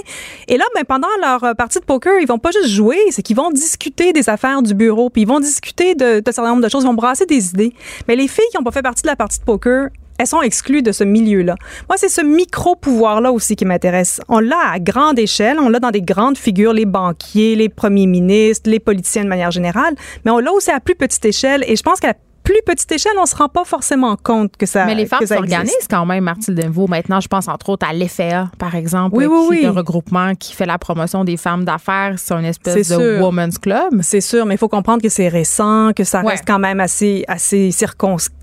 Et 0.48 0.58
là, 0.58 0.64
ben, 0.76 0.84
pendant 0.86 1.08
leur 1.22 1.44
euh, 1.44 1.54
partie 1.54 1.80
de 1.80 1.86
poker, 1.86 2.20
ils 2.22 2.28
vont 2.28 2.40
pas 2.40 2.52
juste 2.52 2.70
jouer, 2.70 2.98
c'est 3.12 3.22
qu'ils 3.22 3.36
vont 3.36 3.52
discuter 3.52 4.14
des 4.14 4.30
affaires 4.30 4.62
du 4.62 4.74
bureau, 4.74 5.10
puis 5.10 5.24
ils 5.24 5.28
vont 5.28 5.40
discuter 5.40 5.96
de, 5.96 6.20
de 6.20 6.32
certain 6.32 6.50
nombre 6.50 6.64
de 6.64 6.70
choses, 6.70 6.84
ils 6.84 6.88
vont 6.88 6.94
brasser 6.94 7.26
des 7.26 7.50
idées. 7.50 7.74
Mais 8.08 8.16
les 8.16 8.28
filles 8.28 8.46
qui 8.52 8.58
ont 8.58 8.64
pas 8.64 8.72
fait 8.72 8.82
partie 8.82 9.04
de 9.04 9.08
la 9.08 9.16
partie 9.16 9.40
de 9.40 9.44
poker, 9.44 9.90
elles 10.18 10.28
sont 10.28 10.42
exclues 10.42 10.82
de 10.82 10.92
ce 10.92 11.04
milieu-là. 11.04 11.56
Moi, 11.90 11.98
c'est 11.98 12.10
ce 12.10 12.22
micro-pouvoir-là 12.22 13.32
aussi 13.32 13.56
qui 13.56 13.66
m'intéresse. 13.66 14.22
On 14.30 14.40
l'a 14.40 14.72
à 14.74 14.80
grande 14.80 15.20
échelle, 15.20 15.58
on 15.60 15.70
l'a 15.70 15.80
dans 15.80 15.92
des 15.92 16.02
grandes 16.02 16.38
figures, 16.38 16.74
les 16.74 16.86
banquiers, 16.86 17.56
les 17.56 17.70
premiers 17.70 18.06
ministres, 18.06 18.70
les 18.70 18.80
politiciens 18.80 19.24
de 19.24 19.30
manière 19.30 19.52
générale, 19.52 19.96
mais 20.24 20.32
on 20.32 20.40
l'a 20.40 20.52
aussi 20.52 20.72
à 20.72 20.80
plus 20.80 20.96
petite 20.96 21.26
échelle 21.26 21.64
et 21.68 21.76
je 21.76 21.84
pense 21.84 22.00
qu'à 22.00 22.08
la 22.08 22.14
plus 22.44 22.60
petite 22.66 22.92
échelle, 22.92 23.14
on 23.20 23.26
se 23.26 23.36
rend 23.36 23.50
pas 23.50 23.64
forcément 23.64 24.16
compte 24.16 24.58
que 24.58 24.66
ça 24.66 24.86
Mais 24.86 24.96
les 24.96 25.06
femmes 25.06 25.26
s'organisent 25.26 25.88
quand 25.90 26.06
même, 26.06 26.24
Martine 26.24 26.56
Denvaux. 26.56 26.88
Maintenant, 26.88 27.20
je 27.20 27.28
pense 27.28 27.48
entre 27.48 27.70
autres 27.70 27.88
à 27.88 27.94
l'EFEA, 27.94 28.50
par 28.60 28.76
exemple, 28.76 29.16
Oui, 29.16 29.26
oui, 29.26 29.60
qui 29.60 29.64
est 29.64 29.68
un 29.68 29.72
regroupement 29.72 30.36
qui 30.36 30.54
fait 30.54 30.66
la 30.66 30.78
promotion 30.78 31.24
des 31.24 31.38
femmes 31.38 31.64
d'affaires. 31.66 32.16
C'est 32.18 32.34
une 32.34 32.46
espèce 32.46 32.90
de 32.90 32.96
sûr. 32.96 33.22
woman's 33.24 33.58
club. 33.58 34.02
C'est 34.02 34.22
sûr, 34.22 34.46
mais 34.46 34.56
il 34.56 34.58
faut 34.58 34.68
comprendre 34.70 35.02
que 35.02 35.10
c'est 35.10 35.28
récent, 35.30 35.92
que 35.96 36.04
ça 36.04 36.22
Ouais. 36.22 36.32
reste 36.32 36.44
quand 36.46 36.60
même 36.60 36.80
assez, 36.80 37.24
assez 37.28 37.72
circonscrit. 37.72 38.36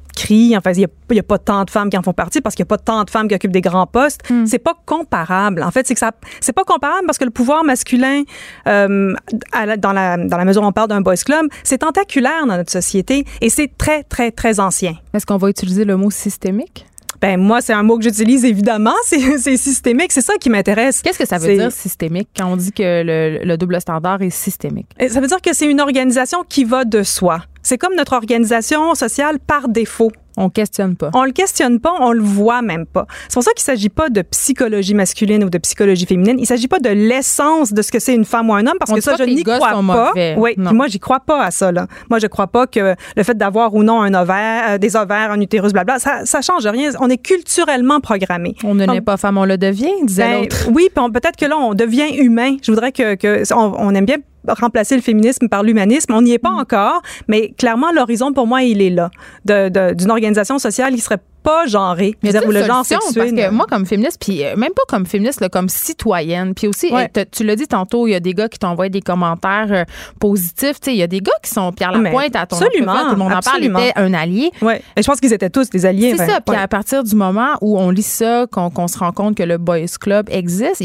Enfin, 0.56 0.72
il 0.72 0.86
n'y 1.10 1.18
a, 1.18 1.22
pas 1.22 1.38
tant 1.38 1.64
de 1.64 1.70
femmes 1.70 1.90
qui 1.90 1.96
en 1.96 2.02
font 2.02 2.12
partie 2.12 2.40
parce 2.40 2.54
qu'il 2.54 2.62
n'y 2.62 2.68
a 2.68 2.72
pas 2.76 2.78
tant 2.78 3.04
de 3.04 3.10
femmes 3.10 3.28
qui 3.28 3.34
occupent 3.34 3.52
des 3.52 3.60
grands 3.60 3.86
postes. 3.86 4.20
Hmm. 4.30 4.46
C'est 4.46 4.58
pas 4.58 4.74
comparable. 4.86 5.62
En 5.62 5.70
fait, 5.70 5.86
c'est 5.86 5.94
que 5.94 6.00
ça, 6.00 6.12
c'est 6.40 6.52
pas 6.52 6.64
comparable 6.64 7.06
parce 7.06 7.18
que 7.18 7.24
le 7.24 7.30
pouvoir 7.30 7.64
masculin, 7.64 8.22
euh, 8.66 9.14
la- 9.52 9.76
dans, 9.76 9.92
la, 9.92 10.16
dans 10.16 10.36
la 10.36 10.44
mesure 10.44 10.62
où 10.62 10.66
on 10.66 10.72
parle 10.72 10.88
d'un 10.88 11.00
boys 11.00 11.16
club, 11.16 11.46
c'est 11.64 11.78
tentaculaire 11.78 12.46
dans 12.46 12.56
notre 12.56 12.72
société 12.72 13.24
et 13.40 13.50
c'est 13.50 13.70
très, 13.76 14.02
très, 14.04 14.30
très 14.30 14.60
ancien. 14.60 14.94
Est-ce 15.14 15.26
qu'on 15.26 15.36
va 15.36 15.48
utiliser 15.48 15.84
le 15.84 15.96
mot 15.96 16.10
systémique? 16.10 16.86
Ben, 17.20 17.38
moi, 17.38 17.60
c'est 17.60 17.74
un 17.74 17.82
mot 17.82 17.98
que 17.98 18.04
j'utilise 18.04 18.44
évidemment. 18.46 18.94
C'est, 19.04 19.56
systémique. 19.58 20.10
C'est 20.10 20.22
ça 20.22 20.34
qui 20.40 20.48
m'intéresse. 20.48 21.02
Qu'est-ce 21.02 21.18
que 21.18 21.26
ça 21.26 21.36
veut 21.38 21.54
dire 21.54 21.70
systémique 21.70 22.28
quand 22.34 22.46
on 22.46 22.56
dit 22.56 22.72
que 22.72 23.02
le, 23.02 23.44
le 23.44 23.56
double 23.58 23.78
standard 23.80 24.22
est 24.22 24.30
systémique? 24.30 24.86
Et 24.98 25.10
Ça 25.10 25.20
veut 25.20 25.26
dire 25.26 25.40
que 25.42 25.52
c'est 25.52 25.70
une 25.70 25.80
organisation 25.80 26.44
qui 26.48 26.64
va 26.64 26.84
de 26.84 27.02
soi. 27.02 27.42
C'est 27.62 27.78
comme 27.78 27.94
notre 27.94 28.14
organisation 28.14 28.94
sociale 28.94 29.38
par 29.38 29.68
défaut. 29.68 30.10
On 30.36 30.48
questionne 30.48 30.96
pas. 30.96 31.10
On 31.12 31.24
le 31.24 31.32
questionne 31.32 31.80
pas, 31.80 31.92
on 32.00 32.12
le 32.12 32.22
voit 32.22 32.62
même 32.62 32.86
pas. 32.86 33.06
C'est 33.28 33.34
pour 33.34 33.42
ça 33.42 33.50
qu'il 33.52 33.64
s'agit 33.64 33.88
pas 33.90 34.08
de 34.08 34.22
psychologie 34.22 34.94
masculine 34.94 35.44
ou 35.44 35.50
de 35.50 35.58
psychologie 35.58 36.06
féminine. 36.06 36.36
Il 36.38 36.46
s'agit 36.46 36.68
pas 36.68 36.78
de 36.78 36.88
l'essence 36.88 37.72
de 37.74 37.82
ce 37.82 37.90
que 37.92 37.98
c'est 37.98 38.14
une 38.14 38.24
femme 38.24 38.48
ou 38.48 38.54
un 38.54 38.66
homme 38.66 38.76
parce 38.78 38.92
On 38.92 38.94
que 38.94 39.00
ça, 39.02 39.16
je 39.18 39.24
n'y 39.24 39.42
crois 39.42 39.58
pas. 39.58 39.82
mauvais. 39.82 40.36
Oui, 40.38 40.54
moi, 40.56 40.86
j'y 40.86 41.00
crois 41.00 41.20
pas 41.20 41.42
à 41.44 41.50
ça. 41.50 41.72
Là. 41.72 41.88
Moi, 42.08 42.20
je 42.20 42.26
crois 42.28 42.46
pas 42.46 42.66
que 42.66 42.94
le 43.16 43.22
fait 43.22 43.36
d'avoir 43.36 43.74
ou 43.74 43.82
non 43.82 44.00
un 44.00 44.14
ovaire, 44.14 44.62
euh, 44.70 44.78
des 44.78 44.96
ovaires, 44.96 45.32
un 45.32 45.40
utérus, 45.40 45.72
blabla, 45.72 45.98
ça, 45.98 46.24
ça 46.24 46.40
change 46.40 46.66
rien. 46.66 46.90
On 47.00 47.10
est 47.10 47.18
culturellement 47.18 48.00
programmé. 48.00 48.54
On 48.64 48.74
ne 48.74 48.86
naît 48.86 49.00
pas 49.00 49.16
femme, 49.16 49.36
on 49.36 49.44
le 49.44 49.58
devient, 49.58 49.92
disait 50.04 50.22
ben, 50.22 50.40
l'autre. 50.42 50.68
oui, 50.72 50.88
peut-être 50.94 51.36
que 51.36 51.46
là, 51.46 51.58
on 51.58 51.74
devient 51.74 52.16
humain. 52.16 52.56
Je 52.62 52.70
voudrais 52.70 52.92
que, 52.92 53.16
que 53.16 53.42
on, 53.52 53.74
on 53.76 53.94
aime 53.94 54.06
bien 54.06 54.16
remplacer 54.48 54.96
le 54.96 55.02
féminisme 55.02 55.48
par 55.48 55.62
l'humanisme. 55.62 56.12
On 56.14 56.22
n'y 56.22 56.32
est 56.32 56.38
pas 56.38 56.50
Mm. 56.50 56.58
encore, 56.60 57.02
mais 57.28 57.52
clairement, 57.58 57.92
l'horizon, 57.92 58.32
pour 58.32 58.46
moi, 58.46 58.62
il 58.62 58.80
est 58.82 58.90
là. 58.90 59.10
D'une 59.44 60.10
organisation 60.10 60.58
sociale 60.58 60.94
qui 60.94 61.00
serait 61.00 61.18
pas 61.42 61.66
genrée. 61.66 62.16
Mais 62.22 62.32
C'est-à-dire 62.32 62.50
où 62.50 62.52
le 62.52 62.62
genre 62.64 62.84
sexué. 62.84 63.14
parce 63.18 63.30
que 63.32 63.50
moi, 63.50 63.64
comme 63.66 63.86
féministe, 63.86 64.18
puis 64.20 64.44
euh, 64.44 64.56
même 64.56 64.72
pas 64.76 64.82
comme 64.88 65.06
féministe, 65.06 65.40
là, 65.40 65.48
comme 65.48 65.70
citoyenne, 65.70 66.52
puis 66.54 66.68
aussi, 66.68 66.92
Ouais. 66.92 67.10
tu 67.32 67.44
l'as 67.44 67.56
dit 67.56 67.66
tantôt, 67.66 68.06
il 68.06 68.10
y 68.10 68.14
a 68.14 68.20
des 68.20 68.34
gars 68.34 68.48
qui 68.48 68.58
t'envoient 68.58 68.90
des 68.90 69.00
commentaires 69.00 69.68
euh, 69.70 69.84
positifs. 70.18 70.80
Tu 70.80 70.90
sais, 70.90 70.92
il 70.92 70.98
y 70.98 71.02
a 71.02 71.06
des 71.06 71.20
gars 71.20 71.32
qui 71.42 71.48
sont 71.50 71.72
Pierre 71.72 71.92
Lapointe 71.92 72.36
à 72.36 72.44
ton 72.46 72.56
absolument, 72.58 72.92
tout 73.04 73.10
le 73.12 73.16
monde 73.16 73.28
en 73.32 73.40
parle, 73.40 73.56
absolument. 73.56 73.78
était 73.78 73.92
un 73.98 74.12
allié. 74.12 74.50
Ouais. 74.60 74.82
Et 74.96 75.02
je 75.02 75.06
pense 75.06 75.18
qu'ils 75.18 75.32
étaient 75.32 75.48
tous 75.48 75.70
des 75.70 75.86
alliés. 75.86 76.12
C'est 76.16 76.24
enfin, 76.24 76.32
ça. 76.34 76.40
Puis 76.42 76.56
à 76.56 76.68
partir 76.68 77.04
du 77.04 77.14
moment 77.16 77.54
où 77.62 77.78
on 77.78 77.88
lit 77.90 78.02
ça, 78.02 78.46
qu'on 78.50 78.88
se 78.88 78.98
rend 78.98 79.12
compte 79.12 79.34
que 79.34 79.42
le 79.42 79.56
Boys 79.56 79.86
Club 79.98 80.28
existe, 80.30 80.82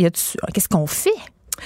qu'est-ce 0.54 0.70
qu'on 0.70 0.88
fait? 0.88 1.10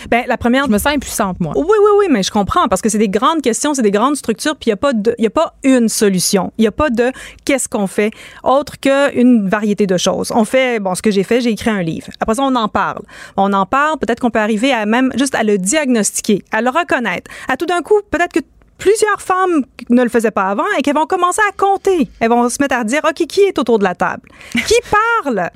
Ben, 0.10 0.24
la 0.28 0.38
première 0.38 0.66
Je 0.66 0.72
me 0.72 0.78
sens 0.78 0.94
impuissante, 0.94 1.40
moi. 1.40 1.54
Oui, 1.56 1.64
oui, 1.68 1.90
oui, 2.00 2.06
mais 2.10 2.24
je 2.24 2.32
comprends 2.32 2.68
parce 2.68 2.82
que 2.82 2.90
c'est 2.90 2.98
des 2.98 3.10
grandes 3.10 3.42
questions, 3.42 3.74
c'est 3.74 3.82
des 3.82 3.92
grandes 3.92 4.16
structures, 4.16 4.56
puis 4.56 4.68
il 4.68 4.70
n'y 4.70 4.74
a, 4.74 4.78
pas 4.78 4.94
de- 4.94 5.16
il 5.18 5.24
y 5.24 5.28
a 5.28 5.32
pas 5.32 5.56
une 5.64 5.90
solution. 5.90 6.52
Il 6.58 6.62
n'y 6.62 6.68
a 6.68 6.72
pas 6.72 6.90
de 6.90 7.12
qu'est-ce 7.46 7.68
qu'on 7.68 7.88
fait 7.88 8.12
autre 8.44 8.80
qu'une 8.80 9.48
variété 9.50 9.88
de 9.88 9.98
choses. 9.98 10.32
On 10.36 10.46
fait, 10.46 10.80
bon, 10.80 10.96
ce 10.96 11.02
que 11.02 11.12
j'ai 11.12 11.24
fait, 11.24 11.42
j'ai 11.42 11.50
écrit 11.52 11.70
un 11.72 11.82
livre. 11.82 12.08
Après 12.20 12.36
ça, 12.36 12.44
on 12.44 12.56
en 12.56 12.68
parle. 12.68 13.02
On 13.38 13.52
en 13.54 13.66
parle, 13.66 13.98
peut-être 14.00 14.20
qu'on 14.20 14.30
peut 14.32 14.40
arriver 14.40 14.72
à 14.72 14.86
même 14.86 15.12
juste 15.18 15.36
à 15.36 15.44
le 15.44 15.58
diagnostiquer, 15.58 16.44
à 16.52 16.62
le 16.62 16.70
reconnaître. 16.70 17.30
À 17.48 17.58
tout 17.58 17.66
d'un 17.66 17.82
coup, 17.82 18.00
peut-être 18.12 18.34
que 18.34 18.40
plusieurs 18.78 19.22
femmes 19.22 19.66
ne 19.90 20.04
le 20.04 20.10
faisaient 20.10 20.32
pas 20.32 20.44
avant 20.50 20.64
et 20.78 20.82
qu'elles 20.82 20.96
vont 20.96 21.06
commencer 21.06 21.42
à 21.50 21.52
compter. 21.52 22.10
Elles 22.20 22.30
vont 22.30 22.48
se 22.50 22.58
mettre 22.62 22.76
à 22.76 22.84
dire, 22.84 23.02
OK, 23.04 23.26
qui 23.28 23.42
est 23.42 23.58
autour 23.58 23.80
de 23.80 23.84
la 23.84 23.96
table? 23.96 24.24
Qui 24.54 24.76
parle? 25.24 25.50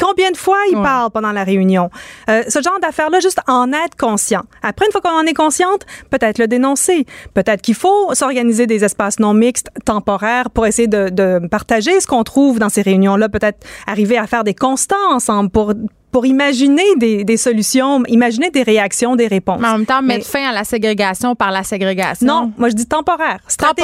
Combien 0.00 0.30
de 0.30 0.36
fois 0.36 0.56
ils 0.70 0.76
Ouais. 0.76 0.82
parlent 0.82 1.10
pendant 1.10 1.32
la 1.32 1.44
réunion? 1.44 1.90
Euh, 2.30 2.42
ce 2.48 2.62
genre 2.62 2.78
d'affaires-là, 2.80 3.20
juste 3.20 3.40
en 3.46 3.70
être 3.72 3.96
conscient. 3.98 4.42
Après, 4.62 4.86
une 4.86 4.92
fois 4.92 5.00
qu'on 5.02 5.10
en 5.18 5.24
est 5.26 5.34
consciente, 5.34 5.84
peut-être 6.08 6.38
le 6.38 6.46
dénoncer. 6.48 7.04
Peut-être 7.34 7.60
qu'il 7.60 7.74
faut 7.74 8.14
s'organiser 8.14 8.66
des 8.66 8.82
espaces 8.84 9.18
non 9.18 9.34
mixtes 9.34 9.68
temporaires 9.84 10.50
pour 10.50 10.66
essayer 10.66 10.88
de, 10.88 11.10
de 11.10 11.46
partager 11.48 12.00
ce 12.00 12.06
qu'on 12.06 12.24
trouve 12.24 12.58
dans 12.58 12.70
ces 12.70 12.80
réunions-là. 12.82 13.28
Peut-être 13.28 13.58
arriver 13.86 14.16
à 14.16 14.26
faire 14.26 14.44
des 14.44 14.54
constats 14.54 14.94
ensemble 15.10 15.50
pour 15.50 15.74
pour 16.12 16.26
imaginer 16.26 16.82
des, 16.96 17.22
des 17.22 17.36
solutions, 17.36 18.02
imaginer 18.08 18.50
des 18.50 18.64
réactions, 18.64 19.14
des 19.14 19.28
réponses. 19.28 19.60
Mais 19.60 19.68
en 19.68 19.76
même 19.78 19.86
temps, 19.86 20.02
Mais- 20.02 20.16
mettre 20.16 20.26
fin 20.26 20.42
à 20.50 20.52
la 20.52 20.64
ségrégation 20.64 21.36
par 21.36 21.52
la 21.52 21.62
ségrégation. 21.62 22.26
non, 22.26 22.52
moi 22.58 22.68
je 22.68 22.74
dis 22.74 22.86
temporaire, 22.86 23.38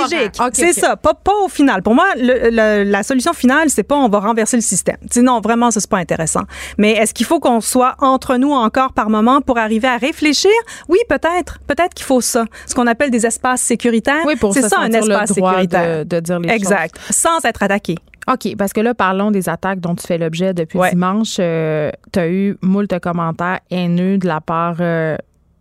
stratégique. 0.05 0.33
C'est 0.53 0.73
ça, 0.81 0.97
pas, 0.97 1.15
pas 1.15 1.33
au 1.45 1.49
final. 1.49 1.83
Pour 1.83 1.95
moi, 1.95 2.07
le- 2.17 2.51
le- 2.51 2.91
la 2.91 3.03
solution 3.03 3.33
finale, 3.33 3.71
c'est 3.71 3.83
pas 3.83 3.97
on 3.97 4.09
va 4.09 4.21
renverser 4.21 4.57
le 4.57 4.63
système. 4.63 4.97
Tu 5.03 5.09
sais, 5.11 5.23
non, 5.23 5.41
vraiment, 5.41 5.71
ça 5.71 5.81
c'est 5.81 5.91
pas 5.91 5.99
intéressant. 5.99 6.43
Mais 6.79 6.93
est-ce 6.93 7.13
qu'il 7.15 7.27
faut 7.27 7.41
qu'on 7.41 7.61
soit 7.61 7.95
entre 8.01 8.37
nous 8.37 8.53
encore 8.53 8.93
par 8.93 9.11
moment 9.11 9.41
pour 9.41 9.59
arriver 9.59 9.89
à 9.89 9.97
réfléchir? 9.97 10.51
Oui, 10.89 10.99
peut-être. 11.09 11.59
Peut-être 11.67 11.95
qu'il 11.95 12.07
faut 12.07 12.21
ça. 12.21 12.45
Ce 12.67 12.75
qu'on 12.75 12.87
appelle 12.87 13.11
des 13.11 13.27
espaces 13.27 13.63
sécuritaires. 13.63 14.23
Oui, 14.27 14.37
pour 14.37 14.53
c'est 14.55 14.63
se 14.63 14.69
ça 14.69 14.77
un 14.81 14.85
sentir 14.87 15.05
le 15.07 15.13
espace 15.13 15.33
droit 15.37 15.51
sécuritaire. 15.53 16.05
de- 16.05 16.17
de 16.17 16.21
dire 16.21 16.39
les 16.41 16.51
exact. 16.51 16.97
Sans 17.11 17.45
être 17.45 17.63
attaqué. 17.63 17.97
OK, 18.29 18.57
parce 18.57 18.73
que 18.73 18.81
là, 18.81 18.93
parlons 18.93 19.31
des 19.31 19.49
attaques 19.49 19.79
dont 19.79 19.95
tu 19.95 20.05
fais 20.05 20.19
l'objet 20.19 20.53
depuis 20.53 20.79
Ouais. 20.81 20.91
dimanche. 20.91 21.37
Euh, 21.39 21.93
tu 22.13 22.19
as 22.19 22.29
eu 22.29 22.57
moult 22.61 22.99
commentaires 22.99 23.61
haineux 23.71 24.19
de 24.19 24.27
la 24.27 24.41
part 24.41 24.77
euh, 24.81 25.17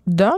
d'hommes? 0.08 0.32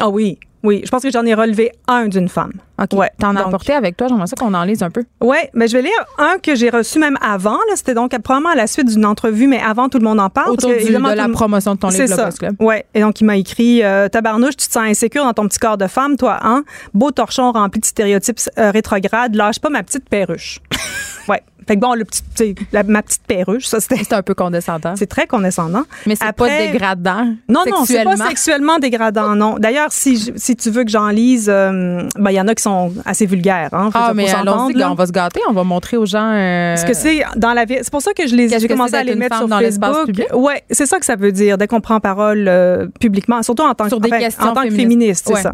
Ah 0.00 0.08
oui, 0.08 0.38
oui. 0.62 0.82
Je 0.84 0.90
pense 0.90 1.02
que 1.02 1.10
j'en 1.10 1.24
ai 1.26 1.34
relevé 1.34 1.72
un 1.88 2.08
d'une 2.08 2.28
femme. 2.28 2.52
OK. 2.82 2.98
Ouais. 2.98 3.10
T'en 3.18 3.36
as 3.36 3.40
apporté 3.40 3.72
avec 3.72 3.96
toi. 3.96 4.08
J'aimerais 4.08 4.26
ça 4.26 4.34
qu'on 4.36 4.54
en 4.54 4.64
lise 4.64 4.82
un 4.82 4.90
peu. 4.90 5.04
Oui, 5.20 5.36
mais 5.54 5.68
je 5.68 5.76
vais 5.76 5.82
lire 5.82 5.92
un 6.18 6.38
que 6.42 6.54
j'ai 6.56 6.68
reçu 6.70 6.98
même 6.98 7.16
avant. 7.20 7.52
là. 7.68 7.76
C'était 7.76 7.94
donc 7.94 8.16
probablement 8.18 8.50
à 8.50 8.56
la 8.56 8.66
suite 8.66 8.88
d'une 8.88 9.04
entrevue, 9.06 9.46
mais 9.46 9.60
avant, 9.60 9.88
tout 9.88 9.98
le 9.98 10.04
monde 10.04 10.18
en 10.20 10.30
parle. 10.30 10.50
Autour 10.50 10.70
parce 10.70 10.72
que, 10.72 10.78
du- 10.78 10.84
évidemment, 10.86 11.10
de 11.10 11.14
la 11.16 11.28
promotion 11.28 11.74
de 11.74 11.80
ton 11.80 11.88
livre, 11.88 12.06
ça. 12.08 12.30
Club. 12.30 12.56
Ouais. 12.60 12.84
Et 12.94 13.00
donc, 13.00 13.20
il 13.20 13.24
m'a 13.24 13.36
écrit 13.36 13.82
euh, 13.84 14.08
Tabarnouche, 14.08 14.56
tu 14.56 14.66
te 14.66 14.72
sens 14.72 14.82
insécure 14.84 15.24
dans 15.24 15.32
ton 15.32 15.46
petit 15.46 15.58
corps 15.58 15.78
de 15.78 15.86
femme, 15.86 16.16
toi, 16.16 16.38
hein? 16.42 16.64
Beau 16.94 17.10
torchon 17.12 17.52
rempli 17.52 17.80
de 17.80 17.84
stéréotypes 17.86 18.40
euh, 18.58 18.70
rétrogrades, 18.72 19.34
lâche 19.34 19.60
pas 19.60 19.68
ma 19.70 19.82
petite 19.82 20.08
perruche. 20.08 20.60
ouais. 21.28 21.42
Fait 21.66 21.76
que 21.76 21.80
bon, 21.80 21.94
le 21.94 22.04
petit, 22.04 22.54
la- 22.72 22.82
ma 22.82 23.02
petite 23.02 23.22
perruche, 23.26 23.66
ça, 23.66 23.80
c'était. 23.80 23.96
C'est 24.02 24.12
un 24.14 24.22
peu 24.22 24.34
condescendant. 24.34 24.94
C'est 24.96 25.06
très 25.08 25.26
condescendant. 25.26 25.84
Mais 26.06 26.14
c'est 26.16 26.32
pas 26.32 26.48
dégradant. 26.48 27.24
Non, 27.48 27.62
non, 27.70 27.84
c'est 27.84 28.04
pas 28.04 28.16
sexuellement. 28.16 28.78
dégradant, 28.78 29.34
non. 29.34 29.56
D'ailleurs, 29.58 29.88
si, 29.90 30.16
je- 30.16 30.32
si 30.36 30.56
tu 30.56 30.70
veux 30.70 30.84
que 30.84 30.90
j'en 30.90 31.08
lise, 31.08 31.48
euh, 31.48 32.02
ben, 32.18 32.30
il 32.30 32.34
y 32.34 32.40
en 32.40 32.48
a 32.48 32.54
qui 32.54 32.62
sont 32.62 32.92
assez 33.04 33.26
vulgaires. 33.26 33.70
Hein, 33.72 33.90
Ah, 33.94 34.12
mais 34.14 34.28
allons-y, 34.32 34.82
on 34.84 34.94
va 34.94 35.06
se 35.06 35.12
gâter. 35.12 35.40
On 35.48 35.52
va 35.52 35.64
montrer 35.64 35.96
aux 35.96 36.06
gens. 36.06 36.30
euh, 36.32 36.74
Parce 36.74 36.84
que 36.84 36.94
c'est 36.94 37.22
dans 37.36 37.52
la 37.52 37.64
vie. 37.64 37.76
C'est 37.82 37.90
pour 37.90 38.02
ça 38.02 38.12
que 38.12 38.26
je 38.26 38.34
les 38.34 38.48
j'ai 38.48 38.58
que 38.66 38.72
commencé 38.72 38.92
c'est 38.92 38.98
à 38.98 39.04
les 39.04 39.14
mettre 39.14 39.36
sur 39.38 39.48
dans 39.48 39.58
Facebook. 39.58 40.06
public? 40.06 40.26
Ouais, 40.34 40.62
c'est 40.70 40.86
ça 40.86 40.98
que 40.98 41.04
ça 41.06 41.16
veut 41.16 41.32
dire 41.32 41.58
dès 41.58 41.66
qu'on 41.66 41.80
prend 41.80 42.00
parole 42.00 42.46
euh, 42.48 42.86
publiquement, 43.00 43.42
surtout 43.42 43.62
en 43.64 43.74
tant 43.74 43.88
Sur 43.88 43.98
que 43.98 44.02
des 44.04 44.08
enfin, 44.10 44.18
questions 44.18 44.44
en 44.44 44.52
tant 44.54 44.62
que 44.62 44.70
féministes. 44.70 44.82
féministe, 44.82 45.24
c'est 45.28 45.34
Ouais. 45.34 45.42
ça. 45.42 45.52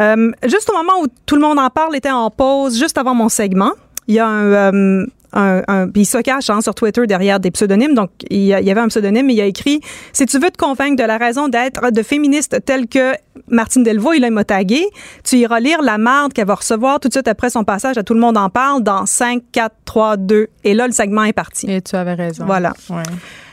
Euh, 0.00 0.30
juste 0.44 0.70
au 0.70 0.76
moment 0.76 1.02
où 1.02 1.06
tout 1.26 1.34
le 1.36 1.42
monde 1.42 1.58
en 1.58 1.68
parle, 1.70 1.94
était 1.96 2.10
en 2.10 2.30
pause, 2.30 2.78
juste 2.78 2.96
avant 2.98 3.14
mon 3.14 3.28
segment. 3.28 3.72
Il 4.08 4.14
y 4.14 4.18
a 4.18 4.26
un, 4.26 4.72
euh, 4.72 5.06
un, 5.32 5.62
un- 5.68 5.88
puis 5.88 6.02
il 6.02 6.06
se 6.06 6.18
cache 6.18 6.50
hein, 6.50 6.60
sur 6.60 6.74
Twitter 6.74 7.06
derrière 7.06 7.40
des 7.40 7.50
pseudonymes. 7.50 7.94
Donc, 7.94 8.10
il 8.30 8.42
y, 8.42 8.52
avait 8.54 8.80
un 8.80 8.88
pseudonyme 8.88 9.30
et 9.30 9.34
il 9.34 9.40
a 9.40 9.46
écrit 9.46 9.80
Si 10.12 10.26
tu 10.26 10.38
veux 10.38 10.50
te 10.50 10.58
convaincre 10.58 10.96
de 11.02 11.06
la 11.06 11.18
raison 11.18 11.48
d'être 11.48 11.90
de 11.90 12.02
féministe 12.02 12.64
telle 12.64 12.86
que 12.86 13.12
Martine 13.48 13.82
Delvaux, 13.82 14.12
il 14.12 14.28
m'a 14.30 14.44
tagué, 14.44 14.84
tu 15.24 15.36
iras 15.36 15.60
lire 15.60 15.82
la 15.82 15.98
marde 15.98 16.32
qu'elle 16.32 16.46
va 16.46 16.54
recevoir 16.54 17.00
tout 17.00 17.08
de 17.08 17.14
suite 17.14 17.28
après 17.28 17.50
son 17.50 17.64
passage 17.64 17.98
à 17.98 18.02
Tout 18.02 18.14
le 18.14 18.20
monde 18.20 18.36
en 18.36 18.50
parle 18.50 18.82
dans 18.82 19.06
5, 19.06 19.42
4, 19.52 19.74
3, 19.84 20.16
2. 20.16 20.48
Et 20.64 20.74
là, 20.74 20.86
le 20.86 20.92
segment 20.92 21.24
est 21.24 21.32
parti. 21.32 21.70
Et 21.70 21.80
tu 21.80 21.96
avais 21.96 22.14
raison. 22.14 22.44
Voilà. 22.46 22.72
Ouais. 22.90 23.02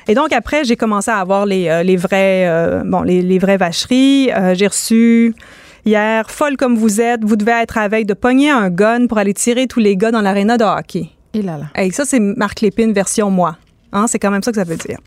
Et 0.08 0.16
donc 0.16 0.34
après, 0.34 0.64
j'ai 0.64 0.76
commencé 0.76 1.12
à 1.12 1.18
avoir 1.20 1.46
les, 1.46 1.70
euh, 1.70 1.84
les 1.84 1.96
vrais, 1.96 2.48
euh, 2.48 2.82
bon, 2.84 3.02
les, 3.04 3.22
les 3.22 3.38
vraies 3.38 3.58
vacheries. 3.58 4.32
Euh, 4.32 4.56
j'ai 4.56 4.66
reçu 4.68 5.36
hier, 5.86 6.30
folle 6.32 6.58
comme 6.58 6.76
vous 6.76 7.00
êtes, 7.00 7.24
vous 7.24 7.36
devez 7.36 7.52
être 7.52 7.78
à 7.78 7.88
veille 7.88 8.06
de 8.06 8.16
pogner 8.16 8.50
un 8.50 8.70
gun 8.70 9.06
pour 9.08 9.20
aller 9.20 9.34
tirer 9.36 9.68
tous 9.68 9.80
les 9.80 9.96
gars 9.96 10.12
dans 10.12 10.22
l'aréna 10.22 10.58
de 10.58 10.64
hockey. 10.64 11.10
Et 11.34 11.42
là 11.42 11.58
là. 11.58 11.66
Hey, 11.76 11.92
ça, 11.92 12.06
c'est 12.06 12.20
Marc 12.20 12.62
Lépine 12.62 12.94
version 12.94 13.30
moi. 13.30 13.58
Hein, 13.92 14.08
c'est 14.08 14.20
quand 14.20 14.32
même 14.32 14.44
ça 14.44 14.52
que 14.52 14.58
ça 14.58 14.64
veut 14.64 14.78
dire. 14.78 15.00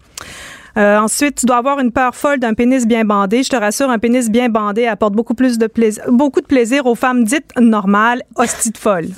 Euh, 0.77 0.99
ensuite, 0.99 1.37
tu 1.37 1.47
dois 1.47 1.57
avoir 1.57 1.79
une 1.81 1.93
peur 1.93 2.15
folle 2.15 2.39
d'un 2.39 2.55
pénis 2.55 2.87
bien 2.87 3.05
bandé. 3.05 3.43
Je 3.43 3.51
te 3.51 3.57
rassure, 3.57 3.91
un 3.91 3.99
pénis 3.99 4.31
bien 4.31 4.49
bandé 4.49 4.87
apporte 4.87 5.13
beaucoup 5.13 5.35
plus 5.35 5.59
de 5.59 5.67
plaisir, 5.67 6.05
beaucoup 6.09 6.41
de 6.41 6.47
plaisir 6.47 6.87
aux 6.87 6.95
femmes 6.95 7.25
dites 7.25 7.51
normales, 7.59 8.23
hosties 8.37 8.71
de 8.71 8.79
folles. 8.79 9.09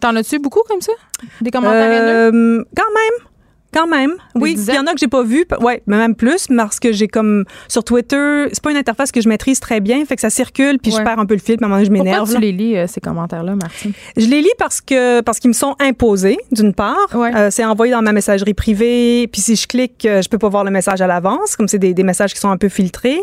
T'en 0.00 0.14
as-tu 0.16 0.38
beaucoup 0.38 0.62
comme 0.68 0.80
ça? 0.80 0.92
Des 1.40 1.50
commentaires? 1.50 1.90
Euh, 1.90 2.64
quand 2.76 2.82
même. 2.94 3.26
Quand 3.72 3.86
même. 3.86 4.12
Oui, 4.34 4.54
il 4.58 4.74
y 4.74 4.78
en 4.78 4.86
a 4.86 4.92
que 4.92 4.98
j'ai 4.98 5.08
pas 5.08 5.22
vu. 5.22 5.44
Ouais, 5.60 5.82
mais 5.86 5.96
même 5.96 6.14
plus 6.14 6.46
parce 6.54 6.78
que 6.78 6.92
j'ai 6.92 7.08
comme 7.08 7.44
sur 7.68 7.82
Twitter, 7.84 8.46
c'est 8.52 8.62
pas 8.62 8.70
une 8.70 8.76
interface 8.76 9.10
que 9.12 9.20
je 9.20 9.28
maîtrise 9.28 9.60
très 9.60 9.80
bien, 9.80 10.04
fait 10.04 10.14
que 10.14 10.20
ça 10.20 10.30
circule 10.30 10.78
puis 10.78 10.92
Ouais. 10.92 10.98
je 10.98 11.04
perds 11.04 11.18
un 11.18 11.26
peu 11.26 11.34
le 11.34 11.40
fil, 11.40 11.56
à 11.60 11.64
un 11.64 11.68
moment 11.68 11.82
je 11.82 11.88
Pourquoi 11.88 12.04
m'énerve. 12.04 12.28
tu 12.28 12.34
là. 12.34 12.40
les 12.40 12.52
lis, 12.52 12.76
euh, 12.76 12.86
ces 12.86 13.00
commentaires-là, 13.00 13.54
Martine? 13.56 13.92
Je 14.16 14.26
les 14.26 14.42
lis 14.42 14.50
parce 14.58 14.80
que 14.80 15.20
parce 15.22 15.38
qu'ils 15.40 15.48
me 15.48 15.54
sont 15.54 15.74
imposés 15.80 16.36
d'une 16.50 16.74
part. 16.74 16.96
Ouais. 17.14 17.34
Euh, 17.34 17.48
c'est 17.50 17.64
envoyé 17.64 17.92
dans 17.92 18.02
ma 18.02 18.12
messagerie 18.12 18.54
privée, 18.54 19.26
puis 19.32 19.40
si 19.40 19.56
je 19.56 19.66
clique, 19.66 20.04
euh, 20.04 20.20
je 20.22 20.28
peux 20.28 20.38
pas 20.38 20.48
voir 20.50 20.64
le 20.64 20.70
message 20.70 21.00
à 21.00 21.06
l'avance, 21.06 21.56
comme 21.56 21.68
c'est 21.68 21.78
des, 21.78 21.94
des 21.94 22.02
messages 22.02 22.34
qui 22.34 22.40
sont 22.40 22.50
un 22.50 22.56
peu 22.58 22.68
filtrés. 22.68 23.20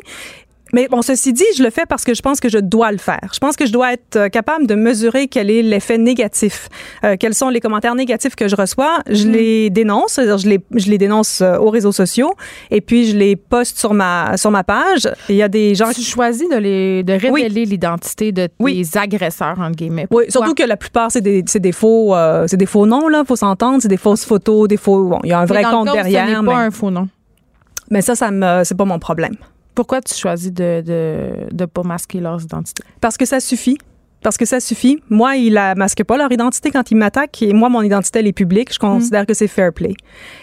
Mais 0.73 0.87
bon, 0.87 1.01
ceci 1.01 1.33
dit, 1.33 1.43
je 1.57 1.63
le 1.63 1.69
fais 1.71 1.85
parce 1.87 2.03
que 2.03 2.13
je 2.13 2.21
pense 2.21 2.39
que 2.39 2.47
je 2.49 2.59
dois 2.59 2.91
le 2.91 2.97
faire. 2.99 3.29
Je 3.33 3.39
pense 3.39 3.55
que 3.55 3.65
je 3.65 3.71
dois 3.73 3.93
être 3.93 4.15
euh, 4.17 4.29
capable 4.29 4.67
de 4.67 4.75
mesurer 4.75 5.27
quel 5.27 5.49
est 5.49 5.61
l'effet 5.63 5.97
négatif, 5.97 6.69
euh, 7.03 7.15
quels 7.19 7.33
sont 7.33 7.49
les 7.49 7.59
commentaires 7.59 7.95
négatifs 7.95 8.35
que 8.35 8.47
je 8.47 8.55
reçois. 8.55 8.99
Je 9.09 9.27
Mm. 9.27 9.31
les 9.31 9.69
dénonce, 9.71 10.19
je 10.19 10.47
les, 10.47 10.59
je 10.75 10.89
les 10.89 10.97
dénonce 10.97 11.41
euh, 11.41 11.57
aux 11.57 11.69
réseaux 11.69 11.91
sociaux 11.91 12.33
et 12.69 12.81
puis 12.81 13.05
je 13.07 13.17
les 13.17 13.35
poste 13.35 13.79
sur 13.79 13.93
ma, 13.93 14.37
sur 14.37 14.51
ma 14.51 14.63
page. 14.63 15.09
Il 15.27 15.35
y 15.35 15.41
a 15.41 15.47
des 15.47 15.73
gens 15.75 15.89
Tu 15.93 16.01
choisis 16.01 16.47
de, 16.49 16.57
les, 16.57 17.03
de 17.03 17.13
révéler 17.13 17.65
l'identité 17.65 18.31
de 18.31 18.45
tes 18.47 18.53
Oui. 18.59 18.85
agresseurs, 18.95 19.59
entre 19.59 19.75
guillemets. 19.75 20.07
Oui, 20.11 20.25
surtout 20.29 20.53
que 20.53 20.63
la 20.63 20.77
plupart, 20.77 21.11
c'est 21.11 21.21
des, 21.21 21.43
c'est 21.47 21.59
des 21.59 21.71
faux, 21.71 22.13
euh, 22.15 22.45
c'est 22.47 22.57
des 22.57 22.65
faux 22.67 22.85
noms, 22.85 23.07
là, 23.07 23.23
faut 23.27 23.35
s'entendre, 23.35 23.79
c'est 23.81 23.87
des 23.87 23.97
fausses 23.97 24.25
photos, 24.25 24.67
des 24.67 24.77
faux, 24.77 25.03
bon, 25.05 25.19
il 25.23 25.29
y 25.29 25.33
a 25.33 25.39
un 25.39 25.45
vrai 25.45 25.63
dans 25.63 25.69
le 25.71 25.75
compte 25.87 25.93
derrière, 25.93 26.27
Ce 26.27 26.41
mais, 26.41 26.45
pas 26.45 26.57
un 26.59 26.71
faux 26.71 26.91
nom. 26.91 27.07
mais 27.89 28.01
ça, 28.01 28.15
ça 28.15 28.29
me, 28.31 28.61
c'est 28.63 28.75
pas 28.77 28.85
mon 28.85 28.99
problème. 28.99 29.35
Pourquoi 29.79 30.01
tu 30.01 30.13
choisis 30.13 30.51
de 30.51 30.83
de, 30.85 31.29
de 31.53 31.65
pas 31.65 31.83
masquer 31.83 32.19
leurs 32.19 32.43
identités? 32.43 32.83
Parce 32.99 33.15
que 33.15 33.25
ça 33.25 33.39
suffit. 33.39 33.77
Parce 34.21 34.35
que 34.35 34.43
ça 34.43 34.59
suffit. 34.59 35.01
Moi, 35.09 35.37
ils 35.37 35.53
la 35.53 35.73
masquent 35.75 36.03
pas 36.03 36.17
leur 36.17 36.29
identité 36.29 36.69
quand 36.69 36.91
ils 36.91 36.97
m'attaquent. 36.97 37.41
Et 37.41 37.53
moi, 37.53 37.69
mon 37.69 37.81
identité, 37.81 38.19
elle 38.19 38.27
est 38.27 38.33
publique. 38.33 38.73
Je 38.73 38.77
considère 38.79 39.25
que 39.25 39.33
c'est 39.33 39.47
fair 39.47 39.71
play. 39.71 39.93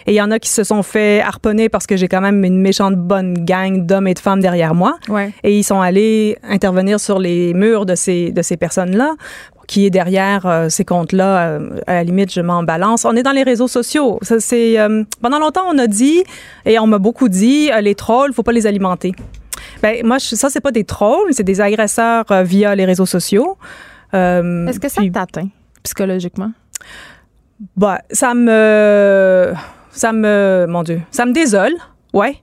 Et 0.06 0.12
il 0.12 0.14
y 0.14 0.22
en 0.22 0.30
a 0.30 0.38
qui 0.38 0.48
se 0.48 0.64
sont 0.64 0.82
fait 0.82 1.20
harponner 1.20 1.68
parce 1.68 1.86
que 1.86 1.98
j'ai 1.98 2.08
quand 2.08 2.22
même 2.22 2.42
une 2.44 2.58
méchante 2.62 2.96
bonne 2.96 3.44
gang 3.44 3.84
d'hommes 3.84 4.06
et 4.06 4.14
de 4.14 4.18
femmes 4.18 4.40
derrière 4.40 4.74
moi. 4.74 4.96
Ouais. 5.10 5.34
Et 5.42 5.58
ils 5.58 5.64
sont 5.64 5.82
allés 5.82 6.38
intervenir 6.42 6.98
sur 6.98 7.18
les 7.18 7.52
murs 7.52 7.84
de 7.84 7.94
ces, 7.94 8.32
de 8.32 8.40
ces 8.40 8.56
personnes-là. 8.56 9.16
Qui 9.66 9.84
est 9.86 9.90
derrière 9.90 10.46
euh, 10.46 10.68
ces 10.68 10.84
comptes-là, 10.84 11.48
euh, 11.48 11.80
à 11.88 11.94
la 11.94 12.04
limite, 12.04 12.32
je 12.32 12.40
m'en 12.40 12.62
balance. 12.62 13.04
On 13.04 13.16
est 13.16 13.22
dans 13.24 13.32
les 13.32 13.42
réseaux 13.42 13.66
sociaux. 13.68 14.18
Ça, 14.22 14.38
c'est, 14.38 14.78
euh, 14.78 15.02
pendant 15.20 15.38
longtemps, 15.40 15.64
on 15.68 15.76
a 15.78 15.86
dit, 15.88 16.22
et 16.64 16.78
on 16.78 16.86
m'a 16.86 16.98
beaucoup 16.98 17.28
dit, 17.28 17.70
les 17.80 17.94
trolls, 17.96 18.32
faut 18.32 18.44
pas 18.44 18.52
les 18.52 18.66
alimenter. 18.66 19.12
Ben, 19.82 20.06
moi, 20.06 20.18
je- 20.18 20.36
ça, 20.36 20.48
c'est 20.50 20.60
pas 20.60 20.70
des 20.70 20.84
trolls, 20.84 21.32
c'est 21.32 21.42
des 21.42 21.60
agresseurs 21.60 22.24
via 22.44 22.74
les 22.76 22.84
réseaux 22.84 23.06
sociaux. 23.06 23.58
Est-ce 24.12 24.78
que 24.78 24.88
ça 24.88 25.02
t'atteint 25.12 25.48
psychologiquement? 25.82 26.52
bah, 27.76 28.00
ça 28.10 28.34
me. 28.34 29.52
Ça 29.90 30.12
me. 30.12 30.66
Mon 30.68 30.82
Dieu. 30.82 31.00
Ça 31.10 31.24
me 31.26 31.32
désole. 31.32 31.72
Ouais. 32.12 32.36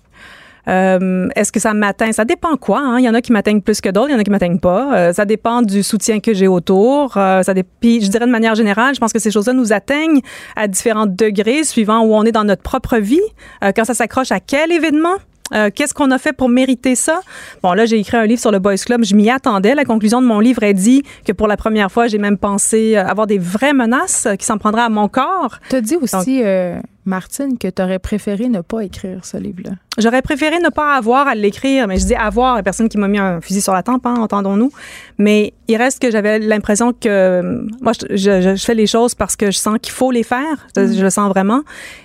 Euh, 0.68 1.28
Est-ce 1.36 1.51
que 1.51 1.59
ça 1.59 1.74
m'atteint? 1.74 2.11
Ça 2.11 2.26
dépend 2.26 2.55
quoi. 2.57 2.80
hein? 2.80 2.99
Il 2.99 3.05
y 3.05 3.09
en 3.09 3.14
a 3.14 3.22
qui 3.22 3.32
m'atteignent 3.32 3.61
plus 3.61 3.82
que 3.82 3.89
d'autres, 3.89 4.09
il 4.09 4.14
y 4.14 4.16
en 4.16 4.20
a 4.20 4.24
qui 4.24 4.30
m'atteignent 4.32 4.59
pas. 4.59 4.95
Euh, 4.95 5.14
ça 5.14 5.26
dépend 5.26 5.61
du 5.61 5.84
soutien 5.84 6.20
que 6.20 6.34
j'ai 6.34 6.47
autour. 6.47 7.18
Euh, 7.18 7.43
ça 7.43 7.53
Puis 7.80 8.01
je 8.01 8.09
dirais 8.09 8.26
de 8.26 8.32
manière 8.32 8.55
générale, 8.55 8.95
je 8.95 8.99
pense 8.99 9.14
que 9.14 9.20
ces 9.20 9.32
choses-là 9.32 9.53
nous 9.53 9.74
atteignent 9.74 10.22
à 10.55 10.68
différents 10.68 11.05
degrés 11.07 11.64
suivant 11.64 12.01
où 12.01 12.14
on 12.16 12.24
est 12.24 12.32
dans 12.32 12.43
notre 12.45 12.61
propre 12.64 12.97
vie. 12.97 13.20
Euh, 13.64 13.72
quand 13.76 13.86
ça 13.86 13.93
s'accroche 13.93 14.32
à 14.32 14.39
quel 14.39 14.72
événement? 14.72 15.16
Euh, 15.53 15.70
Qu'est-ce 15.76 15.93
qu'on 15.93 16.09
a 16.09 16.18
fait 16.18 16.34
pour 16.34 16.49
mériter 16.49 16.95
ça? 16.95 17.20
Bon, 17.61 17.74
là, 17.74 17.86
j'ai 17.86 17.99
écrit 17.99 18.18
un 18.18 18.26
livre 18.26 18.39
sur 18.41 18.49
le 18.51 18.57
Boys 18.59 18.78
Club. 18.78 19.03
Je 19.03 19.14
m'y 19.14 19.30
attendais. 19.30 19.76
La 19.76 19.86
conclusion 19.86 20.20
de 20.22 20.26
mon 20.26 20.39
livre 20.39 20.64
est 20.64 20.74
dit 20.74 21.03
que 21.28 21.32
pour 21.32 21.47
la 21.47 21.57
première 21.57 21.91
fois, 21.91 22.07
j'ai 22.07 22.18
même 22.18 22.38
pensé 22.38 22.95
euh, 22.95 23.05
avoir 23.05 23.28
des 23.28 23.38
vraies 23.38 23.74
menaces 23.74 24.26
euh, 24.26 24.36
qui 24.36 24.45
s'en 24.45 24.57
prendraient 24.57 24.82
à 24.84 24.89
mon 24.89 25.07
corps. 25.09 25.59
Tu 25.70 25.76
as 25.76 25.82
dit 25.82 25.95
aussi, 26.01 26.41
euh, 26.43 26.80
Martine, 27.06 27.58
que 27.58 27.68
tu 27.68 27.82
aurais 27.82 27.99
préféré 27.99 28.47
ne 28.49 28.62
pas 28.62 28.82
écrire 28.84 29.26
ce 29.26 29.38
livre-là? 29.38 29.72
J'aurais 29.97 30.22
préféré 30.22 30.60
ne 30.60 30.70
pas 30.70 30.95
avoir 30.95 31.28
à 31.28 31.36
l'écrire, 31.36 31.88
mais 31.88 31.97
je 31.97 32.06
dis 32.06 32.16
avoir, 32.16 32.56
la 32.56 32.64
personne 32.64 32.88
qui 32.89 32.97
m'a 32.97 33.08
mis 33.08 33.20
un 33.20 33.41
fusil 33.41 33.62
sur 33.62 33.74
la 33.74 33.84
tempe, 33.84 34.06
hein, 34.06 34.16
entendons-nous. 34.20 34.72
Mais 35.18 35.54
il 35.68 35.76
reste 35.78 36.01
que 36.01 36.10
j'avais 36.12 36.39
l'impression 36.39 36.93
que 36.93 37.08
euh, 37.10 37.62
moi, 37.82 37.91
je, 37.93 38.16
je- 38.16 38.56
je 38.56 38.64
fais 38.66 38.74
les 38.76 38.88
choses 38.88 39.16
parce 39.16 39.36
que 39.36 39.47
je 39.51 39.58
sens 39.58 39.78
qu'il 39.82 39.93
faut 39.93 40.12
les 40.12 40.24
faire. 40.24 40.68
Je, 40.76 40.88
je 40.93 41.04
le 41.04 41.10
sens 41.10 41.30
vraiment. 41.30 41.62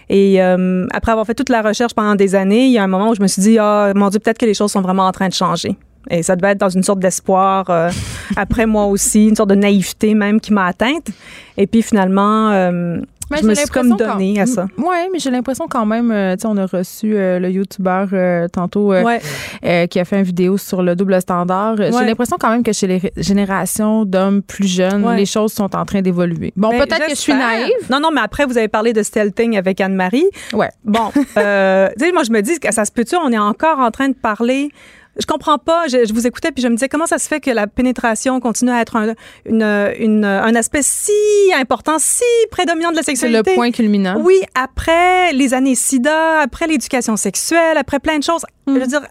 Et 0.08 0.42
euh, 0.42 0.86
après 0.92 1.12
avoir 1.12 1.26
fait 1.26 1.34
toute 1.34 1.48
la 1.48 1.62
recherche 1.62 1.94
pendant 1.94 2.14
des 2.14 2.34
années, 2.34 2.66
il 2.66 2.72
y 2.72 2.78
a 2.78 2.82
un 2.84 2.88
moment 2.88 3.10
où 3.10 3.14
je 3.14 3.22
me 3.22 3.26
suis 3.28 3.42
dit, 3.42 3.58
ah, 3.58 3.92
mon 3.94 4.08
Dieu, 4.08 4.18
peut-être 4.20 4.38
que 4.38 4.46
les 4.46 4.54
choses 4.54 4.72
sont 4.72 4.80
vraiment 4.82 5.06
en 5.06 5.12
train 5.12 5.28
de 5.28 5.34
changer. 5.34 5.76
Et 6.10 6.22
ça 6.22 6.36
devait 6.36 6.52
être 6.52 6.58
dans 6.60 6.68
une 6.70 6.82
sorte 6.82 7.00
d'espoir. 7.00 7.68
euh, 7.70 7.90
après 8.36 8.66
moi 8.66 8.86
aussi, 8.86 9.28
une 9.28 9.36
sorte 9.36 9.50
de 9.50 9.54
naïveté 9.54 10.14
même 10.14 10.40
qui 10.40 10.52
m'a 10.52 10.66
atteinte. 10.66 11.08
Et 11.56 11.66
puis 11.66 11.82
finalement, 11.82 12.50
euh, 12.50 12.98
Mais 13.30 13.38
je 13.38 13.44
me 13.46 13.54
j'ai 13.54 13.60
suis 13.62 13.68
comme 13.70 13.88
l'impression 13.88 14.14
donnée 14.14 14.34
quand- 14.36 14.42
à 14.42 14.46
ça. 14.46 14.66
Oui, 14.78 14.96
mais 15.12 15.18
j'ai 15.18 15.30
l'impression 15.30 15.66
quand 15.68 15.84
même, 15.86 16.10
euh, 16.10 16.34
tu 16.36 16.42
sais, 16.42 16.46
on 16.48 16.56
a 16.56 16.66
reçu 16.66 17.14
euh, 17.16 17.38
le 17.38 17.50
YouTuber 17.50 18.06
euh, 18.12 18.48
tantôt 18.48 18.92
euh, 18.92 19.02
Ouais. 19.02 19.88
qui 19.88 20.00
a 20.00 20.04
fait 20.04 20.16
une 20.18 20.24
vidéo 20.24 20.56
sur 20.56 20.82
le 20.82 20.96
double 20.96 21.20
standard. 21.20 21.76
J'ai 21.76 21.90
l'impression 21.90 22.36
quand 22.40 22.50
même 22.50 22.62
que 22.62 22.72
chez 22.72 22.86
les 22.86 23.00
générations 23.16 24.04
d'hommes 24.04 24.42
plus 24.42 24.66
jeunes, 24.66 25.04
Ouais. 25.04 25.16
les 25.16 25.26
choses 25.26 25.52
sont 25.52 25.74
en 25.76 25.84
train 25.84 26.00
d'évoluer. 26.02 26.52
Bon, 26.56 26.70
Ben, 26.70 26.80
peut-être 26.86 27.04
que 27.04 27.10
je 27.10 27.16
suis 27.16 27.34
naïve. 27.34 27.72
Non, 27.90 28.00
non, 28.00 28.10
mais 28.12 28.20
après, 28.20 28.44
vous 28.46 28.56
avez 28.58 28.68
parlé 28.68 28.92
de 28.92 29.02
stealthing 29.02 29.56
avec 29.56 29.80
Anne-Marie. 29.80 30.26
Ouais. 30.52 30.70
Bon, 30.84 31.10
euh, 31.36 31.88
tu 31.98 32.04
sais, 32.06 32.12
moi, 32.12 32.22
je 32.24 32.30
me 32.32 32.40
dis 32.40 32.58
que 32.58 32.72
ça 32.72 32.84
se 32.84 32.92
peut-tu, 32.92 33.16
on 33.16 33.30
est 33.30 33.38
encore 33.38 33.78
en 33.78 33.90
train 33.90 34.08
de 34.08 34.14
parler. 34.14 34.70
Je 35.18 35.26
comprends 35.26 35.58
pas. 35.58 35.88
Je, 35.88 36.04
je 36.06 36.12
vous 36.12 36.26
écoutais 36.26 36.52
puis 36.52 36.62
je 36.62 36.68
me 36.68 36.74
disais 36.74 36.88
comment 36.88 37.06
ça 37.06 37.18
se 37.18 37.26
fait 37.28 37.40
que 37.40 37.50
la 37.50 37.66
pénétration 37.66 38.38
continue 38.40 38.70
à 38.70 38.80
être 38.80 38.96
un, 38.96 39.14
une, 39.46 39.62
une- 39.98 40.24
un 40.24 40.54
aspect 40.54 40.82
si 40.82 41.12
important, 41.58 41.98
si 41.98 42.22
prédominant 42.50 42.90
de 42.90 42.96
la 42.96 43.02
C'est 43.02 43.12
sexualité? 43.16 43.50
le 43.50 43.54
point 43.56 43.70
culminant. 43.72 44.16
Oui, 44.20 44.40
après 44.54 45.32
les 45.32 45.54
années 45.54 45.74
SIDA, 45.74 46.40
après 46.40 46.66
l'éducation 46.66 47.16
sexuelle, 47.16 47.76
après 47.78 47.98
plein 47.98 48.18
de 48.18 48.22
choses. 48.24 48.42
Mm. 48.66 48.74
Je 48.74 48.80
veux 48.80 48.86
dire, 48.86 49.02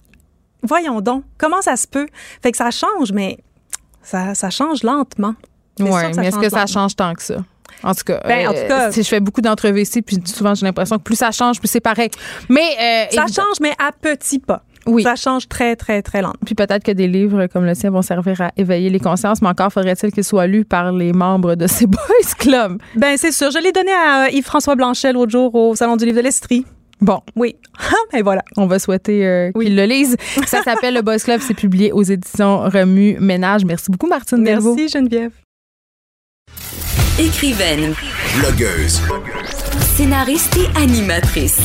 voyons 0.63 1.01
donc, 1.01 1.23
comment 1.37 1.61
ça 1.61 1.75
se 1.75 1.87
peut? 1.87 2.07
Fait 2.41 2.51
que 2.51 2.57
ça 2.57 2.71
change, 2.71 3.11
mais 3.11 3.37
ça, 4.01 4.33
ça 4.33 4.49
change 4.49 4.83
lentement. 4.83 5.35
C'est 5.77 5.85
ça 5.91 6.09
mais 6.15 6.27
est-ce 6.27 6.39
que 6.39 6.49
ça 6.49 6.65
change 6.65 6.95
tant 6.95 7.13
que 7.13 7.21
ça? 7.21 7.35
En 7.83 7.93
tout 7.93 8.03
cas, 8.05 8.21
Ben, 8.25 8.47
en 8.47 8.53
tout 8.53 8.67
cas- 8.67 8.87
euh, 8.87 8.91
si 8.91 9.03
je 9.03 9.07
fais 9.07 9.19
beaucoup 9.19 9.41
d'entrevues 9.41 9.81
ici, 9.81 10.01
puis 10.01 10.17
souvent 10.25 10.55
j'ai 10.55 10.65
l'impression 10.65 10.97
que 10.97 11.03
plus 11.03 11.17
ça 11.17 11.29
change, 11.31 11.59
plus 11.59 11.67
c'est 11.67 11.81
pareil. 11.81 12.09
Mais 12.49 12.61
euh, 12.61 13.05
Ça 13.13 13.23
évidemment- 13.25 13.27
change, 13.27 13.59
mais 13.61 13.73
à 13.77 13.91
petits 13.91 14.39
pas. 14.39 14.63
Oui. 14.87 15.03
Ça 15.03 15.15
change 15.15 15.47
très, 15.47 15.75
très, 15.75 16.01
très 16.01 16.21
lentement. 16.21 16.39
Puis 16.45 16.55
peut-être 16.55 16.83
que 16.83 16.91
des 16.91 17.07
livres 17.07 17.47
comme 17.47 17.65
le 17.65 17.75
sien 17.75 17.91
vont 17.91 18.01
servir 18.01 18.41
à 18.41 18.51
éveiller 18.57 18.89
les 18.89 18.99
consciences, 18.99 19.41
mais 19.41 19.49
encore 19.49 19.71
faudrait-il 19.71 20.11
qu'ils 20.11 20.23
soient 20.23 20.47
lus 20.47 20.65
par 20.65 20.91
les 20.91 21.13
membres 21.13 21.55
de 21.55 21.67
ces 21.67 21.85
boys 21.87 21.99
clubs. 22.39 22.77
Ben, 22.95 23.17
c'est 23.17 23.31
sûr. 23.31 23.51
Je 23.51 23.59
l'ai 23.59 23.71
donné 23.71 23.91
à 23.91 24.25
euh, 24.25 24.29
Yves-François 24.31 24.75
Blanchet 24.75 25.13
l'autre 25.13 25.31
jour 25.31 25.53
au 25.55 25.75
Salon 25.75 25.95
du 25.97 26.05
livre 26.05 26.17
de 26.17 26.23
l'Estrie. 26.23 26.65
Bon, 26.99 27.19
Oui. 27.35 27.55
Et 28.13 28.21
voilà. 28.23 28.43
on 28.57 28.65
va 28.65 28.79
souhaiter 28.79 29.25
euh, 29.27 29.51
qu'ils 29.51 29.75
le 29.75 29.83
lisent. 29.85 30.15
Ça 30.47 30.63
s'appelle 30.63 30.95
Le 30.95 31.01
Boys 31.03 31.19
Club, 31.19 31.41
c'est 31.45 31.53
publié 31.53 31.91
aux 31.91 32.01
éditions 32.01 32.61
Remue 32.61 33.17
Ménage. 33.19 33.65
Merci 33.65 33.91
beaucoup, 33.91 34.07
Martine 34.07 34.43
Delvaux. 34.43 34.73
Merci, 34.75 34.97
Geneviève. 34.97 35.31
Écrivaine, 37.19 37.93
Blogueuse. 38.39 39.01
scénariste 39.95 40.55
et 40.57 40.79
animatrice. 40.79 41.59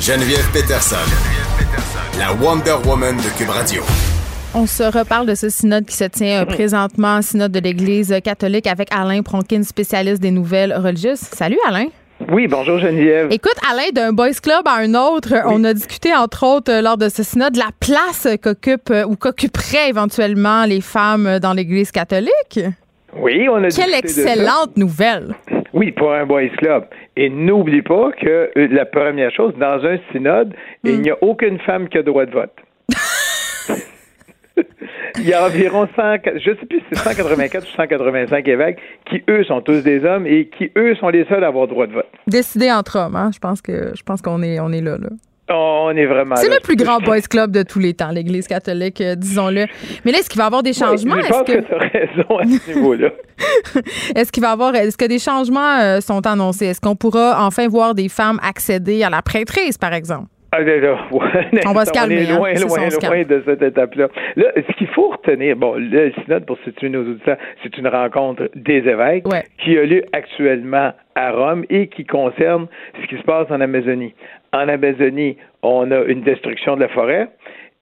Geneviève 0.00 0.48
Peterson. 0.52 0.96
La 2.18 2.32
Wonder 2.32 2.74
Woman 2.86 3.16
de 3.16 3.38
Cube 3.38 3.48
Radio. 3.50 3.82
On 4.54 4.66
se 4.66 4.82
reparle 4.82 5.26
de 5.26 5.34
ce 5.34 5.48
synode 5.48 5.84
qui 5.86 5.96
se 5.96 6.04
tient 6.04 6.42
euh, 6.42 6.44
présentement, 6.44 7.22
synode 7.22 7.52
de 7.52 7.60
l'Église 7.60 8.14
catholique 8.24 8.66
avec 8.66 8.88
Alain 8.92 9.22
Pronkin, 9.22 9.62
spécialiste 9.62 10.20
des 10.20 10.30
nouvelles 10.30 10.74
religieuses. 10.74 11.18
Salut 11.20 11.58
Alain. 11.66 11.86
Oui, 12.32 12.48
bonjour 12.48 12.78
Geneviève. 12.78 13.28
Écoute, 13.30 13.54
Alain, 13.70 13.90
d'un 13.92 14.12
boys 14.12 14.32
club 14.42 14.66
à 14.66 14.76
un 14.78 14.94
autre, 14.94 15.34
on 15.46 15.62
a 15.64 15.72
discuté 15.74 16.14
entre 16.14 16.44
autres 16.44 16.72
euh, 16.72 16.82
lors 16.82 16.96
de 16.96 17.08
ce 17.08 17.22
synode 17.22 17.54
de 17.54 17.58
la 17.58 17.70
place 17.78 18.26
qu'occupent 18.42 18.90
euh, 18.90 19.04
ou 19.04 19.16
qu'occuperaient 19.16 19.88
éventuellement 19.88 20.64
les 20.64 20.80
femmes 20.80 21.38
dans 21.38 21.52
l'Église 21.52 21.90
catholique. 21.92 22.60
Oui, 23.16 23.48
on 23.50 23.56
a 23.64 23.68
Quelle 23.70 23.90
discuté 23.90 24.02
de 24.02 24.08
ça. 24.08 24.20
excellente 24.22 24.76
nouvelle. 24.76 25.34
Oui, 25.72 25.92
pour 25.92 26.12
un 26.12 26.26
boys 26.26 26.48
club. 26.58 26.84
Et 27.20 27.30
n'oublie 27.30 27.82
pas 27.82 28.12
que 28.12 28.48
euh, 28.56 28.68
la 28.70 28.86
première 28.86 29.32
chose, 29.32 29.52
dans 29.58 29.84
un 29.84 29.98
synode, 30.12 30.54
il 30.84 31.00
n'y 31.00 31.10
a 31.10 31.16
aucune 31.20 31.58
femme 31.58 31.88
qui 31.88 31.98
a 31.98 32.04
droit 32.04 32.26
de 32.26 32.30
vote. 32.30 32.54
il 35.16 35.28
y 35.28 35.32
a 35.32 35.44
environ 35.44 35.88
100, 35.96 36.02
je 36.36 36.50
sais 36.54 36.66
plus 36.66 36.78
si 36.78 36.84
c'est 36.92 36.98
184 36.98 37.64
ou 37.64 37.76
185 37.76 38.46
évêques 38.46 38.78
qui, 39.10 39.24
eux, 39.28 39.42
sont 39.42 39.60
tous 39.60 39.82
des 39.82 40.04
hommes 40.04 40.28
et 40.28 40.46
qui, 40.46 40.70
eux, 40.76 40.94
sont 40.94 41.08
les 41.08 41.24
seuls 41.24 41.42
à 41.42 41.48
avoir 41.48 41.66
droit 41.66 41.88
de 41.88 41.92
vote. 41.94 42.06
Décidé 42.28 42.70
entre 42.70 42.96
hommes, 42.96 43.16
hein? 43.16 43.30
Je 43.34 43.40
pense 43.40 43.60
que 43.60 43.90
je 43.96 44.02
pense 44.04 44.22
qu'on 44.22 44.40
est 44.44 44.60
on 44.60 44.70
est 44.70 44.80
là. 44.80 44.96
là. 44.98 45.08
On 45.50 45.90
est 45.96 46.06
vraiment 46.06 46.36
C'est 46.36 46.48
le 46.48 46.60
plus 46.60 46.76
grand 46.76 46.98
boys 47.04 47.20
club 47.22 47.50
de 47.52 47.62
tous 47.62 47.78
les 47.78 47.94
temps, 47.94 48.10
l'Église 48.10 48.46
catholique, 48.46 49.00
euh, 49.00 49.14
disons-le. 49.14 49.66
Mais 50.04 50.12
là, 50.12 50.18
est-ce 50.18 50.28
qu'il 50.28 50.38
va 50.38 50.44
y 50.44 50.46
avoir 50.46 50.62
des 50.62 50.70
Oui, 50.70 50.76
changements? 50.76 51.14
je 51.16 51.20
Est-ce 51.20 51.28
pense 51.30 51.46
que, 51.46 51.52
que 51.52 51.66
tu 51.66 51.74
as 51.74 51.78
raison 51.78 52.38
à 52.38 52.44
ce 52.44 52.70
niveau-là. 52.74 53.08
est-ce 54.14 54.30
qu'il 54.32 54.42
va 54.42 54.50
y 54.50 54.52
avoir 54.52 54.74
est-ce 54.74 54.96
que 54.96 55.04
des 55.06 55.18
changements 55.18 55.78
euh, 55.80 56.00
sont 56.00 56.26
annoncés? 56.26 56.66
Est-ce 56.66 56.80
qu'on 56.80 56.96
pourra 56.96 57.46
enfin 57.46 57.66
voir 57.68 57.94
des 57.94 58.08
femmes 58.08 58.38
accéder 58.42 59.02
à 59.02 59.10
la 59.10 59.22
prêtrise, 59.22 59.78
par 59.78 59.92
exemple? 59.94 60.26
Ah, 60.50 60.60
là, 60.60 60.76
là, 60.78 60.98
ouais, 61.10 61.60
On 61.66 61.72
va 61.72 61.84
se 61.84 61.92
calmer, 61.92 62.22
est 62.22 62.30
hein. 62.30 62.36
loin, 62.38 62.54
ça, 62.54 62.66
loin, 62.66 62.88
loin 63.10 63.22
de 63.22 63.42
cette 63.44 63.62
étape-là. 63.62 64.08
Là, 64.36 64.46
ce 64.56 64.72
qu'il 64.76 64.86
faut 64.88 65.10
retenir, 65.10 65.56
bon, 65.56 65.74
le 65.76 66.10
synode, 66.24 66.46
pour 66.46 66.58
situer 66.64 66.88
nos 66.88 67.02
auditeurs, 67.02 67.36
c'est 67.62 67.76
une 67.76 67.88
rencontre 67.88 68.48
des 68.54 68.78
évêques 68.78 69.28
Ouais. 69.28 69.44
qui 69.58 69.76
a 69.76 69.84
lieu 69.84 70.04
actuellement 70.12 70.92
à 71.14 71.30
Rome 71.32 71.64
et 71.68 71.88
qui 71.88 72.04
concerne 72.06 72.66
ce 73.02 73.06
qui 73.08 73.16
se 73.18 73.22
passe 73.24 73.50
en 73.50 73.60
Amazonie. 73.60 74.14
En 74.52 74.68
Amazonie, 74.68 75.36
on 75.62 75.90
a 75.90 76.00
une 76.04 76.22
destruction 76.22 76.76
de 76.76 76.80
la 76.82 76.88
forêt 76.88 77.28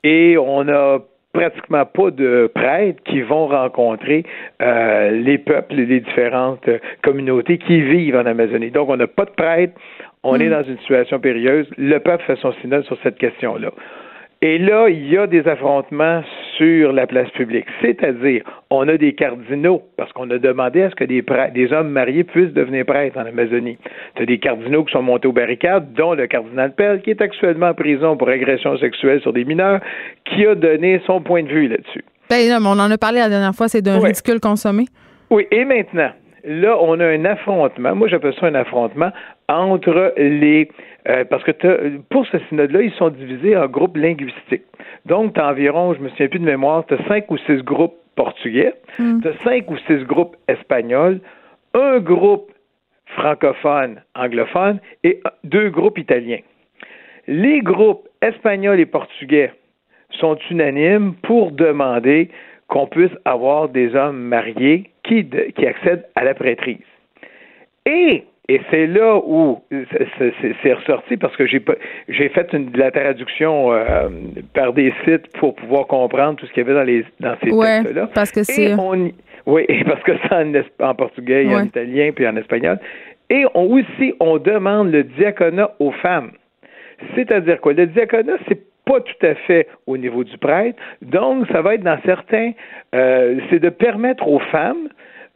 et 0.03 0.37
on 0.37 0.67
a 0.69 0.99
pratiquement 1.33 1.85
pas 1.85 2.11
de 2.11 2.51
prêtres 2.55 3.03
qui 3.05 3.21
vont 3.21 3.47
rencontrer 3.47 4.25
euh, 4.63 5.11
les 5.11 5.37
peuples 5.37 5.75
et 5.79 5.85
les 5.85 6.01
différentes 6.01 6.67
euh, 6.67 6.79
communautés 7.03 7.59
qui 7.59 7.81
vivent 7.83 8.17
en 8.17 8.25
Amazonie. 8.25 8.71
Donc, 8.71 8.89
on 8.89 8.97
n'a 8.97 9.07
pas 9.07 9.27
de 9.27 9.31
prêtres, 9.31 9.75
on 10.23 10.37
est 10.41 10.49
dans 10.49 10.63
une 10.65 10.79
situation 10.79 11.19
périlleuse. 11.21 11.67
Le 11.77 11.99
peuple 11.99 12.25
fait 12.27 12.37
son 12.37 12.53
synode 12.61 12.85
sur 12.85 12.99
cette 13.03 13.19
question-là. 13.19 13.71
Et 14.43 14.59
là, 14.59 14.89
il 14.89 15.09
y 15.11 15.17
a 15.17 15.27
des 15.27 15.49
affrontements 15.49 16.23
sur 16.59 16.93
la 16.93 17.07
place 17.07 17.31
publique. 17.31 17.65
C'est-à-dire, 17.81 18.43
on 18.69 18.87
a 18.87 18.99
des 18.99 19.15
cardinaux, 19.15 19.83
parce 19.97 20.13
qu'on 20.13 20.31
a 20.31 20.37
demandé 20.39 20.83
à 20.83 20.91
ce 20.91 20.95
que 20.95 21.05
des, 21.05 21.73
hommes 21.73 21.89
mariés 21.89 22.23
puissent 22.23 22.53
devenir 22.53 22.85
prêtres 22.85 23.17
en 23.19 23.25
Amazonie. 23.25 23.79
Tu 24.15 24.23
as 24.23 24.27
des 24.27 24.39
cardinaux 24.39 24.85
qui 24.85 24.93
sont 24.93 25.03
montés 25.03 25.27
aux 25.27 25.33
barricades, 25.33 25.93
dont 25.95 26.13
le 26.13 26.27
cardinal 26.27 26.75
Pell, 26.75 27.01
qui 27.01 27.11
est 27.11 27.23
actuellement 27.23 27.69
en 27.69 27.75
prison 27.75 28.17
pour 28.19 28.29
agression 28.29 28.77
sexuelle 28.77 29.23
sur 29.23 29.33
des 29.33 29.45
mineurs, 29.45 29.81
qui 30.27 30.47
a 30.47 30.55
donné 30.55 31.01
son 31.07 31.23
point 31.23 31.43
de 31.43 31.49
vue 31.49 31.69
là-dessus. 31.69 32.05
Ben, 32.29 32.59
on 32.63 32.79
en 32.79 32.91
a 32.91 32.99
parlé 32.99 33.21
la 33.21 33.31
dernière 33.31 33.55
fois, 33.55 33.69
c'est 33.69 33.81
d'un 33.81 34.01
Ouais. 34.01 34.09
ridicule 34.09 34.41
consommé. 34.41 34.85
Oui, 35.31 35.47
et 35.51 35.65
maintenant, 35.65 36.11
là, 36.47 36.79
on 36.81 36.99
a 37.01 37.07
un 37.07 37.25
affrontement. 37.25 37.95
Moi, 37.95 38.09
j'appelle 38.09 38.35
ça 38.35 38.47
un 38.47 38.55
affrontement 38.55 39.11
entre 39.49 40.15
les. 40.17 40.69
euh, 41.09 41.25
parce 41.25 41.45
que 41.45 41.99
pour 42.11 42.27
ce 42.27 42.39
synode-là, 42.49 42.83
ils 42.83 42.93
sont 42.93 43.11
divisés 43.11 43.57
en 43.57 43.67
groupes 43.67 43.97
linguistiques. 43.97 44.65
Donc, 45.05 45.35
tu 45.35 45.41
as 45.41 45.49
environ, 45.49 45.93
je 45.95 46.01
me 46.01 46.09
souviens 46.11 46.29
plus 46.29 46.39
de 46.39 46.45
mémoire, 46.45 46.87
tu 46.87 46.95
as 46.95 47.09
cinq 47.09 47.31
ou 47.31 47.37
six 47.39 47.63
groupes 47.63 47.97
portugais, 48.15 48.73
tu 48.97 49.29
as 49.29 49.45
cinq 49.45 49.71
ou 49.71 49.77
six 49.87 50.05
groupes 50.05 50.37
espagnols, 50.49 51.21
un 51.75 51.99
groupe 51.99 52.51
francophone, 53.07 54.03
anglophone 54.15 54.81
et 55.05 55.21
deux 55.45 55.69
groupes 55.71 55.99
italiens. 55.99 56.41
Les 57.29 57.61
groupes 57.61 58.09
espagnols 58.23 58.81
et 58.81 58.87
portugais 58.87 59.53
sont 60.11 60.39
unanimes 60.51 61.15
pour 61.23 61.53
demander 61.53 62.31
qu'on 62.69 62.87
puisse 62.87 63.13
avoir 63.25 63.69
des 63.69 63.95
hommes 63.95 64.19
mariés 64.21 64.91
qui, 65.05 65.25
de- 65.25 65.51
qui 65.57 65.67
accèdent 65.67 66.07
à 66.15 66.25
la 66.25 66.35
prêtrise. 66.35 66.79
Et, 67.85 68.25
et 68.49 68.61
c'est 68.71 68.87
là 68.87 69.17
où 69.25 69.61
c'est- 69.71 70.73
ressorti 70.73 71.17
parce 71.17 71.37
que 71.37 71.47
j'ai 71.47 72.29
fait 72.29 72.53
une, 72.53 72.71
de 72.71 72.79
la 72.79 72.91
traduction 72.91 73.73
euh, 73.73 74.09
par 74.55 74.73
des 74.73 74.93
sites 75.05 75.29
pour 75.39 75.55
pouvoir 75.55 75.87
comprendre 75.87 76.37
tout 76.37 76.47
ce 76.47 76.53
qu'il 76.53 76.65
y 76.65 76.67
avait 76.67 76.75
dans, 76.79 76.83
les, 76.85 77.05
dans 77.21 77.37
ces 77.43 77.51
Ouais, 77.51 77.79
textes-là. 77.83 78.09
parce 78.15 78.33
que 78.33 78.43
c'est- 78.43 78.73
y- 78.73 79.15
oui, 79.47 79.65
parce 79.87 80.03
que 80.03 80.13
c'est 80.29 80.83
en, 80.83 80.95
portugais, 80.95 81.47
en 81.55 81.65
italien 81.65 82.11
puis 82.15 82.27
en 82.27 82.37
espagnol. 82.37 82.79
Et 83.31 83.45
on, 83.55 83.73
aussi, 83.73 84.15
on 84.21 84.39
demande 84.39 84.91
le 84.93 85.05
diaconat 85.05 85.71
aux 85.79 85.93
femmes. 85.93 86.33
C'est-à-dire 87.15 87.61
quoi? 87.61 87.73
Le 87.75 87.87
diaconat, 87.87 88.37
c'est 88.49 88.61
pas 88.87 89.01
tout 89.01 89.27
à 89.27 89.35
fait 89.47 89.69
au 89.87 89.99
niveau 89.99 90.25
du 90.25 90.39
prêtre. 90.39 90.79
Donc, 91.03 91.47
ça 91.53 91.61
va 91.61 91.75
être 91.75 91.83
dans 91.83 91.99
certains, 92.07 92.53
euh, 92.95 93.39
c'est 93.51 93.59
de 93.59 93.69
permettre 93.69 94.27
aux 94.27 94.41
femmes 94.51 94.89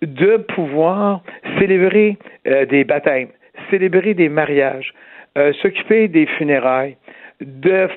de 0.03 0.39
pouvoir 0.55 1.23
célébrer 1.59 2.17
euh, 2.47 2.65
des 2.65 2.85
baptêmes, 2.85 3.29
célébrer 3.71 4.15
des 4.15 4.29
mariages, 4.31 4.95
euh, 5.37 5.53
s'occuper 5.61 6.09
des 6.09 6.27
funérailles, 6.39 6.97
de 7.41 7.89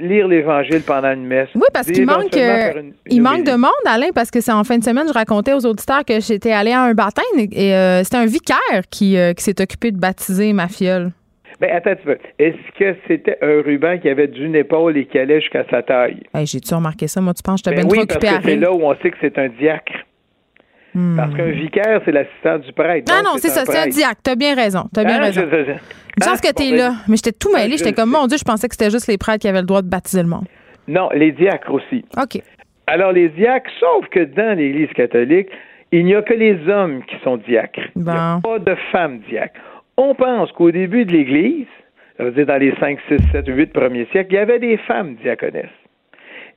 lire 0.00 0.28
l'Évangile 0.28 0.80
pendant 0.86 1.12
une 1.12 1.26
messe. 1.26 1.48
Oui, 1.54 1.62
parce 1.74 1.90
qu'il 1.90 2.06
manque, 2.06 2.34
une- 2.34 2.92
il 3.10 3.20
manque 3.20 3.44
de 3.44 3.52
monde, 3.56 3.70
Alain, 3.86 4.08
parce 4.14 4.30
que 4.30 4.40
c'est 4.40 4.52
en 4.52 4.64
fin 4.64 4.78
de 4.78 4.84
semaine, 4.84 5.06
je 5.08 5.12
racontais 5.12 5.52
aux 5.52 5.66
auditeurs 5.66 6.04
que 6.04 6.20
j'étais 6.20 6.52
allée 6.52 6.72
à 6.72 6.82
un 6.82 6.94
baptême 6.94 7.24
et 7.52 7.74
euh, 7.74 8.02
c'était 8.04 8.16
un 8.18 8.26
vicaire 8.26 8.82
qui, 8.90 9.16
euh, 9.18 9.32
qui 9.34 9.42
s'est 9.44 9.60
occupé 9.60 9.90
de 9.90 9.98
baptiser 9.98 10.52
ma 10.52 10.68
fiole. 10.68 11.10
Ben, 11.60 11.70
attends 11.74 11.90
un 11.90 11.94
petit 11.96 12.04
peu. 12.06 12.18
Est-ce 12.38 12.78
que 12.78 12.96
c'était 13.08 13.38
un 13.40 13.62
ruban 13.62 13.98
qui 13.98 14.08
avait 14.08 14.26
d'une 14.28 14.54
épaule 14.54 14.96
et 14.98 15.06
qui 15.06 15.18
allait 15.18 15.40
jusqu'à 15.40 15.64
sa 15.70 15.82
taille? 15.82 16.22
Hey, 16.34 16.46
J'ai-tu 16.46 16.74
remarqué 16.74 17.08
ça? 17.08 17.20
Moi, 17.20 17.32
tu 17.34 17.42
penses 17.42 17.62
que 17.62 17.70
j'étais 17.70 17.82
Ben 17.82 17.88
bien 17.88 18.00
oui, 18.02 18.06
trop 18.06 18.18
à 18.18 18.38
que 18.38 18.42
c'est 18.44 18.56
là 18.56 18.72
où 18.72 18.82
on 18.82 18.94
sait 18.96 19.10
que 19.10 19.16
c'est 19.20 19.38
un 19.38 19.48
diacre. 19.48 19.92
Hmm. 20.94 21.16
Parce 21.16 21.34
qu'un 21.34 21.50
vicaire, 21.50 22.00
c'est 22.04 22.12
l'assistant 22.12 22.58
du 22.58 22.72
prêtre. 22.72 23.10
Non, 23.12 23.22
non, 23.22 23.36
c'est 23.38 23.48
ça, 23.48 23.64
c'est 23.66 23.78
un 23.78 23.86
diacre. 23.86 24.20
T'as 24.22 24.34
bien 24.34 24.54
raison. 24.54 24.84
T'as 24.94 25.04
bien 25.04 25.18
Ah, 25.20 25.24
raison. 25.24 25.42
je- 25.42 25.56
je- 25.56 25.64
je- 25.64 25.70
Une 25.72 26.22
chance 26.24 26.40
Ah, 26.42 26.48
que 26.48 26.52
t'es 26.54 26.74
là. 26.76 26.92
Mais 27.08 27.16
j'étais 27.16 27.32
tout 27.32 27.50
Ah, 27.54 27.58
mêlé. 27.58 27.72
je 27.72 27.78
J'étais 27.84 27.92
comme, 27.92 28.10
mon 28.10 28.26
Dieu, 28.26 28.38
je 28.38 28.44
pensais 28.44 28.66
que 28.68 28.74
c'était 28.74 28.90
juste 28.90 29.06
les 29.06 29.18
prêtres 29.18 29.40
qui 29.42 29.48
avaient 29.48 29.60
le 29.60 29.66
droit 29.66 29.82
de 29.82 29.88
baptiser 29.90 30.22
le 30.22 30.28
monde. 30.28 30.46
Non, 30.88 31.10
les 31.14 31.32
diacres 31.32 31.70
aussi. 31.72 32.04
OK. 32.16 32.40
Alors, 32.86 33.12
les 33.12 33.28
diacres, 33.28 33.70
sauf 33.80 34.06
que 34.08 34.20
dans 34.24 34.56
l'Église 34.56 34.88
catholique, 34.94 35.48
il 35.92 36.04
n'y 36.06 36.14
a 36.14 36.22
que 36.22 36.32
les 36.32 36.56
hommes 36.68 37.02
qui 37.04 37.16
sont 37.22 37.36
diacres. 37.36 37.80
Il 37.96 38.02
n'y 38.02 38.08
a 38.10 38.40
pas 38.42 38.58
de 38.58 38.74
femmes 38.92 39.18
diacres. 39.28 39.60
On 39.96 40.14
pense 40.14 40.52
qu'au 40.52 40.70
début 40.70 41.04
de 41.04 41.12
l'Église, 41.12 41.66
ça 42.16 42.24
veut 42.24 42.30
dire 42.32 42.46
dans 42.46 42.58
les 42.58 42.74
5, 42.78 42.98
6, 43.08 43.16
7, 43.32 43.46
8 43.48 43.72
premiers 43.72 44.06
siècles, 44.12 44.32
il 44.32 44.36
y 44.36 44.38
avait 44.38 44.58
des 44.58 44.76
femmes 44.78 45.14
diaconesses. 45.22 45.66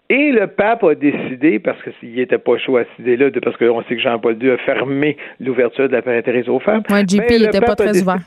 Et 0.09 0.31
le 0.31 0.47
pape 0.47 0.83
a 0.83 0.95
décidé, 0.95 1.59
parce 1.59 1.77
qu'il 1.83 2.15
n'était 2.15 2.39
pas 2.39 2.57
chaud 2.57 2.77
à 2.77 2.83
cette 2.83 2.99
idée-là, 2.99 3.29
de- 3.29 3.39
parce 3.39 3.55
qu'on 3.57 3.81
sait 3.83 3.95
que 3.95 4.01
Jean-Paul 4.01 4.41
II 4.41 4.51
a 4.51 4.57
fermé 4.57 5.17
l'ouverture 5.39 5.87
de 5.87 5.93
la 5.93 6.01
prêtrise 6.01 6.49
aux 6.49 6.59
femmes. 6.59 6.81
Ouais, 6.89 7.01
JP, 7.07 7.17
ben, 7.19 7.25
il 7.29 7.41
le 7.43 7.47
était 7.49 7.59
pas 7.61 7.75
très 7.75 7.91
décidé- 7.91 8.01
ouvert. 8.09 8.21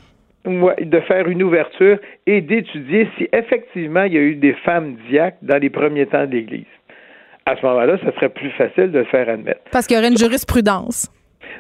Ouais, 0.45 0.85
de 0.85 1.01
faire 1.01 1.29
une 1.29 1.43
ouverture 1.43 1.99
et 2.27 2.41
d'étudier 2.41 3.09
si 3.17 3.29
effectivement 3.33 4.03
il 4.05 4.13
y 4.13 4.19
a 4.19 4.21
eu 4.21 4.35
des 4.35 4.55
femmes 4.65 4.97
diacres 5.09 5.37
dans 5.43 5.59
les 5.61 5.71
premiers 5.71 6.07
temps 6.07 6.27
de 6.27 6.33
l'Église. 6.33 6.65
À 7.47 7.57
ce 7.57 7.65
moment-là, 7.67 7.97
ça 8.05 8.13
serait 8.15 8.29
plus 8.29 8.51
facile 8.51 8.91
de 8.93 8.99
le 9.01 9.05
faire 9.05 9.29
admettre. 9.29 9.61
Parce 9.73 9.87
qu'il 9.87 9.97
y 9.97 10.01
aurait 10.01 10.09
une 10.11 10.17
jurisprudence. 10.19 11.11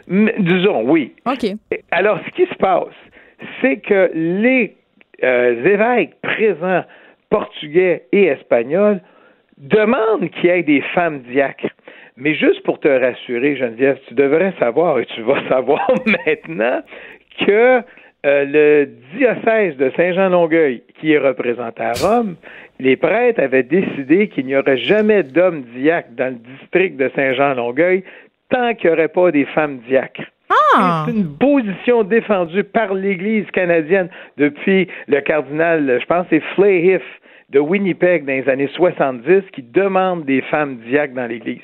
Mais, 0.06 0.34
disons, 0.38 0.82
oui. 0.88 1.12
OK. 1.26 1.46
Alors, 1.90 2.18
ce 2.26 2.30
qui 2.32 2.46
se 2.46 2.54
passe, 2.56 2.86
c'est 3.60 3.78
que 3.78 4.10
les 4.14 4.74
euh, 5.22 5.64
évêques 5.64 6.14
présents, 6.22 6.84
portugais 7.30 8.04
et 8.12 8.24
espagnols, 8.24 9.00
demandent 9.58 10.28
qu'il 10.30 10.46
y 10.46 10.48
ait 10.48 10.62
des 10.62 10.82
femmes 10.94 11.20
diacres. 11.20 11.68
Mais 12.16 12.34
juste 12.34 12.62
pour 12.64 12.78
te 12.80 12.88
rassurer, 12.88 13.56
Geneviève, 13.56 13.98
tu 14.08 14.14
devrais 14.14 14.52
savoir, 14.58 14.98
et 14.98 15.06
tu 15.06 15.22
vas 15.22 15.42
savoir 15.48 15.90
maintenant, 16.06 16.82
que 17.46 17.80
euh, 18.24 18.44
le 18.44 18.88
diocèse 19.16 19.76
de 19.76 19.90
Saint-Jean-Longueuil, 19.96 20.82
qui 21.00 21.12
est 21.12 21.18
représenté 21.18 21.82
à 21.82 21.92
Rome, 21.92 22.36
les 22.78 22.96
prêtres 22.96 23.40
avaient 23.40 23.62
décidé 23.62 24.28
qu'il 24.28 24.46
n'y 24.46 24.56
aurait 24.56 24.78
jamais 24.78 25.22
d'hommes 25.22 25.62
diacres 25.76 26.10
dans 26.12 26.34
le 26.34 26.56
district 26.58 26.96
de 26.96 27.10
Saint-Jean-Longueuil 27.14 28.04
tant 28.50 28.74
qu'il 28.74 28.90
n'y 28.90 28.96
aurait 28.96 29.08
pas 29.08 29.30
des 29.30 29.44
femmes 29.46 29.78
diacres. 29.88 30.22
Ah! 30.74 31.04
C'est 31.06 31.14
une 31.14 31.36
position 31.36 32.02
défendue 32.02 32.64
par 32.64 32.94
l'Église 32.94 33.46
canadienne 33.52 34.08
depuis 34.36 34.88
le 35.08 35.20
cardinal, 35.20 35.98
je 36.00 36.06
pense, 36.06 36.26
c'est 36.30 36.42
Flayhiff 36.54 37.02
de 37.50 37.58
Winnipeg 37.60 38.24
dans 38.24 38.32
les 38.32 38.48
années 38.48 38.70
70 38.74 39.42
qui 39.52 39.62
demande 39.62 40.24
des 40.24 40.40
femmes 40.42 40.76
diacres 40.88 41.14
dans 41.14 41.26
l'Église. 41.26 41.60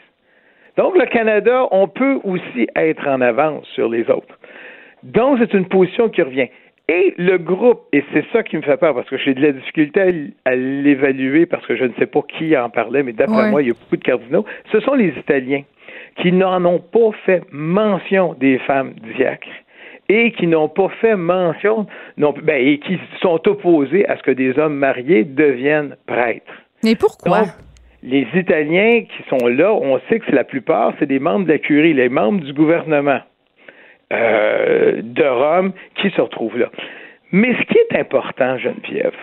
Donc, 0.76 0.96
le 0.96 1.06
Canada, 1.06 1.66
on 1.72 1.88
peut 1.88 2.20
aussi 2.24 2.68
être 2.76 3.06
en 3.08 3.20
avance 3.20 3.66
sur 3.74 3.88
les 3.88 4.08
autres. 4.10 4.38
Donc, 5.02 5.38
c'est 5.40 5.54
une 5.54 5.66
position 5.66 6.08
qui 6.08 6.22
revient. 6.22 6.48
Et 6.90 7.14
le 7.18 7.36
groupe, 7.36 7.82
et 7.92 8.02
c'est 8.12 8.24
ça 8.32 8.42
qui 8.42 8.56
me 8.56 8.62
fait 8.62 8.76
peur, 8.78 8.94
parce 8.94 9.08
que 9.10 9.18
j'ai 9.18 9.34
de 9.34 9.42
la 9.42 9.52
difficulté 9.52 10.32
à, 10.46 10.54
l'évaluer, 10.56 11.44
parce 11.46 11.66
que 11.66 11.76
je 11.76 11.84
ne 11.84 11.92
sais 11.98 12.06
pas 12.06 12.22
qui 12.22 12.56
en 12.56 12.70
parlait, 12.70 13.02
mais 13.02 13.12
d'après 13.12 13.42
Ouais. 13.42 13.50
moi, 13.50 13.62
il 13.62 13.68
y 13.68 13.70
a 13.70 13.74
beaucoup 13.74 13.96
de 13.96 14.04
cardinaux, 14.04 14.44
ce 14.72 14.80
sont 14.80 14.94
les 14.94 15.08
Italiens 15.08 15.62
qui 16.20 16.32
n'en 16.32 16.64
ont 16.64 16.80
pas 16.80 17.10
fait 17.24 17.42
mention 17.50 18.34
des 18.34 18.58
femmes 18.58 18.94
diacres 19.16 19.48
et 20.08 20.32
qui 20.32 20.46
n'ont 20.46 20.68
pas 20.68 20.88
fait 21.00 21.16
mention, 21.16 21.86
non, 22.16 22.34
ben, 22.42 22.66
et 22.66 22.78
qui 22.78 22.98
sont 23.20 23.40
opposés 23.46 24.08
à 24.08 24.16
ce 24.16 24.22
que 24.22 24.30
des 24.30 24.58
hommes 24.58 24.76
mariés 24.76 25.24
deviennent 25.24 25.96
prêtres. 26.06 26.52
Mais 26.82 26.94
pourquoi? 26.94 27.40
Donc, 27.40 27.48
les 28.02 28.26
Italiens 28.34 29.02
qui 29.02 29.28
sont 29.28 29.46
là, 29.46 29.72
on 29.72 30.00
sait 30.08 30.18
que 30.18 30.26
c'est 30.26 30.34
la 30.34 30.44
plupart, 30.44 30.94
c'est 30.98 31.06
des 31.06 31.18
membres 31.18 31.46
de 31.46 31.52
la 31.52 31.58
curie, 31.58 31.92
les 31.92 32.08
membres 32.08 32.40
du 32.40 32.52
gouvernement 32.52 33.20
euh, 34.12 35.02
de 35.02 35.24
Rome 35.24 35.72
qui 35.96 36.10
se 36.10 36.20
retrouvent 36.20 36.58
là. 36.58 36.70
Mais 37.32 37.54
ce 37.54 37.62
qui 37.64 37.76
est 37.76 38.00
important, 38.00 38.56
Geneviève, 38.56 39.16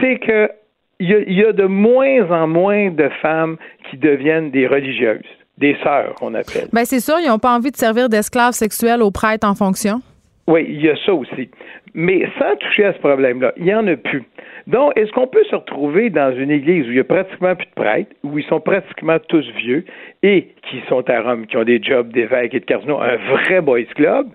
c'est 0.00 0.18
que 0.18 0.50
il 0.98 1.10
y, 1.10 1.14
a, 1.14 1.18
il 1.18 1.32
y 1.32 1.44
a 1.44 1.52
de 1.52 1.64
moins 1.64 2.30
en 2.30 2.46
moins 2.46 2.90
de 2.90 3.08
femmes 3.20 3.56
qui 3.90 3.96
deviennent 3.96 4.50
des 4.50 4.68
religieuses, 4.68 5.26
des 5.58 5.76
sœurs, 5.82 6.14
on 6.20 6.34
appelle. 6.34 6.68
Ben 6.72 6.84
c'est 6.84 7.00
sûr, 7.00 7.16
ils 7.20 7.28
n'ont 7.28 7.38
pas 7.38 7.54
envie 7.54 7.70
de 7.70 7.76
servir 7.76 8.08
d'esclaves 8.08 8.52
sexuels 8.52 9.02
aux 9.02 9.10
prêtres 9.10 9.46
en 9.46 9.54
fonction. 9.54 10.00
Oui, 10.48 10.66
il 10.68 10.82
y 10.82 10.88
a 10.88 10.96
ça 11.06 11.14
aussi. 11.14 11.50
Mais 11.94 12.28
sans 12.38 12.56
toucher 12.56 12.86
à 12.86 12.92
ce 12.94 12.98
problème-là, 12.98 13.52
il 13.56 13.64
n'y 13.64 13.74
en 13.74 13.86
a 13.86 13.96
plus. 13.96 14.24
Donc, 14.66 14.92
est-ce 14.96 15.10
qu'on 15.12 15.26
peut 15.26 15.44
se 15.50 15.54
retrouver 15.54 16.10
dans 16.10 16.34
une 16.36 16.50
église 16.50 16.86
où 16.86 16.90
il 16.90 16.94
n'y 16.94 17.00
a 17.00 17.04
pratiquement 17.04 17.54
plus 17.54 17.66
de 17.66 17.74
prêtres, 17.74 18.10
où 18.22 18.38
ils 18.38 18.44
sont 18.46 18.60
pratiquement 18.60 19.18
tous 19.28 19.44
vieux 19.56 19.84
et 20.22 20.48
qui 20.68 20.80
sont 20.88 21.08
à 21.08 21.20
Rome, 21.20 21.46
qui 21.46 21.56
ont 21.56 21.64
des 21.64 21.82
jobs 21.82 22.12
d'évêques 22.12 22.54
et 22.54 22.60
de 22.60 22.64
cardinaux, 22.64 23.00
un 23.00 23.16
vrai 23.16 23.60
boys 23.60 23.84
club, 23.94 24.28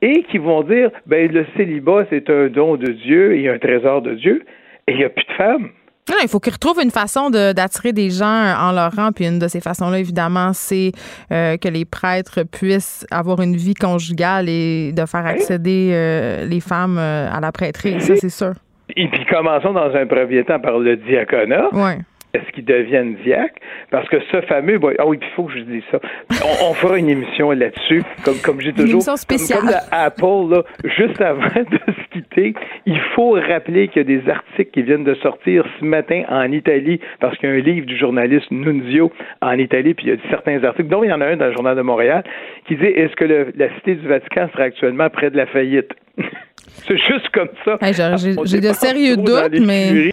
et 0.00 0.22
qui 0.24 0.38
vont 0.38 0.62
dire, 0.62 0.90
ben 1.06 1.30
le 1.30 1.46
célibat, 1.56 2.06
c'est 2.10 2.28
un 2.28 2.48
don 2.48 2.76
de 2.76 2.90
Dieu 2.90 3.36
et 3.36 3.48
un 3.48 3.58
trésor 3.58 4.02
de 4.02 4.14
Dieu, 4.14 4.42
et 4.88 4.92
il 4.92 4.98
n'y 4.98 5.04
a 5.04 5.10
plus 5.10 5.24
de 5.24 5.32
femmes? 5.32 5.70
Non, 6.10 6.16
il 6.22 6.28
faut 6.28 6.40
qu'ils 6.40 6.52
retrouvent 6.52 6.80
une 6.82 6.90
façon 6.90 7.30
de- 7.30 7.52
d'attirer 7.52 7.92
des 7.92 8.10
gens 8.10 8.26
en 8.58 8.72
leur 8.72 8.90
rang. 8.94 9.12
Puis 9.12 9.24
une 9.26 9.38
de 9.38 9.46
ces 9.46 9.60
façons-là, 9.60 9.98
évidemment, 10.00 10.52
c'est 10.52 10.90
euh, 11.30 11.56
que 11.56 11.68
les 11.68 11.84
prêtres 11.84 12.42
puissent 12.42 13.06
avoir 13.12 13.40
une 13.40 13.54
vie 13.56 13.74
conjugale 13.74 14.48
et 14.48 14.92
de 14.92 15.06
faire 15.06 15.24
accéder 15.26 15.90
euh, 15.92 16.44
les 16.44 16.58
femmes 16.60 16.98
euh, 16.98 17.28
à 17.32 17.38
la 17.40 17.52
prêtrise. 17.52 18.02
Ça, 18.04 18.16
c'est 18.16 18.30
sûr. 18.30 18.52
Et 18.96 19.08
puis 19.08 19.24
commençons 19.26 19.72
dans 19.72 19.94
un 19.94 20.06
premier 20.06 20.44
temps 20.44 20.58
par 20.60 20.78
le 20.78 20.96
diaconat. 20.96 21.68
Ouais. 21.72 21.98
Est-ce 22.34 22.50
qu'ils 22.52 22.64
deviennent 22.64 23.16
diacres? 23.24 23.56
Parce 23.90 24.08
que 24.08 24.16
ce 24.30 24.40
fameux... 24.42 24.80
Ah 24.98 25.06
oui, 25.06 25.18
il 25.20 25.28
faut 25.36 25.44
que 25.44 25.52
je 25.52 25.60
dise 25.64 25.82
ça. 25.90 25.98
On, 26.42 26.70
on 26.70 26.74
fera 26.74 26.96
une 26.98 27.10
émission 27.10 27.50
là-dessus, 27.50 28.02
comme, 28.24 28.38
comme 28.42 28.60
j'ai 28.62 28.72
toujours... 28.72 28.88
émission 28.90 29.12
comme- 29.12 29.16
spéciale. 29.18 29.60
Comme, 29.60 29.68
la 29.70 29.82
Apple, 30.04 30.48
là, 30.50 30.62
juste 30.84 31.20
avant 31.20 31.42
de 31.46 31.92
se 31.92 32.08
quitter, 32.12 32.54
il 32.86 32.98
faut 33.14 33.32
rappeler 33.32 33.88
qu'il 33.88 33.98
y 34.08 34.14
a 34.16 34.18
des 34.20 34.30
articles 34.30 34.70
qui 34.72 34.82
viennent 34.82 35.04
de 35.04 35.14
sortir 35.16 35.66
ce 35.78 35.84
matin 35.84 36.22
en 36.30 36.50
Italie, 36.50 37.00
parce 37.20 37.36
qu'il 37.36 37.50
y 37.50 37.52
a 37.52 37.54
un 37.54 37.58
livre 37.60 37.84
du 37.86 37.98
journaliste 37.98 38.50
Nunzio 38.50 39.12
en 39.42 39.58
Italie, 39.58 39.92
puis 39.92 40.06
il 40.06 40.14
y 40.14 40.16
a 40.16 40.30
certains 40.30 40.62
articles, 40.64 40.88
dont 40.88 41.04
il 41.04 41.10
y 41.10 41.12
en 41.12 41.20
a 41.20 41.26
un 41.26 41.36
dans 41.36 41.46
le 41.48 41.52
Journal 41.52 41.76
de 41.76 41.82
Montréal, 41.82 42.24
qui 42.66 42.76
dit 42.76 42.86
est-ce 42.86 43.14
que 43.14 43.24
le- 43.24 43.52
la 43.58 43.68
cité 43.74 43.94
du 43.96 44.08
Vatican 44.08 44.48
sera 44.52 44.64
actuellement 44.64 45.10
près 45.10 45.30
de 45.30 45.36
la 45.36 45.44
faillite? 45.46 45.90
C'est 46.56 46.96
juste 46.96 47.28
comme 47.30 47.48
ça. 47.64 47.76
Hey, 47.82 47.92
j'ai- 47.92 48.34
j'ai 48.46 48.60
de 48.60 48.72
sérieux 48.72 49.16
doutes, 49.16 49.60
mais-. 49.66 50.10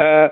Euh, 0.00 0.28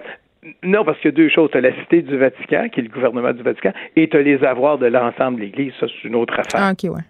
non, 0.62 0.84
parce 0.84 0.98
qu'il 0.98 1.10
y 1.10 1.14
a 1.14 1.16
deux 1.16 1.28
choses. 1.28 1.50
Tu 1.50 1.58
as 1.58 1.60
la 1.60 1.74
cité 1.80 2.02
du 2.02 2.16
Vatican, 2.16 2.68
qui 2.68 2.80
est 2.80 2.84
le 2.84 2.88
gouvernement 2.88 3.32
du 3.32 3.42
Vatican, 3.42 3.72
et 3.96 4.08
tu 4.08 4.16
as 4.16 4.22
les 4.22 4.42
avoirs 4.44 4.78
de 4.78 4.86
l'ensemble 4.86 5.38
de 5.38 5.42
l'Église. 5.42 5.72
Ça, 5.80 5.86
c'est 5.88 6.08
une 6.08 6.14
autre 6.14 6.34
affaire. 6.38 6.60
Ah, 6.62 6.72
OK, 6.72 6.90
ouais. 6.94 7.02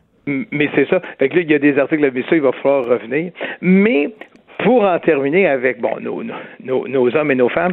Mais 0.51 0.69
c'est 0.75 0.89
ça. 0.89 1.01
Fait 1.19 1.29
que 1.29 1.37
là, 1.37 1.43
il 1.43 1.51
y 1.51 1.55
a 1.55 1.59
des 1.59 1.79
articles, 1.79 2.11
mais 2.13 2.23
ça, 2.23 2.37
il 2.37 2.43
va 2.43 2.53
falloir 2.53 2.87
revenir. 2.87 3.33
Mais 3.61 4.11
pour 4.59 4.83
en 4.83 4.99
terminer 4.99 5.47
avec 5.47 5.81
bon, 5.81 6.01
nos, 6.01 6.23
nos, 6.63 6.89
nos 6.89 7.17
hommes 7.17 7.31
et 7.31 7.35
nos 7.35 7.49
femmes, 7.49 7.73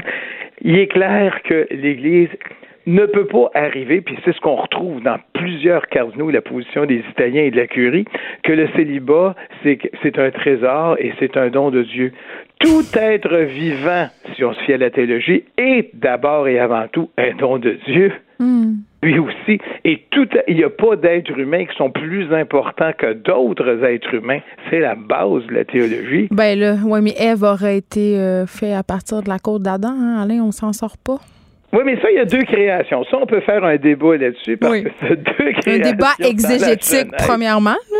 il 0.61 0.77
est 0.77 0.87
clair 0.87 1.41
que 1.43 1.67
l'Église 1.71 2.29
ne 2.85 3.05
peut 3.05 3.25
pas 3.25 3.49
arriver, 3.55 4.01
puis 4.01 4.17
c'est 4.23 4.33
ce 4.33 4.39
qu'on 4.39 4.55
retrouve 4.55 5.01
dans 5.01 5.17
plusieurs 5.33 5.87
cardinaux, 5.87 6.29
la 6.29 6.41
position 6.41 6.85
des 6.85 7.03
Italiens 7.09 7.43
et 7.43 7.51
de 7.51 7.57
la 7.57 7.67
curie, 7.67 8.05
que 8.43 8.51
le 8.51 8.67
célibat, 8.75 9.35
c'est 9.63 10.19
un 10.19 10.31
trésor 10.31 10.97
et 10.99 11.13
c'est 11.19 11.35
un 11.35 11.49
don 11.49 11.71
de 11.71 11.81
Dieu. 11.81 12.13
Tout 12.65 12.83
être 12.97 13.35
vivant, 13.37 14.07
si 14.35 14.43
on 14.43 14.53
se 14.53 14.59
fie 14.61 14.73
à 14.73 14.77
la 14.77 14.89
théologie, 14.89 15.43
est 15.57 15.89
d'abord 15.93 16.47
et 16.47 16.59
avant 16.59 16.87
tout 16.91 17.09
un 17.17 17.33
don 17.37 17.57
de 17.59 17.77
Dieu 17.87 18.11
lui 19.03 19.19
aussi. 19.19 19.59
Et 19.85 20.01
tout, 20.09 20.27
il 20.47 20.55
n'y 20.57 20.63
a 20.63 20.69
pas 20.69 20.95
d'êtres 20.95 21.37
humains 21.37 21.65
qui 21.65 21.75
sont 21.77 21.91
plus 21.91 22.33
importants 22.33 22.91
que 22.97 23.13
d'autres 23.13 23.83
êtres 23.83 24.15
humains. 24.15 24.39
C'est 24.69 24.79
la 24.79 24.95
base 24.95 25.45
de 25.47 25.53
la 25.53 25.63
théologie. 25.63 26.27
Ben 26.31 26.57
là, 26.57 26.73
ouais, 26.83 27.01
mais 27.01 27.13
Ève 27.19 27.43
aurait 27.43 27.77
été 27.77 28.17
euh, 28.17 28.47
fait 28.47 28.73
à 28.73 28.81
partir 28.81 29.21
de 29.21 29.29
la 29.29 29.37
côte 29.37 29.61
d'Adam, 29.61 29.93
hein, 29.95 30.21
Alain, 30.23 30.41
on 30.41 30.51
s'en 30.51 30.73
sort 30.73 30.97
pas. 30.97 31.19
Oui, 31.71 31.81
mais 31.85 32.01
ça, 32.01 32.09
il 32.09 32.15
y 32.15 32.19
a 32.19 32.25
deux 32.25 32.43
créations. 32.43 33.03
Ça, 33.11 33.17
on 33.21 33.25
peut 33.27 33.41
faire 33.41 33.63
un 33.63 33.75
débat 33.75 34.17
là-dessus 34.17 34.57
parce 34.57 34.73
Oui. 34.73 34.83
que 34.85 34.89
c'est 35.01 35.21
deux 35.23 35.51
créations. 35.51 35.71
Un 35.71 35.91
débat 35.91 36.13
exégétique, 36.19 37.11
premièrement. 37.17 37.71
là. 37.71 37.99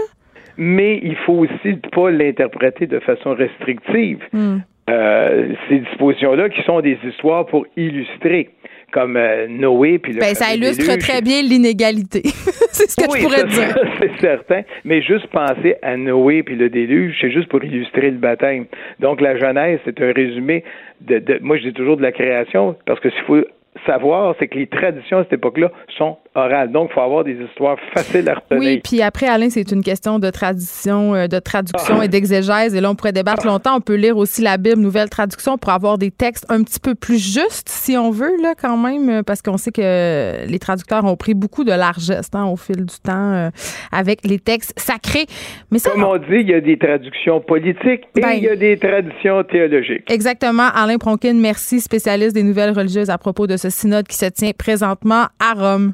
Mais 0.58 1.00
il 1.04 1.16
faut 1.26 1.34
aussi 1.46 1.76
pas 1.92 2.10
l'interpréter 2.12 2.88
de 2.88 3.00
façon 3.00 3.34
restrictive. 3.34 4.20
Hmm. 4.34 4.58
Euh, 4.90 5.54
ces 5.68 5.80
dispositions-là 5.80 6.50
qui 6.50 6.62
sont 6.62 6.80
des 6.82 6.98
histoires 7.10 7.48
pour 7.48 7.66
illustrer, 7.76 8.50
comme 8.92 9.18
euh, 9.18 9.48
Noé 9.50 9.98
puis 9.98 10.14
le 10.14 10.20
Ben, 10.20 10.36
ça 10.36 10.54
illustre 10.54 10.86
déluge. 10.86 11.00
très 11.00 11.22
bien 11.24 11.42
l'inégalité. 11.42 12.22
c'est 12.24 12.90
ce 12.92 12.96
que 12.96 13.12
Oui, 13.12 13.20
je 13.20 13.24
pourrais 13.26 13.50
ça, 13.50 13.74
dire. 13.74 13.76
c'est 14.00 14.20
certain. 14.22 14.62
Mais 14.84 15.02
juste 15.02 15.26
penser 15.28 15.76
à 15.82 15.98
Noé 15.98 16.44
puis 16.44 16.56
le 16.56 16.70
déluge, 16.70 17.18
c'est 17.20 17.32
juste 17.32 17.50
pour 17.50 17.64
illustrer 17.64 18.12
le 18.12 18.18
baptême. 18.18 18.66
Donc, 19.00 19.22
la 19.22 19.36
Genèse, 19.38 19.80
c'est 19.86 20.00
un 20.02 20.12
résumé 20.14 20.64
de, 21.02 21.18
de- 21.18 21.40
moi, 21.42 21.58
je 21.58 21.64
dis 21.64 21.74
toujours 21.74 21.98
de 21.98 22.04
la 22.04 22.12
création, 22.12 22.76
parce 22.86 23.00
que 23.00 23.10
s'il 23.10 23.24
faut 23.24 23.44
savoir, 23.88 24.36
c'est 24.38 24.48
que 24.48 24.58
les 24.60 24.68
traditions 24.68 25.18
à 25.18 25.24
cette 25.24 25.34
époque-là 25.34 25.72
sont 25.98 26.18
orales. 26.36 26.72
Donc, 26.72 26.90
il 26.92 26.94
faut 26.94 27.02
avoir 27.02 27.24
des 27.24 27.34
histoires 27.50 27.78
faciles 27.94 28.28
à 28.30 28.36
retenir. 28.36 28.60
Oui, 28.62 28.82
puis 28.84 29.02
après, 29.02 29.28
Alain, 29.28 29.50
c'est 29.50 29.72
une 29.72 29.84
question 29.84 30.20
de 30.20 30.30
tradition, 30.30 31.16
euh, 31.16 31.28
de 31.28 31.40
traduction 31.40 31.98
Ah. 32.02 32.06
et 32.06 32.08
d'exégèse. 32.08 32.76
Et 32.76 32.82
là, 32.82 32.92
on 32.92 32.96
pourrait 32.96 33.14
débattre 33.14 33.46
longtemps. 33.46 33.76
On 33.78 33.82
peut 33.82 33.96
lire 33.96 34.18
aussi 34.18 34.42
la 34.42 34.58
Bible, 34.58 34.80
nouvelle 34.82 35.10
traduction, 35.10 35.58
pour 35.58 35.72
avoir 35.72 35.98
des 35.98 36.12
textes 36.12 36.46
un 36.50 36.62
petit 36.64 36.80
peu 36.80 36.94
plus 36.96 37.18
justes, 37.18 37.70
si 37.70 37.98
on 37.98 38.12
veut, 38.12 38.32
là, 38.42 38.54
quand 38.60 38.78
même, 38.78 39.10
euh, 39.10 39.24
parce 39.24 39.42
qu'on 39.42 39.58
sait 39.58 39.72
que 39.72 40.46
les 40.48 40.60
traducteurs 40.60 41.06
ont 41.06 41.16
pris 41.16 41.34
beaucoup 41.34 41.64
de 41.64 41.72
largesse 41.72 42.30
hein, 42.34 42.46
au 42.46 42.56
fil 42.58 42.78
du 42.86 43.00
temps 43.04 43.34
euh, 43.34 43.50
avec 43.92 44.20
les 44.26 44.40
textes 44.40 44.74
sacrés. 44.78 45.26
Mais 45.72 45.80
ça, 45.80 45.92
Comme 45.92 46.04
on 46.04 46.18
dit, 46.18 46.26
il 46.42 46.50
y 46.50 46.54
a 46.54 46.62
des 46.62 46.78
traductions 46.78 47.40
politiques 47.42 48.04
et 48.18 48.22
Ben- 48.22 48.32
il 48.38 48.44
y 48.44 48.50
a 48.50 48.56
des 48.56 48.78
traditions 48.78 49.44
théologiques. 49.44 50.10
Exactement. 50.12 50.68
Alain 50.76 50.98
Pronkin, 50.98 51.34
merci, 51.36 51.80
spécialiste 51.80 52.34
des 52.36 52.44
nouvelles 52.44 52.72
religieuses 52.72 53.10
à 53.10 53.18
propos 53.18 53.48
de 53.48 53.58
ce 53.58 53.70
synode 53.70 54.08
qui 54.08 54.18
se 54.18 54.26
tient 54.26 54.52
présentement 54.58 55.26
à 55.40 55.54
Rome. 55.54 55.94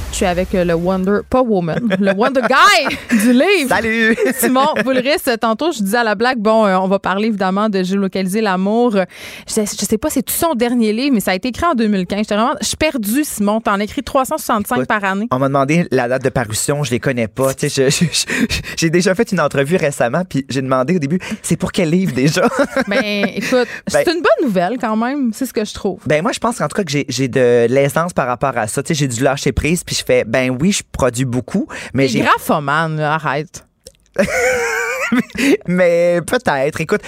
Je 0.11 0.17
suis 0.17 0.25
avec 0.25 0.53
euh, 0.53 0.65
le 0.65 0.73
Wonder, 0.73 1.19
pas 1.29 1.41
Woman, 1.41 1.79
le 1.99 2.13
Wonder 2.13 2.41
Guy 2.41 3.17
du 3.17 3.31
livre. 3.31 3.69
Salut! 3.69 4.17
Simon 4.37 4.73
Boulris, 4.83 5.21
tantôt, 5.39 5.71
je 5.71 5.81
disais 5.81 5.97
à 5.99 6.03
la 6.03 6.15
blague, 6.15 6.37
bon, 6.37 6.65
euh, 6.65 6.77
on 6.77 6.87
va 6.87 6.99
parler 6.99 7.29
évidemment 7.29 7.69
de 7.69 7.81
géolocaliser 7.81 8.41
l'amour. 8.41 8.91
Je 8.91 9.53
sais, 9.53 9.65
je 9.65 9.85
sais 9.85 9.97
pas, 9.97 10.09
c'est 10.09 10.21
tout 10.21 10.33
son 10.33 10.53
dernier 10.53 10.91
livre, 10.91 11.13
mais 11.13 11.21
ça 11.21 11.31
a 11.31 11.35
été 11.35 11.47
écrit 11.47 11.65
en 11.65 11.75
2015. 11.75 12.19
J'étais 12.19 12.35
vraiment, 12.35 12.55
je 12.59 12.67
suis 12.67 12.77
perdue, 12.77 13.23
Simon. 13.23 13.61
T'en 13.61 13.79
écris 13.79 14.03
365 14.03 14.75
Écoute, 14.75 14.87
par 14.87 15.03
année. 15.05 15.27
On 15.31 15.39
m'a 15.39 15.47
demandé 15.47 15.87
la 15.91 16.09
date 16.09 16.23
de 16.23 16.29
parution, 16.29 16.83
je 16.83 16.91
les 16.91 16.99
connais 16.99 17.29
pas. 17.29 17.53
Tu 17.53 17.69
sais, 17.69 17.87
j'ai 18.77 18.89
déjà 18.89 19.15
fait 19.15 19.31
une 19.31 19.39
entrevue 19.39 19.77
récemment, 19.77 20.23
puis 20.27 20.45
j'ai 20.49 20.61
demandé 20.61 20.97
au 20.97 20.99
début, 20.99 21.19
c'est 21.41 21.55
pour 21.57 21.71
quel 21.71 21.89
livre 21.89 22.13
déjà? 22.13 22.47
Ben, 22.87 23.27
écoute, 23.35 23.67
c'est 23.87 24.07
une 24.07 24.21
bonne 24.21 24.45
nouvelle 24.45 24.77
quand 24.79 24.97
même, 24.97 25.31
c'est 25.33 25.45
ce 25.45 25.53
que 25.53 25.63
je 25.63 25.73
trouve. 25.73 25.99
Ben 26.05 26.21
moi, 26.21 26.31
je 26.33 26.39
pense 26.39 26.57
qu'en 26.57 26.67
tout 26.67 26.75
cas 26.75 26.83
que 26.83 26.91
j'ai, 26.91 27.05
j'ai 27.07 27.27
de 27.27 27.67
l'aisance 27.69 28.11
par 28.11 28.27
rapport 28.27 28.57
à 28.57 28.67
ça. 28.67 28.83
Tu 28.83 28.89
sais, 28.89 28.99
j'ai 28.99 29.07
dû 29.07 29.23
lâcher 29.23 29.51
prise, 29.51 29.83
puis 29.83 29.95
je 30.01 30.05
fais, 30.05 30.23
ben 30.25 30.57
oui, 30.59 30.71
je 30.71 30.83
produis 30.91 31.25
beaucoup, 31.25 31.67
mais 31.93 32.07
j'ai 32.07 32.21
graphomane, 32.21 32.97
là, 32.97 33.13
arrête. 33.13 33.65
mais 35.67 36.21
peut-être. 36.25 36.81
Écoute, 36.81 37.01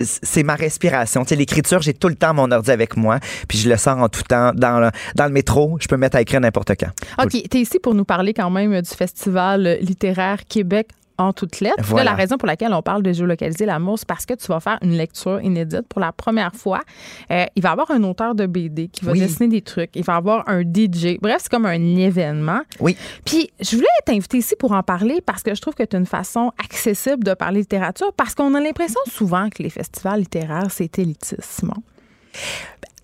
c'est 0.00 0.42
ma 0.42 0.54
respiration. 0.54 1.22
Tu 1.24 1.30
sais, 1.30 1.36
l'écriture, 1.36 1.80
j'ai 1.82 1.94
tout 1.94 2.08
le 2.08 2.14
temps 2.14 2.34
mon 2.34 2.50
ordi 2.50 2.70
avec 2.70 2.96
moi, 2.96 3.18
puis 3.48 3.58
je 3.58 3.68
le 3.68 3.76
sors 3.76 3.98
en 3.98 4.08
tout 4.08 4.22
temps. 4.22 4.52
Dans 4.54 4.80
le, 4.80 4.90
dans 5.14 5.26
le 5.26 5.32
métro, 5.32 5.76
je 5.80 5.88
peux 5.88 5.96
me 5.96 6.00
mettre 6.00 6.16
à 6.16 6.22
écrire 6.22 6.40
n'importe 6.40 6.72
quand. 6.78 6.90
OK, 7.22 7.30
tu 7.30 7.58
es 7.58 7.60
ici 7.60 7.78
pour 7.78 7.94
nous 7.94 8.04
parler 8.04 8.34
quand 8.34 8.50
même 8.50 8.80
du 8.80 8.90
Festival 8.90 9.78
littéraire 9.80 10.40
Québec 10.48 10.88
en 11.22 11.32
toutes 11.32 11.60
lettres. 11.60 11.76
Là, 11.78 11.84
Voilà. 11.86 12.10
la 12.10 12.16
raison 12.16 12.36
pour 12.36 12.46
laquelle 12.46 12.72
on 12.74 12.82
parle 12.82 13.02
de 13.02 13.12
géolocaliser 13.12 13.64
l'amour, 13.66 13.98
c'est 13.98 14.08
parce 14.08 14.26
que 14.26 14.34
tu 14.34 14.46
vas 14.48 14.60
faire 14.60 14.78
une 14.82 14.92
lecture 14.96 15.40
inédite 15.40 15.86
pour 15.88 16.00
la 16.00 16.12
première 16.12 16.54
fois. 16.54 16.80
Euh, 17.30 17.44
il 17.56 17.62
va 17.62 17.70
y 17.70 17.72
avoir 17.72 17.90
un 17.90 18.02
auteur 18.04 18.34
de 18.34 18.46
BD 18.46 18.88
qui 18.88 19.04
va 19.04 19.12
Oui. 19.12 19.20
dessiner 19.20 19.48
des 19.48 19.62
trucs. 19.62 19.90
Il 19.94 20.04
va 20.04 20.14
y 20.14 20.16
avoir 20.16 20.48
un 20.48 20.62
DJ. 20.62 21.18
Bref, 21.20 21.38
c'est 21.42 21.50
comme 21.50 21.66
un 21.66 21.96
événement. 21.96 22.60
Oui. 22.80 22.96
Puis, 23.24 23.50
je 23.60 23.76
voulais 23.76 23.86
t'inviter 24.04 24.38
ici 24.38 24.54
pour 24.58 24.72
en 24.72 24.82
parler 24.82 25.20
parce 25.24 25.42
que 25.42 25.54
je 25.54 25.60
trouve 25.60 25.74
que 25.74 25.82
tu 25.84 25.96
as 25.96 25.98
une 25.98 26.06
façon 26.06 26.52
accessible 26.62 27.24
de 27.24 27.34
parler 27.34 27.60
littérature 27.60 28.12
parce 28.14 28.34
qu'on 28.34 28.54
a 28.54 28.60
l'impression 28.60 29.00
souvent 29.10 29.48
que 29.50 29.62
les 29.62 29.70
festivals 29.70 30.20
littéraires, 30.20 30.70
c'est 30.70 30.98
élitiste, 30.98 31.36
Simon. 31.42 31.74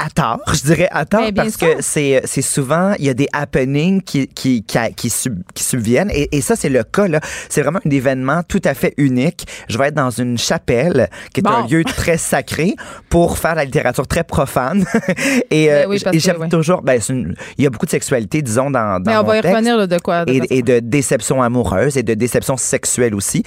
À 0.01 0.11
tort, 0.11 0.41
je 0.55 0.61
dirais 0.63 0.89
à 0.93 1.05
tort, 1.05 1.23
bien 1.23 1.33
parce 1.33 1.57
sûr. 1.59 1.77
que 1.77 1.83
c'est 1.83 2.21
c'est 2.25 2.41
souvent, 2.43 2.95
il 3.01 3.05
y 3.07 3.09
a 3.09 3.15
des 3.15 3.27
happenings 3.33 4.01
qui, 4.01 4.29
qui, 4.29 4.63
qui, 4.63 4.79
qui, 4.97 5.11
sub- 5.11 5.43
qui 5.55 5.65
subviennent. 5.65 6.11
Et, 6.13 6.29
et 6.37 6.41
ça, 6.41 6.55
c'est 6.55 6.69
le 6.69 6.85
cas, 6.85 7.09
là. 7.09 7.19
C'est 7.49 7.63
vraiment 7.63 7.81
un 7.85 7.91
événement 7.91 8.43
tout 8.47 8.61
à 8.65 8.75
fait 8.75 8.95
unique. 8.97 9.47
Je 9.69 9.77
vais 9.77 9.89
être 9.89 9.95
dans 9.97 10.11
une 10.11 10.39
chapelle, 10.39 11.09
qui 11.35 11.41
est 11.41 11.43
Bon. 11.43 11.51
un 11.51 11.67
lieu 11.67 11.83
très 11.83 12.17
sacré, 12.17 12.77
pour 13.09 13.39
faire 13.39 13.57
la 13.57 13.65
littérature 13.65 14.07
très 14.07 14.23
profane. 14.23 14.85
et 15.51 15.73
euh, 15.73 15.83
Ben 15.83 15.89
oui, 15.91 15.99
parce 16.03 16.15
et 16.17 16.21
j'aime 16.21 16.37
ouais. 16.43 16.49
toujours, 16.49 16.83
ben, 16.83 17.01
une- 17.09 17.35
il 17.57 17.65
y 17.65 17.67
a 17.67 17.71
beaucoup 17.71 17.87
de 17.87 17.91
sexualité, 17.91 18.41
disons, 18.41 18.71
dans, 18.71 19.01
dans 19.03 19.11
Mais 19.11 19.17
on 19.17 19.23
mon 19.23 19.29
va 19.31 19.39
y 19.39 19.41
texte 19.41 19.57
revenir 19.57 19.77
là, 19.79 19.87
de 19.89 19.99
quoi. 19.99 20.25
de 20.25 20.41
et, 20.49 20.63
de 20.63 20.79
déception 20.79 21.43
amoureuse 21.43 21.97
et 21.97 22.05
de 22.05 22.15
déception 22.15 22.57
sexuelle 22.57 23.17
aussi. 23.17 23.43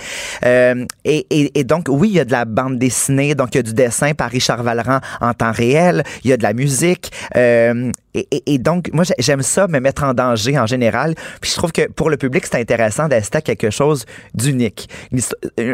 Euh, 0.46 0.86
et, 1.06 1.26
et- 1.30 1.60
et 1.60 1.64
donc, 1.64 1.86
oui, 1.88 2.10
il 2.10 2.16
y 2.16 2.20
a 2.20 2.26
de 2.26 2.32
la 2.34 2.44
bande 2.44 2.78
dessinée, 2.78 3.36
donc 3.36 3.50
il 3.54 3.58
y 3.58 3.60
a 3.60 3.64
du 3.64 3.74
dessin 3.74 4.14
par 4.14 4.30
Richard 4.30 4.64
Valran 4.64 5.00
en 5.22 5.34
temps 5.34 5.54
réel, 5.54 6.04
il 6.26 6.30
y 6.30 6.34
a 6.34 6.38
de 6.42 6.44
la 6.44 6.54
musique. 6.54 7.12
euh, 7.38 7.92
et, 8.14 8.28
et- 8.32 8.54
et 8.56 8.58
donc, 8.58 8.90
moi, 8.92 9.04
j'ai- 9.06 9.14
j'aime 9.20 9.42
ça, 9.42 9.68
me 9.68 9.80
mettre 9.80 10.04
en 10.04 10.14
danger 10.14 10.60
en 10.60 10.66
général. 10.66 11.16
Puis 11.40 11.52
je 11.52 11.56
trouve 11.56 11.72
que 11.72 11.88
pour 11.90 12.10
le 12.10 12.18
public, 12.18 12.46
c'est 12.46 12.60
intéressant 12.60 13.08
d'assister 13.08 13.38
à 13.38 13.42
quelque 13.42 13.70
chose 13.70 14.06
d'unique. 14.34 14.90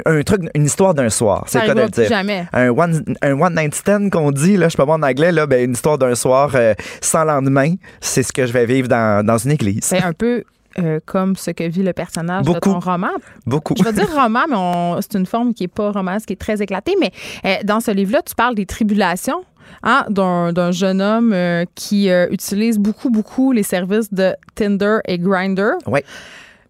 Un, 0.06 0.22
truc, 0.24 0.42
une 0.54 0.66
histoire 0.66 0.94
d'un 0.94 1.10
soir. 1.10 1.46
C'est 1.48 1.62
le 1.62 1.68
cas 1.68 1.74
de 1.76 1.82
le 1.82 1.90
dire. 1.90 2.10
jamais. 2.10 2.46
Un 2.54 2.70
one, 2.70 3.04
un 3.22 3.40
one 3.40 3.56
night 3.56 3.74
stand 3.74 4.12
qu'on 4.12 4.32
dit, 4.32 4.58
là, 4.58 4.68
je 4.68 4.72
sais 4.74 4.78
pas 4.78 4.86
moi 4.86 4.96
en 4.96 5.02
anglais, 5.04 5.32
là, 5.32 5.48
ben, 5.48 5.64
une 5.66 5.72
histoire 5.74 5.98
d'un 5.98 6.14
soir 6.16 6.52
euh, 6.56 6.74
sans 7.02 7.24
lendemain, 7.24 7.74
c'est 8.02 8.24
ce 8.24 8.32
que 8.34 8.46
je 8.46 8.54
vais 8.54 8.66
vivre 8.66 8.88
dans, 8.88 9.26
dans 9.26 9.38
une 9.38 9.52
église. 9.52 9.80
C'est 9.84 10.02
un 10.04 10.14
peu 10.14 10.44
euh, 10.80 11.00
comme 11.08 11.36
ce 11.36 11.50
que 11.50 11.64
vit 11.64 11.82
le 11.82 11.94
personnage 11.94 12.44
de 12.44 12.52
Beaucoup. 12.52 12.72
ton 12.74 12.80
roman. 12.80 13.10
Beaucoup. 13.48 13.74
Je 13.80 13.84
vais 13.84 13.94
dire 13.94 14.10
roman, 14.14 14.42
mais 14.48 15.02
c'est 15.02 15.18
une 15.18 15.26
forme 15.26 15.56
qui 15.56 15.64
est 15.64 15.68
pas 15.68 15.90
romance, 15.92 16.26
qui 16.26 16.34
est 16.34 16.38
très 16.40 16.62
éclatée. 16.62 16.94
Mais 17.00 17.12
euh, 17.46 17.56
dans 17.64 17.80
ce 17.80 17.90
livre-là, 17.90 18.22
tu 18.24 18.36
parles 18.36 18.54
des 18.54 18.68
tribulations 18.68 19.44
hein, 19.84 20.06
d'un 20.10 20.72
jeune 20.72 21.02
homme 21.02 21.32
euh, 21.34 21.66
qui 21.76 22.10
euh, 22.10 22.28
utilise 22.32 22.78
beaucoup, 22.80 23.10
beaucoup 23.10 23.52
les 23.52 23.64
services 23.64 24.14
de 24.14 24.34
Tinder 24.56 24.98
et 25.06 25.18
Grindr. 25.18 25.74
Oui. 25.86 26.02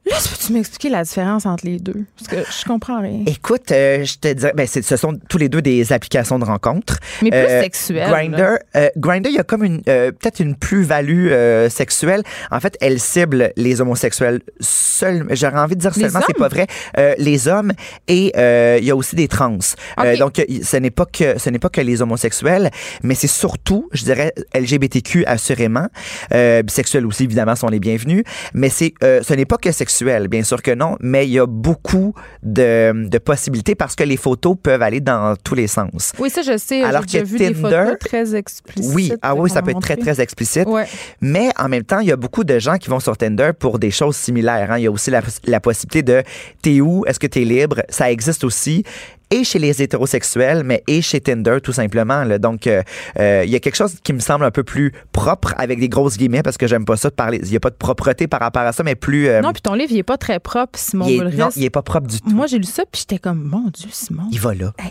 Là, 0.09 0.15
peux-tu 0.17 0.53
m'expliquer 0.53 0.89
la 0.89 1.03
différence 1.03 1.45
entre 1.45 1.65
les 1.65 1.79
deux? 1.79 2.05
Parce 2.17 2.27
que 2.45 2.51
je 2.51 2.65
comprends 2.65 3.01
rien. 3.01 3.23
Écoute, 3.25 3.71
euh, 3.71 4.03
je 4.05 4.17
te 4.17 4.31
dirais, 4.34 4.53
ben, 4.55 4.65
ce 4.67 4.95
sont 4.95 5.17
tous 5.29 5.38
les 5.38 5.49
deux 5.49 5.61
des 5.61 5.91
applications 5.91 6.39
de 6.39 6.45
rencontres. 6.45 6.97
Mais 7.21 7.29
plus 7.29 7.39
Euh, 7.39 7.61
sexuelles, 7.61 8.09
Grinder, 8.09 8.55
euh, 8.75 8.89
Grindr, 8.97 9.29
il 9.29 9.35
y 9.35 9.39
a 9.39 9.43
comme 9.43 9.63
une 9.63 9.81
euh, 9.89 10.11
peut-être 10.11 10.39
une 10.39 10.55
plus-value 10.55 11.27
euh, 11.31 11.69
sexuelle. 11.69 12.23
En 12.51 12.59
fait, 12.59 12.77
elle 12.79 12.99
cible 12.99 13.51
les 13.57 13.81
homosexuels 13.81 14.41
seuls. 14.59 15.25
J'aurais 15.31 15.59
envie 15.59 15.75
de 15.75 15.81
dire 15.81 15.93
seulement, 15.93 16.21
c'est 16.25 16.38
pas 16.38 16.47
vrai. 16.47 16.67
Euh, 16.97 17.13
les 17.17 17.47
hommes 17.47 17.73
et 18.07 18.31
euh, 18.38 18.77
il 18.79 18.85
y 18.85 18.91
a 18.91 18.95
aussi 18.95 19.15
des 19.15 19.27
trans. 19.27 19.57
Euh, 19.99 20.13
Ok. 20.13 20.19
donc, 20.19 20.45
ce 20.63 20.77
n'est 20.77 20.91
pas 20.91 21.05
que 21.05 21.38
ce 21.39 21.49
n'est 21.49 21.59
pas 21.59 21.69
que 21.69 21.81
les 21.81 22.01
homosexuels, 22.01 22.69
mais 23.03 23.15
c'est 23.15 23.27
surtout, 23.27 23.89
je 23.91 24.03
dirais, 24.03 24.34
LGBTQ 24.53 25.25
assurément, 25.25 25.88
euh, 26.34 26.61
bisexuels 26.63 27.05
aussi 27.05 27.23
évidemment 27.25 27.55
sont 27.55 27.67
les 27.69 27.79
bienvenus. 27.79 28.23
Mais 28.53 28.69
c'est 28.69 28.93
euh, 29.03 29.21
ce 29.23 29.34
n'est 29.34 29.45
pas 29.45 29.57
que 29.57 29.71
sexuel, 29.71 29.97
bien 30.06 30.44
sûr 30.44 30.61
que 30.61 30.72
non, 30.72 30.98
mais 30.99 31.28
il 31.28 31.32
y 31.32 31.40
a 31.40 31.45
beaucoup 31.45 32.14
de, 32.44 33.07
de 33.07 33.18
possibilités 33.18 33.76
parce 33.76 33.95
que 33.95 34.03
les 34.03 34.18
photos 34.18 34.56
peuvent 34.61 34.82
aller 34.82 34.99
dans 35.02 35.36
tous 35.44 35.56
les 35.56 35.68
sens. 35.68 36.14
Oui, 36.19 36.30
ça, 36.30 36.41
je 36.41 36.57
sais. 36.57 36.84
Alors 36.84 37.06
que 37.06 37.24
vu 37.24 37.38
des 37.38 37.53
Tinder- 37.53 37.84
photos 37.86 37.99
très 37.99 38.36
explicites. 38.36 38.94
Oui, 38.94 39.14
ah 39.22 39.36
oui, 39.36 39.49
ça 39.49 39.61
peut 39.61 39.72
être 39.72 39.80
très, 39.82 39.98
très 39.98 40.19
explicite. 40.22 40.68
Ouais. 40.68 40.86
Mais 41.22 41.49
en 41.57 41.68
même 41.69 41.84
temps, 41.84 41.99
il 41.99 42.07
y 42.07 42.11
a 42.11 42.15
beaucoup 42.15 42.44
de 42.44 42.60
gens 42.60 42.78
qui 42.78 42.90
vont 42.90 42.99
sur 42.99 43.18
Tinder 43.18 43.52
pour 43.57 43.80
des 43.80 43.91
choses 43.91 44.15
similaires. 44.15 44.72
hein. 44.72 44.78
Il 44.78 44.84
y 44.84 44.88
a 44.88 44.91
aussi 44.91 45.11
la, 45.11 45.22
la 45.45 45.60
possibilité 45.60 46.03
de 46.03 46.24
t'es 46.61 46.82
où, 46.82 47.06
est-ce 47.06 47.19
que 47.19 47.28
t'es 47.28 47.41
libre? 47.41 47.82
Ça 47.90 48.11
existe 48.11 48.44
aussi. 48.44 48.84
Et 49.29 49.43
chez 49.43 49.59
les 49.59 49.81
hétérosexuels, 49.81 50.63
mais 50.63 50.83
et 50.87 51.01
chez 51.01 51.19
Tinder, 51.19 51.57
tout 51.61 51.73
simplement. 51.73 52.23
là. 52.23 52.39
Donc, 52.39 52.65
euh, 52.65 52.81
euh, 53.19 53.43
il 53.45 53.49
y 53.51 53.55
a 53.55 53.59
quelque 53.59 53.75
chose 53.75 53.95
qui 54.01 54.13
me 54.13 54.19
semble 54.19 54.45
un 54.45 54.51
peu 54.51 54.63
plus 54.63 54.93
propre, 55.11 55.53
avec 55.57 55.79
des 55.79 55.89
grosses 55.89 56.17
guillemets, 56.17 56.43
parce 56.43 56.57
que 56.57 56.65
j'aime 56.67 56.85
pas 56.85 56.95
ça 56.95 57.09
de 57.09 57.15
parler. 57.15 57.39
Il 57.43 57.49
n'y 57.49 57.57
a 57.57 57.59
pas 57.59 57.69
de 57.69 57.75
propreté 57.75 58.27
par 58.27 58.39
rapport 58.39 58.61
à 58.63 58.71
ça, 58.71 58.83
mais 58.83 58.95
plus. 58.95 59.27
euh, 59.27 59.41
Non, 59.41 59.51
puis 59.51 59.61
ton 59.61 59.73
livre, 59.73 59.91
il 59.91 59.97
est 59.97 60.03
pas 60.03 60.17
très 60.17 60.39
propre, 60.39 60.79
Simon 60.79 61.05
il 61.07 61.21
est, 61.21 61.35
non, 61.37 61.49
il 61.55 61.63
est 61.65 61.69
pas 61.69 61.81
propre 61.81 62.07
du 62.07 62.21
tout. 62.21 62.29
Moi, 62.29 62.47
j'ai 62.47 62.57
lu 62.57 62.63
ça, 62.63 62.83
puis 62.89 63.01
j'étais 63.01 63.19
comme, 63.19 63.43
mon 63.43 63.69
Dieu, 63.69 63.89
Simon. 63.91 64.23
Il 64.31 64.39
va 64.39 64.53
là. 64.53 64.71
Hey, 64.79 64.89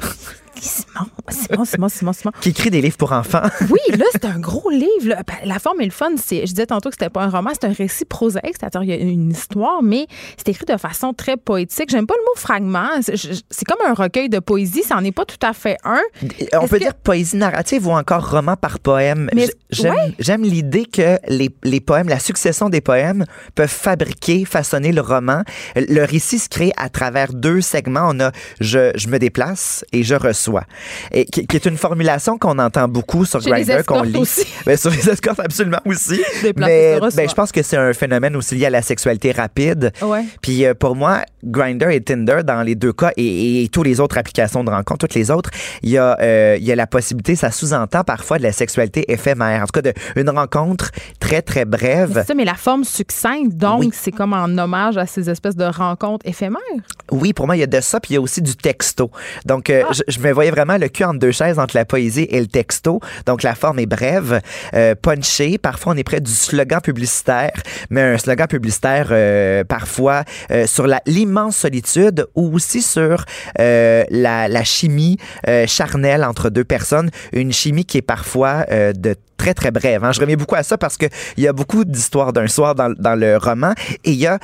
Simon, 0.60 1.06
Simon, 1.28 1.64
Simon, 1.64 1.88
Simon, 1.88 2.12
Simon. 2.12 2.32
Qui 2.40 2.50
écrit 2.50 2.70
des 2.70 2.80
livres 2.80 2.96
pour 2.96 3.12
enfants. 3.12 3.42
Oui, 3.70 3.96
là, 3.98 4.04
c'est 4.12 4.24
un 4.24 4.38
gros 4.38 4.70
livre. 4.70 4.86
là. 5.08 5.22
Ben, 5.26 5.34
La 5.44 5.58
forme 5.58 5.80
est 5.80 5.84
le 5.86 5.90
fun. 5.90 6.10
C'est, 6.16 6.40
je 6.46 6.52
disais 6.52 6.66
tantôt 6.66 6.88
que 6.90 6.94
c'était 6.98 7.10
pas 7.10 7.22
un 7.24 7.28
roman, 7.30 7.50
c'est 7.52 7.66
un 7.66 7.72
récit 7.72 8.04
prosaïque, 8.04 8.54
c'est-à-dire 8.58 8.82
il 8.84 8.88
y 8.88 8.92
a 8.92 8.96
une 8.96 9.30
histoire, 9.30 9.82
mais 9.82 10.06
c'est 10.36 10.48
écrit 10.50 10.64
de 10.66 10.76
façon 10.76 11.12
très 11.12 11.36
poétique. 11.36 11.90
J'aime 11.90 12.06
pas 12.06 12.14
le 12.14 12.22
mot 12.24 12.34
fragment. 12.36 12.88
C'est, 13.02 13.64
comme 13.66 13.78
un 13.86 13.94
recueil 13.94 14.28
de 14.28 14.38
poésie. 14.38 14.82
Ça 14.82 14.94
n'en 14.94 15.04
est 15.04 15.12
pas 15.12 15.24
tout 15.24 15.36
à 15.42 15.52
fait 15.52 15.76
un. 15.84 16.00
On 16.22 16.26
Est-ce 16.26 16.70
peut 16.70 16.78
que- 16.78 16.82
dire 16.84 16.94
poésie 16.94 17.36
narrative 17.36 17.86
ou 17.86 17.92
encore 17.92 18.30
roman 18.30 18.56
par 18.56 18.78
poème. 18.78 19.28
J'aime 19.70 20.42
ouais. 20.42 20.48
l'idée 20.48 20.86
que 20.86 21.18
les, 21.28 21.50
les 21.64 21.80
poèmes, 21.80 22.08
la 22.08 22.18
succession 22.20 22.68
des 22.68 22.80
poèmes 22.80 23.24
peuvent 23.54 23.68
fabriquer, 23.68 24.44
façonner 24.44 24.92
le 24.92 25.00
roman. 25.00 25.42
Le 25.74 26.04
récit 26.04 26.38
se 26.38 26.48
crée 26.48 26.72
à 26.76 26.88
travers 26.88 27.32
deux 27.34 27.60
segments. 27.60 28.08
On 28.10 28.20
a 28.20 28.30
je, 28.60 28.92
je 28.94 29.08
me 29.08 29.18
déplace 29.18 29.84
et 29.92 30.02
je 30.02 30.14
reçois. 30.14 30.45
Et 31.12 31.24
qui, 31.24 31.46
qui 31.46 31.56
est 31.56 31.64
une 31.66 31.76
formulation 31.76 32.38
qu'on 32.38 32.58
entend 32.58 32.88
beaucoup 32.88 33.24
sur 33.24 33.40
Grindr, 33.40 33.84
qu'on 33.84 34.02
lit. 34.02 34.16
aussi. 34.16 34.46
Ben, 34.64 34.76
sur 34.76 34.90
les 34.90 35.08
escortes, 35.08 35.40
absolument 35.40 35.80
aussi. 35.84 36.20
Et 36.44 36.52
Mais 36.56 36.98
ben, 37.00 37.28
je 37.28 37.34
pense 37.34 37.52
que 37.52 37.62
c'est 37.62 37.76
un 37.76 37.92
phénomène 37.92 38.36
aussi 38.36 38.54
lié 38.54 38.66
à 38.66 38.70
la 38.70 38.82
sexualité 38.82 39.32
rapide. 39.32 39.92
Ouais. 40.02 40.24
Puis 40.42 40.64
euh, 40.64 40.74
pour 40.74 40.96
moi, 40.96 41.22
Grindr 41.44 41.88
et 41.90 42.00
Tinder, 42.00 42.40
dans 42.44 42.62
les 42.62 42.74
deux 42.74 42.92
cas, 42.92 43.12
et, 43.16 43.62
et, 43.64 43.68
tous 43.68 43.82
les 43.82 44.00
autres 44.00 44.18
applications 44.18 44.64
de 44.64 44.70
rencontre, 44.70 45.06
toutes 45.06 45.14
les 45.14 45.30
autres, 45.30 45.50
il 45.82 45.90
y, 45.90 45.98
a, 45.98 46.18
euh, 46.20 46.56
il 46.58 46.64
y 46.64 46.72
a 46.72 46.76
la 46.76 46.86
possibilité, 46.86 47.36
ça 47.36 47.50
sous-entend 47.50 48.04
parfois 48.04 48.38
de 48.38 48.42
la 48.42 48.52
sexualité 48.52 49.10
éphémère. 49.12 49.62
En 49.62 49.66
tout 49.66 49.80
cas, 49.80 49.82
de, 49.82 49.92
une 50.16 50.30
rencontre 50.30 50.90
très, 51.20 51.42
très 51.42 51.64
brève. 51.64 52.24
ça, 52.26 52.34
mais 52.34 52.44
la 52.44 52.54
forme 52.54 52.84
succincte, 52.84 53.56
donc 53.56 53.80
Oui. 53.80 53.90
c'est 53.92 54.12
comme 54.12 54.32
en 54.32 54.58
hommage 54.58 54.96
à 54.96 55.06
ces 55.06 55.30
espèces 55.30 55.56
de 55.56 55.64
rencontres 55.64 56.26
éphémères. 56.26 56.60
Oui, 57.10 57.32
pour 57.32 57.46
moi, 57.46 57.56
il 57.56 57.60
y 57.60 57.62
a 57.62 57.68
de 57.68 57.80
ça, 57.80 58.00
puis 58.00 58.12
il 58.12 58.14
y 58.14 58.16
a 58.16 58.20
aussi 58.20 58.42
du 58.42 58.56
texto. 58.56 59.10
Donc, 59.44 59.70
euh, 59.70 59.84
je, 59.92 60.02
je 60.08 60.18
me 60.20 60.32
voyais 60.36 60.52
vraiment 60.52 60.76
le 60.76 60.88
cul 60.88 61.04
entre 61.04 61.18
deux 61.18 61.32
chaises 61.32 61.58
entre 61.58 61.76
la 61.76 61.84
poésie 61.84 62.28
et 62.30 62.40
le 62.40 62.46
texto. 62.46 63.00
Donc, 63.26 63.42
la 63.42 63.54
forme 63.54 63.78
est 63.78 63.86
brève, 63.86 64.40
euh, 64.74 64.94
punchée. 64.94 65.58
Parfois, 65.58 65.94
on 65.94 65.96
est 65.96 66.04
près 66.04 66.20
du 66.20 66.30
slogan 66.30 66.80
publicitaire, 66.80 67.56
mais 67.90 68.02
un 68.02 68.18
slogan 68.18 68.46
publicitaire 68.46 69.08
euh, 69.10 69.64
parfois 69.64 70.24
euh, 70.50 70.66
sur 70.66 70.86
l'immense 71.06 71.56
solitude 71.56 72.26
ou 72.34 72.54
aussi 72.54 72.82
sur 72.82 73.24
euh, 73.58 74.04
la, 74.10 74.46
la 74.48 74.64
chimie 74.64 75.16
euh, 75.48 75.66
charnelle 75.66 76.22
entre 76.22 76.50
deux 76.50 76.64
personnes. 76.64 77.10
Une 77.32 77.52
chimie 77.52 77.84
qui 77.84 77.98
est 77.98 78.02
parfois 78.02 78.66
de 78.94 79.14
très 79.36 79.54
très 79.54 79.70
brève. 79.70 80.02
hein. 80.04 80.12
Je 80.12 80.20
remets 80.20 80.36
beaucoup 80.36 80.54
à 80.54 80.62
ça 80.62 80.78
parce 80.78 80.96
que 80.96 81.06
il 81.36 81.44
y 81.44 81.48
a 81.48 81.52
beaucoup 81.52 81.84
d'histoires 81.84 82.32
d'un 82.32 82.46
soir 82.48 82.74
dans, 82.74 82.92
dans 82.98 83.14
le 83.18 83.36
roman 83.36 83.72
et 84.04 84.10
il 84.12 84.16
y 84.18 84.26
a 84.26 84.38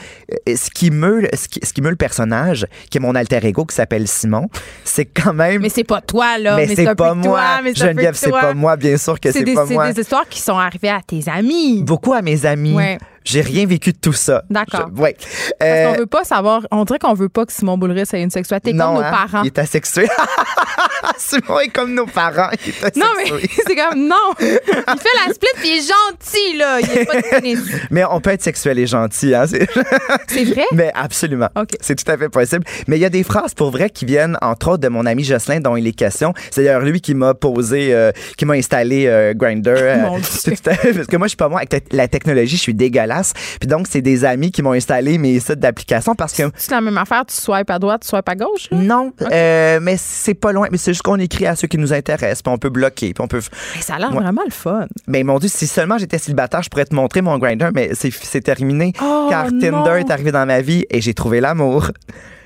euh, 0.48 0.54
ce 0.56 0.70
qui 0.70 0.90
meut 0.90 1.28
ce 1.34 1.48
qui, 1.48 1.60
ce 1.62 1.72
qui 1.72 1.80
meut 1.82 1.90
le 1.90 1.96
personnage 1.96 2.66
qui 2.90 2.98
est 2.98 3.00
mon 3.00 3.14
alter 3.14 3.40
ego 3.46 3.64
qui 3.64 3.74
s'appelle 3.74 4.06
Simon. 4.08 4.48
C'est 4.84 5.06
quand 5.06 5.32
même 5.34 5.62
Mais 5.62 5.68
c'est 5.68 5.84
pas 5.84 6.00
toi, 6.00 6.38
là. 6.38 6.56
mais 6.56 6.66
c'est 6.68 6.76
c'est 6.76 6.94
pas 6.94 7.14
moi. 7.14 7.24
toi, 7.24 7.60
mais 7.62 7.72
c'est 7.74 7.86
Geneviève, 7.86 8.14
c'est 8.14 8.30
pas 8.30 8.54
moi, 8.54 8.76
bien 8.76 8.96
sûr 8.96 9.18
que 9.20 9.30
c'est 9.32 9.44
pas 9.54 9.66
c'est 9.66 9.74
moi. 9.74 9.92
des 9.92 10.00
histoires 10.00 10.28
qui 10.28 10.40
sont 10.40 10.58
arrivées 10.58 10.90
à 10.90 11.00
tes 11.06 11.22
amis. 11.28 11.82
Beaucoup 11.82 12.12
à 12.12 12.22
mes 12.22 12.44
amis. 12.46 12.74
Ouais. 12.74 12.98
J'ai 13.24 13.40
rien 13.40 13.66
vécu 13.66 13.92
de 13.92 13.98
tout 13.98 14.12
ça. 14.12 14.42
D'accord. 14.50 14.88
Ouais. 14.96 15.14
Parce 15.58 15.70
Euh, 15.70 15.92
qu'on 15.92 15.98
veut 16.00 16.06
pas 16.06 16.24
savoir. 16.24 16.62
On 16.72 16.84
dirait 16.84 16.98
qu'on 16.98 17.14
veut 17.14 17.28
pas 17.28 17.46
que 17.46 17.52
Simon 17.52 17.78
Boulris 17.78 18.02
ait 18.12 18.22
une 18.22 18.30
sexualité 18.30 18.72
non, 18.72 18.86
comme 18.86 18.94
nos 18.96 19.00
hein, 19.02 19.10
parents. 19.12 19.42
Il 19.44 19.46
est 19.46 19.58
asexué. 19.60 20.08
Simon 21.18 21.60
est 21.60 21.68
comme 21.68 21.94
nos 21.94 22.06
parents. 22.06 22.50
Non, 22.96 23.06
mais 23.16 23.30
c'est 23.66 23.76
comme, 23.76 24.06
non. 24.06 24.16
Il 24.40 24.46
fait 24.46 25.26
la 25.26 25.32
split 25.34 25.48
puis 25.56 25.68
il 25.68 25.78
est 25.78 25.88
gentil, 25.88 26.56
là. 26.58 26.80
Il 26.80 26.98
est 26.98 27.04
pas 27.04 27.20
de. 27.20 27.58
Mais 27.90 28.04
on 28.04 28.20
peut 28.20 28.30
être 28.30 28.42
sexuel 28.42 28.78
et 28.78 28.86
gentil, 28.86 29.34
hein. 29.34 29.44
C'est 29.46 30.44
vrai? 30.44 30.64
Mais 30.72 30.90
absolument. 30.94 31.48
C'est 31.80 31.94
tout 32.02 32.10
à 32.10 32.16
fait 32.16 32.28
possible. 32.28 32.64
Mais 32.86 32.96
il 32.98 33.00
y 33.00 33.04
a 33.04 33.10
des 33.10 33.22
phrases 33.22 33.54
pour 33.54 33.70
vrai 33.70 33.90
qui 33.90 34.04
viennent, 34.04 34.36
entre 34.42 34.68
autres, 34.70 34.82
de 34.82 34.88
mon 34.88 35.06
ami 35.06 35.24
Jocelyn, 35.24 35.60
dont 35.60 35.76
il 35.76 35.86
est 35.86 35.92
question. 35.92 36.34
C'est 36.50 36.64
d'ailleurs 36.64 36.80
lui 36.82 37.00
qui 37.00 37.14
m'a 37.14 37.34
posé, 37.34 37.94
euh, 37.94 38.12
qui 38.36 38.44
m'a 38.44 38.54
installé 38.54 39.06
euh, 39.06 39.34
Grinder. 39.34 39.96
Mon 40.02 40.18
Dieu. 40.18 40.54
parce 40.64 41.06
que 41.06 41.16
moi, 41.16 41.26
je 41.26 41.30
suis 41.30 41.36
pas 41.36 41.48
moi 41.48 41.60
avec 41.60 41.84
la 41.92 42.08
technologie, 42.08 42.56
je 42.56 42.62
suis 42.62 42.74
dégueulasse. 42.74 43.32
Puis 43.60 43.68
donc, 43.68 43.86
c'est 43.88 44.00
des 44.00 44.24
amis 44.24 44.50
qui 44.50 44.62
m'ont 44.62 44.72
installé 44.72 45.18
mes 45.18 45.38
sites 45.40 45.58
d'application 45.60 46.14
parce 46.14 46.32
que. 46.32 46.44
C'est 46.56 46.70
la 46.70 46.80
même 46.80 46.98
affaire, 46.98 47.24
tu 47.26 47.34
swipes 47.34 47.70
à 47.70 47.78
droite, 47.78 48.02
tu 48.02 48.08
swipes 48.08 48.28
à 48.28 48.34
gauche? 48.34 48.68
là? 48.70 48.78
Non, 48.78 49.12
euh, 49.22 49.78
mais 49.80 49.96
c'est 49.98 50.34
pas 50.34 50.52
loin. 50.52 50.68
Mais 50.70 50.78
c'est 50.78 50.94
qu'on 51.02 51.18
écrit 51.18 51.46
à 51.46 51.56
ceux 51.56 51.68
qui 51.68 51.78
nous 51.78 51.92
intéressent, 51.92 52.42
puis 52.42 52.52
on 52.52 52.58
peut 52.58 52.70
bloquer, 52.70 53.12
puis 53.14 53.22
on 53.22 53.28
peut. 53.28 53.40
Mais 53.76 53.82
ça 53.82 53.94
a 53.94 53.98
l'air 53.98 54.10
Ouais. 54.12 54.22
vraiment 54.22 54.42
le 54.44 54.52
fun. 54.52 54.86
Mais 55.06 55.22
mon 55.22 55.38
Dieu, 55.38 55.48
si 55.52 55.66
seulement 55.66 55.98
j'étais 55.98 56.18
célibataire, 56.18 56.62
je 56.62 56.68
pourrais 56.70 56.84
te 56.84 56.94
montrer 56.94 57.22
mon 57.22 57.38
grinder, 57.38 57.68
mais 57.74 57.90
c'est 57.94 58.40
terminé. 58.42 58.92
Oh, 59.02 59.26
car 59.30 59.50
non. 59.52 59.60
Tinder 59.60 60.00
est 60.00 60.10
arrivé 60.10 60.32
dans 60.32 60.46
ma 60.46 60.60
vie 60.60 60.84
et 60.90 61.00
j'ai 61.00 61.14
trouvé 61.14 61.40
l'amour. 61.40 61.90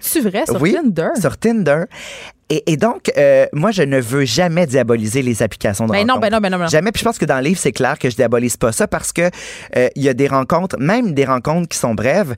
C'est 0.01 0.21
vrai, 0.21 0.45
sur 0.47 0.61
oui, 0.61 0.75
Tinder? 0.75 1.09
Sur 1.21 1.37
Tinder. 1.37 1.85
Et, 2.49 2.63
et 2.73 2.77
donc, 2.77 3.11
euh, 3.17 3.47
moi, 3.53 3.73
je 3.73 3.83
ne 3.83 4.01
veux 4.01 4.25
jamais 4.25 4.67
diaboliser 4.67 5.21
les 5.23 5.43
applications 5.43 5.87
de 5.87 5.91
Ben 5.93 6.07
non, 6.07 6.15
rencontres. 6.15 6.31
ben 6.31 6.37
non, 6.37 6.41
ben 6.41 6.51
non, 6.51 6.57
ben 6.59 6.63
non. 6.65 6.69
Jamais. 6.71 6.93
Puis 6.93 7.01
je 7.01 7.05
pense 7.05 7.19
que 7.19 7.25
dans 7.25 7.37
le 7.39 7.43
livre, 7.43 7.59
c'est 7.59 7.73
clair 7.73 7.99
que 7.99 8.09
je 8.09 8.15
diabolise 8.15 8.57
pas 8.57 8.71
ça 8.71 8.87
parce 8.87 9.13
que 9.13 9.23
euh, 9.77 9.89
il 9.97 10.03
y 10.05 10.09
a 10.09 10.15
des 10.15 10.29
rencontres, 10.29 10.77
même 10.79 11.13
des 11.13 11.25
rencontres 11.25 11.69
qui 11.69 11.79
sont 11.79 11.95
brèves. 11.95 12.37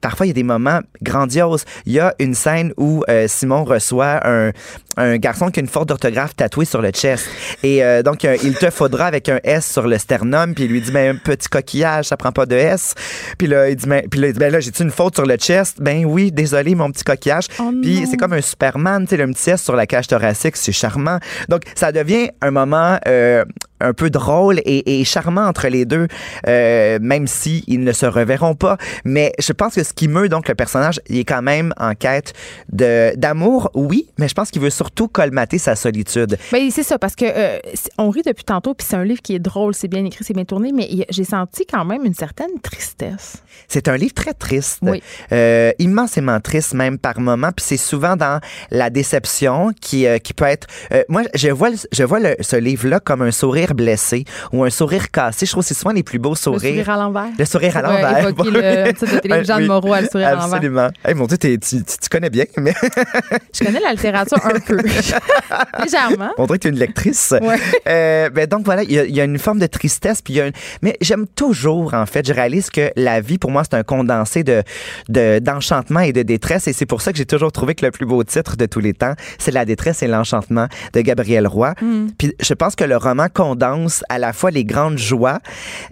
Parfois, 0.00 0.26
il 0.26 0.30
y 0.30 0.32
a 0.32 0.34
des 0.34 0.42
moments 0.42 0.80
grandioses. 1.02 1.64
Il 1.86 1.92
y 1.92 2.00
a 2.00 2.14
une 2.18 2.34
scène 2.34 2.72
où 2.76 3.04
euh, 3.08 3.26
Simon 3.28 3.64
reçoit 3.64 4.26
un, 4.26 4.52
un 4.96 5.16
garçon 5.16 5.50
qui 5.50 5.60
a 5.60 5.62
une 5.62 5.68
faute 5.68 5.88
d'orthographe 5.88 6.36
tatouée 6.36 6.64
sur 6.64 6.82
le 6.82 6.90
chest. 6.90 7.26
Et 7.62 7.82
euh, 7.84 8.02
donc, 8.02 8.24
euh, 8.24 8.36
il 8.42 8.54
te 8.54 8.70
faudra 8.70 9.06
avec 9.06 9.28
un 9.28 9.40
S 9.44 9.70
sur 9.70 9.86
le 9.86 9.98
sternum. 9.98 10.54
Puis 10.54 10.64
il 10.64 10.70
lui 10.70 10.80
dit, 10.80 10.90
ben, 10.90 11.16
un 11.16 11.18
petit 11.18 11.48
coquillage, 11.48 12.06
ça 12.06 12.16
prend 12.16 12.32
pas 12.32 12.46
de 12.46 12.56
S. 12.56 12.94
Puis 13.38 13.46
là, 13.46 13.68
il 13.68 13.76
dit, 13.76 13.86
ben, 13.86 14.02
puis 14.10 14.20
là, 14.20 14.28
il 14.28 14.32
dit, 14.32 14.38
ben 14.38 14.52
là, 14.52 14.60
j'ai-tu 14.60 14.82
une 14.82 14.90
faute 14.90 15.14
sur 15.14 15.26
le 15.26 15.36
chest? 15.36 15.78
Ben 15.80 16.04
oui, 16.04 16.32
désolé, 16.32 16.74
mon 16.74 16.90
petit 16.90 17.04
coquillage. 17.04 17.48
puis 17.82 18.06
c'est 18.10 18.16
comme 18.16 18.32
un 18.32 18.40
Superman, 18.40 19.04
tu 19.04 19.10
sais, 19.10 19.16
le 19.16 19.26
petit 19.32 19.50
S 19.50 19.62
sur 19.62 19.76
la 19.76 19.86
cage 19.86 20.06
thoracique, 20.06 20.56
c'est 20.56 20.72
charmant. 20.72 21.18
Donc, 21.48 21.62
ça 21.74 21.92
devient 21.92 22.30
un 22.40 22.50
moment 22.50 22.98
euh, 23.06 23.44
un 23.80 23.92
peu 23.92 24.10
drôle 24.10 24.60
et, 24.64 25.00
et 25.00 25.04
charmant 25.04 25.46
entre 25.46 25.68
les 25.68 25.84
deux, 25.84 26.06
euh, 26.46 26.98
même 27.00 27.26
si 27.26 27.64
ils 27.66 27.82
ne 27.82 27.92
se 27.92 28.06
reverront 28.06 28.54
pas. 28.54 28.76
Mais 29.04 29.32
je 29.38 29.52
pense 29.52 29.74
que 29.74 29.82
ce 29.84 29.92
qui 29.92 30.08
meut 30.08 30.28
donc 30.28 30.48
le 30.48 30.54
personnage, 30.54 31.00
il 31.08 31.18
est 31.18 31.24
quand 31.24 31.42
même 31.42 31.72
en 31.78 31.94
quête 31.94 32.32
de 32.72 33.12
d'amour, 33.16 33.70
oui, 33.74 34.08
mais 34.18 34.28
je 34.28 34.34
pense 34.34 34.50
qu'il 34.50 34.62
veut 34.62 34.70
surtout 34.70 35.08
colmater 35.08 35.58
sa 35.58 35.74
solitude. 35.76 36.36
Ben, 36.52 36.70
c'est 36.70 36.82
ça, 36.82 36.98
parce 36.98 37.14
que 37.16 37.24
euh, 37.26 37.58
on 37.98 38.10
rit 38.10 38.22
depuis 38.24 38.44
tantôt, 38.44 38.74
puis 38.74 38.86
c'est 38.88 38.96
un 38.96 39.04
livre 39.04 39.22
qui 39.22 39.34
est 39.34 39.38
drôle, 39.38 39.74
c'est 39.74 39.88
bien 39.88 40.04
écrit, 40.04 40.24
c'est 40.24 40.34
bien 40.34 40.44
tourné, 40.44 40.72
mais 40.72 40.88
j'ai 41.10 41.24
senti 41.24 41.66
quand 41.66 41.84
même 41.84 42.04
une 42.04 42.14
certaine 42.14 42.60
tristesse. 42.62 43.42
C'est 43.68 43.88
un 43.88 43.96
livre 43.96 44.14
très 44.14 44.32
triste, 44.34 44.78
Oui. 44.82 45.02
euh, 45.32 45.72
immensément 45.78 46.40
triste 46.40 46.74
même 46.74 46.98
par 46.98 47.20
moment, 47.20 47.50
puis 47.54 47.64
c'est 47.66 47.76
souvent 47.76 48.16
dans 48.16 48.40
la 48.70 48.90
déception 48.90 49.72
qui 49.80 50.06
qui 50.22 50.32
peut 50.34 50.44
être. 50.44 50.66
moi, 51.08 51.22
je 51.34 51.48
vois 51.48 51.70
je 51.92 52.02
vois 52.04 52.20
le- 52.20 52.36
ce 52.40 52.56
livre-là 52.56 53.00
comme 53.00 53.22
un 53.22 53.30
sourire 53.30 53.69
blessé 53.74 54.24
ou 54.52 54.64
un 54.64 54.70
sourire 54.70 55.10
cassé. 55.10 55.46
Je 55.46 55.50
trouve 55.52 55.62
que 55.62 55.68
c'est 55.68 55.74
souvent 55.74 55.92
les 55.92 56.02
plus 56.02 56.18
beaux 56.18 56.30
Le 56.30 56.36
sourires. 56.36 56.60
sourire 56.60 56.90
à 56.90 56.96
l'envers. 56.96 57.28
Le 57.38 57.44
sourire 57.44 57.76
à 57.76 57.82
l'envers. 57.82 58.18
évoquer 58.28 58.50
le 58.50 58.92
titre 58.92 59.58
de 59.60 59.66
Moreau 59.66 59.92
à 59.92 60.00
le 60.02 60.08
sourire 60.08 60.28
à 60.28 60.32
l'envers. 60.32 60.54
Absolument. 60.54 60.88
Hey, 61.04 61.14
mon 61.14 61.26
Dieu, 61.26 61.38
tu, 61.38 61.58
tu, 61.58 61.76
tu 61.84 62.08
connais 62.10 62.30
bien, 62.30 62.44
mais 62.58 62.74
Je 63.54 63.64
connais 63.64 63.80
la 63.80 63.92
littérature 63.92 64.38
un 64.44 64.58
peu. 64.60 64.78
Légèrement. 65.82 66.30
on 66.38 66.46
dirait 66.46 66.58
que 66.58 66.62
tu 66.62 66.68
es 66.68 66.70
une 66.70 66.78
lectrice. 66.78 67.34
Ouais. 67.40 67.56
Euh, 67.88 68.30
ben 68.30 68.46
donc 68.46 68.64
voilà, 68.64 68.82
il 68.82 68.92
y, 68.92 68.98
a- 68.98 69.04
il 69.04 69.14
y 69.14 69.20
a 69.20 69.24
une 69.24 69.38
forme 69.38 69.58
de 69.58 69.66
tristesse, 69.66 70.22
puis 70.22 70.34
y 70.34 70.40
a 70.40 70.46
une... 70.46 70.52
mais 70.82 70.96
j'aime 71.00 71.26
toujours 71.26 71.94
en 71.94 72.06
fait. 72.06 72.26
Je 72.26 72.32
réalise 72.32 72.70
que 72.70 72.90
la 72.96 73.20
vie 73.20 73.38
pour 73.38 73.50
moi 73.50 73.62
c'est 73.64 73.76
un 73.76 73.82
condensé 73.82 74.42
de 74.44 74.62
de- 75.08 75.38
d'enchantement 75.40 76.00
et 76.00 76.12
de 76.12 76.22
détresse, 76.22 76.68
et 76.68 76.72
c'est 76.72 76.86
pour 76.86 77.02
ça 77.02 77.12
que 77.12 77.18
j'ai 77.18 77.26
toujours 77.26 77.52
trouvé 77.52 77.74
que 77.74 77.84
le 77.84 77.90
plus 77.90 78.06
beau 78.06 78.22
titre 78.24 78.56
de 78.56 78.66
tous 78.66 78.80
les 78.80 78.94
temps, 78.94 79.14
c'est 79.38 79.50
La 79.50 79.64
détresse 79.64 80.02
et 80.02 80.06
l'enchantement 80.06 80.66
de 80.92 81.00
Gabriel 81.00 81.46
Roy. 81.46 81.74
Puis 82.18 82.34
je 82.40 82.54
pense 82.54 82.76
que 82.76 82.84
le 82.84 82.96
roman 82.96 83.26
condense 83.32 83.59
à 84.08 84.18
la 84.18 84.32
fois 84.32 84.50
les 84.50 84.64
grandes 84.64 84.98
joies 84.98 85.38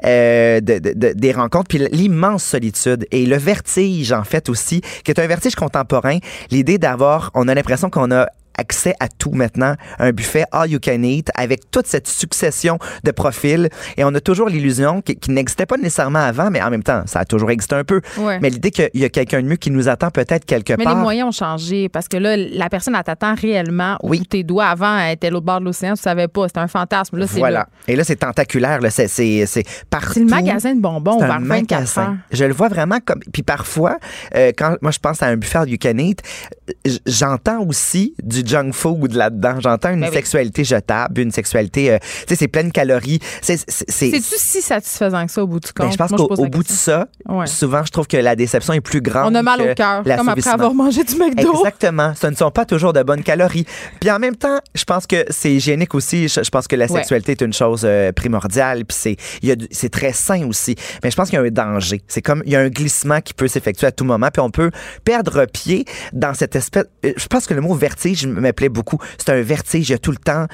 euh, 0.05 0.61
de, 0.61 0.79
de- 0.79 0.93
de- 0.95 1.13
des 1.15 1.33
rencontres, 1.33 1.69
puis 1.69 1.79
l'immense 1.93 2.45
solitude 2.45 3.07
et 3.11 3.27
le 3.27 3.37
vertige 3.37 4.13
en 4.13 4.25
fait 4.25 4.49
aussi, 4.49 4.81
qui 5.05 5.11
est 5.11 5.19
un 5.21 5.27
vertige 5.27 5.55
contemporain. 5.55 6.19
L'idée 6.51 6.79
d'avoir, 6.79 7.31
on 7.35 7.49
a 7.49 7.55
l'impression 7.55 7.91
qu'on 7.91 8.11
a 8.11 8.27
accès 8.59 8.95
à 9.01 9.09
tout 9.09 9.31
maintenant, 9.31 9.75
un 9.99 10.11
buffet 10.13 10.45
all 10.53 10.71
you 10.71 10.79
can 10.83 11.03
eat 11.03 11.31
avec 11.35 11.71
toute 11.71 11.87
cette 11.87 12.07
succession 12.09 12.79
de 13.05 13.11
profils 13.11 13.69
et 13.97 14.05
on 14.05 14.15
a 14.15 14.21
toujours 14.21 14.49
l'illusion 14.49 15.01
qui, 15.01 15.17
qui 15.17 15.31
n'existait 15.31 15.67
pas 15.67 15.77
nécessairement 15.77 16.19
avant 16.19 16.51
mais 16.51 16.61
en 16.63 16.71
même 16.71 16.83
temps 16.83 17.03
ça 17.07 17.21
a 17.21 17.25
toujours 17.25 17.51
existé 17.51 17.75
un 17.75 17.85
peu 17.85 18.01
Ouais. 18.19 18.39
mais 18.41 18.51
l'idée 18.51 18.71
qu'il 18.71 18.91
y 18.95 19.05
a 19.05 19.09
quelqu'un 19.09 19.41
de 19.43 19.47
mieux 19.47 19.57
qui 19.57 19.71
nous 19.71 19.89
attend 19.89 20.11
peut-être 20.11 20.45
quelque 20.45 20.75
Mais 20.77 20.85
part 20.85 20.95
les 20.97 21.01
moyens 21.01 21.29
ont 21.29 21.33
changé 21.33 21.89
parce 21.89 22.09
que 22.09 22.17
là, 22.17 22.37
la 22.37 22.69
personne, 22.69 22.95
elle 22.97 23.05
t'attend 23.05 23.35
réellement 23.35 23.97
où 24.03 24.15
tes 24.17 24.43
doigts 24.43 24.67
avant 24.67 24.99
elle 24.99 25.13
était 25.15 25.31
l'autre 25.31 25.47
bord 25.47 25.61
de 25.61 25.65
l'océan, 25.67 25.95
tu 25.95 26.03
savais 26.03 26.29
pas, 26.29 26.49
c'était 26.49 26.61
un 26.61 26.69
fantasme. 26.69 27.17
Là, 27.19 27.27
c'est 27.27 27.39
voilà 27.39 27.59
là. 27.61 27.69
et 27.87 27.97
là 27.97 28.05
c'est 28.05 28.17
tentaculaire 28.17 28.81
là, 28.81 28.91
c'est 28.91 29.09
c'est 29.09 29.47
c'est 29.47 29.65
partout 29.91 30.15
C'est 30.15 30.21
le 30.21 30.27
magasin 30.27 30.75
de 30.75 30.81
bonbons 30.81 31.19
C'est 31.19 31.25
un 31.25 31.39
24 31.39 31.49
magasin. 31.49 32.19
Je 32.33 32.45
le 32.45 32.53
vois 32.53 32.69
vraiment 32.69 32.99
comme. 33.05 33.21
Puis 33.33 33.43
parfois, 33.43 33.99
euh, 34.35 34.53
quand 34.57 34.77
moi 34.83 34.91
je 34.91 34.99
pense 34.99 35.23
à 35.23 35.27
un 35.27 35.37
buffet 35.37 35.59
all 35.59 35.69
you 35.69 35.79
can 35.81 35.99
eat, 35.99 36.23
j'entends 37.07 37.65
aussi 37.67 38.15
du 38.23 38.43
junk 38.49 38.73
food 38.73 39.13
là-dedans. 39.15 39.61
J'entends 39.61 39.91
une 39.93 40.01
Ben 40.01 40.09
oui. 40.09 40.15
sexualité 40.15 40.65
jetable, 40.65 41.21
une 41.21 41.31
sexualité. 41.31 41.93
euh, 41.93 41.99
tu 42.01 42.09
sais, 42.29 42.37
c'est 42.37 42.49
plein 42.49 42.65
de 42.65 42.71
calories. 42.73 43.21
C'est. 43.43 43.59
C'est-tu 43.69 44.23
si 44.37 44.63
satisfaisant 44.63 45.27
que 45.27 45.33
ça 45.33 45.43
au 45.43 45.47
bout 45.47 45.61
du 45.61 45.73
compte? 45.73 45.87
ben, 45.87 45.93
je 45.93 45.97
pense 45.97 46.11
qu'au 46.11 46.47
bout 46.47 46.63
de 46.63 46.69
ça, 46.69 47.07
Ouais. 47.29 47.47
souvent, 47.47 47.85
je 47.85 47.91
trouve 47.93 48.07
que 48.07 48.17
la 48.17 48.35
déception 48.37 48.73
est 48.73 48.81
plus 48.81 49.01
grande. 49.03 49.33
On 49.33 49.35
a 49.35 49.43
mal 49.43 49.61
au 49.61 49.75
cœur, 49.75 50.03
comme 50.05 50.29
après 50.29 50.49
avoir 50.51 50.75
mangé 50.75 51.05
du 51.05 51.15
McDo. 51.17 51.53
Exactement. 51.59 52.13
Ce 52.21 52.27
ne 52.27 52.35
sont 52.35 52.51
pas 52.51 52.65
toujours 52.65 52.93
de 52.93 53.03
bonnes 53.03 53.23
calories. 53.23 53.67
Puis 54.01 54.11
en 54.11 54.19
même 54.19 54.37
temps, 54.37 54.59
je 54.75 54.85
pense 54.85 55.07
que 55.07 55.25
c'est 55.31 55.53
hygiénique 55.53 55.95
aussi. 55.95 56.29
Je, 56.29 56.43
je 56.43 56.51
pense 56.51 56.67
que 56.67 56.77
la 56.77 56.87
Ouais. 56.87 56.99
sexualité 56.99 57.33
est 57.33 57.41
une 57.43 57.53
chose 57.53 57.83
euh, 57.85 58.13
primordiale. 58.13 58.85
Puis 58.87 58.97
c'est, 58.99 59.17
c'est 59.71 59.91
très 59.91 60.13
sain 60.13 60.47
aussi. 60.47 60.75
Mais 61.03 61.11
je 61.11 61.17
pense 61.17 61.29
qu'il 61.31 61.39
y 61.39 61.43
a 61.43 61.45
un 61.45 61.51
danger. 61.51 62.01
C'est 62.09 62.23
comme 62.23 62.43
il 62.47 62.53
y 62.53 62.57
a 62.57 62.61
un 62.61 62.69
glissement 62.69 63.21
qui 63.21 63.35
peut 63.35 63.49
s'effectuer 63.49 63.87
à 63.87 63.93
tout 63.93 64.05
moment. 64.05 64.29
Puis 64.33 64.41
on 64.41 64.51
peut 64.51 64.71
perdre 65.05 65.45
pied 65.47 65.85
dans 66.13 66.33
cette 66.35 66.57
espèce. 66.57 66.85
euh, 67.05 67.13
Je 67.17 67.27
pense 67.27 67.47
que 67.47 67.55
le 67.55 67.61
mot 67.61 67.75
vertige 67.75 68.27
me 68.41 68.53
plaît 68.53 68.69
beaucoup. 68.69 68.99
C'est 69.19 69.31
un 69.31 69.43
vertige. 69.43 69.89
Il 69.89 69.93
y 69.93 69.95
a 69.95 69.99
tout 69.99 70.11
le 70.13 70.19
temps 70.19 70.47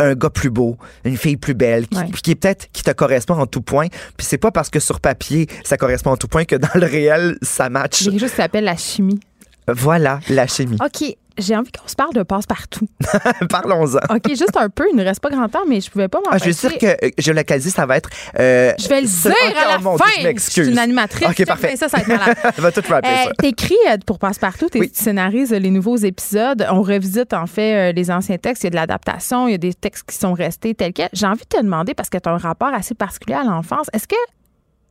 un 0.00 0.14
gars 0.14 0.30
plus 0.30 0.50
beau, 0.50 0.76
une 1.04 1.16
fille 1.16 1.36
plus 1.36 1.54
belle, 1.54 1.86
qui, 1.86 1.96
Ouais. 1.98 2.10
qui 2.10 2.32
est 2.32 2.34
peut-être 2.34 2.66
qui 2.72 2.82
te 2.82 2.90
correspond 2.90 3.34
en 3.34 3.46
tout 3.46 3.62
point. 3.62 3.86
Puis 4.16 4.26
c'est 4.26 4.38
pas 4.38 4.50
parce 4.50 4.68
que 4.68 4.80
sur 4.80 4.98
papier 5.00 5.46
ça 5.62 5.76
correspond 5.76 6.10
en 6.10 6.16
tout 6.16 6.26
point 6.28 6.44
que 6.44 6.56
dans 6.56 6.68
le 6.74 6.86
réel 6.86 7.36
ça 7.42 7.68
match. 7.68 8.00
Il 8.00 8.04
y 8.06 8.08
a 8.08 8.10
quelque 8.12 8.20
chose 8.22 8.30
qui 8.30 8.36
s'appelle 8.36 8.64
la 8.64 8.76
chimie. 8.76 9.20
Voilà 9.68 10.20
la 10.28 10.46
chimie. 10.46 10.76
OK, 10.84 11.16
j'ai 11.38 11.56
envie 11.56 11.70
qu'on 11.72 11.86
se 11.88 11.94
parle 11.94 12.12
de 12.12 12.22
passe-partout. 12.24 12.86
Parlons-en. 13.48 14.14
OK, 14.14 14.28
juste 14.28 14.56
un 14.56 14.68
peu, 14.68 14.84
il 14.90 14.96
ne 14.96 15.04
reste 15.04 15.20
pas 15.20 15.30
grand 15.30 15.48
temps, 15.48 15.62
mais 15.68 15.80
je 15.80 15.90
pouvais 15.90 16.08
pas 16.08 16.18
Ah, 16.30 16.36
je 16.38 16.48
m'empêcher. 16.50 16.68
dire 16.68 16.78
que 16.78 17.06
euh, 17.06 17.10
géolocaliser, 17.16 17.70
ça 17.70 17.86
va 17.86 17.96
être. 17.96 18.10
euh, 18.38 18.72
Je 18.78 18.88
vais 18.88 19.00
le 19.00 19.06
dire 19.06 19.30
Ok, 19.30 19.56
à 19.56 19.68
la 19.68 19.78
oh 19.90 19.96
fin. 19.98 20.04
Dieu, 20.04 20.14
je 20.18 20.26
m'excuse. 20.26 20.54
Je 20.56 20.62
suis 20.64 20.72
une 20.72 20.78
animatrice. 20.78 21.28
Ok, 21.28 21.46
parfait. 21.46 21.76
Ça, 21.76 21.88
ça 21.88 21.98
va 21.98 22.02
être 22.02 22.08
malade. 22.08 22.36
Va 22.58 22.72
tout 22.72 22.80
Euh, 22.80 23.00
ça. 23.00 23.30
T'écris 23.38 23.76
euh, 23.88 23.96
pour 24.04 24.18
Passe-Partout, 24.18 24.68
tu 24.68 24.90
scénarises 24.92 25.52
les 25.52 25.70
nouveaux 25.70 25.96
épisodes. 25.96 26.66
On 26.70 26.82
revisite 26.82 27.32
en 27.32 27.46
fait 27.46 27.92
les 27.92 28.10
anciens 28.10 28.38
textes. 28.38 28.64
Il 28.64 28.66
y 28.66 28.68
a 28.68 28.70
de 28.70 28.76
l'adaptation, 28.76 29.46
il 29.48 29.52
y 29.52 29.54
a 29.54 29.58
des 29.58 29.74
textes 29.74 30.10
qui 30.10 30.16
sont 30.16 30.32
restés 30.34 30.74
tels 30.74 30.92
quels. 30.92 31.08
J'ai 31.12 31.26
envie 31.26 31.44
de 31.44 31.56
te 31.56 31.62
demander, 31.62 31.94
parce 31.94 32.10
que 32.10 32.18
tu 32.18 32.28
as 32.28 32.32
un 32.32 32.36
rapport 32.38 32.74
assez 32.74 32.94
particulier 32.94 33.36
à 33.36 33.44
l'enfance, 33.44 33.86
est-ce 33.92 34.08
que 34.08 34.16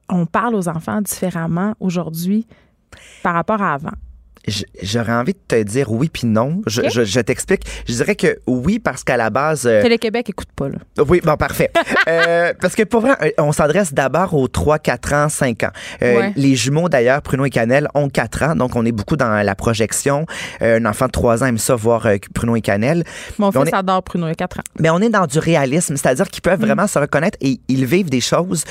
on 0.09 0.25
parle 0.25 0.55
aux 0.55 0.67
enfants 0.67 1.01
différemment 1.01 1.75
aujourd'hui 1.79 2.47
par 3.21 3.33
rapport 3.33 3.61
à 3.61 3.73
avant? 3.73 3.91
J'aurais 4.81 5.13
envie 5.13 5.33
de 5.33 5.39
te 5.47 5.61
dire 5.63 5.91
oui 5.91 6.09
puis 6.11 6.25
non. 6.27 6.61
Je, 6.67 6.81
Ok. 6.81 6.89
je- 6.91 7.03
je 7.03 7.19
t'explique. 7.19 7.61
Je 7.87 7.93
dirais 7.93 8.15
que 8.15 8.39
oui 8.47 8.79
parce 8.79 9.03
qu'à 9.03 9.15
la 9.17 9.29
base. 9.29 9.65
euh, 9.67 9.81
Télé-Québec, 9.81 10.29
écoute 10.29 10.47
pas, 10.55 10.67
là. 10.69 10.77
Oui, 11.07 11.21
bon, 11.23 11.35
parfait. 11.37 11.69
Euh, 12.07 12.53
parce 12.59 12.73
que 12.75 12.81
pour 12.83 13.01
vrai, 13.01 13.11
euh, 13.21 13.29
on 13.37 13.51
s'adresse 13.51 13.93
d'abord 13.93 14.33
aux 14.33 14.47
3, 14.47 14.79
4 14.79 15.13
ans, 15.13 15.29
5 15.29 15.63
ans. 15.63 15.69
Euh, 16.01 16.17
Ouais. 16.17 16.33
Les 16.35 16.55
jumeaux, 16.55 16.89
d'ailleurs, 16.89 17.21
Pruno 17.21 17.45
et 17.45 17.49
Canel, 17.51 17.87
ont 17.93 18.09
4 18.09 18.43
ans, 18.43 18.55
donc 18.55 18.75
on 18.75 18.85
est 18.85 18.91
beaucoup 18.91 19.15
dans 19.15 19.43
la 19.45 19.55
projection. 19.55 20.25
Un 20.61 20.83
enfant 20.85 21.05
de 21.05 21.11
3 21.11 21.43
ans 21.43 21.47
aime 21.47 21.57
ça 21.59 21.75
voir 21.75 22.07
Pruno 22.33 22.55
et 22.55 22.61
Canel. 22.61 23.03
Mon 23.37 23.51
fils 23.51 23.67
est- 23.67 23.73
adore 23.75 24.01
Pruno, 24.03 24.25
a 24.25 24.33
4 24.33 24.59
ans. 24.59 24.63
Mais 24.79 24.89
on 24.89 24.99
est 24.99 25.09
dans 25.09 25.27
du 25.27 25.37
réalisme, 25.39 25.95
c'est-à-dire 25.95 26.27
qu'ils 26.29 26.41
peuvent 26.41 26.59
vraiment 26.59 26.87
se 26.87 26.97
reconnaître 26.99 27.37
et 27.41 27.59
ils 27.67 27.85
vivent 27.85 28.09
des 28.09 28.21
choses 28.21 28.63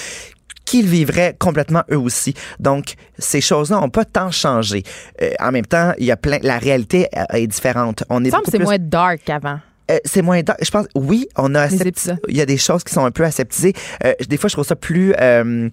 qu'ils 0.71 0.87
vivraient 0.87 1.35
complètement 1.37 1.83
eux 1.91 1.99
aussi. 1.99 2.33
Donc, 2.61 2.95
ces 3.19 3.41
choses-là 3.41 3.81
n'ont 3.81 3.89
pas 3.91 4.05
tant 4.05 4.31
changé. 4.31 4.85
Euh, 5.21 5.33
en 5.41 5.51
même 5.51 5.67
temps, 5.67 5.93
il 5.99 6.05
y 6.05 6.13
a 6.13 6.17
plein, 6.17 6.39
la 6.43 6.59
réalité 6.59 7.09
euh, 7.17 7.25
est 7.35 7.49
différente. 7.49 8.05
On 8.09 8.23
Il 8.23 8.29
est 8.29 8.31
c'est 8.45 8.59
plus- 8.59 8.65
moins 8.65 8.79
dark 8.79 9.23
qu'avant. 9.25 9.59
Euh, 9.91 9.99
c'est 10.05 10.23
moins 10.23 10.41
dense. 10.43 10.57
Je 10.63 10.71
pense, 10.71 10.87
oui, 10.95 11.27
on 11.37 11.57
a 11.57 11.63
aseptisé. 11.63 12.13
Il 12.29 12.37
y 12.37 12.41
a 12.41 12.47
des 12.47 12.57
choses 12.57 12.85
qui 12.85 12.95
sont 12.95 13.05
un 13.05 13.11
peu 13.11 13.25
aseptisées. 13.25 13.73
Euh, 14.05 14.13
des 14.29 14.37
fois, 14.37 14.47
je 14.47 14.55
trouve 14.55 14.65
ça 14.65 14.77
plus, 14.77 15.13
euh, 15.21 15.69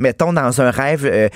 mettons, 0.00 0.32
dans 0.32 0.60
un 0.60 0.70
rêve, 0.72 1.30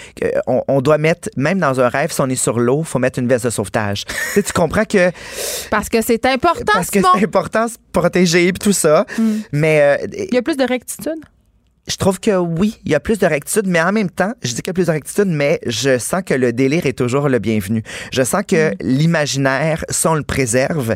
on, 0.49 0.65
on, 0.67 0.81
doit 0.81 0.99
mettre, 0.99 1.29
même 1.37 1.61
dans 1.61 1.81
un 1.81 1.89
rêve, 1.89 2.11
si 2.11 2.21
on 2.21 2.29
est 2.29 2.35
sur 2.35 2.59
l'eau, 2.59 2.83
faut 2.83 2.99
mettre 2.99 3.21
une 3.21 3.29
veste 3.29 3.45
de 3.45 3.51
sauvetage. 3.51 4.05
tu, 4.35 4.43
tu 4.43 4.53
comprends 4.53 4.85
que. 4.85 5.13
Parce 5.71 5.89
que 5.89 6.03
c'est 6.03 6.27
important, 6.27 6.65
Parce 6.73 6.91
que 6.91 6.99
c'est 7.01 7.25
important, 7.25 7.69
se 7.69 7.77
protéger 7.93 8.49
et 8.49 8.53
tout 8.53 8.73
ça. 8.73 9.07
Mm. 9.17 9.33
Mais. 9.53 10.01
il 10.13 10.35
y 10.35 10.39
a 10.39 10.43
plus 10.43 10.57
de 10.57 10.65
rectitude? 10.65 11.23
Je 11.89 11.97
trouve 11.97 12.21
que 12.21 12.37
oui, 12.37 12.79
il 12.85 12.93
y 12.93 12.95
a 12.95 13.01
plus 13.01 13.19
de 13.19 13.27
rectitude, 13.27 13.67
mais 13.67 13.81
en 13.83 13.91
même 13.91 14.09
temps, 14.09 14.33
je 14.43 14.51
dis 14.51 14.63
qu'il 14.63 14.69
y 14.69 14.71
a 14.71 14.73
plus 14.73 14.87
de 14.87 14.93
rectitude, 14.93 15.27
mais 15.27 15.59
je 15.67 15.99
sens 15.99 16.23
que 16.25 16.33
le 16.33 16.53
délire 16.53 16.87
est 16.87 16.93
toujours 16.97 17.29
le 17.29 17.41
bienvenu. 17.41 17.83
Je 18.13 18.23
sens 18.23 18.43
que 18.47 18.71
Mm. 18.71 18.75
l'imaginaire, 18.83 19.85
ça, 19.89 20.13
on 20.13 20.15
le 20.15 20.23
préserve. 20.23 20.95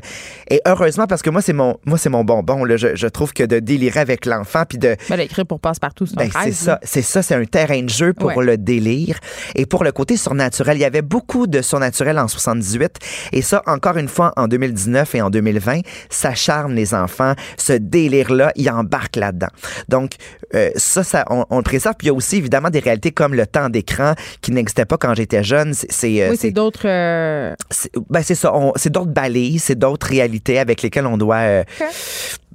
Et 0.49 0.61
heureusement, 0.65 1.09
parce 1.09 1.23
que 1.23 1.31
moi, 1.31 1.43
c'est 1.43 1.53
mon, 1.53 1.77
moi, 1.85 1.99
c'est 1.99 2.09
mon 2.09 2.23
bonbon. 2.23 2.65
Là. 2.65 2.77
Je, 2.77 2.95
je 2.95 3.07
trouve 3.09 3.33
que 3.33 3.43
de 3.43 3.59
délirer 3.59 3.99
avec 3.99 4.27
l'enfant, 4.27 4.63
puis 4.69 4.79
de... 4.79 4.97
Ben, 5.09 5.17
l'écrire 5.17 5.45
pour 5.45 5.59
passe-partout, 5.59 6.07
c'est 6.07 6.15
Ben, 6.17 6.31
c'est 6.45 6.53
ça, 6.53 6.79
c'est 6.85 7.03
ça, 7.03 7.21
c'est 7.21 7.35
un 7.35 7.45
terrain 7.45 7.83
de 7.83 7.89
jeu 7.89 8.13
pour 8.13 8.37
Ouais. 8.37 8.45
le 8.45 8.57
délire 8.57 9.19
et 9.57 9.67
pour 9.67 9.83
le 9.83 9.91
côté 9.91 10.17
surnaturel. 10.17 10.77
Il 10.77 10.81
y 10.81 10.85
avait 10.85 11.03
beaucoup 11.03 11.49
de 11.49 11.63
surnaturel 11.63 12.17
en 12.19 12.29
78 12.29 12.99
et 13.33 13.43
ça, 13.43 13.63
encore 13.67 13.97
une 13.97 14.09
fois, 14.09 14.33
en 14.37 14.47
2019 14.47 15.15
et 15.17 15.21
en 15.23 15.31
2020, 15.31 15.81
ça 16.11 16.35
charme 16.35 16.75
les 16.75 16.95
enfants. 16.95 17.35
Ce 17.57 17.73
délire-là, 17.73 18.53
il 18.55 18.71
embarque 18.71 19.17
là-dedans. 19.17 19.49
Donc, 19.89 20.13
euh, 20.55 20.71
ça, 20.77 21.03
ça 21.05 21.25
on, 21.31 21.45
on 21.51 21.57
le 21.59 21.63
préserve. 21.63 21.95
Puis 21.99 22.07
il 22.07 22.09
y 22.09 22.11
a 22.11 22.15
aussi 22.15 22.37
évidemment 22.37 22.71
des 22.71 22.79
réalités 22.81 23.11
comme 23.13 23.35
le 23.35 23.47
temps 23.47 23.69
d'écran 23.69 24.15
qui 24.41 24.53
n'existait 24.53 24.85
pas 24.85 24.97
quand 24.97 25.15
j'étais 25.15 25.43
jeune. 25.45 25.75
C'est, 25.75 26.23
euh, 26.23 26.31
Oui, 26.31 26.37
c'est 26.39 26.51
d'autres. 26.51 26.87
euh, 26.89 27.55
c'est- 27.71 27.91
ben, 28.11 28.23
c'est 28.23 28.35
ça. 28.35 28.53
c'est 28.77 28.91
d'autres 28.93 29.13
balises, 29.13 29.65
c'est 29.65 29.79
d'autres 29.79 30.07
réalités 30.09 30.59
avec 30.59 30.83
lesquelles 30.83 31.07
on 31.07 31.17
doit. 31.17 31.37
euh, 31.37 31.65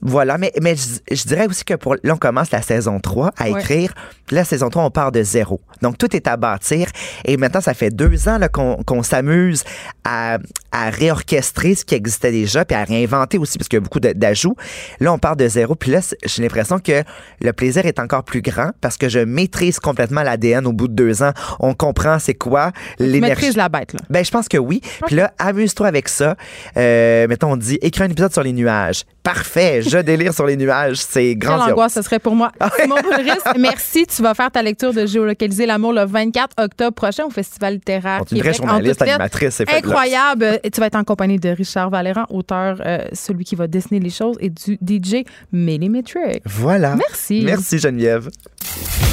Voilà, 0.01 0.37
mais, 0.37 0.51
mais 0.61 0.75
je, 0.75 1.15
je 1.15 1.23
dirais 1.27 1.47
aussi 1.47 1.63
que 1.63 1.73
pour 1.75 1.95
là, 2.03 2.13
on 2.13 2.17
commence 2.17 2.51
la 2.51 2.61
saison 2.61 2.99
3 2.99 3.31
à 3.37 3.49
Ouais. 3.49 3.59
écrire. 3.61 3.93
Puis 4.25 4.35
La 4.35 4.43
saison 4.45 4.69
3, 4.69 4.83
on 4.83 4.91
part 4.91 5.11
de 5.11 5.21
zéro. 5.23 5.61
Donc, 5.81 5.97
tout 5.97 6.15
est 6.15 6.27
à 6.27 6.37
bâtir. 6.37 6.87
Et 7.25 7.37
maintenant, 7.37 7.61
ça 7.61 7.73
fait 7.73 7.89
deux 7.91 8.27
ans 8.29 8.39
qu'on, 8.51 9.03
s'amuse 9.03 9.63
à, 10.03 10.37
à 10.71 10.89
réorchestrer 10.89 11.75
ce 11.75 11.83
qui 11.85 11.95
existait 11.95 12.31
déjà, 12.31 12.63
puis 12.65 12.75
à 12.75 12.83
réinventer 12.83 13.37
aussi, 13.37 13.57
parce 13.57 13.67
qu'il 13.67 13.77
y 13.77 13.81
a 13.81 13.83
beaucoup 13.83 13.99
d'ajouts. 13.99 14.55
Là, 14.99 15.11
on 15.13 15.17
part 15.19 15.35
de 15.35 15.47
zéro. 15.47 15.75
Puis 15.75 15.91
là, 15.91 15.99
j'ai 16.25 16.41
l'impression 16.41 16.79
que 16.79 17.03
le 17.41 17.53
plaisir 17.53 17.85
est 17.85 17.99
encore 17.99 18.23
plus 18.23 18.41
grand 18.41 18.71
parce 18.79 18.97
que 18.97 19.09
je 19.09 19.19
maîtrise 19.19 19.79
complètement 19.79 20.23
l'ADN 20.23 20.65
au 20.65 20.71
bout 20.73 20.87
de 20.87 20.93
deux 20.93 21.23
ans. 21.23 21.31
On 21.59 21.73
comprend 21.73 22.19
c'est 22.19 22.33
quoi 22.35 22.71
l'énergie. 22.99 23.21
maîtrises 23.21 23.57
la 23.57 23.69
bête, 23.69 23.93
là. 23.93 23.99
Ben, 24.09 24.23
je 24.23 24.31
pense 24.31 24.47
que 24.47 24.57
oui. 24.57 24.81
Puis 25.07 25.15
là, 25.15 25.33
amuse-toi 25.39 25.87
avec 25.87 26.07
ça. 26.07 26.35
Euh, 26.77 27.27
mettons, 27.27 27.51
on 27.51 27.57
dit, 27.57 27.77
écris 27.81 28.03
un 28.03 28.09
épisode 28.09 28.31
sur 28.33 28.43
les 28.43 28.53
nuages. 28.53 29.03
Parfait, 29.23 29.81
je 29.83 29.97
délire 29.99 30.33
sur 30.33 30.47
les 30.47 30.57
nuages. 30.57 30.97
C'est 30.97 31.21
Quelle 31.29 31.37
grandiose. 31.37 31.71
angoisse 31.73 31.93
ce 31.93 32.01
serait 32.01 32.17
pour 32.19 32.35
moi. 32.35 32.51
Simon 32.79 32.95
Boulris, 33.03 33.31
merci. 33.59 34.05
Tu 34.07 34.21
vas 34.23 34.33
faire 34.33 34.49
ta 34.49 34.63
lecture 34.63 34.93
de 34.93 35.05
Géolocaliser 35.05 35.67
l'amour 35.67 35.93
le 35.93 36.05
24 36.05 36.55
octobre 36.57 36.93
prochain 36.93 37.25
au 37.25 37.29
Festival 37.29 37.73
littéraire. 37.75 38.23
Une 38.31 38.39
vraie 38.39 38.51
Québec, 38.51 38.61
en 38.63 38.67
journaliste, 38.67 39.01
animatrice, 39.03 39.53
c'est 39.55 39.69
Incroyable. 39.71 40.59
Et 40.63 40.71
tu 40.71 40.79
vas 40.79 40.87
être 40.87 40.95
en 40.95 41.03
compagnie 41.03 41.37
de 41.37 41.49
Richard 41.49 41.91
Valéran, 41.91 42.25
auteur, 42.29 42.77
euh, 42.83 43.05
celui 43.13 43.43
qui 43.43 43.55
va 43.55 43.67
dessiner 43.67 43.99
les 43.99 44.09
choses, 44.09 44.37
et 44.39 44.49
du 44.49 44.77
DJ 44.83 45.23
Millimetric. 45.51 46.41
Voilà. 46.45 46.95
Merci. 46.95 47.43
Merci, 47.45 47.77
Geneviève. 47.77 48.29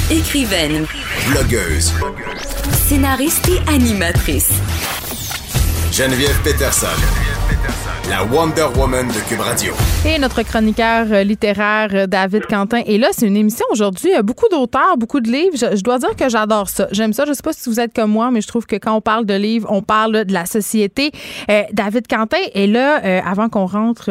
Écrivaine, 0.09 0.85
Blogueuse. 1.29 1.93
scénariste 2.87 3.47
et 3.49 3.59
animatrice. 3.71 4.49
Geneviève 5.91 6.39
Peterson. 6.43 6.87
La 8.09 8.23
Wonder 8.23 8.65
Woman 8.75 9.07
de 9.07 9.29
Cube 9.29 9.39
Radio. 9.39 9.71
Et 10.03 10.17
notre 10.17 10.41
chroniqueur 10.41 11.05
euh, 11.11 11.23
littéraire 11.23 11.89
euh, 11.93 12.07
David 12.07 12.47
Quentin. 12.47 12.81
Et 12.87 12.97
là, 12.97 13.09
c'est 13.11 13.27
une 13.27 13.37
émission 13.37 13.65
aujourd'hui. 13.71 14.09
euh, 14.15 14.23
Beaucoup 14.23 14.47
d'auteurs, 14.49 14.97
beaucoup 14.97 15.19
de 15.19 15.29
livres. 15.29 15.55
Je, 15.55 15.83
dois 15.83 15.99
dire 15.99 16.15
que 16.15 16.27
j'adore 16.27 16.69
ça. 16.69 16.87
J'aime 16.91 17.13
ça. 17.13 17.25
Je 17.27 17.33
sais 17.33 17.43
pas 17.43 17.53
si 17.53 17.69
vous 17.69 17.79
êtes 17.79 17.93
comme 17.93 18.09
moi, 18.09 18.31
mais 18.31 18.41
je 18.41 18.47
trouve 18.47 18.65
que 18.65 18.77
quand 18.77 18.95
on 18.95 19.01
parle 19.01 19.27
de 19.27 19.35
livres, 19.35 19.67
on 19.69 19.83
parle 19.83 20.25
de 20.25 20.33
la 20.33 20.47
société. 20.47 21.11
David 21.71 22.07
Quentin 22.07 22.37
est 22.55 22.65
là, 22.67 22.95
avant 23.25 23.49
qu'on 23.49 23.65
rentre 23.65 24.07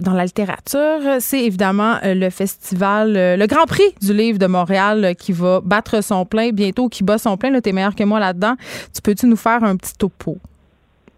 dans 0.00 0.12
la 0.12 0.24
littérature, 0.24 1.00
c'est 1.18 1.40
évidemment 1.42 1.96
le 2.04 2.30
festival, 2.30 3.12
le 3.14 3.46
Grand 3.46 3.66
Prix 3.66 3.82
du 4.00 4.14
livre 4.14 4.38
de 4.38 4.46
Montréal 4.46 5.14
qui 5.18 5.32
va 5.32 5.60
battre 5.60 6.02
son 6.02 6.24
plein 6.24 6.50
bientôt, 6.50 6.88
qui 6.88 7.02
bat 7.02 7.18
son 7.18 7.36
plein. 7.36 7.50
Là, 7.50 7.60
t'es 7.60 7.72
meilleur 7.72 7.94
que 7.94 8.04
moi 8.04 8.20
là-dedans. 8.20 8.54
Tu 8.94 9.02
peux-tu 9.02 9.26
nous 9.26 9.36
faire 9.36 9.64
un 9.64 9.76
petit 9.76 9.94
topo? 9.98 10.38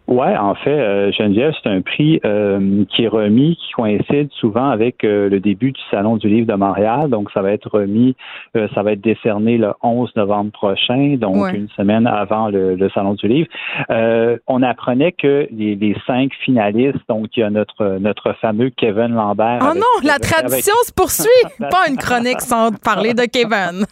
Ouais, 0.08 0.36
en 0.36 0.54
fait, 0.54 0.70
euh, 0.70 1.10
Geneviève, 1.10 1.52
c'est 1.62 1.68
un 1.68 1.80
prix 1.80 2.20
euh, 2.24 2.84
qui 2.94 3.04
est 3.04 3.08
remis, 3.08 3.56
qui 3.56 3.72
coïncide 3.72 4.28
souvent 4.38 4.68
avec 4.70 5.02
euh, 5.02 5.28
le 5.28 5.40
début 5.40 5.72
du 5.72 5.80
Salon 5.90 6.16
du 6.16 6.28
Livre 6.28 6.46
de 6.46 6.54
Montréal. 6.54 7.10
Donc, 7.10 7.30
ça 7.32 7.42
va 7.42 7.50
être 7.50 7.68
remis, 7.68 8.14
ça 8.54 8.82
va 8.82 8.92
être 8.92 9.00
décerné 9.00 9.58
le 9.58 9.72
11 9.82 10.10
novembre 10.16 10.52
prochain, 10.52 11.16
donc 11.18 11.36
Ouais. 11.36 11.56
une 11.56 11.68
semaine 11.70 12.06
avant 12.06 12.48
le, 12.48 12.76
le 12.76 12.88
Salon 12.90 13.14
du 13.14 13.26
Livre. 13.26 13.48
On 14.46 14.62
apprenait 14.62 15.12
que 15.12 15.48
les, 15.50 15.74
les 15.74 15.96
cinq 16.06 16.32
finalistes, 16.44 17.00
donc 17.08 17.36
il 17.36 17.40
y 17.40 17.42
a 17.42 17.50
notre 17.50 17.98
notre 17.98 18.32
fameux 18.34 18.70
Kevin 18.70 19.08
Lambert. 19.14 19.58
Oh 19.62 19.74
non, 19.74 19.82
la 20.04 20.14
avec- 20.14 20.22
tradition 20.22 20.74
se 20.84 20.92
poursuit. 20.92 21.26
Pas 21.58 21.88
une 21.90 21.96
chronique 21.96 22.40
sans 22.40 22.70
parler 22.72 23.12
de 23.12 23.22
Kevin. 23.24 23.84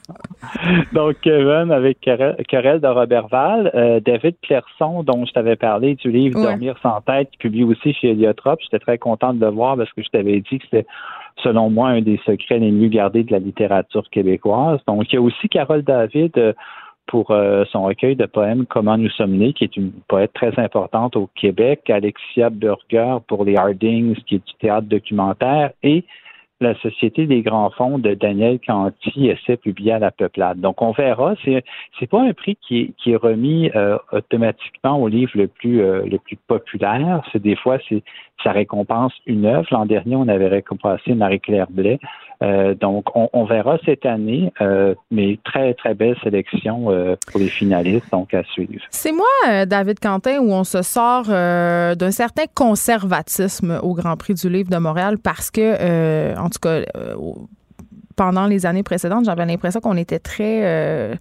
Donc, 0.92 1.16
Kevin 1.22 1.72
avec 1.72 1.98
Querelle 2.00 2.80
de 2.80 2.86
Robertval, 2.86 4.00
David 4.04 4.36
Clairson, 4.42 5.02
dont 5.02 5.24
je 5.26 5.32
t'avais 5.32 5.56
parlé 5.56 5.96
du 6.04 6.12
livre 6.12 6.38
Ouais. 6.38 6.44
Dormir 6.44 6.76
sans 6.82 7.00
tête, 7.00 7.30
qui 7.32 7.38
publie 7.38 7.64
aussi 7.64 7.92
chez 7.94 8.10
Heliotrope. 8.10 8.60
J'étais 8.62 8.78
très 8.78 8.98
contente 8.98 9.38
de 9.38 9.46
le 9.46 9.52
voir 9.52 9.76
parce 9.76 9.92
que 9.92 10.02
je 10.02 10.08
t'avais 10.08 10.40
dit 10.40 10.58
que 10.58 10.64
c'était, 10.64 10.86
selon 11.42 11.70
moi, 11.70 11.88
un 11.88 12.02
des 12.02 12.20
secrets 12.24 12.58
les 12.58 12.70
mieux 12.70 12.88
gardés 12.88 13.24
de 13.24 13.32
la 13.32 13.38
littérature 13.38 14.08
québécoise. 14.10 14.80
Donc, 14.86 15.10
il 15.12 15.16
y 15.16 15.18
a 15.18 15.22
aussi 15.22 15.48
Carole 15.48 15.82
David 15.82 16.36
euh, 16.36 16.52
pour 17.06 17.30
euh, 17.30 17.64
son 17.70 17.84
recueil 17.84 18.16
de 18.16 18.26
poèmes 18.26 18.66
Comment 18.66 18.96
nous 18.96 19.10
sommes 19.10 19.36
nés, 19.36 19.52
qui 19.52 19.64
est 19.64 19.76
une 19.76 19.92
poète 20.08 20.32
très 20.34 20.58
importante 20.58 21.16
au 21.16 21.28
Québec, 21.34 21.88
Alexia 21.88 22.50
Burger 22.50 23.18
pour 23.26 23.44
les 23.44 23.56
Hardings, 23.56 24.14
qui 24.26 24.36
est 24.36 24.46
du 24.46 24.54
théâtre 24.60 24.86
documentaire, 24.88 25.70
et 25.82 26.04
la 26.60 26.74
Société 26.76 27.26
des 27.26 27.42
grands 27.42 27.70
fonds 27.70 27.98
de 27.98 28.14
Daniel 28.14 28.58
Canty, 28.64 29.28
essai 29.28 29.56
publié 29.56 29.92
à 29.92 29.98
la 29.98 30.10
Peuplade. 30.10 30.60
Donc, 30.60 30.82
on 30.82 30.92
verra. 30.92 31.34
C'est 31.44 31.64
c'est 31.98 32.06
pas 32.06 32.22
un 32.22 32.32
prix 32.32 32.56
qui 32.56 32.80
est, 32.80 32.90
qui 32.96 33.12
est 33.12 33.16
remis 33.16 33.70
euh, 33.74 33.98
automatiquement 34.12 35.00
au 35.00 35.08
livre 35.08 35.32
le 35.34 35.48
plus 35.48 35.82
euh, 35.82 36.04
le 36.06 36.18
plus 36.18 36.36
populaire. 36.36 37.22
C'est 37.32 37.42
des 37.42 37.56
fois 37.56 37.78
c'est 37.88 38.02
ça 38.42 38.52
récompense 38.52 39.12
une 39.26 39.46
œuvre. 39.46 39.66
L'an 39.70 39.86
dernier, 39.86 40.16
on 40.16 40.28
avait 40.28 40.48
récompensé 40.48 41.14
Marie-Claire 41.14 41.70
Blais. 41.70 41.98
Euh, 42.42 42.74
donc, 42.74 43.06
on, 43.14 43.44
verra 43.44 43.78
cette 43.84 44.06
année, 44.06 44.52
euh, 44.60 44.94
mais 45.10 45.38
très 45.44 45.74
très 45.74 45.94
belle 45.94 46.16
sélection 46.22 46.90
euh, 46.90 47.16
pour 47.30 47.40
les 47.40 47.48
finalistes, 47.48 48.10
donc 48.10 48.34
à 48.34 48.42
suivre. 48.44 48.82
C'est 48.90 49.12
moi, 49.12 49.64
David 49.66 50.00
Quentin, 50.00 50.40
où 50.40 50.52
on 50.52 50.64
se 50.64 50.82
sort 50.82 51.24
d'un 51.24 52.10
certain 52.10 52.44
conservatisme 52.54 53.78
au 53.82 53.94
Grand 53.94 54.16
Prix 54.16 54.34
du 54.34 54.48
Livre 54.48 54.70
de 54.70 54.76
Montréal 54.76 55.18
parce 55.18 55.50
que, 55.50 56.36
en 56.36 56.50
tout 56.50 56.58
cas, 56.60 56.80
pendant 58.16 58.46
les 58.46 58.66
années 58.66 58.82
précédentes, 58.82 59.24
j'avais 59.24 59.46
l'impression 59.46 59.80
qu'on 59.80 59.96
était 59.96 60.18
très. 60.18 61.16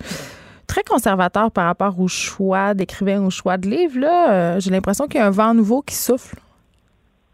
Très 0.65 0.83
conservateur 0.83 1.51
par 1.51 1.65
rapport 1.65 1.99
au 1.99 2.07
choix 2.07 2.73
d'écrivain, 2.73 3.23
au 3.23 3.29
choix 3.29 3.57
de 3.57 3.69
livre. 3.69 3.99
Là, 3.99 4.57
j'ai 4.59 4.71
l'impression 4.71 5.07
qu'il 5.07 5.19
y 5.19 5.23
a 5.23 5.27
un 5.27 5.29
vent 5.29 5.53
nouveau 5.53 5.81
qui 5.81 5.93
souffle. 5.93 6.37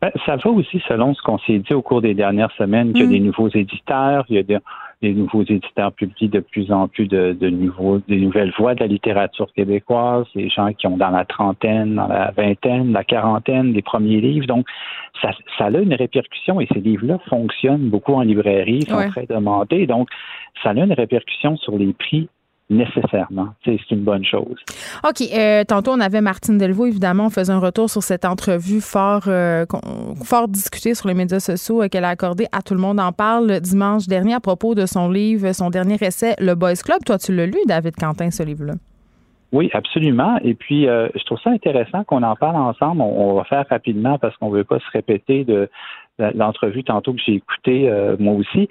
Ben, 0.02 0.12
ça 0.26 0.38
va 0.38 0.50
aussi 0.50 0.82
selon 0.88 1.14
ce 1.14 1.22
qu'on 1.22 1.38
s'est 1.40 1.60
dit 1.60 1.74
au 1.74 1.82
cours 1.82 2.02
des 2.02 2.14
dernières 2.14 2.52
semaines, 2.54 2.94
qu'il 2.94 3.02
y 3.02 3.04
a 3.04 3.08
Mm. 3.08 3.12
des 3.12 3.20
nouveaux 3.20 3.50
éditeurs, 3.50 4.26
il 4.30 4.36
y 4.36 4.40
a 4.40 4.44
des, 4.44 4.58
des 5.02 5.14
nouveaux 5.14 5.44
éditeurs 5.44 5.92
publient 5.92 6.30
de 6.30 6.40
plus 6.40 6.72
en 6.72 6.88
plus 6.88 7.08
de, 7.08 7.34
de 7.34 7.50
nouveaux, 7.50 8.00
des 8.08 8.18
nouvelles 8.18 8.54
voix 8.58 8.76
de 8.76 8.80
la 8.80 8.88
littérature 8.88 9.52
québécoise, 9.54 10.26
des 10.36 10.50
gens 10.50 10.72
qui 10.72 10.88
ont 10.88 10.96
dans 10.98 11.10
la 11.10 11.26
trentaine, 11.26 11.96
dans 11.96 12.08
la 12.08 12.32
vingtaine, 12.32 12.94
la 12.94 13.04
quarantaine, 13.04 13.74
les 13.74 13.82
premiers 13.82 14.22
livres. 14.22 14.48
Donc, 14.48 14.66
ça, 15.22 15.32
ça 15.58 15.66
a 15.66 15.70
une 15.72 15.94
répercussion 15.94 16.62
et 16.62 16.68
ces 16.74 16.80
livres-là 16.80 17.20
fonctionnent 17.30 17.90
beaucoup 17.90 18.14
en 18.14 18.22
librairie, 18.22 18.84
sont 18.88 18.96
Ouais. 18.96 19.10
très 19.10 19.26
demandés. 19.26 19.86
Donc, 19.86 20.08
ça 20.64 20.70
a 20.70 20.74
une 20.74 20.94
répercussion 20.94 21.58
sur 21.58 21.78
les 21.78 21.92
prix 21.94 22.30
nécessairement. 22.70 23.50
C'est 23.66 23.80
une 23.91 24.04
bonne 24.04 24.24
chose. 24.24 24.56
OK. 25.04 25.22
euh, 25.34 25.64
tantôt, 25.64 25.91
on 25.91 26.00
avait 26.00 26.22
Martine 26.22 26.58
Delvaux, 26.58 26.86
évidemment. 26.86 27.26
On 27.26 27.30
faisait 27.30 27.54
un 27.54 27.60
retour 27.60 27.90
sur 27.90 28.04
cette 28.04 28.26
entrevue 28.26 28.82
fort, 28.82 29.24
euh, 29.28 29.66
fort 30.24 30.48
discutée 30.48 30.94
sur 30.94 31.08
les 31.08 31.16
médias 31.16 31.40
sociaux 31.40 31.82
euh, 31.82 31.88
qu'elle 31.88 32.06
a 32.06 32.10
accordée 32.10 32.46
à 32.52 32.62
Tout 32.62 32.76
le 32.76 32.82
monde 32.82 33.00
en 33.00 33.12
parle 33.12 33.60
dimanche 33.60 34.08
dernier 34.08 34.36
à 34.36 34.40
propos 34.40 34.76
de 34.76 34.86
son 34.86 35.10
livre, 35.10 35.52
son 35.54 35.70
dernier 35.70 35.98
essai, 36.02 36.36
Le 36.40 36.54
Boys 36.54 36.76
Club. 36.84 37.00
Toi, 37.06 37.18
tu 37.18 37.36
l'as 37.36 37.48
lu, 37.48 37.58
David 37.68 37.96
Quentin, 37.96 38.30
ce 38.30 38.44
livre-là? 38.44 38.74
Oui, 39.52 39.72
absolument. 39.74 40.38
Et 40.44 40.54
puis, 40.54 40.84
je 40.84 41.26
trouve 41.26 41.40
ça 41.44 41.50
intéressant 41.50 42.04
qu'on 42.04 42.22
en 42.22 42.36
parle 42.36 42.56
ensemble. 42.56 43.02
On, 43.02 43.32
on 43.32 43.34
va 43.34 43.44
faire 43.46 43.66
rapidement 43.68 44.20
parce 44.20 44.38
qu'on 44.38 44.52
veut 44.52 44.64
pas 44.64 44.78
se 44.78 44.91
répéter 44.94 45.44
de 45.44 45.68
l'entrevue 46.36 46.84
tantôt 46.84 47.14
que 47.14 47.20
j'ai 47.26 47.36
écoutée 47.36 47.91
moi 48.20 48.34
aussi. 48.34 48.70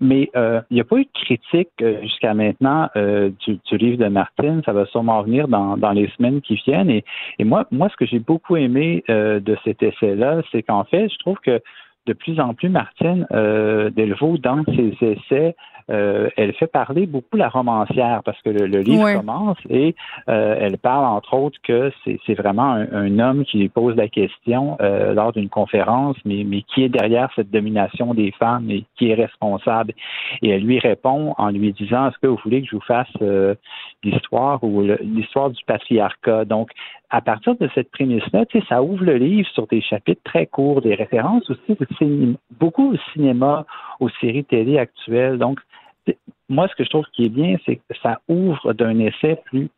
mais 0.00 0.30
il 0.34 0.62
n'y 0.70 0.80
a 0.80 0.84
pas 0.84 0.96
eu 0.96 1.04
de 1.04 1.10
critique 1.14 1.70
jusqu'à 2.02 2.34
maintenant 2.34 2.88
du, 2.94 3.76
livre 3.76 3.98
de 3.98 4.08
Martine. 4.08 4.62
Ça 4.64 4.72
va 4.72 4.86
sûrement 4.86 5.22
venir 5.22 5.48
dans, 5.48 5.76
dans 5.76 5.92
les 5.92 6.08
semaines 6.16 6.40
qui 6.40 6.56
viennent. 6.56 6.90
Et, 6.90 7.04
et 7.38 7.44
moi, 7.44 7.66
moi, 7.70 7.88
ce 7.90 7.96
que 7.96 8.06
j'ai 8.06 8.18
beaucoup 8.18 8.56
aimé 8.56 9.04
de 9.08 9.56
cet 9.64 9.82
essai-là, 9.82 10.42
c'est 10.50 10.62
qu'en 10.62 10.84
fait, 10.84 11.08
je 11.08 11.18
trouve 11.18 11.38
que 11.38 11.60
de 12.06 12.12
plus 12.12 12.40
en 12.40 12.54
plus, 12.54 12.68
Martine 12.68 13.26
euh, 13.32 13.90
Delvaux, 13.90 14.36
dans 14.38 14.64
ses 14.64 14.96
essais, 15.00 15.54
euh, 15.90 16.28
elle 16.36 16.52
fait 16.54 16.66
parler 16.66 17.06
beaucoup 17.06 17.36
la 17.36 17.48
romancière 17.48 18.22
parce 18.24 18.40
que 18.42 18.50
le, 18.50 18.66
livre 18.80 19.12
commence 19.14 19.58
et 19.68 19.94
euh, 20.28 20.56
elle 20.58 20.78
parle 20.78 21.04
entre 21.04 21.34
autres 21.34 21.58
que 21.62 21.92
c'est 22.04 22.34
vraiment 22.34 22.72
un, 22.72 23.18
homme 23.18 23.44
qui 23.44 23.58
lui 23.58 23.68
pose 23.68 23.96
la 23.96 24.08
question 24.08 24.76
euh, 24.80 25.12
lors 25.12 25.32
d'une 25.32 25.48
conférence, 25.48 26.16
mais, 26.24 26.44
mais 26.44 26.62
qui 26.62 26.82
est 26.82 26.88
derrière 26.88 27.30
cette 27.36 27.50
domination 27.50 28.14
des 28.14 28.32
femmes 28.32 28.70
et 28.70 28.84
qui 28.96 29.10
est 29.10 29.14
responsable. 29.14 29.92
Et 30.40 30.50
elle 30.50 30.62
lui 30.62 30.78
répond 30.78 31.34
en 31.38 31.50
lui 31.50 31.72
disant 31.72 32.08
Est-ce 32.08 32.18
que 32.18 32.26
vous 32.26 32.38
voulez 32.44 32.62
que 32.62 32.68
je 32.68 32.76
vous 32.76 32.82
fasse 32.82 33.08
l'histoire 34.02 34.62
ou 34.64 34.82
l'histoire 34.82 35.50
du 35.50 35.62
patriarcat? 35.64 36.44
Donc, 36.44 36.70
à 37.12 37.20
partir 37.20 37.54
de 37.56 37.68
cette 37.74 37.90
prémisse-là, 37.90 38.46
ça 38.70 38.82
ouvre 38.82 39.04
le 39.04 39.18
livre 39.18 39.48
sur 39.50 39.66
des 39.66 39.82
chapitres 39.82 40.22
très 40.24 40.46
courts, 40.46 40.80
des 40.80 40.94
références 40.94 41.48
aussi 41.50 41.76
beaucoup 42.58 42.94
au 42.94 42.96
cinéma, 43.12 43.66
aux 44.00 44.08
séries 44.20 44.44
télé 44.44 44.78
actuelles. 44.78 45.38
Donc, 45.38 45.60
moi, 46.48 46.68
ce 46.68 46.74
que 46.74 46.84
je 46.84 46.88
trouve 46.88 47.04
qui 47.12 47.26
est 47.26 47.28
bien, 47.28 47.56
c'est 47.66 47.76
que 47.76 47.94
ça 48.02 48.20
ouvre 48.28 48.72
d'un 48.72 48.98
essai 48.98 49.38
plus 49.44 49.68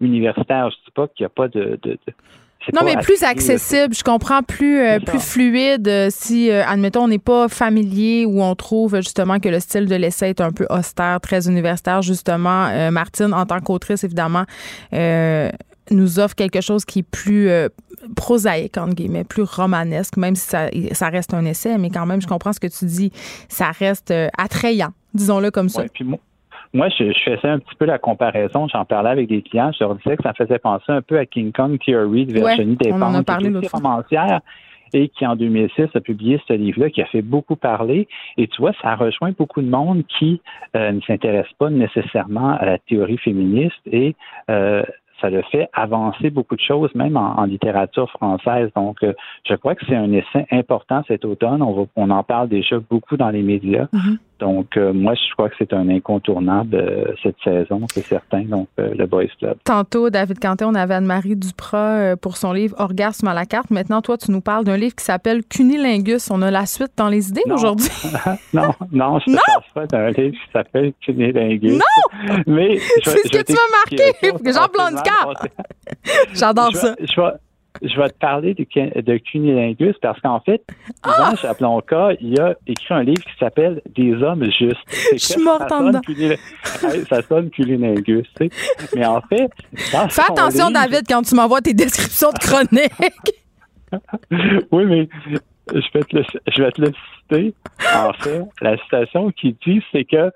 universitaire. 0.00 0.68
Je 0.70 0.76
ne 0.76 0.84
dis 0.84 0.90
pas 0.92 1.06
qu'il 1.06 1.22
n'y 1.22 1.26
a 1.26 1.28
pas 1.28 1.46
de, 1.46 1.78
non, 2.74 2.82
mais 2.84 2.96
plus 2.96 3.22
accessible, 3.22 3.94
je 3.94 4.04
comprends, 4.04 4.42
plus, 4.42 4.80
euh, 4.80 4.98
plus 5.00 5.18
fluide 5.18 5.88
euh, 5.88 6.08
si, 6.10 6.50
euh, 6.50 6.62
admettons, 6.66 7.04
on 7.04 7.08
n'est 7.08 7.18
pas 7.18 7.48
familier 7.48 8.26
ou 8.26 8.42
on 8.42 8.54
trouve 8.54 8.96
justement 8.96 9.40
que 9.40 9.48
le 9.48 9.60
style 9.60 9.86
de 9.86 9.94
l'essai 9.94 10.28
est 10.28 10.40
un 10.42 10.52
peu 10.52 10.66
austère, 10.68 11.20
très 11.20 11.48
universitaire. 11.48 12.02
Justement, 12.02 12.90
Martine, 12.90 13.32
en 13.32 13.46
tant 13.46 13.60
qu'autrice, 13.60 14.04
évidemment, 14.04 14.44
nous 15.90 16.18
offre 16.18 16.34
quelque 16.34 16.60
chose 16.60 16.84
qui 16.84 17.00
est 17.00 17.10
plus 17.10 17.50
prosaïque, 18.16 18.78
entre 18.78 18.94
guillemets, 18.94 19.24
plus 19.24 19.42
romanesque, 19.42 20.16
même 20.16 20.34
si 20.34 20.48
ça, 20.48 20.68
ça 20.92 21.08
reste 21.08 21.34
un 21.34 21.44
essai, 21.44 21.76
mais 21.78 21.90
quand 21.90 22.06
même, 22.06 22.20
je 22.20 22.26
comprends 22.26 22.52
ce 22.52 22.60
que 22.60 22.66
tu 22.66 22.84
dis, 22.84 23.12
ça 23.48 23.70
reste 23.70 24.12
attrayant 24.38 24.92
disons-le 25.14 25.50
comme 25.50 25.68
ça. 25.68 25.84
moi, 26.72 26.88
je, 26.88 27.12
faisais 27.24 27.48
un 27.48 27.58
petit 27.58 27.74
peu 27.78 27.84
la 27.84 27.98
comparaison. 27.98 28.68
J'en 28.68 28.84
parlais 28.84 29.10
avec 29.10 29.28
des 29.28 29.42
clients. 29.42 29.72
Je 29.72 29.84
leur 29.84 29.94
disais 29.96 30.16
que 30.16 30.22
ça 30.22 30.32
faisait 30.34 30.58
penser 30.58 30.84
un 30.88 31.02
peu 31.02 31.18
à 31.18 31.26
King 31.26 31.52
Kong 31.52 31.78
Theory 31.84 32.26
de 32.26 32.34
Virginie 32.34 32.72
ouais, 32.72 32.90
Despentes, 32.90 33.14
on 33.16 33.22
parlé 33.22 33.50
qui 33.52 33.64
est 33.64 33.72
romancière 33.72 34.40
et 34.92 35.08
qui, 35.08 35.24
en 35.24 35.36
2006, 35.36 35.88
a 35.94 36.00
publié 36.00 36.40
ce 36.48 36.52
livre-là 36.52 36.90
qui 36.90 37.00
a 37.00 37.06
fait 37.06 37.22
beaucoup 37.22 37.54
parler. 37.54 38.08
Et 38.36 38.48
tu 38.48 38.60
vois, 38.60 38.72
ça 38.82 38.96
rejoint 38.96 39.30
beaucoup 39.38 39.62
de 39.62 39.68
monde 39.68 40.02
qui 40.18 40.40
euh, 40.74 40.90
ne 40.90 41.00
s'intéresse 41.02 41.46
pas 41.58 41.70
nécessairement 41.70 42.56
à 42.56 42.64
la 42.64 42.78
théorie 42.78 43.18
féministe 43.18 43.80
et 43.86 44.16
euh, 44.50 44.82
ça 45.20 45.30
le 45.30 45.42
fait 45.50 45.68
avancer 45.72 46.30
beaucoup 46.30 46.56
de 46.56 46.60
choses, 46.60 46.94
même 46.94 47.16
en, 47.16 47.44
littérature 47.44 48.10
française. 48.10 48.70
Donc, 48.76 49.02
euh, 49.02 49.12
je 49.48 49.54
crois 49.54 49.74
que 49.74 49.84
c'est 49.86 49.96
un 49.96 50.12
essai 50.12 50.46
important 50.50 51.02
cet 51.08 51.24
automne. 51.24 51.62
On, 51.62 52.10
en 52.10 52.22
parle 52.22 52.48
déjà 52.48 52.78
beaucoup 52.78 53.16
dans 53.16 53.30
les 53.30 53.42
médias. 53.42 53.86
Mm-hmm. 53.92 54.16
Donc, 54.40 54.76
euh, 54.76 54.92
moi, 54.92 55.14
je 55.14 55.32
crois 55.34 55.48
que 55.48 55.54
c'est 55.58 55.72
un 55.72 55.88
incontournable 55.88 56.74
euh, 56.74 57.12
cette 57.22 57.36
saison, 57.44 57.86
c'est 57.92 58.04
certain. 58.04 58.42
Donc, 58.42 58.68
le 58.78 59.06
Boys 59.06 59.26
Club. 59.38 59.56
Tantôt, 59.64 60.10
David 60.10 60.38
Canté, 60.40 60.64
on 60.64 60.74
avait 60.74 60.94
Anne-Marie 60.94 61.36
Duprat 61.36 62.16
pour 62.16 62.36
son 62.36 62.52
livre 62.52 62.74
Orgasme 62.78 63.28
à 63.28 63.34
la 63.34 63.44
carte. 63.44 63.70
Maintenant, 63.70 64.02
toi, 64.02 64.16
tu 64.16 64.30
nous 64.30 64.40
parles 64.40 64.64
d'un 64.64 64.76
livre 64.76 64.94
qui 64.94 65.04
s'appelle 65.04 65.44
Cunilingus. 65.44 66.30
On 66.30 66.42
a 66.42 66.50
la 66.50 66.66
suite 66.66 66.92
dans 66.96 67.08
les 67.08 67.28
idées 67.28 67.42
aujourd'hui? 67.50 67.90
non, 68.54 68.72
non, 68.92 69.18
je 69.20 69.30
ne 69.30 69.36
parle 69.36 69.62
pas 69.74 69.86
d'un 69.86 70.08
livre 70.10 70.34
qui 70.34 70.52
s'appelle 70.52 70.92
Cunilingus. 71.00 71.78
Non! 71.78 72.34
Mais 72.46 72.78
c'est 73.04 73.26
ce 73.26 73.38
que 73.38 73.42
tu 73.42 73.52
m'as 73.52 73.58
marqué. 73.84 74.52
Jean 74.52 74.66
Blanc 74.72 75.02
J'adore 76.34 76.74
ça. 76.74 76.94
Je 77.00 77.20
vais, 77.20 77.32
te 77.78 78.18
parler 78.18 78.54
de, 78.54 79.00
de 79.00 79.18
cunilingus 79.18 79.96
parce 80.02 80.20
qu'en 80.20 80.40
fait, 80.40 80.62
ah! 81.02 81.30
Jean 81.30 81.36
Chaplonka, 81.36 82.10
il 82.20 82.40
a 82.40 82.54
écrit 82.66 82.94
un 82.94 83.02
livre 83.02 83.22
qui 83.22 83.38
s'appelle 83.38 83.80
Des 83.94 84.14
hommes 84.14 84.44
justes. 84.44 84.78
Je 85.12 85.18
suis 85.18 85.42
morte 85.42 85.70
en 85.70 85.84
dedans. 85.84 86.00
Ça 87.08 87.22
sonne 87.22 87.50
cunilingus, 87.50 88.26
tu 88.38 88.48
sais. 88.48 88.50
Mais 88.94 89.04
en 89.04 89.20
fait, 89.22 89.50
Fais 89.74 90.22
attention, 90.28 90.70
David, 90.70 91.02
quand 91.08 91.22
tu 91.22 91.34
m'envoies 91.34 91.60
tes 91.60 91.74
descriptions 91.74 92.30
de 92.30 92.38
chroniques. 92.38 93.34
oui, 94.72 94.84
mais 94.86 95.08
je 95.68 95.92
vais, 95.94 96.04
te 96.04 96.16
le, 96.16 96.24
je 96.48 96.62
vais 96.62 96.72
te 96.72 96.80
le 96.80 96.92
citer. 97.22 97.54
En 97.94 98.12
fait, 98.12 98.42
la 98.60 98.76
citation 98.78 99.30
qui 99.30 99.56
dit, 99.64 99.82
c'est 99.92 100.04
que 100.04 100.32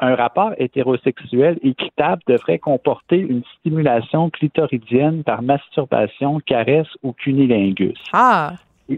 un 0.00 0.14
rapport 0.14 0.52
hétérosexuel 0.58 1.58
équitable 1.62 2.22
devrait 2.26 2.58
comporter 2.58 3.18
une 3.18 3.42
stimulation 3.58 4.30
clitoridienne 4.30 5.24
par 5.24 5.42
masturbation, 5.42 6.40
caresse 6.40 6.88
ou 7.02 7.12
cunilingus. 7.12 7.98
Ah! 8.12 8.52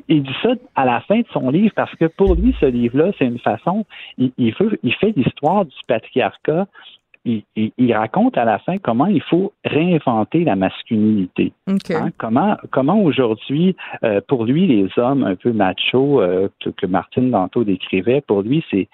Il 0.09 0.23
dit 0.23 0.37
ça 0.43 0.51
à 0.77 0.85
la 0.85 1.01
fin 1.01 1.19
de 1.19 1.27
son 1.33 1.51
livre 1.51 1.73
parce 1.75 1.95
que 1.97 2.05
pour 2.05 2.37
lui, 2.37 2.55
ce 2.61 2.67
livre-là, 2.67 3.11
c'est 3.19 3.25
une 3.25 3.41
façon, 3.41 3.85
il, 4.19 4.31
il, 4.39 4.55
il 4.85 4.95
fait 4.95 5.13
l'histoire 5.17 5.65
du 5.65 5.75
patriarcat 5.89 6.69
il, 7.25 7.95
raconte 7.95 8.39
à 8.39 8.45
la 8.45 8.59
fin 8.59 8.79
comment 8.79 9.07
il 9.07 9.23
faut 9.23 9.53
réinventer 9.65 10.45
la 10.45 10.57
masculinité. 10.57 11.53
Hein, 11.67 12.11
comment, 12.19 12.57
comment 12.71 13.03
aujourd'hui, 13.03 13.77
euh, 14.05 14.21
pour 14.27 14.45
lui, 14.45 14.67
les 14.67 14.89
hommes 14.97 15.25
un 15.25 15.35
peu 15.35 15.53
machos 15.53 16.21
euh, 16.21 16.49
que, 16.77 16.87
Martine 16.87 17.31
Danto 17.31 17.65
décrivait, 17.65 18.21
pour 18.21 18.43
lui, 18.43 18.65
c'est 18.71 18.89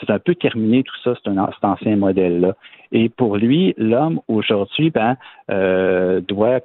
c'est 0.00 0.10
un 0.10 0.18
peu 0.18 0.34
terminé 0.34 0.82
tout 0.82 0.96
ça, 1.04 1.12
c'est 1.22 1.28
un, 1.30 1.50
cet 1.52 1.64
ancien 1.64 1.94
modèle-là. 1.96 2.54
Et 2.90 3.10
pour 3.10 3.36
lui, 3.36 3.74
l'homme 3.76 4.20
aujourd'hui, 4.28 4.88
ben, 4.88 5.16
euh, 5.50 6.22
doit 6.22 6.60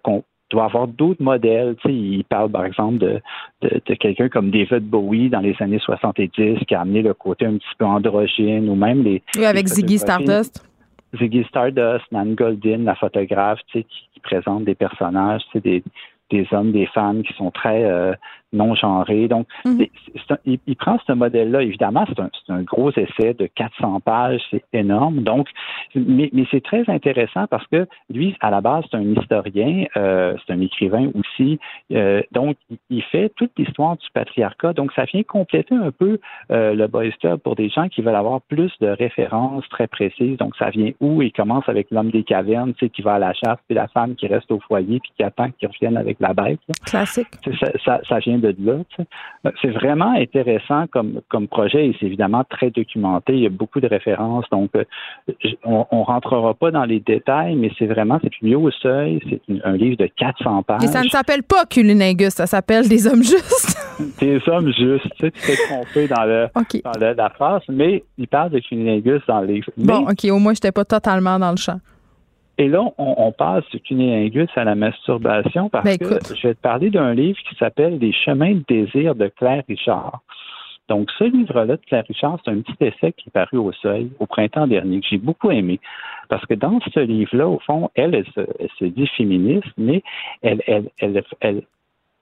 doit 0.51 0.65
avoir 0.65 0.87
d'autres 0.87 1.21
modèles. 1.21 1.75
Tu 1.81 1.89
sais, 1.89 1.93
il 1.93 2.23
parle, 2.23 2.49
par 2.49 2.65
exemple, 2.65 2.99
de, 2.99 3.19
de, 3.61 3.81
de 3.85 3.93
quelqu'un 3.95 4.29
comme 4.29 4.51
David 4.51 4.83
Bowie 4.83 5.29
dans 5.29 5.41
les 5.41 5.55
années 5.59 5.79
70 5.79 6.29
qui 6.65 6.75
a 6.75 6.81
amené 6.81 7.01
le 7.01 7.13
côté 7.13 7.45
un 7.45 7.57
petit 7.57 7.75
peu 7.77 7.85
androgyne 7.85 8.69
ou 8.69 8.75
même 8.75 9.03
les... 9.03 9.21
Oui, 9.35 9.45
avec 9.45 9.67
Ziggy 9.67 9.97
Stardust. 9.97 10.63
Ziggy 11.17 11.43
Stardust, 11.45 12.05
Nan 12.11 12.35
Goldin, 12.35 12.83
la 12.83 12.95
photographe, 12.95 13.59
qui, 13.71 13.83
qui 13.83 14.19
présente 14.21 14.65
des 14.65 14.75
personnages, 14.75 15.43
des, 15.55 15.83
des 16.29 16.47
hommes, 16.51 16.71
des 16.71 16.87
femmes 16.87 17.23
qui 17.23 17.33
sont 17.33 17.51
très 17.51 17.83
euh, 17.83 18.13
non 18.55 18.75
genrés. 18.75 19.27
Donc, 19.27 19.47
mhm. 19.65 19.85
il, 20.45 20.75
prend 20.75 20.97
ce 21.05 21.13
modèle-là. 21.13 21.61
Évidemment, 21.61 22.05
c'est 22.07 22.19
un, 22.19 22.29
un, 22.55 22.63
gros 22.63 22.91
essai 22.91 23.33
de 23.33 23.47
400 23.47 23.99
pages, 23.99 24.41
c'est 24.51 24.63
énorme. 24.73 25.21
Donc, 25.21 25.47
mais, 25.95 26.29
mais 26.33 26.45
c'est 26.51 26.63
très 26.63 26.83
intéressant 26.89 27.47
parce 27.47 27.65
que 27.67 27.87
lui, 28.09 28.35
à 28.41 28.49
la 28.49 28.61
base, 28.61 28.83
c'est 28.89 28.97
un 28.97 29.03
historien, 29.03 29.85
euh, 29.97 30.35
c'est 30.45 30.53
un 30.53 30.61
écrivain 30.61 31.09
aussi. 31.15 31.59
Euh, 31.91 32.21
donc, 32.31 32.57
il 32.89 33.03
fait 33.03 33.31
toute 33.35 33.51
l'histoire 33.57 33.97
du 33.97 34.07
patriarcat. 34.13 34.73
Donc, 34.73 34.91
ça 34.93 35.05
vient 35.05 35.23
compléter 35.23 35.75
un 35.75 35.91
peu 35.91 36.19
euh, 36.51 36.73
le 36.73 36.87
Boys 36.87 37.11
Club 37.19 37.39
pour 37.39 37.55
des 37.55 37.69
gens 37.69 37.87
qui 37.89 38.01
veulent 38.01 38.15
avoir 38.15 38.41
plus 38.41 38.71
de 38.79 38.87
références 38.87 39.67
très 39.69 39.87
précises. 39.87 40.37
Donc, 40.37 40.55
ça 40.57 40.69
vient 40.69 40.91
où? 40.99 41.21
Il 41.21 41.31
commence 41.31 41.67
avec 41.67 41.87
l'homme 41.91 42.11
des 42.11 42.23
cavernes, 42.23 42.73
tu 42.73 42.85
sais, 42.85 42.89
qui 42.89 43.01
va 43.01 43.15
à 43.15 43.19
la 43.19 43.33
chasse, 43.33 43.59
puis 43.67 43.75
la 43.75 43.87
femme 43.87 44.15
qui 44.15 44.27
reste 44.27 44.51
au 44.51 44.59
foyer, 44.59 44.99
puis 44.99 45.11
qui 45.17 45.23
attend 45.23 45.49
qu'il 45.51 45.67
revienne 45.67 45.97
avec 45.97 46.19
la 46.19 46.33
bête. 46.33 46.59
Classique. 46.85 47.27
Ça, 47.59 47.71
ça, 47.83 47.99
ça, 48.07 48.19
vient 48.19 48.37
de 48.37 48.44
là. 48.59 48.77
C'est 49.61 49.71
vraiment 49.71 50.13
intéressant 50.13 50.85
comme, 50.91 51.21
comme 51.29 51.47
projet 51.47 51.87
et 51.87 51.95
c'est 51.99 52.05
évidemment 52.05 52.43
très 52.49 52.69
documenté. 52.69 53.33
Il 53.33 53.39
y 53.39 53.45
a 53.45 53.49
beaucoup 53.49 53.79
de 53.79 53.87
références. 53.87 54.45
Donc, 54.51 54.71
euh, 54.75 54.83
on, 55.63 55.85
on 55.91 56.03
rentrera 56.03 56.53
pas 56.53 56.71
dans 56.71 56.85
les 56.85 56.99
détails, 56.99 57.55
mais 57.55 57.71
c'est 57.77 57.85
vraiment, 57.85 58.19
c'est 58.23 58.29
publié 58.29 58.55
au 58.55 58.71
seuil. 58.71 59.19
C'est 59.29 59.41
un 59.63 59.73
livre 59.73 59.97
de 59.97 60.07
400 60.07 60.63
pages. 60.63 60.83
Et 60.83 60.87
ça 60.87 61.03
ne 61.03 61.09
s'appelle 61.09 61.43
pas 61.43 61.65
Culiningus, 61.65 62.33
ça 62.33 62.47
s'appelle 62.47 62.87
Des 62.87 63.07
hommes 63.07 63.23
justes. 63.23 63.77
des 64.19 64.41
hommes 64.47 64.71
justes. 64.73 65.09
Tu 65.17 65.25
sais, 65.25 65.31
tu 65.31 65.41
t'es 65.41 65.55
trompé 65.67 66.07
dans, 66.07 66.25
le, 66.25 66.47
dans 66.83 67.23
la 67.23 67.29
phrase, 67.29 67.61
mais 67.69 68.03
il 68.17 68.27
parle 68.27 68.51
de 68.51 68.59
Culiningus 68.59 69.21
dans 69.27 69.41
le 69.41 69.47
livre. 69.47 69.69
Bon, 69.77 70.07
OK, 70.09 70.25
au 70.29 70.39
moins, 70.39 70.53
je 70.53 70.57
n'étais 70.57 70.71
pas 70.71 70.85
totalement 70.85 71.39
dans 71.39 71.51
le 71.51 71.57
champ. 71.57 71.79
Et 72.57 72.69
là, 72.69 72.83
on, 72.97 73.31
passe 73.33 73.65
du 73.71 73.81
cunilingus 73.81 74.49
à 74.55 74.63
la 74.63 74.75
masturbation 74.75 75.69
parce 75.69 75.83
ben, 75.83 75.97
que 75.97 76.35
je 76.35 76.47
vais 76.47 76.53
te 76.53 76.61
parler 76.61 76.89
d'un 76.89 77.13
livre 77.13 77.37
qui 77.49 77.55
s'appelle 77.55 77.99
Les 77.99 78.13
chemins 78.13 78.53
de 78.53 78.63
désir 78.67 79.13
de 79.15 79.27
Claire 79.27 79.63
Richard. 79.67 80.21
Donc, 80.87 81.09
ce 81.17 81.23
livre-là 81.25 81.77
de 81.77 81.81
Claire 81.87 82.05
Richard, 82.07 82.39
c'est 82.45 82.51
un 82.51 82.61
petit 82.61 82.75
essai 82.79 83.11
qui 83.13 83.27
est 83.27 83.31
paru 83.31 83.57
au 83.57 83.71
seuil 83.73 84.09
au 84.19 84.25
printemps 84.25 84.67
dernier, 84.67 85.01
que 85.01 85.07
j'ai 85.09 85.17
beaucoup 85.17 85.51
aimé. 85.51 85.79
Parce 86.29 86.45
que 86.45 86.53
dans 86.53 86.79
ce 86.93 86.99
livre-là, 86.99 87.47
au 87.47 87.59
fond, 87.59 87.89
elle, 87.95 88.15
elle, 88.15 88.69
se, 88.79 88.85
dit 88.85 89.07
féministe, 89.17 89.67
mais 89.77 90.03
elle, 90.41 90.61
elle, 90.67 90.89
elle, 90.99 91.23
elle 91.41 91.63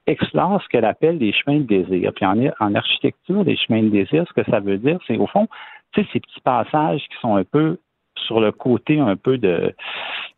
explore 0.07 0.61
ce 0.63 0.67
qu'elle 0.69 0.85
appelle 0.85 1.17
les 1.17 1.33
chemins 1.33 1.59
de 1.59 1.63
désir. 1.63 2.11
Puis 2.15 2.25
en, 2.25 2.37
en 2.59 2.75
architecture, 2.75 3.43
les 3.43 3.57
chemins 3.57 3.83
de 3.83 3.89
désir, 3.89 4.25
ce 4.27 4.33
que 4.33 4.49
ça 4.49 4.59
veut 4.59 4.77
dire, 4.77 4.97
c'est 5.07 5.17
au 5.17 5.27
fond, 5.27 5.47
tu 5.91 6.01
sais, 6.01 6.07
ces 6.13 6.19
petits 6.19 6.41
passages 6.41 7.01
qui 7.01 7.17
sont 7.21 7.35
un 7.35 7.43
peu 7.43 7.77
sur 8.15 8.39
le 8.39 8.51
côté 8.51 8.99
un 8.99 9.15
peu 9.15 9.37
de 9.37 9.73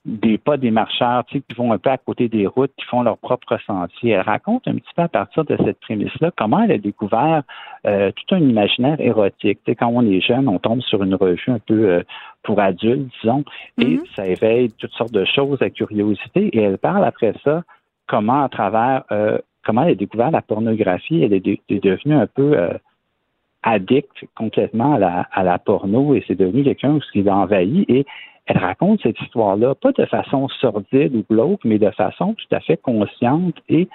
des 0.05 0.37
pas 0.37 0.57
des 0.57 0.69
marcheurs 0.69 1.25
qui 1.25 1.43
vont 1.57 1.71
un 1.73 1.79
peu 1.79 1.89
à 1.89 1.97
côté 1.97 2.29
des 2.29 2.45
routes, 2.45 2.71
qui 2.77 2.85
font 2.85 3.01
leur 3.01 3.17
propre 3.17 3.57
sentier. 3.65 4.11
Elle 4.11 4.21
raconte 4.21 4.67
un 4.67 4.75
petit 4.75 4.93
peu 4.95 5.01
à 5.01 5.07
partir 5.07 5.43
de 5.45 5.57
cette 5.57 5.79
prémisse-là 5.79 6.31
comment 6.37 6.61
elle 6.61 6.73
a 6.73 6.77
découvert 6.77 7.41
euh, 7.87 8.11
tout 8.11 8.35
un 8.35 8.39
imaginaire 8.39 9.01
érotique. 9.01 9.59
sais, 9.65 9.75
quand 9.75 9.87
on 9.87 10.05
est 10.05 10.21
jeune, 10.21 10.47
on 10.47 10.59
tombe 10.59 10.81
sur 10.81 11.01
une 11.03 11.15
revue 11.15 11.51
un 11.51 11.59
peu 11.59 11.89
euh, 11.89 12.03
pour 12.43 12.59
adultes, 12.59 13.11
disons, 13.21 13.43
et 13.79 13.97
mm-hmm. 13.97 14.15
ça 14.15 14.27
éveille 14.27 14.71
toutes 14.77 14.93
sortes 14.93 15.13
de 15.13 15.25
choses, 15.25 15.61
à 15.63 15.71
curiosité. 15.71 16.49
Et 16.55 16.61
elle 16.61 16.77
parle 16.77 17.03
après 17.03 17.33
ça 17.43 17.63
comment 18.07 18.43
à 18.43 18.49
travers 18.49 19.03
euh, 19.11 19.39
comment 19.65 19.81
elle 19.83 19.93
a 19.93 19.95
découvert 19.95 20.29
la 20.29 20.43
pornographie, 20.43 21.23
elle 21.23 21.33
est, 21.33 21.81
devenue 21.81 22.13
un 22.13 22.27
peu 22.27 22.55
addict 23.65 24.25
complètement 24.35 24.93
à 24.93 25.43
la, 25.43 25.59
porno 25.59 26.13
et 26.13 26.23
c'est 26.27 26.37
devenu 26.37 26.63
quelqu'un 26.63 26.99
qui 27.11 27.23
l'a 27.23 27.35
envahi 27.35 27.85
et 27.89 28.05
elle 28.45 28.59
raconte 28.59 29.01
cette 29.01 29.19
histoire-là, 29.21 29.73
pas 29.73 29.91
de 29.91 30.05
façon 30.05 30.47
sordide 30.47 31.15
ou 31.15 31.25
glauque, 31.27 31.65
mais 31.65 31.79
de 31.79 31.89
façon 31.89 32.35
tout 32.35 32.55
à 32.55 32.59
fait 32.59 32.77
consciente. 32.77 33.55
Et 33.69 33.89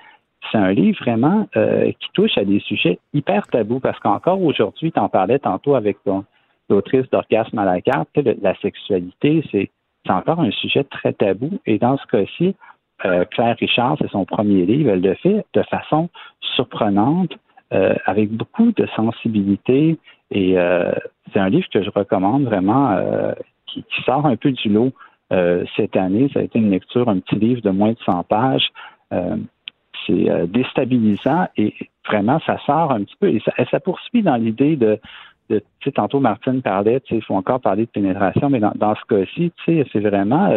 c'est 0.50 0.58
un 0.58 0.72
livre 0.72 0.98
vraiment 1.00 1.46
euh, 1.56 1.92
qui 1.92 2.08
touche 2.14 2.36
à 2.36 2.44
des 2.44 2.58
sujets 2.58 2.98
hyper 3.14 3.46
tabous 3.46 3.78
parce 3.78 3.98
qu'encore 4.00 4.42
aujourd'hui, 4.42 4.90
tu 4.90 4.98
en 4.98 5.08
parlais 5.08 5.38
tantôt 5.38 5.76
avec 5.76 5.98
l'autrice 6.68 7.08
d'Orgasme 7.10 7.58
à 7.58 7.64
la 7.64 7.80
carte, 7.80 8.08
la 8.16 8.56
sexualité, 8.56 9.44
c'est 9.52 9.70
encore 10.08 10.40
un 10.40 10.50
sujet 10.50 10.82
très 10.82 11.12
tabou. 11.12 11.60
Et 11.66 11.78
dans 11.78 11.96
ce 11.96 12.06
cas-ci, 12.06 12.56
euh, 13.04 13.24
Claire 13.26 13.56
Richard, 13.60 13.96
c'est 14.00 14.10
son 14.10 14.24
premier 14.24 14.66
livre, 14.66 14.90
elle 14.90 15.00
le 15.00 15.14
fait 15.14 15.44
de 15.54 15.62
façon 15.62 16.08
surprenante, 16.40 17.32
euh, 17.72 17.94
avec 18.06 18.30
beaucoup 18.30 18.72
de 18.72 18.86
sensibilité 18.96 19.98
et 20.32 20.56
c'est 21.32 21.40
un 21.40 21.48
livre 21.48 21.68
que 21.72 21.82
je 21.82 21.90
recommande 21.90 22.44
vraiment 22.44 22.96
qui, 23.66 23.84
sort 24.04 24.26
un 24.26 24.36
peu 24.36 24.52
du 24.52 24.68
lot 24.68 24.92
euh, 25.32 25.64
cette 25.76 25.96
année. 25.96 26.28
Ça 26.32 26.40
a 26.40 26.42
été 26.42 26.58
une 26.58 26.70
lecture, 26.70 27.08
un 27.08 27.20
petit 27.20 27.36
livre 27.36 27.62
de 27.62 27.70
moins 27.70 27.92
de 27.92 27.98
100 28.04 28.24
pages. 28.24 28.68
Euh, 29.12 29.36
c'est 30.06 30.30
euh, 30.30 30.46
déstabilisant 30.46 31.46
et 31.56 31.74
vraiment, 32.06 32.40
ça 32.46 32.58
sort 32.64 32.92
un 32.92 33.04
petit 33.04 33.16
peu 33.20 33.28
et 33.28 33.42
ça, 33.70 33.80
poursuit 33.80 34.22
dans 34.22 34.36
l'idée 34.36 34.76
de, 34.76 34.98
de 35.50 35.58
tu 35.58 35.64
sais, 35.84 35.92
tantôt 35.92 36.20
Martine 36.20 36.62
parlait, 36.62 37.02
il 37.10 37.22
faut 37.22 37.34
encore 37.34 37.60
parler 37.60 37.84
de 37.84 37.90
pénétration, 37.90 38.48
mais 38.48 38.60
dans, 38.60 38.72
dans 38.74 38.94
ce 38.94 39.02
cas-ci, 39.08 39.52
c'est 39.66 40.00
vraiment 40.00 40.50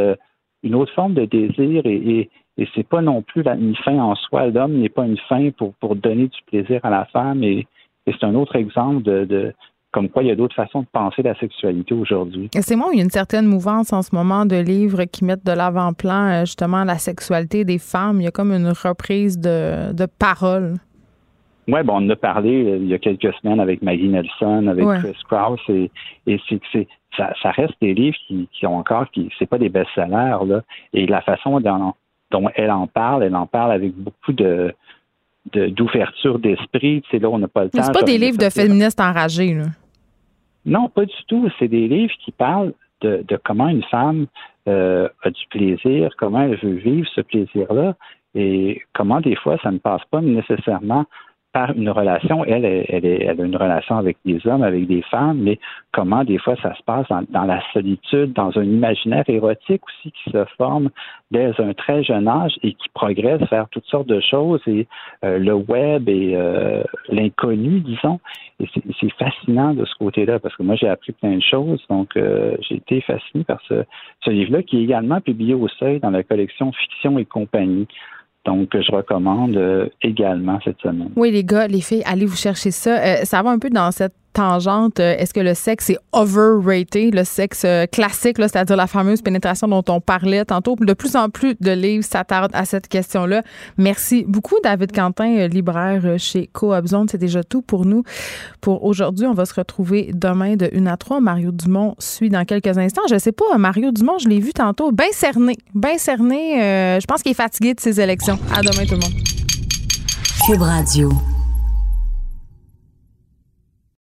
une 0.64 0.76
autre 0.76 0.94
forme 0.94 1.14
de 1.14 1.26
désir 1.26 1.86
et, 1.86 1.96
et, 1.96 2.30
et 2.58 2.68
c'est 2.76 2.88
pas 2.88 3.02
non 3.02 3.22
plus 3.22 3.42
la, 3.44 3.56
une 3.56 3.76
fin 3.76 3.98
en 4.00 4.16
soi. 4.16 4.48
L'homme 4.48 4.74
n'est 4.74 4.90
pas 4.90 5.06
une 5.06 5.18
fin 5.30 5.50
pour, 5.52 5.74
pour 5.76 5.96
donner 5.96 6.28
du 6.28 6.40
plaisir 6.48 6.80
à 6.84 6.90
la 6.90 7.06
femme 7.06 7.44
et, 7.44 7.68
et 8.06 8.14
c'est 8.14 8.26
un 8.26 8.36
autre 8.36 8.56
exemple 8.56 9.02
de, 9.04 9.26
de, 9.26 9.54
comme 9.92 10.10
quoi 10.10 10.24
il 10.24 10.30
y 10.30 10.32
a 10.32 10.36
d'autres 10.36 10.56
façons 10.56 10.82
de 10.82 10.88
penser 10.92 11.22
la 11.22 11.36
sexualité 11.36 11.94
aujourd'hui. 11.94 12.50
C'est 12.52 12.76
moi, 12.76 12.90
il 12.92 12.98
y 12.98 13.02
a 13.02 13.04
une 13.04 13.10
certaine 13.10 13.46
mouvance 13.46 13.94
en 13.94 14.02
ce 14.02 14.14
moment 14.14 14.46
de 14.46 14.56
livres 14.56 15.04
qui 15.06 15.24
mettent 15.24 15.46
de 15.46 15.52
l'avant-plan 15.52 16.28
euh, 16.28 16.40
justement 16.42 16.84
la 16.84 16.98
sexualité 16.98 17.64
des 17.64 17.80
femmes. 17.80 18.20
Il 18.20 18.26
y 18.26 18.28
a 18.28 18.32
comme 18.32 18.52
une 18.52 18.70
reprise 18.70 19.40
de, 19.40 19.94
de 19.94 20.06
parole. 20.06 20.76
Oui, 21.68 21.82
bon, 21.84 21.94
on 21.94 22.06
en 22.06 22.10
a 22.10 22.16
parlé 22.16 22.66
euh, 22.66 22.78
il 22.78 22.88
y 22.88 22.94
a 22.94 23.00
quelques 23.00 23.34
semaines 23.36 23.60
avec 23.60 23.82
Maggie 23.82 24.10
Nelson, 24.10 24.68
avec 24.68 24.86
Chris 25.00 25.18
Krauss, 25.30 25.62
et, 25.70 25.90
et 26.28 26.40
c'est 26.50 26.88
ça, 27.16 27.32
ça, 27.42 27.52
reste 27.52 27.76
des 27.80 27.94
livres 27.94 28.18
qui, 28.28 28.50
qui 28.52 28.66
ont 28.66 28.78
encore, 28.78 29.10
qui 29.12 29.30
c'est 29.38 29.46
pas 29.46 29.60
des 29.60 29.70
best-sellers, 29.70 30.46
là. 30.46 30.62
Et 30.94 31.06
la 31.06 31.22
façon 31.22 31.60
dont, 31.60 31.94
dont 32.34 32.50
elle 32.56 32.72
en 32.72 32.88
parle, 32.88 33.24
elle 33.24 33.36
en 33.36 33.46
parle 33.46 33.72
avec 33.72 33.96
beaucoup 33.96 34.34
de, 34.34 34.74
d'ouverture 35.54 36.40
d'esprit. 36.40 37.04
C'est 37.10 37.20
là, 37.20 37.30
on 37.30 37.38
n'a 37.38 37.48
pas 37.48 37.66
le 37.66 37.70
temps. 37.70 37.84
C'est 37.84 37.94
pas 37.94 38.04
des 38.04 38.18
livres 38.18 38.40
de 38.40 38.50
féministes 38.50 39.00
enragés, 39.00 39.54
là. 39.54 39.66
Non, 40.66 40.90
pas 40.90 41.06
du 41.06 41.24
tout. 41.28 41.50
C'est 41.60 41.68
des 41.68 41.88
livres 41.88 42.14
qui 42.24 42.32
parlent 42.32 42.74
de, 43.02 43.24
comment 43.44 43.68
une 43.68 43.84
femme 43.84 44.28
euh, 44.68 45.10
a 45.24 45.30
du 45.30 45.46
plaisir, 45.50 46.12
comment 46.18 46.42
elle 46.42 46.58
veut 46.58 46.76
vivre 46.76 47.08
ce 47.14 47.22
plaisir-là 47.22 47.96
et 48.34 48.82
comment 48.94 49.20
des 49.20 49.36
fois 49.36 49.58
ça 49.62 49.72
ne 49.72 49.78
passe 49.78 50.02
pas 50.10 50.22
nécessairement 50.22 51.06
par 51.54 51.72
une 51.72 51.90
relation. 51.90 52.44
Elle, 52.46 52.66
elle, 52.66 53.06
elle, 53.06 53.40
a 53.40 53.44
une 53.44 53.56
relation 53.56 53.96
avec 53.96 54.18
des 54.26 54.46
hommes, 54.48 54.64
avec 54.64 54.88
des 54.88 55.04
femmes, 55.04 55.38
mais 55.40 55.60
comment 55.92 56.24
des 56.24 56.40
fois 56.40 56.56
ça 56.62 56.74
se 56.76 56.82
passe 56.84 57.06
dans, 57.30 57.44
la 57.44 57.62
solitude, 57.72 58.34
dans 58.34 58.58
un 58.58 58.64
imaginaire 58.64 59.24
érotique 59.28 59.82
aussi 59.88 60.12
qui 60.12 60.32
se 60.32 60.44
forme 60.58 60.90
dès 61.30 61.52
un 61.62 61.74
très 61.74 62.04
jeune 62.04 62.28
âge 62.28 62.54
et 62.64 62.74
qui 62.74 62.90
progresse 62.94 63.42
vers 63.52 63.70
toutes 63.70 63.86
sortes 63.86 64.08
de 64.08 64.20
choses 64.20 64.62
et 64.66 64.88
euh, 65.24 65.38
le 65.38 65.54
web 65.54 66.10
et 66.10 66.34
euh, 66.36 66.84
l'inconnu, 67.10 67.82
disons. 67.82 68.20
Et 68.60 68.68
c'est 69.00 69.14
fascinant 69.14 69.74
de 69.76 69.86
ce 69.86 69.96
côté-là 69.96 70.40
parce 70.40 70.56
que 70.56 70.64
moi 70.64 70.76
j'ai 70.76 70.88
appris 70.88 71.12
plein 71.12 71.36
de 71.36 71.42
choses, 71.42 71.84
donc 71.88 72.18
euh, 72.18 72.56
j'ai 72.68 72.76
été 72.76 73.02
fasciné 73.02 73.44
par 73.44 73.60
ce, 73.68 73.84
ce 74.22 74.30
livre-là 74.32 74.64
qui 74.64 74.78
est 74.78 74.84
également 74.84 75.22
publié 75.22 75.54
au 75.54 75.68
Seuil 75.68 76.00
dans 76.00 76.10
la 76.10 76.24
collection 76.24 76.72
Fiction 76.72 77.20
et 77.20 77.26
compagnie. 77.26 77.88
Donc, 78.46 78.70
je 78.74 78.92
recommande 78.92 79.56
euh, 79.56 79.88
également 80.02 80.60
cette 80.64 80.80
semaine. 80.82 81.12
Oui, 81.16 81.32
les 81.32 81.46
gars, 81.46 81.68
les 81.68 81.82
filles, 81.82 82.04
allez 82.06 82.26
vous 82.26 82.36
chercher 82.36 82.72
ça. 82.72 83.00
Euh, 83.00 83.24
ça 83.24 83.42
va 83.42 83.52
un 83.52 83.60
peu 83.60 83.70
dans 83.70 83.92
cette 83.92 84.14
tangente, 84.34 85.00
euh, 85.00 85.16
est-ce 85.18 85.34
que 85.34 85.40
le 85.40 85.54
sexe 85.54 85.90
est 85.90 85.98
overrated, 86.12 87.14
le 87.14 87.24
sexe 87.24 87.64
euh, 87.66 87.86
classique, 87.86 88.38
c'est-à-dire 88.38 88.76
la 88.76 88.88
fameuse 88.88 89.22
pénétration 89.22 89.68
dont 89.68 89.84
on 89.88 90.02
parlait 90.02 90.44
tantôt? 90.44 90.76
De 90.80 90.94
plus 90.94 91.16
en 91.16 91.30
plus 91.30 91.56
de 91.62 91.72
livres 91.72 92.04
s'attardent 92.04 92.52
à 92.54 92.66
cette 92.66 92.88
question-là. 92.88 93.44
Merci 93.78 94.26
beaucoup, 94.28 94.56
David 94.64 94.92
Quentin, 94.92 95.38
euh, 95.38 95.48
libraire 95.48 96.16
chez 96.18 96.48
Coopzone. 96.48 97.08
C'est 97.10 97.18
déjà 97.18 97.44
tout 97.44 97.62
pour 97.62 97.86
nous. 97.86 98.04
Pour 98.60 98.84
aujourd'hui, 98.84 99.28
on 99.28 99.34
va 99.34 99.46
se 99.46 99.54
retrouver 99.54 100.12
demain 100.14 100.56
de 100.56 100.70
1 100.76 100.88
à 100.88 100.98
3. 100.98 101.22
Mario 101.22 101.52
Dumont 101.52 101.96
suit 102.00 102.30
dans 102.30 102.44
quelques 102.46 102.78
instants. 102.78 103.04
Je 103.10 103.18
sais 103.18 103.32
pas, 103.32 103.58
Mario 103.58 103.92
Dumont, 103.92 104.18
je 104.18 104.28
l'ai 104.28 104.40
vu 104.40 104.52
tantôt, 104.54 104.92
bien 104.92 105.12
cerné. 105.12 105.58
Bien 105.74 105.98
cerné. 105.98 107.00
je 107.00 107.06
pense 107.06 107.22
qu'il 107.22 107.32
est 107.32 107.36
fatigué 107.36 107.74
de 107.74 107.80
ses 107.80 108.02
élections. 108.02 108.40
À 108.54 108.62
demain, 108.62 108.86
tout 108.86 108.96
le 108.96 109.02
monde. 109.02 109.14
Cube 110.46 110.62
Radio. 110.62 111.33